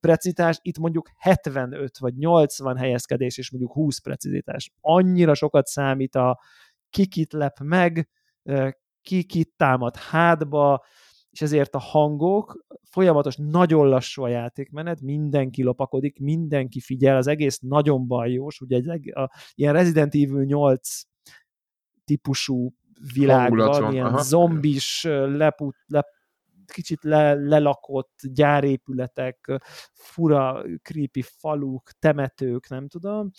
precizitás, 0.00 0.58
itt 0.62 0.78
mondjuk 0.78 1.10
75 1.16 1.98
vagy 1.98 2.14
80 2.16 2.76
helyezkedés, 2.76 3.38
és 3.38 3.50
mondjuk 3.50 3.72
20 3.72 3.98
precizitás. 3.98 4.72
Annyira 4.80 5.34
sokat 5.34 5.66
számít 5.66 6.14
a 6.14 6.40
kikit 6.90 7.32
lep 7.32 7.58
meg, 7.58 8.08
kikit 9.02 9.52
támad 9.56 9.96
hátba, 9.96 10.84
és 11.30 11.42
ezért 11.42 11.74
a 11.74 11.78
hangok 11.78 12.64
folyamatos, 12.90 13.36
nagyon 13.36 13.88
lassú 13.88 14.22
a 14.22 14.28
játékmenet, 14.28 15.00
mindenki 15.00 15.62
lopakodik, 15.62 16.18
mindenki 16.18 16.80
figyel, 16.80 17.16
az 17.16 17.26
egész 17.26 17.58
nagyon 17.58 18.06
bajós, 18.06 18.60
ugye 18.60 18.76
egy, 18.76 19.10
a, 19.10 19.30
ilyen 19.54 19.72
Resident 19.72 20.14
Evil 20.14 20.44
8 20.44 21.00
típusú 22.04 22.74
világban, 23.14 23.92
ilyen 23.92 24.06
aha. 24.06 24.22
zombis, 24.22 25.02
leput, 25.26 25.76
lep, 25.86 26.06
kicsit 26.66 27.02
le, 27.02 27.34
lelakott 27.34 28.20
gyárépületek, 28.22 29.62
fura, 29.92 30.64
creepy 30.82 31.22
faluk, 31.22 31.90
temetők, 31.98 32.68
nem 32.68 32.88
tudom, 32.88 33.30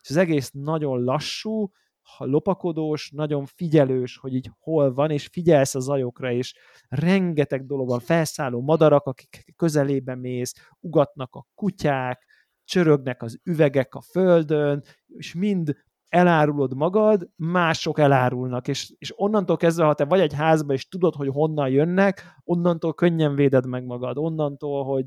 és 0.00 0.10
az 0.10 0.16
egész 0.16 0.50
nagyon 0.50 1.04
lassú, 1.04 1.70
lopakodós, 2.18 3.10
nagyon 3.10 3.44
figyelős, 3.44 4.16
hogy 4.16 4.34
így 4.34 4.50
hol 4.58 4.92
van, 4.92 5.10
és 5.10 5.26
figyelsz 5.26 5.74
a 5.74 5.80
zajokra, 5.80 6.32
és 6.32 6.54
rengeteg 6.88 7.66
dolog 7.66 7.88
van, 7.88 8.00
felszálló 8.00 8.60
madarak, 8.60 9.04
akik 9.04 9.54
közelébe 9.56 10.14
mész, 10.14 10.54
ugatnak 10.80 11.34
a 11.34 11.46
kutyák, 11.54 12.26
csörögnek 12.64 13.22
az 13.22 13.40
üvegek 13.42 13.94
a 13.94 14.00
földön, 14.00 14.82
és 15.06 15.34
mind 15.34 15.84
elárulod 16.08 16.76
magad, 16.76 17.28
mások 17.36 17.98
elárulnak, 17.98 18.68
és, 18.68 18.94
és 18.98 19.12
onnantól 19.16 19.56
kezdve, 19.56 19.84
ha 19.84 19.94
te 19.94 20.04
vagy 20.04 20.20
egy 20.20 20.34
házba, 20.34 20.72
és 20.72 20.88
tudod, 20.88 21.14
hogy 21.14 21.28
honnan 21.28 21.68
jönnek, 21.68 22.22
onnantól 22.44 22.94
könnyen 22.94 23.34
véded 23.34 23.66
meg 23.66 23.84
magad, 23.84 24.18
onnantól, 24.18 24.84
hogy 24.84 25.04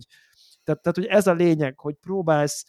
tehát, 0.63 0.81
tehát 0.81 0.97
hogy 0.97 1.05
ez 1.05 1.27
a 1.27 1.33
lényeg, 1.33 1.79
hogy 1.79 1.95
próbálsz 1.95 2.65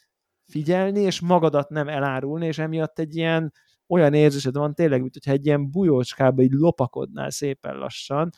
figyelni, 0.47 1.01
és 1.01 1.21
magadat 1.21 1.69
nem 1.69 1.89
elárulni, 1.89 2.47
és 2.47 2.59
emiatt 2.59 2.99
egy 2.99 3.17
ilyen 3.17 3.53
olyan 3.91 4.15
érzésed 4.15 4.57
van 4.57 4.75
tényleg, 4.75 5.01
mint 5.01 5.13
hogyha 5.13 5.33
egy 5.33 5.47
ilyen 5.47 5.71
bujócskába 5.71 6.43
így 6.43 6.53
lopakodnál 6.53 7.31
szépen 7.31 7.77
lassan, 7.77 8.31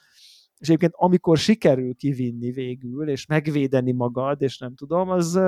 és 0.58 0.68
egyébként 0.68 0.92
amikor 0.96 1.38
sikerül 1.38 1.94
kivinni 1.94 2.50
végül, 2.50 3.08
és 3.08 3.26
megvédeni 3.26 3.92
magad, 3.92 4.42
és 4.42 4.58
nem 4.58 4.74
tudom, 4.74 5.10
az, 5.10 5.40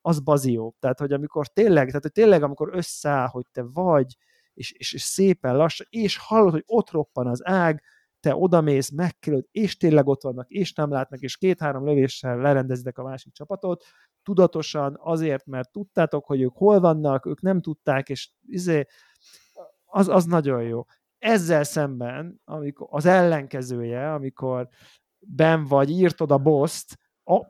az 0.00 0.20
bazió. 0.20 0.76
Tehát, 0.78 0.98
hogy 0.98 1.12
amikor 1.12 1.46
tényleg, 1.46 1.86
tehát 1.86 2.02
hogy 2.02 2.12
tényleg 2.12 2.42
amikor 2.42 2.70
összeáll, 2.72 3.26
hogy 3.26 3.44
te 3.52 3.62
vagy, 3.62 4.16
és, 4.54 4.72
és, 4.72 4.92
és 4.92 5.02
szépen 5.02 5.56
lassan, 5.56 5.86
és 5.90 6.16
hallod, 6.16 6.52
hogy 6.52 6.64
ott 6.66 6.90
roppan 6.90 7.26
az 7.26 7.46
ág, 7.46 7.82
te 8.20 8.34
odamész, 8.34 8.90
megkelőd, 8.90 9.46
és 9.50 9.76
tényleg 9.76 10.06
ott 10.06 10.22
vannak, 10.22 10.50
és 10.50 10.72
nem 10.72 10.90
látnak, 10.90 11.20
és 11.20 11.36
két-három 11.36 11.84
lövéssel 11.84 12.36
lerendezitek 12.36 12.98
a 12.98 13.02
másik 13.02 13.32
csapatot, 13.32 13.84
tudatosan 14.22 14.96
azért, 15.00 15.46
mert 15.46 15.72
tudtátok, 15.72 16.26
hogy 16.26 16.40
ők 16.40 16.56
hol 16.56 16.80
vannak, 16.80 17.26
ők 17.26 17.40
nem 17.40 17.60
tudták, 17.60 18.08
és 18.08 18.30
izé, 18.46 18.86
az, 19.96 20.08
az 20.08 20.24
nagyon 20.24 20.62
jó. 20.62 20.84
Ezzel 21.18 21.64
szemben, 21.64 22.40
amikor 22.44 22.86
az 22.90 23.06
ellenkezője, 23.06 24.12
amikor 24.12 24.68
ben 25.18 25.64
vagy, 25.64 25.90
írtod 25.90 26.30
a 26.30 26.38
boszt, 26.38 26.98
a, 27.24 27.46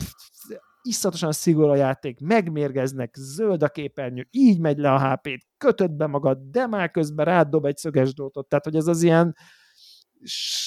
iszatosan 0.83 1.33
szigorú 1.33 1.71
a 1.71 1.77
játék, 1.77 2.21
megmérgeznek, 2.21 3.15
zöld 3.19 3.63
a 3.63 3.69
képernyő, 3.69 4.29
így 4.31 4.61
megy 4.61 4.79
le 4.79 4.93
a 4.93 5.13
HP-t, 5.13 5.47
kötöd 5.59 5.93
be 5.93 6.07
magad, 6.07 6.39
de 6.39 6.67
már 6.67 6.91
közben 6.91 7.25
rád 7.25 7.49
dob 7.49 7.65
egy 7.65 7.77
szöges 7.77 8.15
drótot. 8.15 8.49
Tehát, 8.49 8.65
hogy 8.65 8.77
ez 8.77 8.87
az 8.87 9.03
ilyen 9.03 9.37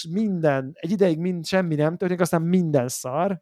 minden, 0.09 0.71
egy 0.73 0.91
ideig 0.91 1.19
mind, 1.19 1.45
semmi 1.45 1.75
nem 1.75 1.97
történik, 1.97 2.21
aztán 2.21 2.41
minden 2.41 2.87
szar, 2.87 3.41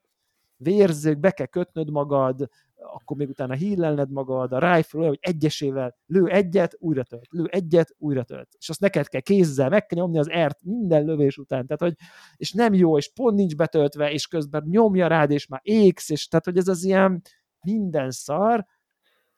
vérzők, 0.56 1.20
be 1.20 1.32
kell 1.32 1.46
kötnöd 1.46 1.92
magad, 1.92 2.50
akkor 2.78 3.18
még 3.18 3.30
utána 3.30 3.54
hílelned 3.54 4.12
magad, 4.12 4.52
a 4.52 4.76
rifle 4.76 5.00
olyan, 5.00 5.10
hogy 5.10 5.32
egyesével 5.32 5.96
lő 6.06 6.28
egyet, 6.28 6.76
újra 6.80 7.04
tölt, 7.04 7.28
lő 7.30 7.46
egyet, 7.46 7.96
újra 7.98 8.24
tölt. 8.24 8.56
És 8.60 8.70
azt 8.70 8.80
neked 8.80 9.08
kell 9.08 9.22
kézzel, 9.22 9.70
meg 9.70 9.86
kell 9.86 10.00
nyomni 10.00 10.18
az 10.18 10.30
ert 10.30 10.64
minden 10.64 11.06
lövés 11.06 11.38
után, 11.38 11.66
tehát 11.66 11.82
hogy, 11.82 11.94
és 12.36 12.52
nem 12.52 12.74
jó, 12.74 12.98
és 12.98 13.12
pont 13.14 13.36
nincs 13.36 13.56
betöltve, 13.56 14.12
és 14.12 14.28
közben 14.28 14.64
nyomja 14.70 15.08
rád, 15.08 15.32
és 15.32 15.48
már 15.48 15.62
égsz, 15.64 16.10
és 16.10 16.28
tehát, 16.28 16.46
hogy 16.46 16.58
ez 16.58 16.68
az 16.68 16.84
ilyen 16.84 17.22
minden 17.62 18.12
szar, 18.12 18.66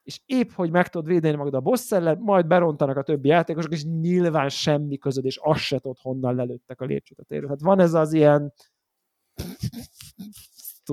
és 0.02 0.20
épp, 0.26 0.50
hogy 0.50 0.70
meg 0.70 0.88
tudod 0.88 1.06
védeni 1.06 1.36
magad 1.36 1.54
a 1.54 1.60
boss 1.60 1.92
ellen, 1.92 2.18
majd 2.18 2.46
berontanak 2.46 2.96
a 2.96 3.02
többi 3.02 3.28
játékosok, 3.28 3.72
és 3.72 3.84
nyilván 3.84 4.48
semmi 4.48 4.98
közöd, 4.98 5.24
és 5.24 5.38
azt 5.42 5.60
se 5.60 5.78
tudod, 5.78 5.98
honnan 6.00 6.34
lelőttek 6.34 6.80
a 6.80 6.84
lépcsőt 6.84 7.18
a. 7.18 7.48
Hát 7.48 7.60
van 7.60 7.80
ez 7.80 7.94
az 7.94 8.12
ilyen 8.12 8.52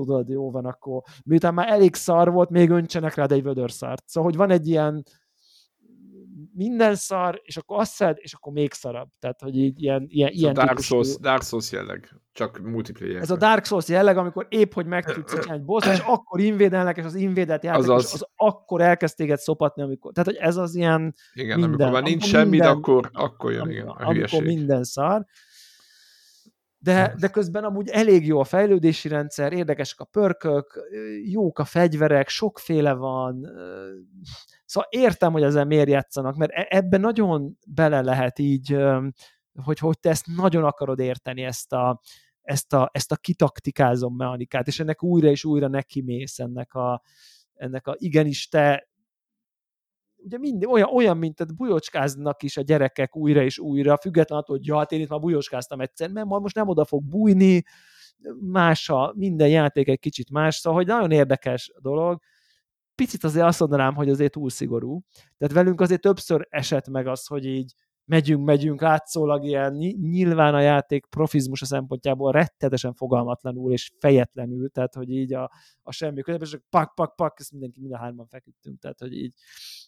tudod, 0.04 0.28
jó 0.28 0.50
van, 0.50 0.64
akkor 0.64 1.02
miután 1.24 1.54
már 1.54 1.68
elég 1.68 1.94
szar 1.94 2.32
volt, 2.32 2.50
még 2.50 2.70
öntsenek 2.70 3.14
rád 3.14 3.32
egy 3.32 3.42
vödörszart. 3.42 4.08
Szóval, 4.08 4.30
hogy 4.30 4.38
van 4.38 4.50
egy 4.50 4.68
ilyen 4.68 5.02
minden 6.54 6.94
szar, 6.94 7.40
és 7.44 7.56
akkor 7.56 7.80
azt 7.80 7.92
szed, 7.92 8.16
és 8.20 8.32
akkor 8.32 8.52
még 8.52 8.72
szarabb. 8.72 9.08
Tehát, 9.18 9.40
hogy 9.40 9.56
így 9.56 9.82
ilyen, 9.82 10.06
ilyen, 10.08 10.30
ilyen 10.32 10.54
Dark, 10.54 10.78
Souls, 10.78 11.16
Dark 11.16 11.42
Souls 11.42 11.72
jelleg, 11.72 12.20
csak 12.32 12.58
multiplayer. 12.58 13.22
Ez 13.22 13.30
a 13.30 13.36
Dark 13.36 13.64
Souls 13.64 13.88
jelleg, 13.88 14.16
amikor 14.16 14.46
épp, 14.50 14.72
hogy 14.72 14.86
meg 14.86 15.04
tudsz 15.04 15.48
egy 15.48 15.62
boss, 15.64 15.86
és 15.86 15.98
akkor 15.98 16.40
invédelnek, 16.40 16.96
és 16.96 17.04
az 17.04 17.14
invédelt 17.14 17.64
játék, 17.64 17.90
az, 17.90 18.12
az 18.12 18.26
akkor 18.36 18.80
elkezd 18.80 19.16
téged 19.16 19.38
szopatni, 19.38 19.82
amikor, 19.82 20.12
tehát, 20.12 20.28
hogy 20.28 20.38
ez 20.38 20.56
az 20.56 20.74
ilyen 20.74 21.14
Igen, 21.32 21.60
minden, 21.60 21.74
amikor 21.74 21.92
már 21.92 22.02
nincs 22.02 22.24
semmi, 22.24 22.60
akkor, 22.60 23.10
akkor 23.12 23.52
jön, 23.52 23.70
igen, 23.70 23.86
a 23.86 23.90
amikor 23.90 24.14
hülyeség. 24.14 24.42
minden 24.42 24.84
szar. 24.84 25.26
De, 26.88 27.14
de 27.18 27.28
közben 27.28 27.64
amúgy 27.64 27.88
elég 27.88 28.26
jó 28.26 28.40
a 28.40 28.44
fejlődési 28.44 29.08
rendszer, 29.08 29.52
érdekesek 29.52 30.00
a 30.00 30.04
pörkök, 30.04 30.88
jók 31.24 31.58
a 31.58 31.64
fegyverek, 31.64 32.28
sokféle 32.28 32.92
van. 32.92 33.50
Szóval 34.64 34.88
értem, 34.90 35.32
hogy 35.32 35.42
ezzel 35.42 35.64
miért 35.64 35.88
játszanak, 35.88 36.36
mert 36.36 36.50
e, 36.52 36.66
ebben 36.70 37.00
nagyon 37.00 37.58
bele 37.66 38.00
lehet 38.00 38.38
így, 38.38 38.76
hogy, 39.64 39.78
hogy 39.78 39.98
te 40.00 40.10
ezt 40.10 40.26
nagyon 40.36 40.64
akarod 40.64 40.98
érteni, 40.98 41.42
ezt 41.42 41.72
a, 41.72 42.00
ezt 42.42 42.72
a, 42.72 42.90
ezt 42.92 43.12
a 43.12 43.16
kitaktikázom 43.16 44.16
mechanikát, 44.16 44.66
és 44.66 44.80
ennek 44.80 45.02
újra 45.02 45.28
és 45.28 45.44
újra 45.44 45.68
neki 45.68 46.02
mész 46.02 46.38
ennek 46.38 46.74
a, 46.74 47.02
ennek 47.54 47.86
a 47.86 47.94
igenis 47.98 48.48
te 48.48 48.88
ugye 50.24 50.38
minden, 50.38 50.70
olyan, 50.70 50.88
olyan, 50.92 51.16
mint 51.16 51.34
tehát 51.34 51.56
bujocskáznak 51.56 52.42
is 52.42 52.56
a 52.56 52.62
gyerekek 52.62 53.16
újra 53.16 53.42
és 53.42 53.58
újra, 53.58 53.96
függetlenül 53.96 54.42
attól, 54.42 54.56
hogy 54.56 54.66
ja, 54.66 54.78
hát 54.78 54.92
én 54.92 55.00
itt 55.00 55.08
már 55.08 55.20
bujocskáztam 55.20 55.80
egyszer, 55.80 56.10
mert 56.10 56.26
most 56.26 56.54
nem 56.54 56.68
oda 56.68 56.84
fog 56.84 57.04
bújni, 57.04 57.62
más 58.40 58.88
a, 58.88 59.12
minden 59.16 59.48
játék 59.48 59.88
egy 59.88 59.98
kicsit 59.98 60.30
más, 60.30 60.56
szóval, 60.56 60.78
hogy 60.78 60.88
nagyon 60.88 61.10
érdekes 61.10 61.72
dolog, 61.80 62.20
picit 62.94 63.24
azért 63.24 63.44
azt 63.44 63.60
mondanám, 63.60 63.94
hogy 63.94 64.08
azért 64.08 64.32
túl 64.32 64.50
szigorú. 64.50 65.00
Tehát 65.36 65.54
velünk 65.54 65.80
azért 65.80 66.00
többször 66.00 66.46
esett 66.50 66.88
meg 66.88 67.06
az, 67.06 67.26
hogy 67.26 67.46
így 67.46 67.74
megyünk, 68.08 68.44
megyünk, 68.44 68.80
látszólag 68.80 69.44
ilyen 69.44 69.72
nyilván 70.00 70.54
a 70.54 70.60
játék 70.60 71.06
profizmus 71.06 71.62
a 71.62 71.64
szempontjából 71.64 72.32
rettetesen 72.32 72.94
fogalmatlanul 72.94 73.72
és 73.72 73.90
fejetlenül, 73.98 74.68
tehát 74.68 74.94
hogy 74.94 75.10
így 75.10 75.34
a, 75.34 75.50
a 75.82 75.92
semmi 75.92 76.20
közben, 76.20 76.48
és 76.48 76.58
pak, 76.70 76.94
pak, 76.94 77.16
pak, 77.16 77.34
ezt 77.40 77.52
mindenki 77.52 77.80
mind 77.80 77.92
a 77.92 77.98
hárman 77.98 78.26
feküdtünk, 78.26 78.78
tehát 78.78 78.98
hogy 78.98 79.12
így 79.12 79.34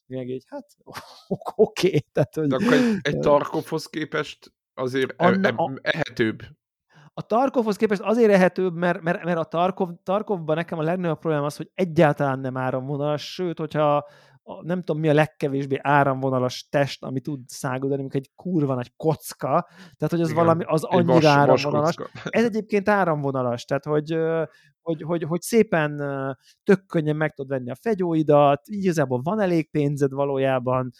meg 0.06 0.28
így, 0.28 0.44
hát 0.46 0.66
oké, 1.54 1.86
okay, 1.86 2.04
tehát 2.12 2.34
hogy... 2.34 2.46
De 2.46 2.54
akkor 2.54 2.72
egy, 2.72 2.96
egy 3.02 3.18
Tarkovhoz 3.18 3.86
képest 3.86 4.52
azért 4.74 5.22
e, 5.22 5.38
e, 5.42 5.54
ehetőbb. 5.82 6.42
A 7.14 7.22
Tarkovhoz 7.22 7.76
képest 7.76 8.00
azért 8.00 8.32
ehetőbb, 8.32 8.74
mert, 8.74 9.00
mert, 9.00 9.24
mert 9.24 9.38
a 9.38 9.44
Tarkov, 9.44 9.90
Tarkovban 10.02 10.56
nekem 10.56 10.78
a 10.78 10.82
legnagyobb 10.82 11.18
probléma 11.18 11.44
az, 11.44 11.56
hogy 11.56 11.70
egyáltalán 11.74 12.38
nem 12.38 12.56
áramvonalas, 12.56 13.32
sőt, 13.32 13.58
hogyha 13.58 14.08
a, 14.50 14.62
nem 14.64 14.82
tudom 14.82 15.00
mi 15.00 15.08
a 15.08 15.14
legkevésbé 15.14 15.78
áramvonalas 15.82 16.68
test, 16.70 17.02
ami 17.04 17.20
tud 17.20 17.40
száguldani, 17.46 18.00
mint 18.00 18.14
egy 18.14 18.30
kurva 18.34 18.74
nagy 18.74 18.92
kocka, 18.96 19.68
tehát 19.96 20.10
hogy 20.10 20.20
az 20.20 20.30
Igen, 20.30 20.42
valami, 20.44 20.64
az 20.66 20.84
annyira 20.84 21.12
vas, 21.12 21.24
áramvonalas. 21.24 21.96
Vas 21.96 22.10
Ez 22.24 22.44
egyébként 22.44 22.88
áramvonalas, 22.88 23.64
tehát 23.64 23.84
hogy, 23.84 24.16
hogy, 24.82 25.02
hogy, 25.02 25.22
hogy 25.22 25.40
szépen 25.40 26.02
tök 26.64 26.86
könnyen 26.86 27.16
meg 27.16 27.34
tudod 27.34 27.50
venni 27.50 27.70
a 27.70 27.74
fegyóidat, 27.80 28.62
igazából 28.64 29.20
van 29.22 29.40
elég 29.40 29.70
pénzed 29.70 30.12
valójában, 30.12 30.90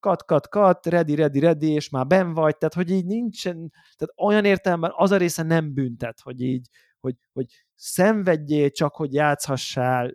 kat, 0.00 0.24
kat, 0.24 0.48
kat, 0.48 0.86
ready, 0.86 1.14
ready, 1.14 1.38
ready, 1.38 1.70
és 1.70 1.88
már 1.88 2.06
ben 2.06 2.32
vagy, 2.32 2.56
tehát 2.56 2.74
hogy 2.74 2.90
így 2.90 3.06
nincsen, 3.06 3.72
tehát 3.96 4.14
olyan 4.16 4.44
értelemben 4.44 4.92
az 4.94 5.10
a 5.10 5.16
része 5.16 5.42
nem 5.42 5.74
büntet, 5.74 6.20
hogy 6.20 6.40
így, 6.40 6.68
hogy, 7.00 7.16
hogy 7.32 7.46
szenvedjél 7.74 8.70
csak, 8.70 8.94
hogy 8.94 9.14
játszhassál 9.14 10.14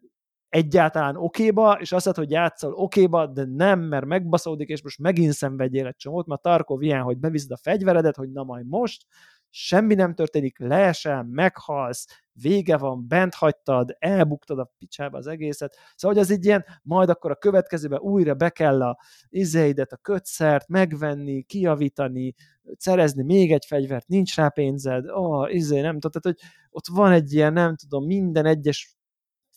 egyáltalán 0.49 1.15
okéba, 1.15 1.77
és 1.79 1.91
azt 1.91 2.05
mondod, 2.05 2.23
hogy 2.23 2.33
játszol 2.33 2.73
okéba, 2.73 3.27
de 3.27 3.45
nem, 3.45 3.79
mert 3.79 4.05
megbaszódik, 4.05 4.69
és 4.69 4.83
most 4.83 4.99
megint 4.99 5.33
szenvedjél 5.33 5.87
egy 5.87 5.95
csomót, 5.95 6.27
mert 6.27 6.41
Tarkov 6.41 6.81
ilyen, 6.81 7.01
hogy 7.01 7.17
beviszed 7.17 7.51
a 7.51 7.57
fegyveredet, 7.57 8.15
hogy 8.15 8.31
na 8.31 8.43
majd 8.43 8.67
most, 8.67 9.05
semmi 9.49 9.93
nem 9.93 10.13
történik, 10.13 10.59
leesel, 10.59 11.23
meghalsz, 11.23 12.05
vége 12.33 12.77
van, 12.77 13.07
bent 13.07 13.33
hagytad, 13.33 13.95
elbuktad 13.99 14.59
a 14.59 14.71
picsába 14.77 15.17
az 15.17 15.27
egészet. 15.27 15.77
Szóval, 15.95 16.17
hogy 16.17 16.25
az 16.25 16.31
egy 16.31 16.45
ilyen, 16.45 16.65
majd 16.83 17.09
akkor 17.09 17.31
a 17.31 17.35
következőben 17.35 17.99
újra 17.99 18.33
be 18.33 18.49
kell 18.49 18.81
a 18.81 18.99
izeidet, 19.29 19.91
a 19.91 19.97
kötszert 19.97 20.67
megvenni, 20.67 21.43
kijavítani, 21.43 22.33
szerezni 22.77 23.23
még 23.23 23.51
egy 23.51 23.65
fegyvert, 23.65 24.07
nincs 24.07 24.35
rá 24.35 24.49
pénzed, 24.49 25.05
oh, 25.07 25.53
izé, 25.53 25.81
nem 25.81 25.99
tudom, 25.99 26.21
tehát, 26.21 26.37
hogy 26.37 26.49
ott 26.69 26.87
van 26.87 27.11
egy 27.11 27.33
ilyen, 27.33 27.53
nem 27.53 27.75
tudom, 27.75 28.05
minden 28.05 28.45
egyes 28.45 28.98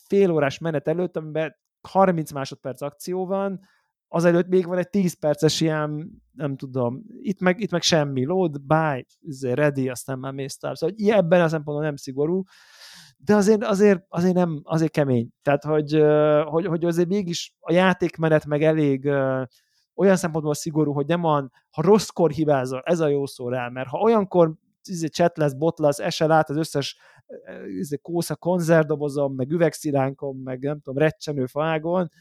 fél 0.07 0.31
órás 0.31 0.57
menet 0.57 0.87
előtt, 0.87 1.17
amiben 1.17 1.55
30 1.87 2.31
másodperc 2.31 2.81
akció 2.81 3.25
van, 3.25 3.59
azelőtt 4.07 4.47
még 4.47 4.65
van 4.65 4.77
egy 4.77 4.89
10 4.89 5.13
perces 5.13 5.61
ilyen, 5.61 6.21
nem 6.31 6.55
tudom, 6.55 7.03
itt 7.21 7.39
meg, 7.39 7.59
itt 7.59 7.71
meg 7.71 7.81
semmi, 7.81 8.25
load, 8.25 8.61
buy, 8.61 9.05
izé, 9.19 9.51
ready, 9.51 9.89
aztán 9.89 10.19
már 10.19 10.33
mész 10.33 10.57
tovább. 10.57 10.75
Szóval 10.75 10.95
hogy 10.99 11.09
ebben 11.09 11.41
a 11.41 11.47
szempontból 11.47 11.85
nem 11.85 11.95
szigorú, 11.95 12.43
de 13.17 13.35
azért, 13.35 13.63
azért, 13.63 14.05
azért 14.07 14.35
nem, 14.35 14.61
azért 14.63 14.91
kemény. 14.91 15.29
Tehát, 15.41 15.63
hogy, 15.63 16.03
hogy, 16.45 16.65
hogy 16.65 16.85
azért 16.85 17.07
mégis 17.07 17.55
a 17.59 17.73
játékmenet 17.73 18.45
meg 18.45 18.63
elég 18.63 19.05
olyan 19.95 20.15
szempontból 20.15 20.53
szigorú, 20.53 20.93
hogy 20.93 21.05
nem 21.05 21.21
van, 21.21 21.51
ha 21.69 21.81
rosszkor 21.81 22.31
hibázol, 22.31 22.81
ez 22.85 22.99
a 22.99 23.07
jó 23.07 23.25
szó 23.25 23.49
rá, 23.49 23.69
mert 23.69 23.89
ha 23.89 23.99
olyankor 23.99 24.53
izé, 24.87 25.07
chat 25.07 25.37
lesz, 25.37 25.53
bot 25.53 25.79
lesz, 25.79 25.99
esel 25.99 26.31
át 26.31 26.49
az 26.49 26.57
összes 26.57 26.97
izé, 27.77 27.97
kósza 28.01 28.35
konzerdobozom, 28.35 29.35
meg 29.35 29.51
üvegsziránkom, 29.51 30.37
meg 30.37 30.59
nem 30.59 30.79
tudom, 30.79 31.03
recsenő 31.03 31.45
faágon, 31.45 32.11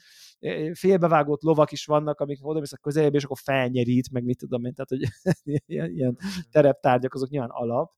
félbevágott 0.72 1.42
lovak 1.42 1.72
is 1.72 1.84
vannak, 1.84 2.20
amik 2.20 2.46
oda 2.46 2.62
a 2.70 2.76
közelébe, 2.76 3.16
és 3.16 3.24
akkor 3.24 3.38
felnyerít, 3.42 4.10
meg 4.10 4.24
mit 4.24 4.38
tudom 4.38 4.64
én, 4.64 4.74
tehát 4.74 4.90
hogy 4.90 5.32
ilyen, 5.66 5.90
ilyen 5.90 6.18
tereptárgyak, 6.50 7.14
azok 7.14 7.28
nyilván 7.28 7.50
alap. 7.50 7.92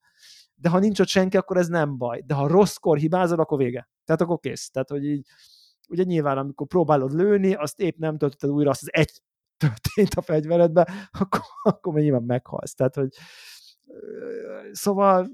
De 0.55 0.69
ha 0.69 0.79
nincs 0.79 1.01
ott 1.01 1.07
senki, 1.07 1.37
akkor 1.37 1.57
ez 1.57 1.69
nem 1.69 1.99
baj. 1.99 2.23
De 2.27 2.35
ha 2.35 2.47
rosszkor 2.47 2.99
hibázol, 2.99 3.39
akkor 3.39 3.59
vége. 3.59 3.89
Tehát 4.05 4.21
akkor 4.21 4.39
kész. 4.39 4.71
Tehát, 4.71 4.89
hogy 4.89 5.05
így, 5.05 5.27
ugye 5.89 6.03
nyilván, 6.03 6.39
amikor 6.39 6.67
próbálod 6.67 7.13
lőni, 7.13 7.55
azt 7.55 7.81
épp 7.81 7.97
nem 7.97 8.19
töltötted 8.19 8.51
újra, 8.51 8.71
azt 8.71 8.83
az 8.83 8.89
egy 8.93 9.23
történt 9.65 10.15
a 10.15 10.23
fegyveredbe, 10.23 11.09
akkor, 11.11 11.41
akkor 11.63 11.95
nyilván 11.95 12.23
meghalsz. 12.23 12.75
Tehát, 12.75 12.95
hogy 12.95 13.09
szóval 14.73 15.29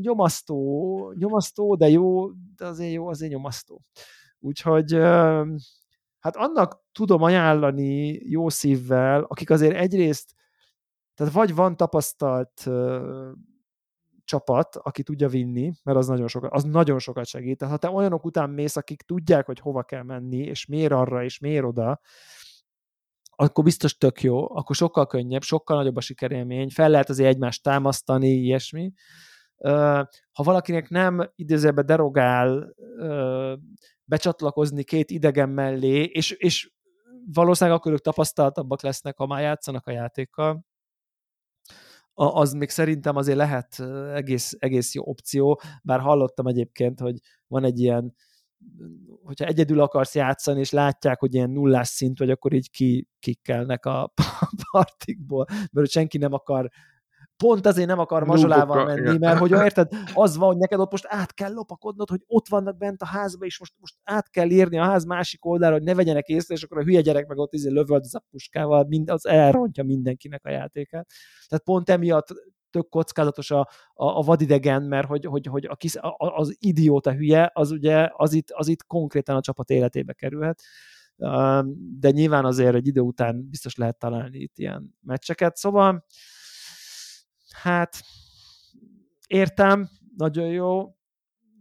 nyomasztó, 0.00 1.12
nyomasztó, 1.16 1.76
de 1.76 1.88
jó, 1.88 2.30
de 2.32 2.66
azért 2.66 2.92
jó, 2.92 3.08
azért 3.08 3.32
nyomasztó. 3.32 3.80
Úgyhogy 4.38 4.92
hát 6.18 6.36
annak 6.36 6.82
tudom 6.92 7.22
ajánlani 7.22 8.20
jó 8.30 8.48
szívvel, 8.48 9.22
akik 9.22 9.50
azért 9.50 9.76
egyrészt, 9.76 10.34
tehát 11.14 11.32
vagy 11.32 11.54
van 11.54 11.76
tapasztalt 11.76 12.68
csapat, 14.24 14.76
aki 14.76 15.02
tudja 15.02 15.28
vinni, 15.28 15.72
mert 15.82 15.98
az 15.98 16.06
nagyon 16.06 16.28
sokat, 16.28 16.52
az 16.52 16.64
nagyon 16.64 16.98
sokat 16.98 17.26
segít. 17.26 17.58
Tehát 17.58 17.74
ha 17.74 17.80
te 17.80 17.94
olyanok 17.94 18.24
után 18.24 18.50
mész, 18.50 18.76
akik 18.76 19.02
tudják, 19.02 19.46
hogy 19.46 19.58
hova 19.58 19.82
kell 19.82 20.02
menni, 20.02 20.38
és 20.38 20.66
miért 20.66 20.92
arra, 20.92 21.24
és 21.24 21.38
miért 21.38 21.64
oda, 21.64 22.00
akkor 23.40 23.64
biztos 23.64 23.96
tök 23.96 24.22
jó, 24.22 24.56
akkor 24.56 24.76
sokkal 24.76 25.06
könnyebb, 25.06 25.42
sokkal 25.42 25.76
nagyobb 25.76 25.96
a 25.96 26.00
sikerélmény, 26.00 26.70
fel 26.70 26.88
lehet 26.88 27.08
azért 27.08 27.28
egymást 27.28 27.62
támasztani, 27.62 28.28
ilyesmi. 28.28 28.92
Ha 30.32 30.42
valakinek 30.42 30.88
nem 30.88 31.30
idézőben 31.34 31.86
derogál 31.86 32.74
becsatlakozni 34.04 34.84
két 34.84 35.10
idegen 35.10 35.48
mellé, 35.48 36.02
és, 36.02 36.30
és 36.30 36.72
valószínűleg 37.32 37.78
akkor 37.78 37.92
ők 37.92 38.00
tapasztaltabbak 38.00 38.82
lesznek, 38.82 39.16
ha 39.16 39.26
már 39.26 39.42
játszanak 39.42 39.86
a 39.86 39.90
játékkal, 39.90 40.64
az 42.14 42.52
még 42.52 42.70
szerintem 42.70 43.16
azért 43.16 43.36
lehet 43.36 43.80
egész, 44.14 44.56
egész 44.58 44.94
jó 44.94 45.02
opció, 45.06 45.60
bár 45.82 46.00
hallottam 46.00 46.46
egyébként, 46.46 47.00
hogy 47.00 47.18
van 47.46 47.64
egy 47.64 47.78
ilyen 47.78 48.14
hogyha 49.22 49.44
egyedül 49.44 49.80
akarsz 49.80 50.14
játszani, 50.14 50.60
és 50.60 50.70
látják, 50.70 51.20
hogy 51.20 51.34
ilyen 51.34 51.50
nullás 51.50 51.88
szint 51.88 52.18
vagy, 52.18 52.30
akkor 52.30 52.52
így 52.52 52.70
ki, 52.70 53.08
kikkelnek 53.18 53.86
a 53.86 54.12
partikból, 54.72 55.46
mert 55.72 55.90
senki 55.90 56.18
nem 56.18 56.32
akar 56.32 56.70
pont 57.44 57.66
azért 57.66 57.88
nem 57.88 57.98
akar 57.98 58.24
mazsolával 58.24 58.84
menni, 58.84 59.00
igen. 59.00 59.18
mert 59.18 59.38
hogy 59.38 59.50
érted, 59.64 59.88
az 60.14 60.36
van, 60.36 60.48
hogy 60.48 60.56
neked 60.56 60.80
ott 60.80 60.90
most 60.90 61.06
át 61.08 61.34
kell 61.34 61.52
lopakodnod, 61.52 62.08
hogy 62.08 62.22
ott 62.26 62.48
vannak 62.48 62.76
bent 62.76 63.02
a 63.02 63.06
házba, 63.06 63.44
és 63.44 63.58
most, 63.58 63.74
most 63.80 63.94
át 64.04 64.30
kell 64.30 64.50
írni 64.50 64.78
a 64.78 64.84
ház 64.84 65.04
másik 65.04 65.44
oldalra, 65.44 65.74
hogy 65.74 65.84
ne 65.84 65.94
vegyenek 65.94 66.26
észre, 66.26 66.54
és 66.54 66.62
akkor 66.62 66.78
a 66.78 66.82
hülye 66.82 67.00
gyerek 67.00 67.26
meg 67.26 67.38
ott 67.38 67.52
izé 67.52 67.68
lövöld 67.68 68.04
az 68.04 68.14
a 68.14 68.24
puskával, 68.30 68.84
mind, 68.88 69.10
az 69.10 69.26
elrontja 69.26 69.84
mindenkinek 69.84 70.44
a 70.44 70.50
játékát. 70.50 71.06
Tehát 71.48 71.64
pont 71.64 71.90
emiatt 71.90 72.28
tök 72.70 72.88
kockázatos 72.88 73.50
a, 73.50 73.60
a, 73.94 74.04
a 74.04 74.22
vadidegen, 74.22 74.82
mert 74.82 75.06
hogy, 75.06 75.24
hogy, 75.24 75.46
hogy 75.46 75.64
a 75.64 75.76
kis, 75.76 75.96
a, 75.96 76.16
az 76.18 76.56
idióta 76.58 77.12
hülye, 77.12 77.50
az 77.54 77.70
ugye 77.70 78.08
az 78.12 78.32
itt, 78.32 78.50
az 78.50 78.68
itt 78.68 78.86
konkrétan 78.86 79.36
a 79.36 79.40
csapat 79.40 79.70
életébe 79.70 80.12
kerülhet. 80.12 80.62
De 81.98 82.10
nyilván 82.10 82.44
azért 82.44 82.74
egy 82.74 82.86
idő 82.86 83.00
után 83.00 83.48
biztos 83.48 83.76
lehet 83.76 83.98
találni 83.98 84.38
itt 84.38 84.58
ilyen 84.58 84.94
meccseket. 85.00 85.56
Szóval 85.56 86.06
hát 87.50 88.00
értem, 89.26 89.88
nagyon 90.16 90.48
jó. 90.48 90.96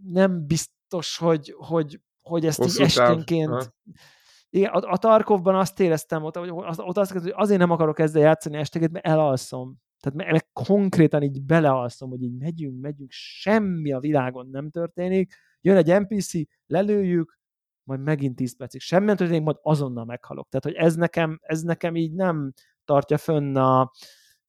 Nem 0.03 0.45
biztos, 0.45 1.17
hogy, 1.17 1.55
hogy, 1.57 2.01
hogy 2.21 2.45
ezt 2.45 2.57
Hosszú 2.57 2.79
így 2.79 2.85
esténként... 2.85 3.73
Igen, 4.49 4.71
a, 4.71 4.91
a 4.91 4.97
Tarkovban 4.97 5.55
azt 5.55 5.79
éreztem, 5.79 6.23
ott, 6.23 6.37
hogy 6.37 6.49
ott 6.49 6.97
azt 6.97 7.11
éreztem, 7.11 7.21
hogy 7.21 7.33
azért 7.35 7.59
nem 7.59 7.71
akarok 7.71 7.99
ezzel 7.99 8.21
játszani 8.21 8.57
estéket, 8.57 8.91
mert 8.91 9.05
elalszom. 9.05 9.77
Tehát 9.99 10.31
meg 10.31 10.47
konkrétan 10.53 11.21
így 11.21 11.41
belealszom, 11.41 12.09
hogy 12.09 12.23
így 12.23 12.37
megyünk, 12.37 12.81
megyünk, 12.81 13.11
semmi 13.11 13.91
a 13.91 13.99
világon 13.99 14.49
nem 14.49 14.69
történik, 14.69 15.33
jön 15.61 15.77
egy 15.77 16.01
NPC, 16.01 16.31
lelőjük, 16.65 17.39
majd 17.83 18.01
megint 18.01 18.35
10 18.35 18.57
percig. 18.57 18.81
Semmi 18.81 19.05
nem 19.05 19.15
történik, 19.15 19.43
majd 19.43 19.57
azonnal 19.61 20.05
meghalok. 20.05 20.49
Tehát, 20.49 20.65
hogy 20.65 20.85
ez 20.85 20.95
nekem, 20.95 21.39
ez 21.41 21.61
nekem 21.61 21.95
így 21.95 22.13
nem 22.13 22.53
tartja 22.85 23.17
fönn 23.17 23.55
a, 23.55 23.91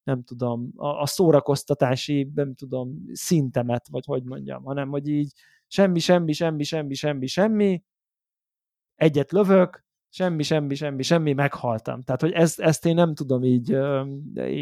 nem 0.03 0.23
tudom, 0.23 0.71
a, 0.75 0.87
a 0.87 1.05
szórakoztatási, 1.05 2.31
nem 2.35 2.55
tudom, 2.55 3.03
szintemet, 3.11 3.87
vagy 3.87 4.05
hogy 4.05 4.23
mondjam, 4.23 4.63
hanem, 4.63 4.89
hogy 4.89 5.07
így 5.07 5.33
semmi, 5.67 5.99
semmi, 5.99 6.31
semmi, 6.33 6.63
semmi, 6.63 6.93
semmi, 6.93 7.27
semmi, 7.27 7.83
egyet 8.95 9.31
lövök, 9.31 9.85
semmi, 10.09 10.43
semmi, 10.43 10.75
semmi, 10.75 11.03
semmi, 11.03 11.33
meghaltam. 11.33 12.01
Tehát, 12.03 12.21
hogy 12.21 12.31
ezt, 12.31 12.59
ezt 12.59 12.85
én 12.85 12.95
nem 12.95 13.13
tudom 13.13 13.43
így 13.43 13.69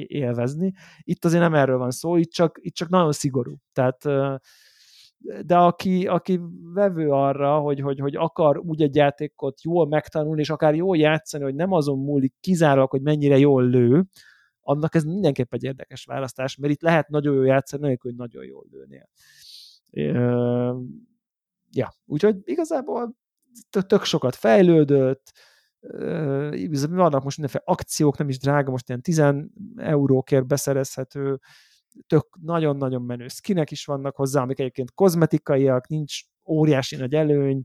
élvezni. 0.07 0.73
Itt 1.01 1.25
azért 1.25 1.41
nem 1.41 1.53
erről 1.53 1.77
van 1.77 1.91
szó, 1.91 2.15
itt 2.15 2.31
csak, 2.31 2.57
itt 2.61 2.73
csak 2.73 2.89
nagyon 2.89 3.11
szigorú. 3.11 3.55
Tehát 3.73 4.05
de 5.45 5.57
aki, 5.57 6.07
aki 6.07 6.39
vevő 6.73 7.09
arra, 7.09 7.59
hogy, 7.59 7.79
hogy, 7.79 7.99
hogy 7.99 8.15
akar 8.15 8.57
úgy 8.57 8.81
egy 8.81 8.95
játékot 8.95 9.61
jól 9.61 9.87
megtanulni, 9.87 10.41
és 10.41 10.49
akár 10.49 10.75
jól 10.75 10.97
játszani, 10.97 11.43
hogy 11.43 11.55
nem 11.55 11.71
azon 11.71 11.99
múlik 11.99 12.33
kizárólag, 12.39 12.89
hogy 12.89 13.01
mennyire 13.01 13.37
jól 13.37 13.63
lő, 13.63 14.03
annak 14.61 14.95
ez 14.95 15.03
mindenképp 15.03 15.53
egy 15.53 15.63
érdekes 15.63 16.05
választás, 16.05 16.55
mert 16.55 16.73
itt 16.73 16.81
lehet 16.81 17.09
nagyon 17.09 17.35
jól 17.35 17.45
játszani, 17.45 17.87
nélkül, 17.87 18.11
hogy 18.11 18.19
nagyon 18.19 18.45
jól 18.45 18.65
lőnél. 18.71 19.09
Ja, 21.71 21.93
úgyhogy 22.05 22.35
igazából 22.43 23.15
tök 23.87 24.03
sokat 24.03 24.35
fejlődött, 24.35 25.31
vannak 26.89 27.23
most 27.23 27.37
mindenféle 27.37 27.63
akciók, 27.65 28.17
nem 28.17 28.29
is 28.29 28.39
drága, 28.39 28.71
most 28.71 28.87
ilyen 28.87 29.01
10 29.01 29.23
eurókért 29.75 30.47
beszerezhető, 30.47 31.39
tök 32.07 32.37
nagyon-nagyon 32.41 33.01
menő 33.01 33.27
skinek 33.27 33.71
is 33.71 33.85
vannak 33.85 34.15
hozzá, 34.15 34.41
amik 34.41 34.59
egyébként 34.59 34.93
kozmetikaiak, 34.93 35.87
nincs 35.87 36.21
óriási 36.45 36.95
nagy 36.95 37.13
előny 37.13 37.63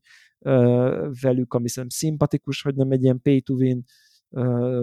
velük, 1.21 1.55
ami 1.55 1.69
szerintem 1.69 1.99
szimpatikus, 1.99 2.63
hogy 2.63 2.75
nem 2.75 2.91
egy 2.91 3.03
ilyen 3.03 3.21
pay 3.21 3.41
to 3.41 3.55
win 3.55 3.85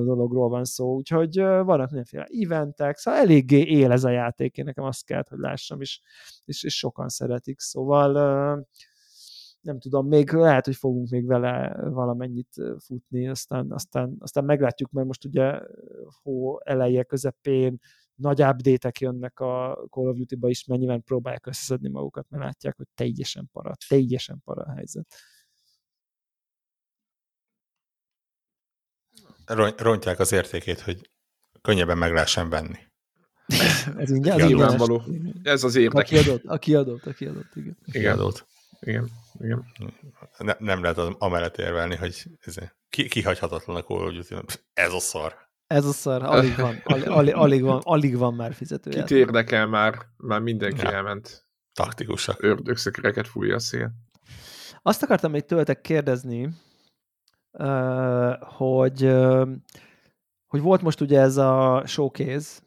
dologról 0.06 0.50
van 0.50 0.64
szó, 0.64 0.96
úgyhogy 0.96 1.38
vannak 1.40 1.90
mindenféle 1.92 2.28
eventek, 2.44 2.98
szóval 2.98 3.20
eléggé 3.20 3.62
él 3.62 3.92
ez 3.92 4.04
a 4.04 4.10
játék, 4.10 4.58
én 4.58 4.66
nekem 4.66 4.84
azt 4.84 5.06
kellett, 5.06 5.28
hogy 5.28 5.40
lássam, 5.40 5.82
és, 5.82 6.02
és, 6.46 6.64
és 6.64 6.78
sokan 6.78 7.10
szeretik, 7.10 7.60
szóval 7.60 8.68
nem 9.70 9.80
tudom, 9.80 10.08
még 10.08 10.32
lehet, 10.32 10.66
hogy 10.66 10.76
fogunk 10.76 11.10
még 11.10 11.26
vele 11.26 11.76
valamennyit 11.90 12.62
futni, 12.78 13.28
aztán, 13.28 13.72
aztán, 13.72 14.16
aztán 14.20 14.46
meglátjuk, 14.46 14.92
mert 14.92 15.08
most 15.08 15.26
ugye 15.26 15.60
hó 16.22 16.60
eleje 16.64 17.04
közepén 17.04 17.80
nagy 18.16 18.42
update 18.42 18.92
jönnek 19.00 19.40
a 19.40 19.86
Call 19.90 20.08
of 20.08 20.18
Duty-ba 20.18 20.50
is, 20.50 20.66
mert 20.66 20.80
nyilván 20.80 21.04
próbálják 21.04 21.46
összeszedni 21.46 21.90
magukat, 21.90 22.26
mert 22.30 22.44
látják, 22.44 22.78
hogy 22.78 22.88
teljesen 22.96 23.50
para, 23.52 23.74
teljesen 23.88 24.42
para 24.44 24.62
a 24.62 24.74
helyzet. 24.74 25.16
Rontják 29.78 30.20
az 30.20 30.32
értékét, 30.32 30.80
hogy 30.80 31.10
könnyebben 31.62 31.98
meg 31.98 32.14
lehessen 32.14 32.50
venni. 32.50 32.78
Ez 33.98 34.12
ingyen, 34.12 34.46
nyilvánvaló. 34.46 35.04
Ez 35.44 35.64
az 35.64 35.76
érdek. 35.76 36.06
Aki 36.06 36.18
adott, 36.18 36.44
aki 36.46 36.76
adott, 36.76 37.06
aki 37.06 37.26
adott, 37.26 37.56
igen. 37.56 37.78
Igen. 37.86 38.14
Adott. 38.14 38.48
Igen, 38.80 39.10
igen. 39.40 39.66
Ne, 40.38 40.54
nem 40.60 40.82
lehet 40.82 40.98
az 40.98 41.16
amellett 41.18 41.58
érvelni, 41.58 41.96
hogy 41.96 42.24
ez, 42.40 42.56
ki, 42.90 43.08
kihagyhatatlan 43.08 43.76
a 43.76 43.84
Call 43.84 44.06
of 44.06 44.14
Duty. 44.14 44.36
Ez 44.74 44.94
a 44.94 45.00
szar. 45.00 45.36
Ez 45.68 45.86
a 45.86 45.92
szar, 45.92 46.24
alig 46.24 46.56
van, 46.56 46.82
alig, 46.84 47.08
alig, 47.08 47.34
alig 47.34 47.62
van, 47.62 47.82
alig 47.84 48.18
van 48.18 48.34
már 48.34 48.54
fizető. 48.54 48.90
Kit 48.90 49.12
érdekel 49.12 49.68
már, 49.68 49.98
már 50.18 50.42
mindenki 50.42 50.82
ja. 50.82 50.92
elment. 50.92 51.48
Taktikusak. 51.74 52.44
Ördögszekereket 52.44 53.28
fújja 53.28 53.56
a 53.56 53.60
szél. 53.60 53.92
Azt 54.82 55.04
akartam 55.04 55.32
még 55.32 55.46
tőletek 55.46 55.82
kérdezni, 55.82 56.50
hogy, 58.40 59.02
hogy 60.48 60.62
volt 60.62 60.82
most 60.82 61.02
ugye 61.02 61.20
ez 61.20 61.38
a 61.38 61.84
showcase, 61.86 62.62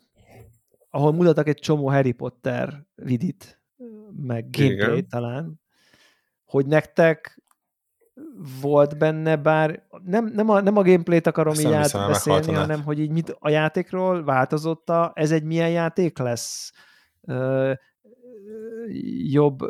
ahol 0.91 1.13
mutattak 1.13 1.49
egy 1.49 1.59
csomó 1.59 1.89
Harry 1.89 2.13
Potter 2.13 2.87
vidit, 2.95 3.63
meg 4.17 4.51
gameplay 4.51 5.07
talán, 5.07 5.62
hogy 6.53 6.67
nektek 6.67 7.43
volt 8.61 8.99
benne, 8.99 9.37
bár 9.37 9.87
nem, 10.05 10.27
nem, 10.27 10.49
a, 10.49 10.61
nem 10.61 10.77
a 10.77 10.83
gameplayt 10.83 11.27
akarom 11.27 11.53
Ezt 11.53 11.61
így 11.61 11.73
átbeszélni, 11.73 12.53
hanem 12.53 12.83
hogy 12.83 12.99
így 12.99 13.11
mit 13.11 13.37
a 13.39 13.49
játékról 13.49 14.25
változott 14.25 14.91
a, 14.91 15.13
ez 15.15 15.31
egy 15.31 15.43
milyen 15.43 15.71
játék 15.71 16.19
lesz? 16.19 16.73
Uh, 17.21 17.77
jobb, 19.31 19.61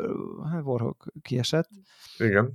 hát 0.50 0.62
Warhawk 0.64 1.12
kiesett. 1.22 1.68
Igen. 2.18 2.52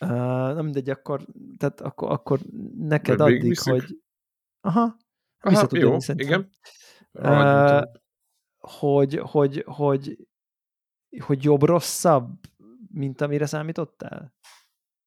Uh, 0.00 0.08
nem 0.54 0.64
mindegy, 0.64 0.90
akkor, 0.90 1.20
tehát 1.58 1.80
akkor, 1.80 2.10
akkor 2.10 2.38
neked 2.78 3.18
Mert 3.18 3.30
addig, 3.30 3.58
hogy... 3.58 3.98
Aha, 4.60 4.96
Aha 5.40 5.66
jó, 5.70 5.96
jönni, 6.06 6.22
igen. 6.22 6.50
Uh, 7.12 7.82
hogy, 8.58 9.18
hogy, 9.22 9.64
hogy, 9.66 10.28
hogy 11.18 11.44
jobb-rosszabb, 11.44 12.30
mint 12.92 13.20
amire 13.20 13.46
számítottál? 13.46 14.34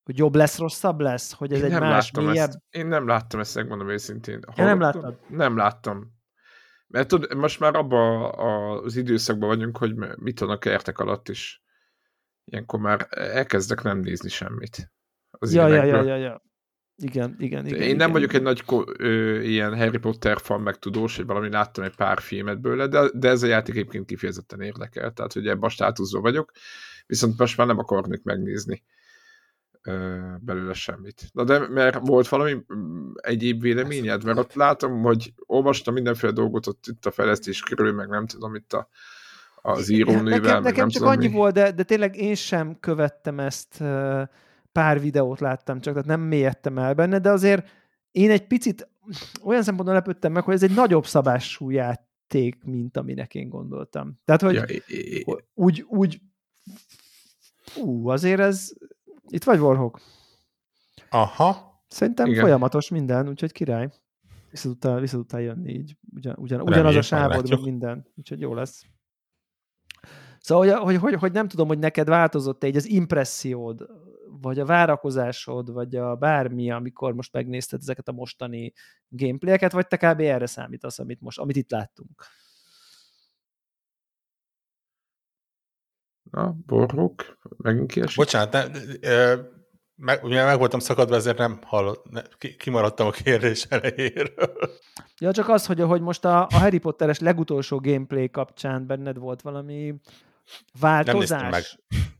Hogy 0.03 0.17
jobb 0.17 0.35
lesz, 0.35 0.57
rosszabb 0.57 0.99
lesz? 0.99 1.33
Hogy 1.33 1.53
ez 1.53 1.59
én 1.59 1.65
egy 1.65 1.71
nem 1.71 1.81
más, 1.81 2.11
mélyebb... 2.11 2.47
Ezt, 2.47 2.59
én 2.69 2.87
nem 2.87 3.07
láttam 3.07 3.39
ezt, 3.39 3.55
megmondom 3.55 3.89
őszintén. 3.89 4.39
Ja, 4.55 4.63
nem 4.63 4.79
láttad? 4.79 5.19
Nem 5.29 5.57
láttam. 5.57 6.13
Mert 6.87 7.07
tud, 7.07 7.35
most 7.35 7.59
már 7.59 7.75
abban 7.75 8.33
az 8.83 8.95
időszakban 8.95 9.49
vagyunk, 9.49 9.77
hogy 9.77 9.95
mit 9.95 10.35
tudnak 10.35 10.59
kertek 10.59 10.99
alatt 10.99 11.29
is. 11.29 11.63
Ilyenkor 12.43 12.79
már 12.79 13.07
elkezdek 13.09 13.81
nem 13.81 13.99
nézni 13.99 14.29
semmit. 14.29 14.91
Az 15.29 15.53
ja, 15.53 15.67
ja, 15.67 15.83
ja, 15.83 16.03
ja, 16.03 16.15
ja. 16.15 16.43
Igen, 16.97 17.35
igen, 17.37 17.65
igen. 17.65 17.79
Én 17.79 17.83
igen, 17.83 17.95
nem 17.95 18.11
vagyok 18.11 18.33
igen. 18.33 18.47
egy 18.47 18.63
nagy 18.67 18.85
ö, 18.97 19.39
ilyen 19.39 19.77
Harry 19.77 19.97
Potter 19.97 20.37
fan 20.39 20.61
meg 20.61 20.75
tudós, 20.75 21.15
hogy 21.15 21.25
valami 21.25 21.49
láttam 21.49 21.83
egy 21.83 21.95
pár 21.95 22.19
filmet 22.21 22.61
bőle, 22.61 22.87
de, 22.87 23.09
de 23.13 23.29
ez 23.29 23.43
a 23.43 23.47
játék 23.47 23.75
egyébként 23.75 24.05
kifejezetten 24.05 24.61
érdekel, 24.61 25.11
tehát 25.11 25.33
hogy 25.33 25.47
ebben 25.47 25.63
a 25.63 25.69
státuszban 25.69 26.21
vagyok, 26.21 26.51
viszont 27.05 27.37
most 27.37 27.57
már 27.57 27.67
nem 27.67 27.79
akarnék 27.79 28.23
megnézni 28.23 28.83
belőle 30.39 30.73
semmit. 30.73 31.29
Na 31.33 31.43
de 31.43 31.67
mert 31.67 32.07
volt 32.07 32.27
valami 32.27 32.65
egyéb 33.15 33.61
véleményed? 33.61 34.23
Mert 34.23 34.37
ott 34.37 34.53
látom, 34.53 35.01
hogy 35.01 35.33
olvastam 35.37 35.93
mindenféle 35.93 36.31
dolgot 36.31 36.67
ott 36.67 36.83
itt 36.87 37.05
a 37.05 37.11
fejlesztés 37.11 37.61
körül, 37.61 37.93
meg 37.93 38.09
nem 38.09 38.25
tudom, 38.25 38.55
itt 38.55 38.73
a, 38.73 38.89
az 39.55 39.89
írónővel. 39.89 40.39
Nekem, 40.39 40.63
nekem 40.63 40.89
csak 40.89 41.01
tudom, 41.01 41.17
annyi 41.17 41.27
mi. 41.27 41.33
volt, 41.33 41.53
de, 41.53 41.71
de 41.71 41.83
tényleg 41.83 42.15
én 42.15 42.35
sem 42.35 42.79
követtem 42.79 43.39
ezt 43.39 43.83
pár 44.71 45.01
videót 45.01 45.39
láttam 45.39 45.79
csak, 45.79 45.93
tehát 45.93 46.07
nem 46.07 46.21
mélyedtem 46.21 46.77
el 46.77 46.93
benne, 46.93 47.19
de 47.19 47.29
azért 47.29 47.69
én 48.11 48.29
egy 48.29 48.47
picit 48.47 48.89
olyan 49.43 49.63
szempontból 49.63 49.95
lepődtem 49.95 50.31
meg, 50.31 50.43
hogy 50.43 50.53
ez 50.53 50.63
egy 50.63 50.75
nagyobb 50.75 51.05
szabású 51.05 51.69
játék, 51.69 52.63
mint 52.63 52.97
aminek 52.97 53.35
én 53.35 53.49
gondoltam. 53.49 54.19
Tehát, 54.25 54.41
hogy 54.41 54.53
ja, 54.53 54.65
úgy, 55.53 55.85
úgy 55.87 56.21
ú, 57.77 58.09
azért 58.09 58.39
ez 58.39 58.73
itt 59.27 59.43
vagy 59.43 59.59
Warhawk? 59.59 59.99
Aha. 61.09 61.81
Szerintem 61.87 62.27
Igen. 62.27 62.41
folyamatos 62.41 62.89
minden, 62.89 63.29
úgyhogy 63.29 63.51
király. 63.51 63.89
Vissza 64.49 64.67
tudtál, 64.67 64.99
vissza 64.99 65.15
tudtál 65.15 65.41
jönni 65.41 65.71
így. 65.71 65.97
Ugyan, 66.15 66.35
ugyan, 66.37 66.61
ugyanaz 66.61 66.95
a 66.95 67.01
sávod, 67.01 67.49
mint 67.49 67.63
minden. 67.63 68.07
Úgyhogy 68.15 68.39
jó 68.39 68.53
lesz. 68.53 68.85
Szóval, 70.39 70.77
hogy, 70.77 70.83
hogy, 70.83 70.95
hogy, 70.95 71.13
hogy 71.13 71.31
nem 71.31 71.47
tudom, 71.47 71.67
hogy 71.67 71.79
neked 71.79 72.07
változott 72.07 72.63
egy 72.63 72.75
az 72.75 72.85
impressziód 72.85 73.85
vagy 74.41 74.59
a 74.59 74.65
várakozásod, 74.65 75.71
vagy 75.71 75.95
a 75.95 76.15
bármi, 76.15 76.71
amikor 76.71 77.13
most 77.13 77.33
megnézted 77.33 77.79
ezeket 77.81 78.07
a 78.07 78.11
mostani 78.11 78.73
gameplayeket, 79.09 79.71
vagy 79.71 79.87
te 79.87 79.97
kb. 79.97 80.19
erre 80.19 80.45
számítasz, 80.45 80.99
amit, 80.99 81.21
most, 81.21 81.39
amit 81.39 81.55
itt 81.55 81.71
láttunk? 81.71 82.25
Na, 86.31 86.55
borruk, 86.65 87.37
megint 87.57 87.91
kiesik. 87.91 88.17
Bocsánat, 88.17 88.51
ne, 88.51 88.63
e, 89.09 89.39
meg, 89.95 90.23
ugye 90.23 90.45
meg 90.45 90.57
voltam 90.57 90.79
szakadva, 90.79 91.15
ezért 91.15 91.37
nem 91.37 91.59
hallott, 91.65 92.05
ne, 92.09 92.21
kimaradtam 92.57 93.07
a 93.07 93.11
kérdés 93.11 93.63
elejéről. 93.69 94.57
Ja, 95.19 95.31
csak 95.31 95.49
az, 95.49 95.65
hogy, 95.65 95.81
hogy 95.81 96.01
most 96.01 96.25
a, 96.25 96.41
a 96.41 96.57
Harry 96.57 96.77
Potteres 96.77 97.19
legutolsó 97.19 97.79
gameplay 97.79 98.29
kapcsán 98.29 98.85
benned 98.87 99.17
volt 99.17 99.41
valami 99.41 99.95
változás. 100.79 101.29
Nem 101.29 101.49
néztem 101.49 101.49
meg. 101.49 101.63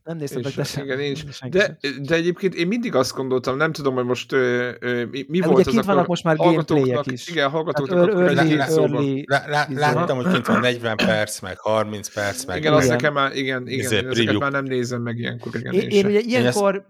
Nem 0.05 0.17
néztem 0.17 0.41
meg, 0.43 0.53
de 0.53 0.83
igen, 0.83 0.99
én 0.99 1.11
is. 1.11 1.39
De, 1.49 1.77
de 2.01 2.15
egyébként 2.15 2.55
én 2.55 2.67
mindig 2.67 2.95
azt 2.95 3.15
gondoltam, 3.15 3.57
nem 3.57 3.71
tudom, 3.71 3.95
hogy 3.95 4.05
most 4.05 4.31
ö, 4.31 4.71
ö, 4.79 5.05
mi, 5.05 5.25
mi 5.27 5.39
hát 5.39 5.49
volt 5.51 5.67
ugye 5.67 5.79
az 5.79 5.85
vannak 5.85 6.07
most 6.07 6.23
már 6.23 6.35
gameplayek 6.35 7.05
is. 7.05 7.27
Igen, 7.27 7.49
hallgatóknak 7.49 7.97
hát 7.97 8.07
akkor 8.07 8.21
early, 8.21 8.59
early, 8.59 9.25
Láttam, 9.75 10.15
hogy 10.17 10.31
kint 10.31 10.45
van 10.45 10.59
40 10.71 10.95
perc, 10.95 11.39
meg 11.39 11.59
30 11.59 12.13
perc, 12.13 12.45
meg... 12.45 12.57
Igen, 12.57 12.73
azt 12.73 12.89
nekem 12.89 13.13
már, 13.13 13.35
igen, 13.35 13.67
igen, 13.67 13.79
izé, 13.79 14.05
ezeket 14.05 14.39
már 14.39 14.51
nem 14.51 14.63
nézem 14.63 15.01
meg 15.01 15.17
ilyenkor. 15.17 15.55
Igen, 15.55 15.73
én, 15.73 15.89
én, 15.89 16.05
ugye 16.05 16.19
ilyenkor, 16.19 16.85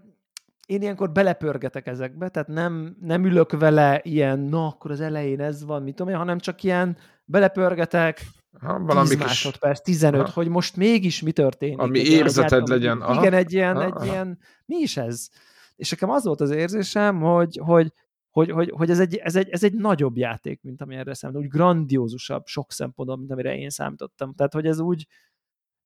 én 0.66 0.82
ilyenkor 0.82 1.10
belepörgetek 1.10 1.86
ezekbe, 1.86 2.28
tehát 2.28 2.48
nem, 2.48 2.96
nem 3.00 3.24
ülök 3.24 3.58
vele 3.58 4.00
ilyen, 4.02 4.38
na, 4.38 4.66
akkor 4.66 4.90
az 4.90 5.00
elején 5.00 5.40
ez 5.40 5.64
van, 5.64 5.82
mit 5.82 5.94
tudom 5.94 6.12
én, 6.12 6.18
hanem 6.18 6.38
csak 6.38 6.62
ilyen 6.62 6.96
belepörgetek, 7.24 8.20
ha, 8.60 8.78
valami 8.78 9.08
10 9.08 9.18
másodperc, 9.18 9.80
15, 9.80 10.26
ha. 10.26 10.32
hogy 10.32 10.48
most 10.48 10.76
mégis 10.76 11.22
mi 11.22 11.32
történik. 11.32 11.78
Ami 11.78 11.98
érzeted 11.98 12.68
legyen. 12.68 13.00
Aha. 13.00 13.20
Igen, 13.20 13.32
egy 13.32 13.52
ilyen, 13.52 13.76
aha, 13.76 14.00
egy 14.00 14.06
ilyen, 14.06 14.38
mi 14.64 14.76
is 14.76 14.96
ez? 14.96 15.28
És 15.76 15.90
nekem 15.90 16.10
az 16.10 16.24
volt 16.24 16.40
az 16.40 16.50
érzésem, 16.50 17.20
hogy, 17.20 17.60
hogy, 17.62 17.92
hogy, 18.30 18.50
hogy, 18.50 18.70
hogy 18.70 18.90
ez, 18.90 19.00
egy, 19.00 19.16
ez, 19.16 19.36
egy, 19.36 19.48
ez 19.48 19.64
egy 19.64 19.74
nagyobb 19.74 20.16
játék, 20.16 20.62
mint 20.62 20.80
ami 20.80 20.94
erre 20.94 21.14
számított, 21.14 21.42
úgy 21.42 21.48
grandiózusabb 21.48 22.46
sok 22.46 22.72
szempontból, 22.72 23.16
mint 23.18 23.30
amire 23.30 23.56
én 23.56 23.70
számítottam. 23.70 24.34
Tehát, 24.34 24.52
hogy 24.52 24.66
ez 24.66 24.78
úgy, 24.78 25.06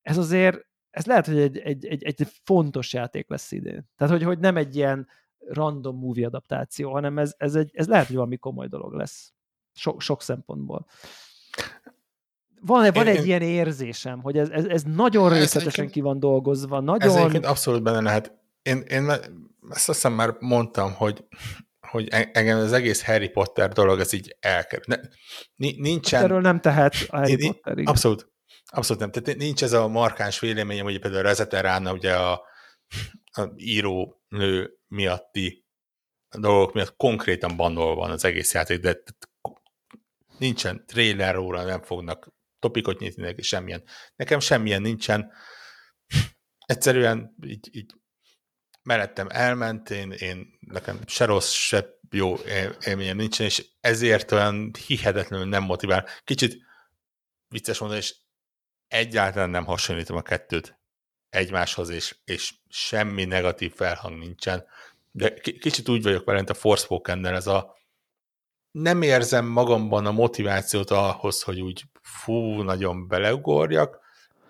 ez 0.01 0.17
azért, 0.17 0.67
ez 0.89 1.05
lehet, 1.05 1.25
hogy 1.25 1.37
egy, 1.37 1.57
egy, 1.57 1.85
egy, 1.85 2.03
egy 2.03 2.27
fontos 2.43 2.93
játék 2.93 3.29
lesz 3.29 3.51
idén. 3.51 3.89
Tehát, 3.95 4.13
hogy, 4.13 4.23
hogy 4.23 4.39
nem 4.39 4.57
egy 4.57 4.75
ilyen 4.75 5.07
random 5.47 5.97
movie 5.97 6.25
adaptáció, 6.25 6.91
hanem 6.91 7.17
ez, 7.17 7.33
ez, 7.37 7.55
egy, 7.55 7.69
ez 7.73 7.87
lehet, 7.87 8.07
hogy 8.07 8.15
valami 8.15 8.37
komoly 8.37 8.67
dolog 8.67 8.93
lesz. 8.93 9.33
Sok, 9.73 10.01
sok 10.01 10.21
szempontból 10.21 10.85
van, 12.63 12.91
van 12.93 13.07
én, 13.07 13.15
egy 13.15 13.27
ilyen 13.27 13.41
érzésem, 13.41 14.21
hogy 14.21 14.37
ez, 14.37 14.49
ez, 14.49 14.65
ez 14.65 14.83
nagyon 14.83 15.29
részletesen 15.29 15.89
ki 15.89 16.01
van 16.01 16.19
dolgozva. 16.19 16.79
Nagyon... 16.79 17.35
Ez 17.35 17.43
abszolút 17.43 17.83
benne 17.83 18.01
lehet. 18.01 18.33
Én, 18.61 18.77
én 18.77 19.09
ezt 19.09 19.29
azt 19.69 19.85
hiszem 19.85 20.13
már 20.13 20.35
mondtam, 20.39 20.93
hogy, 20.93 21.25
hogy 21.87 22.07
engem 22.09 22.57
az 22.57 22.73
egész 22.73 23.03
Harry 23.03 23.29
Potter 23.29 23.71
dolog, 23.71 23.99
ez 23.99 24.13
így 24.13 24.35
elkerül. 24.39 24.85
Ne, 24.87 24.97
nincsen... 25.55 26.23
Erről 26.23 26.41
nem 26.41 26.59
tehet 26.59 26.95
a 27.07 27.17
Harry 27.17 27.31
én, 27.31 27.51
Potter. 27.51 27.73
Igen. 27.73 27.85
Abszolút. 27.85 28.31
Abszolút 28.65 29.01
nem. 29.01 29.11
Tehát 29.11 29.39
nincs 29.39 29.63
ez 29.63 29.73
a 29.73 29.87
markáns 29.87 30.39
véleményem, 30.39 30.83
hogy 30.83 30.99
például 30.99 31.23
Rezete 31.23 31.61
Rána 31.61 31.93
ugye 31.93 32.15
a, 32.15 32.31
a 33.31 33.51
író 33.55 34.21
nő 34.27 34.77
miatti 34.87 35.65
dolgok 36.37 36.73
miatt 36.73 36.95
konkrétan 36.95 37.55
bannol 37.55 37.95
van 37.95 38.11
az 38.11 38.25
egész 38.25 38.53
játék, 38.53 38.79
de 38.79 39.03
nincsen 40.37 40.85
trailer 40.85 41.35
róla, 41.35 41.63
nem 41.63 41.81
fognak 41.81 42.33
topikot 42.61 42.99
nyitni 42.99 43.23
neki, 43.23 43.41
semmilyen. 43.41 43.83
Nekem 44.15 44.39
semmilyen 44.39 44.81
nincsen. 44.81 45.31
Egyszerűen 46.65 47.35
így, 47.45 47.69
így 47.71 47.93
mellettem 48.83 49.27
elment, 49.29 49.89
én, 49.89 50.11
én 50.11 50.57
nekem 50.59 50.99
se 51.05 51.25
rossz, 51.25 51.51
se 51.51 51.99
jó 52.09 52.35
élményem 52.85 53.17
nincsen, 53.17 53.45
és 53.45 53.65
ezért 53.81 54.31
olyan 54.31 54.71
hihetetlenül 54.87 55.45
nem 55.45 55.63
motivál. 55.63 56.07
Kicsit 56.23 56.57
vicces 57.47 57.79
mondani, 57.79 58.01
és 58.01 58.15
egyáltalán 58.87 59.49
nem 59.49 59.65
hasonlítom 59.65 60.17
a 60.17 60.21
kettőt 60.21 60.79
egymáshoz, 61.29 61.89
és, 61.89 62.15
és 62.23 62.53
semmi 62.69 63.25
negatív 63.25 63.73
felhang 63.75 64.17
nincsen. 64.17 64.65
De 65.11 65.33
kicsit 65.39 65.89
úgy 65.89 66.03
vagyok 66.03 66.25
vele, 66.25 66.43
a 66.47 66.53
forspoken 66.53 67.25
ez 67.25 67.47
a 67.47 67.79
nem 68.71 69.01
érzem 69.01 69.45
magamban 69.45 70.05
a 70.05 70.11
motivációt 70.11 70.89
ahhoz, 70.89 71.41
hogy 71.41 71.61
úgy 71.61 71.83
fú, 72.11 72.61
nagyon 72.61 73.07
beleugorjak. 73.07 73.99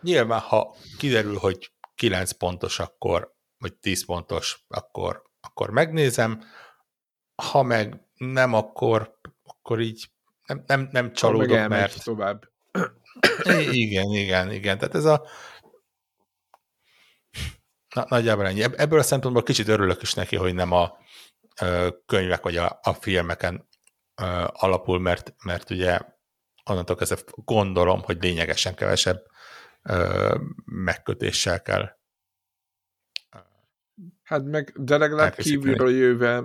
Nyilván, 0.02 0.40
ha 0.40 0.76
kiderül, 0.98 1.38
hogy 1.38 1.72
9 1.96 2.32
pontos, 2.32 2.80
akkor, 2.80 3.34
vagy 3.58 3.74
10 3.74 4.06
pontos, 4.06 4.66
akkor, 4.68 5.24
akkor 5.42 5.70
megnézem. 5.70 6.44
Ha 7.36 7.64
meg 7.64 8.02
nem, 8.16 8.54
akkor, 8.54 9.20
akkor 9.44 9.80
így 9.80 10.10
nem, 10.46 10.64
nem, 10.68 10.90
nem 10.92 11.14
csalódok, 11.14 11.68
mert... 11.68 12.04
tovább. 12.04 12.50
Igen, 13.72 14.10
igen, 14.10 14.52
igen. 14.52 14.78
Tehát 14.78 14.96
ez 14.96 15.06
a 15.06 15.26
Na, 17.96 18.06
nagyjából 18.08 18.48
ennyi. 18.48 18.64
Ebből 18.64 19.00
a 19.00 19.04
szempontból 19.04 19.44
kicsit 19.44 19.68
örülök 19.68 20.02
is 20.02 20.14
neki, 20.14 20.36
hogy 20.36 20.54
nem 20.54 20.72
a 20.72 20.98
könyvek 22.06 22.42
vagy 22.42 22.58
a, 22.58 22.80
a 22.82 22.94
filmeken 22.94 23.68
alapul, 24.46 25.00
mert, 25.00 25.34
mert 25.44 25.70
ugye 25.70 26.00
onnantól 26.72 26.96
kezdve 26.96 27.22
gondolom, 27.36 28.02
hogy 28.02 28.18
lényegesen 28.22 28.76
kevesebb 28.76 29.26
ö, 29.84 30.36
megkötéssel 30.66 31.62
kell. 31.62 31.90
Hát 34.24 34.44
meg, 34.44 34.74
de 34.76 34.98
legalább 34.98 35.36
kívülről 35.36 35.92
jöve 35.92 36.44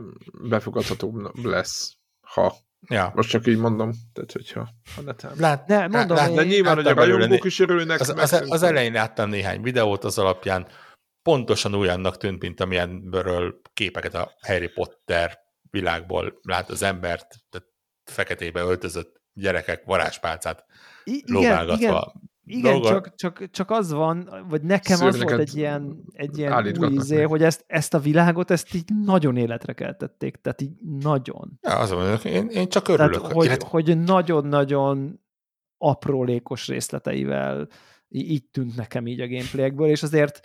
befogadhatóbb 0.48 1.44
lesz, 1.44 1.96
ha 2.20 2.54
Ja. 2.88 3.12
Most 3.14 3.28
csak 3.28 3.46
így 3.46 3.58
mondom, 3.58 3.92
tehát 4.12 4.32
hogyha 4.32 4.68
a 4.96 5.00
neten. 5.00 5.32
Lát, 5.38 5.66
ne, 5.66 5.86
mondom, 5.86 6.16
lát, 6.16 6.34
de 6.34 6.44
nyilván, 6.44 6.74
hogy 6.74 6.86
a 6.86 6.94
rajongók 6.94 7.44
is 7.44 7.58
örülnek. 7.58 8.00
Az, 8.00 8.08
az, 8.08 8.42
az, 8.48 8.62
elején 8.62 8.92
láttam 8.92 9.28
néhány 9.28 9.60
videót 9.60 10.04
az 10.04 10.18
alapján, 10.18 10.66
pontosan 11.22 11.74
olyannak 11.74 12.16
tűnt, 12.16 12.42
mint 12.42 12.60
amilyenből 12.60 13.60
képeket 13.74 14.14
a 14.14 14.32
Harry 14.40 14.68
Potter 14.68 15.38
világból 15.70 16.38
lát 16.42 16.70
az 16.70 16.82
embert, 16.82 17.26
tehát 17.50 17.68
feketébe 18.04 18.60
öltözött 18.60 19.15
gyerekek 19.36 19.84
varázspálcát 19.84 20.64
igen, 21.04 21.68
Igen. 21.78 22.02
Igen, 22.48 22.82
csak, 22.82 23.14
csak, 23.14 23.50
csak 23.50 23.70
az 23.70 23.92
van, 23.92 24.44
vagy 24.48 24.62
nekem 24.62 25.06
az 25.06 25.22
volt 25.22 25.38
egy 25.38 25.56
ilyen, 25.56 26.04
egy 26.12 26.38
ilyen 26.38 26.78
új 26.78 26.94
izé, 26.94 27.22
hogy 27.22 27.42
ezt, 27.42 27.64
ezt 27.66 27.94
a 27.94 27.98
világot, 27.98 28.50
ezt 28.50 28.74
így 28.74 28.88
nagyon 29.04 29.36
életre 29.36 29.72
keltették, 29.72 30.36
tehát 30.36 30.60
így 30.60 30.72
nagyon. 31.00 31.58
Ja, 31.62 31.78
az 31.78 31.90
van, 31.90 32.18
én, 32.24 32.48
én 32.48 32.68
csak 32.68 32.88
örülök. 32.88 33.20
Tehát, 33.20 33.32
hogy, 33.32 33.46
Élet... 33.46 33.62
hogy 33.62 33.98
nagyon-nagyon 33.98 35.20
aprólékos 35.78 36.66
részleteivel 36.66 37.68
így 38.08 38.44
tűnt 38.44 38.76
nekem 38.76 39.06
így 39.06 39.20
a 39.20 39.28
gameplayekből, 39.28 39.88
és 39.88 40.02
azért 40.02 40.40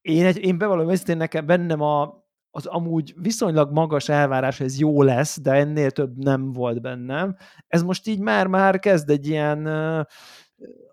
én, 0.00 0.24
egy, 0.24 0.38
én 0.44 0.58
bevallom 0.58 0.90
őszintén 0.90 1.16
nekem 1.16 1.46
bennem 1.46 1.80
a, 1.80 2.24
az 2.50 2.66
amúgy 2.66 3.14
viszonylag 3.16 3.72
magas 3.72 4.08
elvárás, 4.08 4.58
hogy 4.58 4.66
ez 4.66 4.78
jó 4.78 5.02
lesz, 5.02 5.40
de 5.40 5.52
ennél 5.52 5.90
több 5.90 6.16
nem 6.16 6.52
volt 6.52 6.80
bennem. 6.80 7.36
Ez 7.66 7.82
most 7.82 8.06
így 8.06 8.20
már-már 8.20 8.78
kezd 8.78 9.10
egy 9.10 9.26
ilyen 9.26 9.66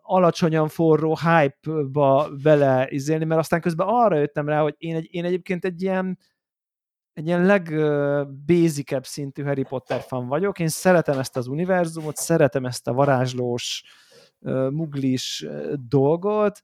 alacsonyan 0.01 0.67
forró 0.67 1.17
hype-ba 1.17 2.29
beleizélni, 2.43 3.25
mert 3.25 3.39
aztán 3.39 3.61
közben 3.61 3.87
arra 3.89 4.17
jöttem 4.17 4.47
rá, 4.47 4.61
hogy 4.61 4.75
én, 4.77 4.95
egy, 4.95 5.07
én 5.11 5.25
egyébként 5.25 5.65
egy 5.65 5.81
ilyen 5.81 6.17
egy 7.13 7.25
ilyen 7.25 7.45
legbasicebb 7.45 9.05
szintű 9.05 9.43
Harry 9.43 9.63
Potter 9.63 10.01
fan 10.01 10.27
vagyok. 10.27 10.59
Én 10.59 10.67
szeretem 10.67 11.19
ezt 11.19 11.37
az 11.37 11.47
univerzumot, 11.47 12.15
szeretem 12.15 12.65
ezt 12.65 12.87
a 12.87 12.93
varázslós, 12.93 13.83
muglis 14.69 15.45
dolgot, 15.87 16.61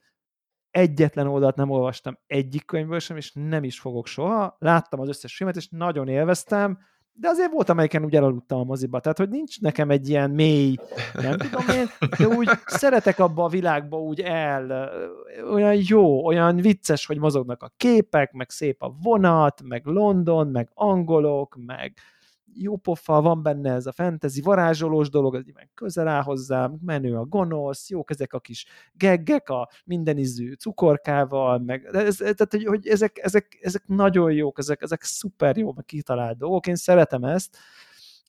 egyetlen 0.73 1.27
oldalt 1.27 1.55
nem 1.55 1.69
olvastam 1.69 2.17
egyik 2.27 2.65
könyvből 2.65 2.99
sem, 2.99 3.17
és 3.17 3.31
nem 3.33 3.63
is 3.63 3.79
fogok 3.79 4.07
soha. 4.07 4.55
Láttam 4.59 4.99
az 4.99 5.07
összes 5.07 5.35
filmet, 5.35 5.55
és 5.55 5.67
nagyon 5.69 6.07
élveztem, 6.07 6.77
de 7.15 7.27
azért 7.27 7.51
volt, 7.51 7.69
amelyiken 7.69 8.03
úgy 8.03 8.15
elaludtam 8.15 8.59
a 8.59 8.63
moziba. 8.63 8.99
Tehát, 8.99 9.17
hogy 9.17 9.29
nincs 9.29 9.61
nekem 9.61 9.89
egy 9.89 10.09
ilyen 10.09 10.29
mély, 10.31 10.75
nem 11.13 11.37
tudom 11.37 11.67
én, 11.75 11.85
de 12.17 12.27
úgy 12.27 12.49
szeretek 12.65 13.19
abba 13.19 13.43
a 13.43 13.47
világba 13.47 14.01
úgy 14.01 14.19
el, 14.21 14.91
olyan 15.51 15.75
jó, 15.87 16.25
olyan 16.25 16.55
vicces, 16.55 17.05
hogy 17.05 17.17
mozognak 17.17 17.63
a 17.63 17.73
képek, 17.77 18.31
meg 18.31 18.49
szép 18.49 18.81
a 18.83 18.95
vonat, 19.01 19.61
meg 19.63 19.85
London, 19.85 20.47
meg 20.47 20.69
angolok, 20.73 21.57
meg 21.65 21.93
jó 22.55 22.75
pofa, 22.75 23.21
van 23.21 23.43
benne 23.43 23.73
ez 23.73 23.85
a 23.85 23.91
fantasy 23.91 24.41
varázsolós 24.41 25.09
dolog, 25.09 25.35
az 25.35 25.43
nyilván 25.43 25.69
közel 25.73 26.07
áll 26.07 26.21
hozzám, 26.21 26.77
menő 26.85 27.15
a 27.15 27.25
gonosz, 27.25 27.89
jók 27.89 28.09
ezek 28.09 28.33
a 28.33 28.39
kis 28.39 28.65
geggek 28.93 29.49
a 29.49 29.69
mindenizű 29.85 30.53
cukorkával, 30.53 31.59
meg, 31.59 31.89
ez, 31.91 32.15
tehát, 32.15 32.47
hogy, 32.49 32.65
hogy 32.65 32.87
ezek, 32.87 33.17
ezek, 33.17 33.57
ezek, 33.61 33.83
nagyon 33.87 34.31
jók, 34.31 34.57
ezek, 34.57 34.81
ezek 34.81 35.03
szuper 35.03 35.57
jó, 35.57 35.73
meg 35.73 35.85
kitalált 35.85 36.37
dolgok, 36.37 36.67
én 36.67 36.75
szeretem 36.75 37.23
ezt, 37.23 37.57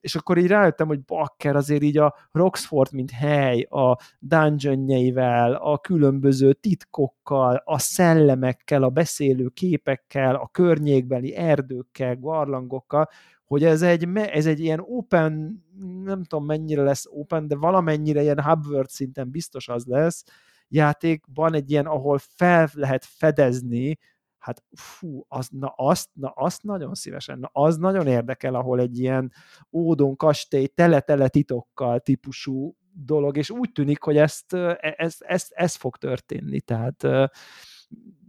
és 0.05 0.15
akkor 0.15 0.39
így 0.39 0.47
rájöttem, 0.47 0.87
hogy 0.87 1.05
bakker 1.05 1.57
azért 1.57 1.83
így 1.83 1.99
a 1.99 2.15
Roxford, 2.33 2.93
mint 2.93 3.11
hely, 3.11 3.61
a 3.61 3.99
dungeonjeivel, 4.19 5.55
a 5.55 5.79
különböző 5.79 6.53
titkokkal, 6.53 7.63
a 7.65 7.79
szellemekkel, 7.79 8.83
a 8.83 8.89
beszélő 8.89 9.49
képekkel, 9.49 10.35
a 10.35 10.49
környékbeli 10.53 11.35
erdőkkel, 11.35 12.17
garlangokkal, 12.17 13.09
hogy 13.55 13.65
ez 13.65 13.83
egy, 13.83 14.09
ez 14.15 14.47
egy 14.47 14.61
ilyen 14.61 14.81
open, 14.81 15.65
nem 16.03 16.23
tudom 16.23 16.45
mennyire 16.45 16.83
lesz 16.83 17.07
open, 17.11 17.49
de 17.49 17.57
valamennyire 17.57 18.23
ilyen 18.23 18.43
hubword 18.43 18.89
szinten 18.89 19.31
biztos 19.31 19.69
az 19.69 19.85
lesz, 19.85 20.25
játékban 20.69 21.55
egy 21.55 21.71
ilyen, 21.71 21.87
ahol 21.87 22.19
fel 22.19 22.69
lehet 22.73 23.05
fedezni, 23.05 23.99
hát 24.39 24.63
fú, 24.73 25.25
az, 25.29 25.49
na, 25.49 25.73
azt, 25.77 26.09
na 26.13 26.29
azt 26.29 26.63
nagyon 26.63 26.95
szívesen, 26.95 27.39
na 27.39 27.51
az 27.53 27.77
nagyon 27.77 28.07
érdekel, 28.07 28.55
ahol 28.55 28.81
egy 28.81 28.99
ilyen 28.99 29.33
ódon 29.73 30.17
kastély 30.17 30.67
tele-tele 30.67 31.29
titokkal 31.29 32.01
típusú 32.01 32.77
dolog, 32.93 33.37
és 33.37 33.51
úgy 33.51 33.73
tűnik, 33.73 34.03
hogy 34.03 34.17
ezt, 34.17 34.53
e, 34.53 34.95
ez, 34.97 35.17
ez, 35.19 35.47
ez 35.49 35.75
fog 35.75 35.97
történni, 35.97 36.61
tehát 36.61 37.07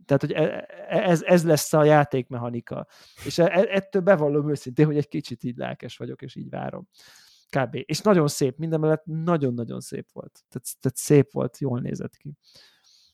tehát, 0.06 0.22
hogy 0.22 0.32
e, 0.32 0.68
e, 0.90 1.10
ez, 1.10 1.22
ez 1.22 1.45
lesz 1.45 1.73
a 1.73 1.84
játékmechanika. 1.84 2.88
És 3.26 3.38
e, 3.38 3.68
ettől 3.69 4.02
bevallom 4.02 4.49
őszintén, 4.49 4.86
hogy 4.86 4.98
egy 4.98 5.07
kicsit 5.07 5.44
így 5.44 5.57
lelkes 5.57 5.98
vagyok, 5.98 6.22
és 6.22 6.36
így 6.36 6.49
várom. 6.49 6.88
Kb. 7.49 7.77
És 7.86 8.02
nagyon 8.02 8.27
szép, 8.27 8.57
minden 8.57 8.80
mellett 8.80 9.03
nagyon-nagyon 9.06 9.80
szép 9.80 10.07
volt. 10.14 10.44
Tehát, 10.49 10.68
tehát 10.80 10.98
szép 10.98 11.32
volt, 11.32 11.57
jól 11.57 11.80
nézett 11.80 12.18
ki. 12.18 12.38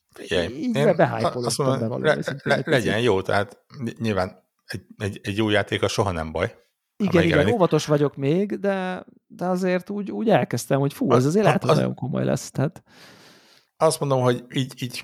Figyelj, 0.09 0.55
így 0.55 0.75
én 0.75 0.87
azt 0.97 1.57
mondom, 1.57 2.03
le, 2.03 2.17
le, 2.43 2.61
legyen 2.65 2.99
jó, 2.99 3.21
tehát 3.21 3.65
nyilván 3.99 4.43
egy, 4.65 4.85
egy, 4.97 5.19
egy 5.23 5.37
jó 5.37 5.49
játék 5.49 5.81
a 5.81 5.87
soha 5.87 6.11
nem 6.11 6.31
baj. 6.31 6.55
Igen, 6.97 7.23
igen, 7.23 7.51
óvatos 7.51 7.85
vagyok 7.85 8.15
még, 8.15 8.59
de, 8.59 9.05
de 9.27 9.45
azért 9.45 9.89
úgy, 9.89 10.11
úgy 10.11 10.29
elkezdtem, 10.29 10.79
hogy 10.79 10.93
fú, 10.93 11.13
ez 11.13 11.25
azért 11.25 11.45
lehet, 11.45 11.63
hogy 11.63 11.75
nagyon 11.75 11.95
komoly 11.95 12.23
lesz. 12.23 12.51
Tehát... 12.51 12.83
Azt 13.77 13.99
mondom, 13.99 14.21
hogy 14.21 14.45
így, 14.53 14.73
így 14.83 15.03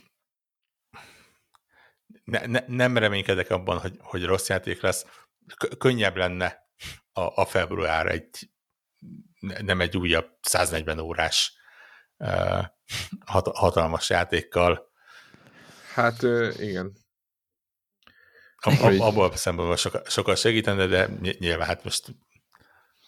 ne, 2.27 2.45
ne, 2.45 2.63
nem 2.67 2.97
reménykedek 2.97 3.49
abban, 3.49 3.79
hogy, 3.79 3.97
hogy 3.99 4.25
rossz 4.25 4.47
játék 4.47 4.81
lesz. 4.81 5.05
Könnyebb 5.77 6.15
lenne 6.15 6.65
a, 7.11 7.41
a 7.41 7.45
február 7.45 8.07
egy 8.07 8.49
nem 9.39 9.81
egy 9.81 9.97
újabb 9.97 10.37
140 10.41 10.99
órás 10.99 11.53
uh, 12.17 12.65
hat, 13.25 13.47
hatalmas 13.57 14.09
játékkal. 14.09 14.91
Hát 15.93 16.21
igen. 16.57 16.97
Ab, 18.57 18.99
abból 18.99 19.35
szemben 19.35 19.75
sokat, 19.75 20.09
sokat 20.09 20.37
segítene, 20.37 20.85
de 20.85 21.09
nyilván 21.19 21.67
hát 21.67 21.83
most 21.83 22.15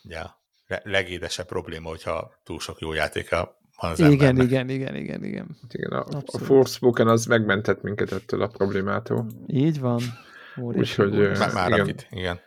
ja, 0.01 0.43
legédesebb 0.67 1.47
probléma, 1.47 1.89
hogyha 1.89 2.39
túl 2.43 2.59
sok 2.59 2.79
jó 2.79 2.93
játéka 2.93 3.58
van 3.79 3.91
az 3.91 3.99
igen, 3.99 4.11
embernek. 4.11 4.43
igen, 4.43 4.69
igen, 4.69 4.95
igen, 4.95 5.23
igen. 5.23 5.57
igen 5.69 5.91
a, 5.91 6.05
a 6.25 6.37
Forspoken 6.37 7.07
az 7.07 7.25
megmentett 7.25 7.81
minket 7.81 8.11
ettől 8.11 8.41
a 8.41 8.47
problémától. 8.47 9.27
Így 9.47 9.79
van. 9.79 10.01
Úgyhogy 10.55 11.11
már, 11.37 11.53
már 11.53 11.69
igen. 11.69 11.79
Akit, 11.79 12.07
igen. 12.09 12.39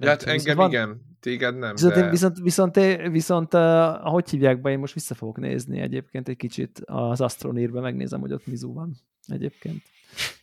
ja, 0.00 0.08
hát 0.08 0.22
engem 0.22 0.56
van... 0.56 0.68
igen, 0.68 1.00
téged 1.20 1.58
nem. 1.58 1.72
Viszont, 1.72 1.94
de... 1.94 2.10
viszont, 2.10 2.38
viszont, 2.38 2.76
viszont 3.10 3.54
uh, 3.54 3.60
ahogy 4.06 4.30
hívják 4.30 4.60
be, 4.60 4.70
én 4.70 4.78
most 4.78 4.94
vissza 4.94 5.14
fogok 5.14 5.38
nézni 5.38 5.80
egyébként 5.80 6.28
egy 6.28 6.36
kicsit 6.36 6.82
az 6.84 7.20
Astronírbe, 7.20 7.80
megnézem, 7.80 8.20
hogy 8.20 8.32
ott 8.32 8.46
Mizu 8.46 8.72
van 8.72 8.96
egyébként. 9.26 9.82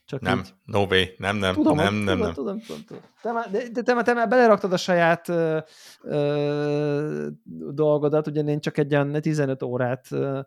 Csak 0.10 0.22
nem, 0.22 0.40
így. 0.40 0.54
no 0.66 0.80
way, 0.80 1.04
nem, 1.18 1.38
nem, 1.38 1.54
tudom, 1.54 1.76
nem, 1.76 1.94
nem, 1.94 2.06
tudom, 2.06 2.20
nem. 2.20 2.34
Tudom, 2.34 2.60
tudom, 2.60 2.82
tudom. 2.88 3.04
Te 3.22 3.32
már, 3.32 3.50
de, 3.72 3.82
te, 3.82 3.94
már, 3.94 4.04
te 4.04 4.14
már 4.14 4.28
beleraktad 4.28 4.74
a 4.74 4.78
saját 4.78 5.30
ö, 5.30 5.60
ö, 6.04 7.28
dolgodat, 7.72 8.28
ugye 8.28 8.42
én 8.42 8.60
csak 8.60 8.78
egy 8.78 8.94
olyan 8.94 9.22
15 9.22 9.64
órát 9.64 10.12
ö, 10.12 10.42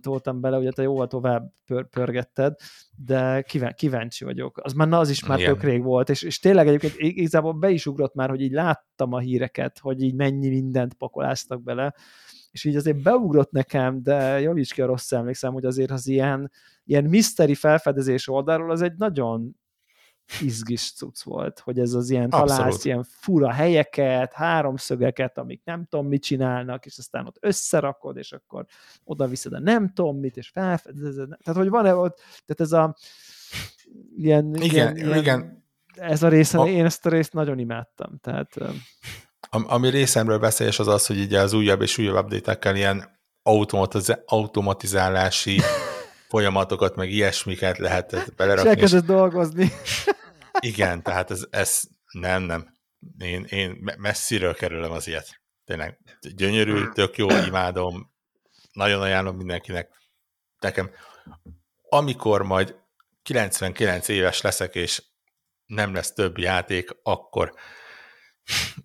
toltam 0.00 0.40
bele, 0.40 0.58
ugye 0.58 0.70
te 0.70 0.82
jóval 0.82 1.06
tovább 1.06 1.52
pör, 1.66 1.88
pörgetted, 1.88 2.54
de 2.96 3.42
kíván, 3.42 3.74
kíváncsi 3.76 4.24
vagyok. 4.24 4.60
Az 4.62 4.72
már 4.72 4.92
az 4.92 5.10
is 5.10 5.26
már 5.26 5.38
Igen. 5.38 5.52
tök 5.52 5.62
rég 5.62 5.82
volt, 5.82 6.08
és, 6.08 6.22
és 6.22 6.38
tényleg 6.38 6.68
egyébként 6.68 6.94
igazából 6.96 7.52
be 7.52 7.70
is 7.70 7.86
ugrott 7.86 8.14
már, 8.14 8.28
hogy 8.28 8.40
így 8.40 8.52
láttam 8.52 9.12
a 9.12 9.18
híreket, 9.18 9.78
hogy 9.78 10.02
így 10.02 10.14
mennyi 10.14 10.48
mindent 10.48 10.94
pakoláztak 10.94 11.62
bele, 11.62 11.94
és 12.50 12.64
így 12.64 12.76
azért 12.76 13.02
beugrott 13.02 13.50
nekem, 13.50 14.02
de 14.02 14.40
javíts 14.40 14.72
ki 14.72 14.82
a 14.82 14.86
rossz 14.86 15.12
emlékszem, 15.12 15.52
hogy 15.52 15.64
azért 15.64 15.90
az 15.90 16.06
ilyen, 16.06 16.50
ilyen 16.84 17.04
mystery 17.04 17.54
felfedezés 17.54 18.28
oldalról 18.28 18.70
az 18.70 18.82
egy 18.82 18.96
nagyon 18.96 19.54
izgis 20.40 20.92
cucc 20.92 21.22
volt, 21.22 21.58
hogy 21.58 21.78
ez 21.78 21.92
az 21.92 22.10
ilyen 22.10 22.24
Abszolút. 22.24 22.48
találsz 22.48 22.84
ilyen 22.84 23.02
fura 23.02 23.52
helyeket, 23.52 24.32
háromszögeket, 24.32 25.38
amik 25.38 25.64
nem 25.64 25.84
tudom 25.84 26.06
mit 26.06 26.22
csinálnak, 26.22 26.86
és 26.86 26.98
aztán 26.98 27.26
ott 27.26 27.36
összerakod, 27.40 28.16
és 28.16 28.32
akkor 28.32 28.66
oda 29.04 29.26
viszed 29.26 29.52
a 29.52 29.58
nem 29.58 29.92
tudom 29.92 30.18
mit, 30.18 30.36
és 30.36 30.48
felfedezed. 30.48 31.28
Tehát, 31.42 31.60
hogy 31.60 31.68
van-e 31.68 31.94
ott, 31.94 32.16
tehát 32.16 32.60
ez 32.60 32.72
a 32.72 32.96
ilyen, 34.16 34.54
igen, 34.54 34.96
ilyen, 34.96 35.18
igen. 35.18 35.64
ez 35.94 36.22
a 36.22 36.28
része, 36.28 36.58
a... 36.58 36.68
én 36.68 36.84
ezt 36.84 37.06
a 37.06 37.08
részt 37.08 37.32
nagyon 37.32 37.58
imádtam, 37.58 38.18
tehát 38.18 38.56
ami 39.50 39.90
részemről 39.90 40.38
beszélés 40.38 40.78
az 40.78 40.88
az, 40.88 41.06
hogy 41.06 41.18
így 41.18 41.34
az 41.34 41.52
újabb 41.52 41.82
és 41.82 41.98
újabb 41.98 42.32
update 42.32 42.76
ilyen 42.76 43.20
automatiz- 43.42 44.22
automatizálási 44.26 45.60
folyamatokat, 46.28 46.96
meg 46.96 47.10
ilyesmiket 47.10 47.78
lehet 47.78 48.34
belerakni. 48.36 48.80
És 48.80 48.90
dolgozni. 48.90 49.72
Igen, 50.60 51.02
tehát 51.02 51.30
ez, 51.30 51.46
ez 51.50 51.82
nem, 52.12 52.42
nem. 52.42 52.74
Én, 53.18 53.44
én 53.44 53.94
messziről 53.98 54.54
kerülöm 54.54 54.92
az 54.92 55.06
ilyet. 55.06 55.40
Tényleg 55.64 55.98
gyönyörű, 56.36 56.88
tök 56.92 57.16
jó, 57.16 57.28
imádom, 57.46 58.12
nagyon 58.72 59.00
ajánlom 59.00 59.36
mindenkinek. 59.36 59.88
Nekem, 60.58 60.90
amikor 61.88 62.42
majd 62.42 62.76
99 63.22 64.08
éves 64.08 64.40
leszek, 64.40 64.74
és 64.74 65.02
nem 65.66 65.94
lesz 65.94 66.12
több 66.12 66.38
játék, 66.38 66.90
akkor 67.02 67.54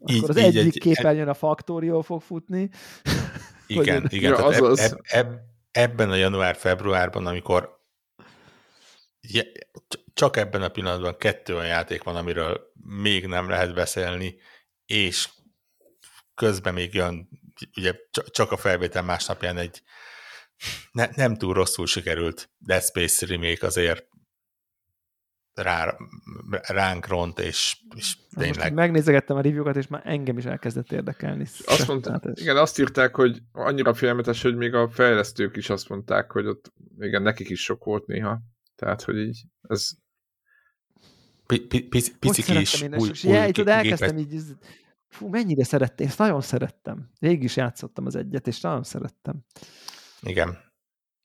így, 0.07 0.17
akkor 0.17 0.29
az 0.29 0.37
így 0.37 0.57
egyik 0.57 0.75
egy, 0.75 0.81
képernyőn 0.81 1.27
a 1.27 1.33
Factorio 1.33 2.01
fog 2.01 2.21
futni. 2.21 2.69
Igen, 3.67 4.01
hogy... 4.01 4.13
igen. 4.13 4.31
Ja, 4.31 4.35
tehát 4.35 4.61
eb, 4.61 4.77
eb, 4.77 4.99
eb, 5.03 5.27
ebben 5.71 6.09
a 6.09 6.15
január-februárban, 6.15 7.25
amikor 7.25 7.83
csak 10.13 10.37
ebben 10.37 10.61
a 10.61 10.69
pillanatban 10.69 11.17
kettő 11.17 11.53
olyan 11.55 11.67
játék 11.67 12.03
van, 12.03 12.15
amiről 12.15 12.71
még 12.83 13.27
nem 13.27 13.49
lehet 13.49 13.73
beszélni, 13.73 14.37
és 14.85 15.29
közben 16.35 16.73
még 16.73 16.93
jön, 16.93 17.29
ugye 17.77 17.95
csak 18.31 18.51
a 18.51 18.57
felvétel 18.57 19.03
másnapján 19.03 19.57
egy 19.57 19.81
ne, 20.91 21.07
nem 21.15 21.35
túl 21.35 21.53
rosszul 21.53 21.85
sikerült 21.85 22.49
Dead 22.57 22.83
Space 22.83 23.25
remake 23.25 23.65
azért 23.65 24.07
rá, 25.55 25.97
ránk 26.67 27.07
ront, 27.07 27.39
és, 27.39 27.77
és 27.95 28.17
tényleg... 28.33 28.57
Most 28.57 28.73
megnézegettem 28.73 29.37
a 29.37 29.41
review-kat, 29.41 29.75
és 29.75 29.87
már 29.87 30.01
engem 30.05 30.37
is 30.37 30.45
elkezdett 30.45 30.91
érdekelni. 30.91 31.45
Azt 31.65 31.87
mondta, 31.87 32.21
igen, 32.33 32.57
azt 32.57 32.79
írták, 32.79 33.15
hogy 33.15 33.41
annyira 33.51 33.93
félmetes, 33.93 34.41
hogy 34.41 34.55
még 34.55 34.73
a 34.73 34.89
fejlesztők 34.89 35.57
is 35.57 35.69
azt 35.69 35.89
mondták, 35.89 36.31
hogy 36.31 36.45
ott 36.45 36.73
igen, 36.99 37.21
nekik 37.21 37.49
is 37.49 37.63
sok 37.63 37.83
volt 37.83 38.05
néha. 38.05 38.41
Tehát, 38.75 39.01
hogy 39.01 39.17
így 39.17 39.43
ez... 39.61 39.89
Picik 42.19 42.47
is 42.47 42.81
új, 42.81 43.11
új 43.23 43.51
tudod, 43.51 43.67
elkezdtem 43.67 44.17
így, 44.17 44.41
fú, 45.07 45.27
mennyire 45.27 45.63
szerettem, 45.63 46.07
ezt 46.07 46.17
nagyon 46.17 46.41
szerettem. 46.41 47.09
Végig 47.19 47.43
is 47.43 47.55
játszottam 47.55 48.05
az 48.05 48.15
egyet, 48.15 48.47
és 48.47 48.61
nagyon 48.61 48.83
szerettem. 48.83 49.45
Igen. 50.21 50.64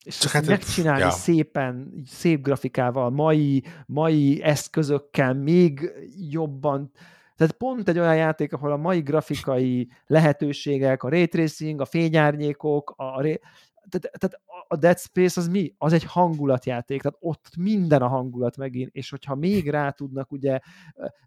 És 0.04 0.18
Csak 0.18 0.32
hát, 0.32 0.46
megcsinálni 0.46 1.00
ja. 1.00 1.10
szépen, 1.10 2.02
szép 2.06 2.42
grafikával, 2.42 3.10
mai, 3.10 3.64
mai 3.86 4.42
eszközökkel, 4.42 5.34
még 5.34 5.92
jobban, 6.30 6.90
tehát 7.36 7.54
pont 7.54 7.88
egy 7.88 7.98
olyan 7.98 8.16
játék, 8.16 8.52
ahol 8.52 8.72
a 8.72 8.76
mai 8.76 9.00
grafikai 9.00 9.88
lehetőségek, 10.06 11.02
a 11.02 11.08
ray 11.08 11.28
tracing, 11.28 11.80
a 11.80 11.84
fényárnyékok, 11.84 12.94
a 12.96 13.20
ré... 13.20 13.40
tehát, 13.88 14.18
tehát 14.18 14.40
a 14.72 14.76
Dead 14.76 14.98
Space 14.98 15.40
az 15.40 15.48
mi? 15.48 15.74
Az 15.78 15.92
egy 15.92 16.04
hangulatjáték, 16.04 17.02
tehát 17.02 17.18
ott 17.20 17.56
minden 17.56 18.02
a 18.02 18.08
hangulat 18.08 18.56
megint, 18.56 18.94
és 18.94 19.10
hogyha 19.10 19.34
még 19.34 19.70
rá 19.70 19.90
tudnak 19.90 20.32
ugye 20.32 20.58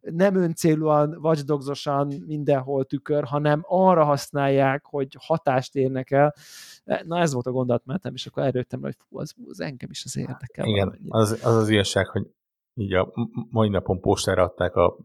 nem 0.01 0.35
öncélúan, 0.35 1.17
watchdogsosan 1.21 2.13
mindenhol 2.25 2.85
tükör, 2.85 3.23
hanem 3.23 3.63
arra 3.67 4.03
használják, 4.03 4.85
hogy 4.85 5.17
hatást 5.19 5.75
érnek 5.75 6.11
el, 6.11 6.33
na 6.83 7.19
ez 7.19 7.33
volt 7.33 7.47
a 7.47 7.51
gondolatmenetem, 7.51 8.13
és 8.13 8.25
akkor 8.25 8.43
erőttem, 8.43 8.81
hogy 8.81 8.95
fú, 9.07 9.19
az, 9.19 9.33
az 9.45 9.59
engem 9.59 9.89
is 9.89 10.05
az 10.05 10.17
érdekel. 10.17 10.65
Igen, 10.65 10.99
az, 11.07 11.31
az 11.31 11.55
az 11.55 11.69
igazság, 11.69 12.07
hogy 12.07 12.31
így 12.73 12.93
a 12.93 13.13
mai 13.49 13.69
napon 13.69 13.99
postára 13.99 14.43
adták 14.43 14.75
a 14.75 14.97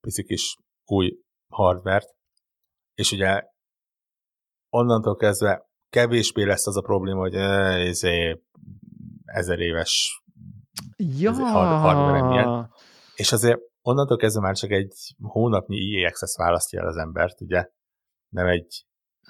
pici 0.00 0.24
kis 0.24 0.56
új 0.86 1.18
hardvert, 1.48 2.14
és 2.94 3.12
ugye 3.12 3.42
onnantól 4.70 5.16
kezdve 5.16 5.70
kevésbé 5.92 6.44
lesz 6.44 6.66
az 6.66 6.76
a 6.76 6.80
probléma, 6.80 7.20
hogy 7.20 7.34
ez 7.34 8.00
ezer 9.24 9.58
éves 9.58 10.22
ja. 10.96 11.32
hardware 11.32 12.70
És 13.14 13.32
azért 13.32 13.60
onnantól 13.82 14.16
kezdve 14.16 14.40
már 14.40 14.56
csak 14.56 14.70
egy 14.70 15.14
hónapnyi 15.20 15.96
EA 15.96 16.08
Access 16.08 16.36
választja 16.36 16.80
el 16.80 16.86
az 16.86 16.96
embert, 16.96 17.40
ugye? 17.40 17.68
Nem 18.28 18.46
egy 18.46 18.86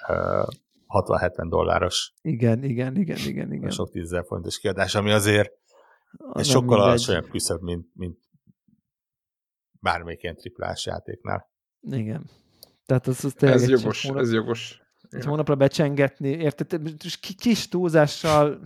uh, 0.09 0.47
60-70 0.89 1.47
dolláros. 1.49 2.13
Igen, 2.23 2.63
igen, 2.63 2.97
igen, 2.97 3.19
igen, 3.27 3.53
igen. 3.53 3.71
Sok 3.71 3.91
tízezer 3.91 4.25
forintos 4.25 4.59
kiadás, 4.59 4.95
ami 4.95 5.11
azért 5.11 5.51
az 6.17 6.47
sokkal 6.47 6.81
alacsonyabb 6.81 7.29
küszöbb, 7.29 7.63
mint, 7.63 7.87
mint 7.95 8.19
bármelyik 9.81 10.23
ilyen 10.23 10.37
triplás 10.37 10.87
játéknál. 10.87 11.51
Igen. 11.81 12.31
Tehát 12.87 13.07
az, 13.07 13.25
az 13.25 13.43
ez 13.43 13.69
jogos, 13.69 14.05
ez 14.05 14.33
jogos. 14.33 14.82
Egy 15.13 15.25
hónapra 15.25 15.55
becsengetni, 15.55 16.29
érted? 16.29 16.81
Kis 17.39 17.69
túlzással, 17.69 18.61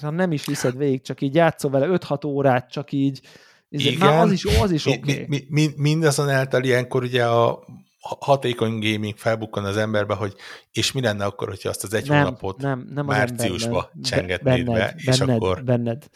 ha 0.00 0.10
nem 0.10 0.32
is 0.32 0.46
viszed 0.46 0.76
végig, 0.76 1.02
csak 1.02 1.20
így 1.20 1.34
játszol 1.34 1.70
vele 1.70 1.98
5-6 1.98 2.26
órát, 2.26 2.70
csak 2.70 2.92
így, 2.92 3.20
Igen. 3.68 3.98
már 3.98 4.24
az 4.24 4.32
is, 4.32 4.44
az 4.44 4.70
is 4.70 4.86
oké. 4.86 4.98
Okay. 4.98 5.14
Mi, 5.14 5.24
mi, 5.28 5.44
mi, 5.48 5.72
mindazonáltal 5.76 6.64
ilyenkor 6.64 7.02
ugye 7.02 7.26
a 7.26 7.66
hatékony 8.00 8.78
gaming 8.78 9.16
felbukkan 9.16 9.64
az 9.64 9.76
emberbe, 9.76 10.14
hogy 10.14 10.34
és 10.72 10.92
mi 10.92 11.00
lenne 11.00 11.24
akkor, 11.24 11.48
hogyha 11.48 11.68
azt 11.68 11.84
az 11.84 11.94
egy 11.94 12.08
nem, 12.08 12.18
hónapot 12.18 12.56
nem, 12.60 12.88
nem 12.94 13.06
márciusba 13.06 13.90
csengetnéd 14.02 14.64
benned, 14.64 14.74
be, 14.74 14.94
és 14.96 15.18
benned, 15.18 15.36
akkor... 15.36 15.64
Benned. 15.64 16.06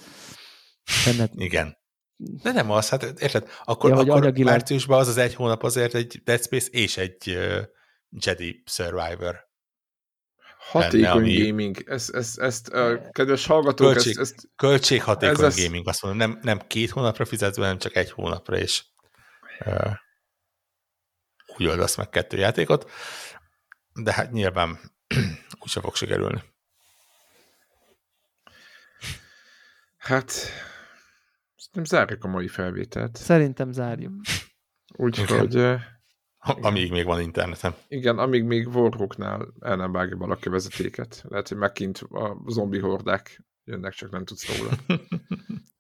Benned. 1.04 1.30
Igen. 1.34 1.76
De 2.42 2.52
nem 2.52 2.70
az, 2.70 2.88
hát 2.88 3.02
érted, 3.02 3.48
akkor, 3.64 3.90
ja, 3.90 3.96
akkor 3.96 4.38
márciusban 4.38 4.98
az 4.98 5.08
az 5.08 5.16
egy 5.16 5.34
hónap 5.34 5.62
azért 5.62 5.94
egy 5.94 6.20
Dead 6.24 6.42
Space 6.42 6.68
és 6.70 6.96
egy 6.96 7.16
uh, 7.26 7.62
Jedi 8.08 8.62
Survivor. 8.66 9.50
Hatékony 10.70 11.00
lenne, 11.00 11.10
ami... 11.10 11.46
gaming, 11.46 11.82
ezt, 11.86 12.14
ezt, 12.14 12.38
ezt 12.38 12.74
uh, 12.74 13.10
kedves 13.10 13.46
hallgatók, 13.46 13.92
Költség, 13.92 14.18
ezt, 14.18 14.20
ezt, 14.20 14.48
költséghatékony 14.56 15.44
ez 15.44 15.64
gaming, 15.64 15.88
azt 15.88 16.02
mondom, 16.02 16.28
nem, 16.28 16.38
nem 16.42 16.66
két 16.66 16.90
hónapra 16.90 17.24
fizetsz, 17.24 17.56
hanem 17.56 17.78
csak 17.78 17.96
egy 17.96 18.10
hónapra, 18.10 18.56
és 18.56 18.84
uh, 19.66 19.92
úgy 21.56 21.66
oldasz 21.66 21.96
meg 21.96 22.08
kettő 22.08 22.36
játékot, 22.36 22.90
de 23.94 24.12
hát 24.12 24.32
nyilván 24.32 24.78
úgyse 25.62 25.80
fog 25.80 25.96
sikerülni. 25.96 26.42
Hát, 29.98 30.32
nem 31.72 31.84
zárjuk 31.84 32.24
a 32.24 32.28
mai 32.28 32.48
felvételt. 32.48 33.16
Szerintem 33.16 33.72
zárjuk. 33.72 34.12
Úgyhogy... 34.96 35.56
Amíg 36.42 36.90
még 36.90 37.04
van 37.04 37.20
internetem. 37.20 37.74
Igen, 37.88 38.18
amíg 38.18 38.44
még 38.44 38.68
Warhawknál 38.68 39.52
el 39.60 39.76
nem 39.76 39.92
vágja 39.92 40.16
valaki 40.16 40.48
vezetéket. 40.48 41.24
Lehet, 41.28 41.48
hogy 41.48 41.56
megint 41.56 41.98
a 41.98 42.36
zombi 42.46 42.78
hordák 42.78 43.44
jönnek, 43.64 43.92
csak 43.92 44.10
nem 44.10 44.24
tudsz 44.24 44.58
róla. 44.58 44.70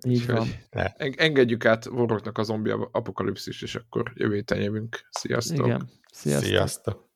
Így 0.08 0.26
van. 0.26 0.48
Engedjük 1.16 1.64
át 1.64 1.86
Warhawknak 1.86 2.38
a 2.38 2.42
zombi 2.42 2.70
apokalipszis, 2.70 3.62
és 3.62 3.74
akkor 3.74 4.12
jövő 4.14 4.34
héten 4.34 4.60
jövünk. 4.60 5.00
Sziasztok! 5.10 5.66
Igen. 5.66 5.90
Sziasztok! 6.12 6.48
Sziasztok. 6.48 7.10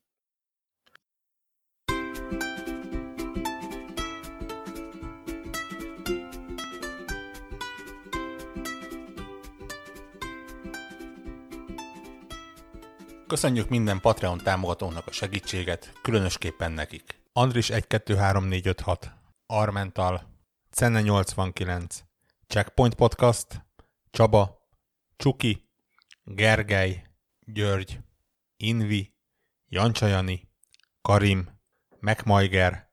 Köszönjük 13.26 13.68
minden 13.68 14.00
Patreon 14.00 14.38
támogatónak 14.38 15.06
a 15.06 15.12
segítséget, 15.12 15.92
különösképpen 16.02 16.72
nekik. 16.72 17.20
Andris 17.32 17.70
123456, 17.70 19.12
Armental, 19.46 20.22
Cenne 20.70 21.00
89, 21.00 22.04
Checkpoint 22.46 22.94
Podcast, 22.94 23.46
Csaba, 24.10 24.68
Csuki, 25.16 25.68
Gergely, 26.24 27.02
György, 27.40 27.98
Invi, 28.56 29.14
Jancsajani, 29.68 30.48
Karim, 31.02 31.48
Megmajger, 32.00 32.90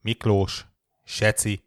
Miklós, 0.00 0.66
Seci, 1.04 1.64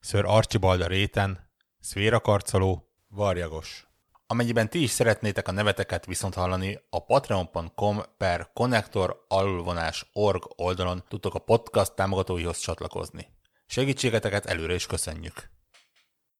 Ször 0.00 0.24
Archibald 0.24 0.80
a 0.80 0.86
réten, 0.86 1.50
Szvéra 1.80 2.20
Karcoló, 2.20 2.88
Varjagos. 3.08 3.87
Amennyiben 4.30 4.68
ti 4.68 4.82
is 4.82 4.90
szeretnétek 4.90 5.48
a 5.48 5.52
neveteket 5.52 6.06
viszont 6.06 6.34
hallani, 6.34 6.80
a 6.90 7.04
patreon.com 7.04 8.02
per 8.18 8.50
connector 8.52 9.24
org 10.12 10.42
oldalon 10.56 11.04
tudtok 11.08 11.34
a 11.34 11.38
podcast 11.38 11.94
támogatóihoz 11.94 12.58
csatlakozni. 12.58 13.26
Segítségeteket 13.66 14.46
előre 14.46 14.74
is 14.74 14.86
köszönjük! 14.86 15.57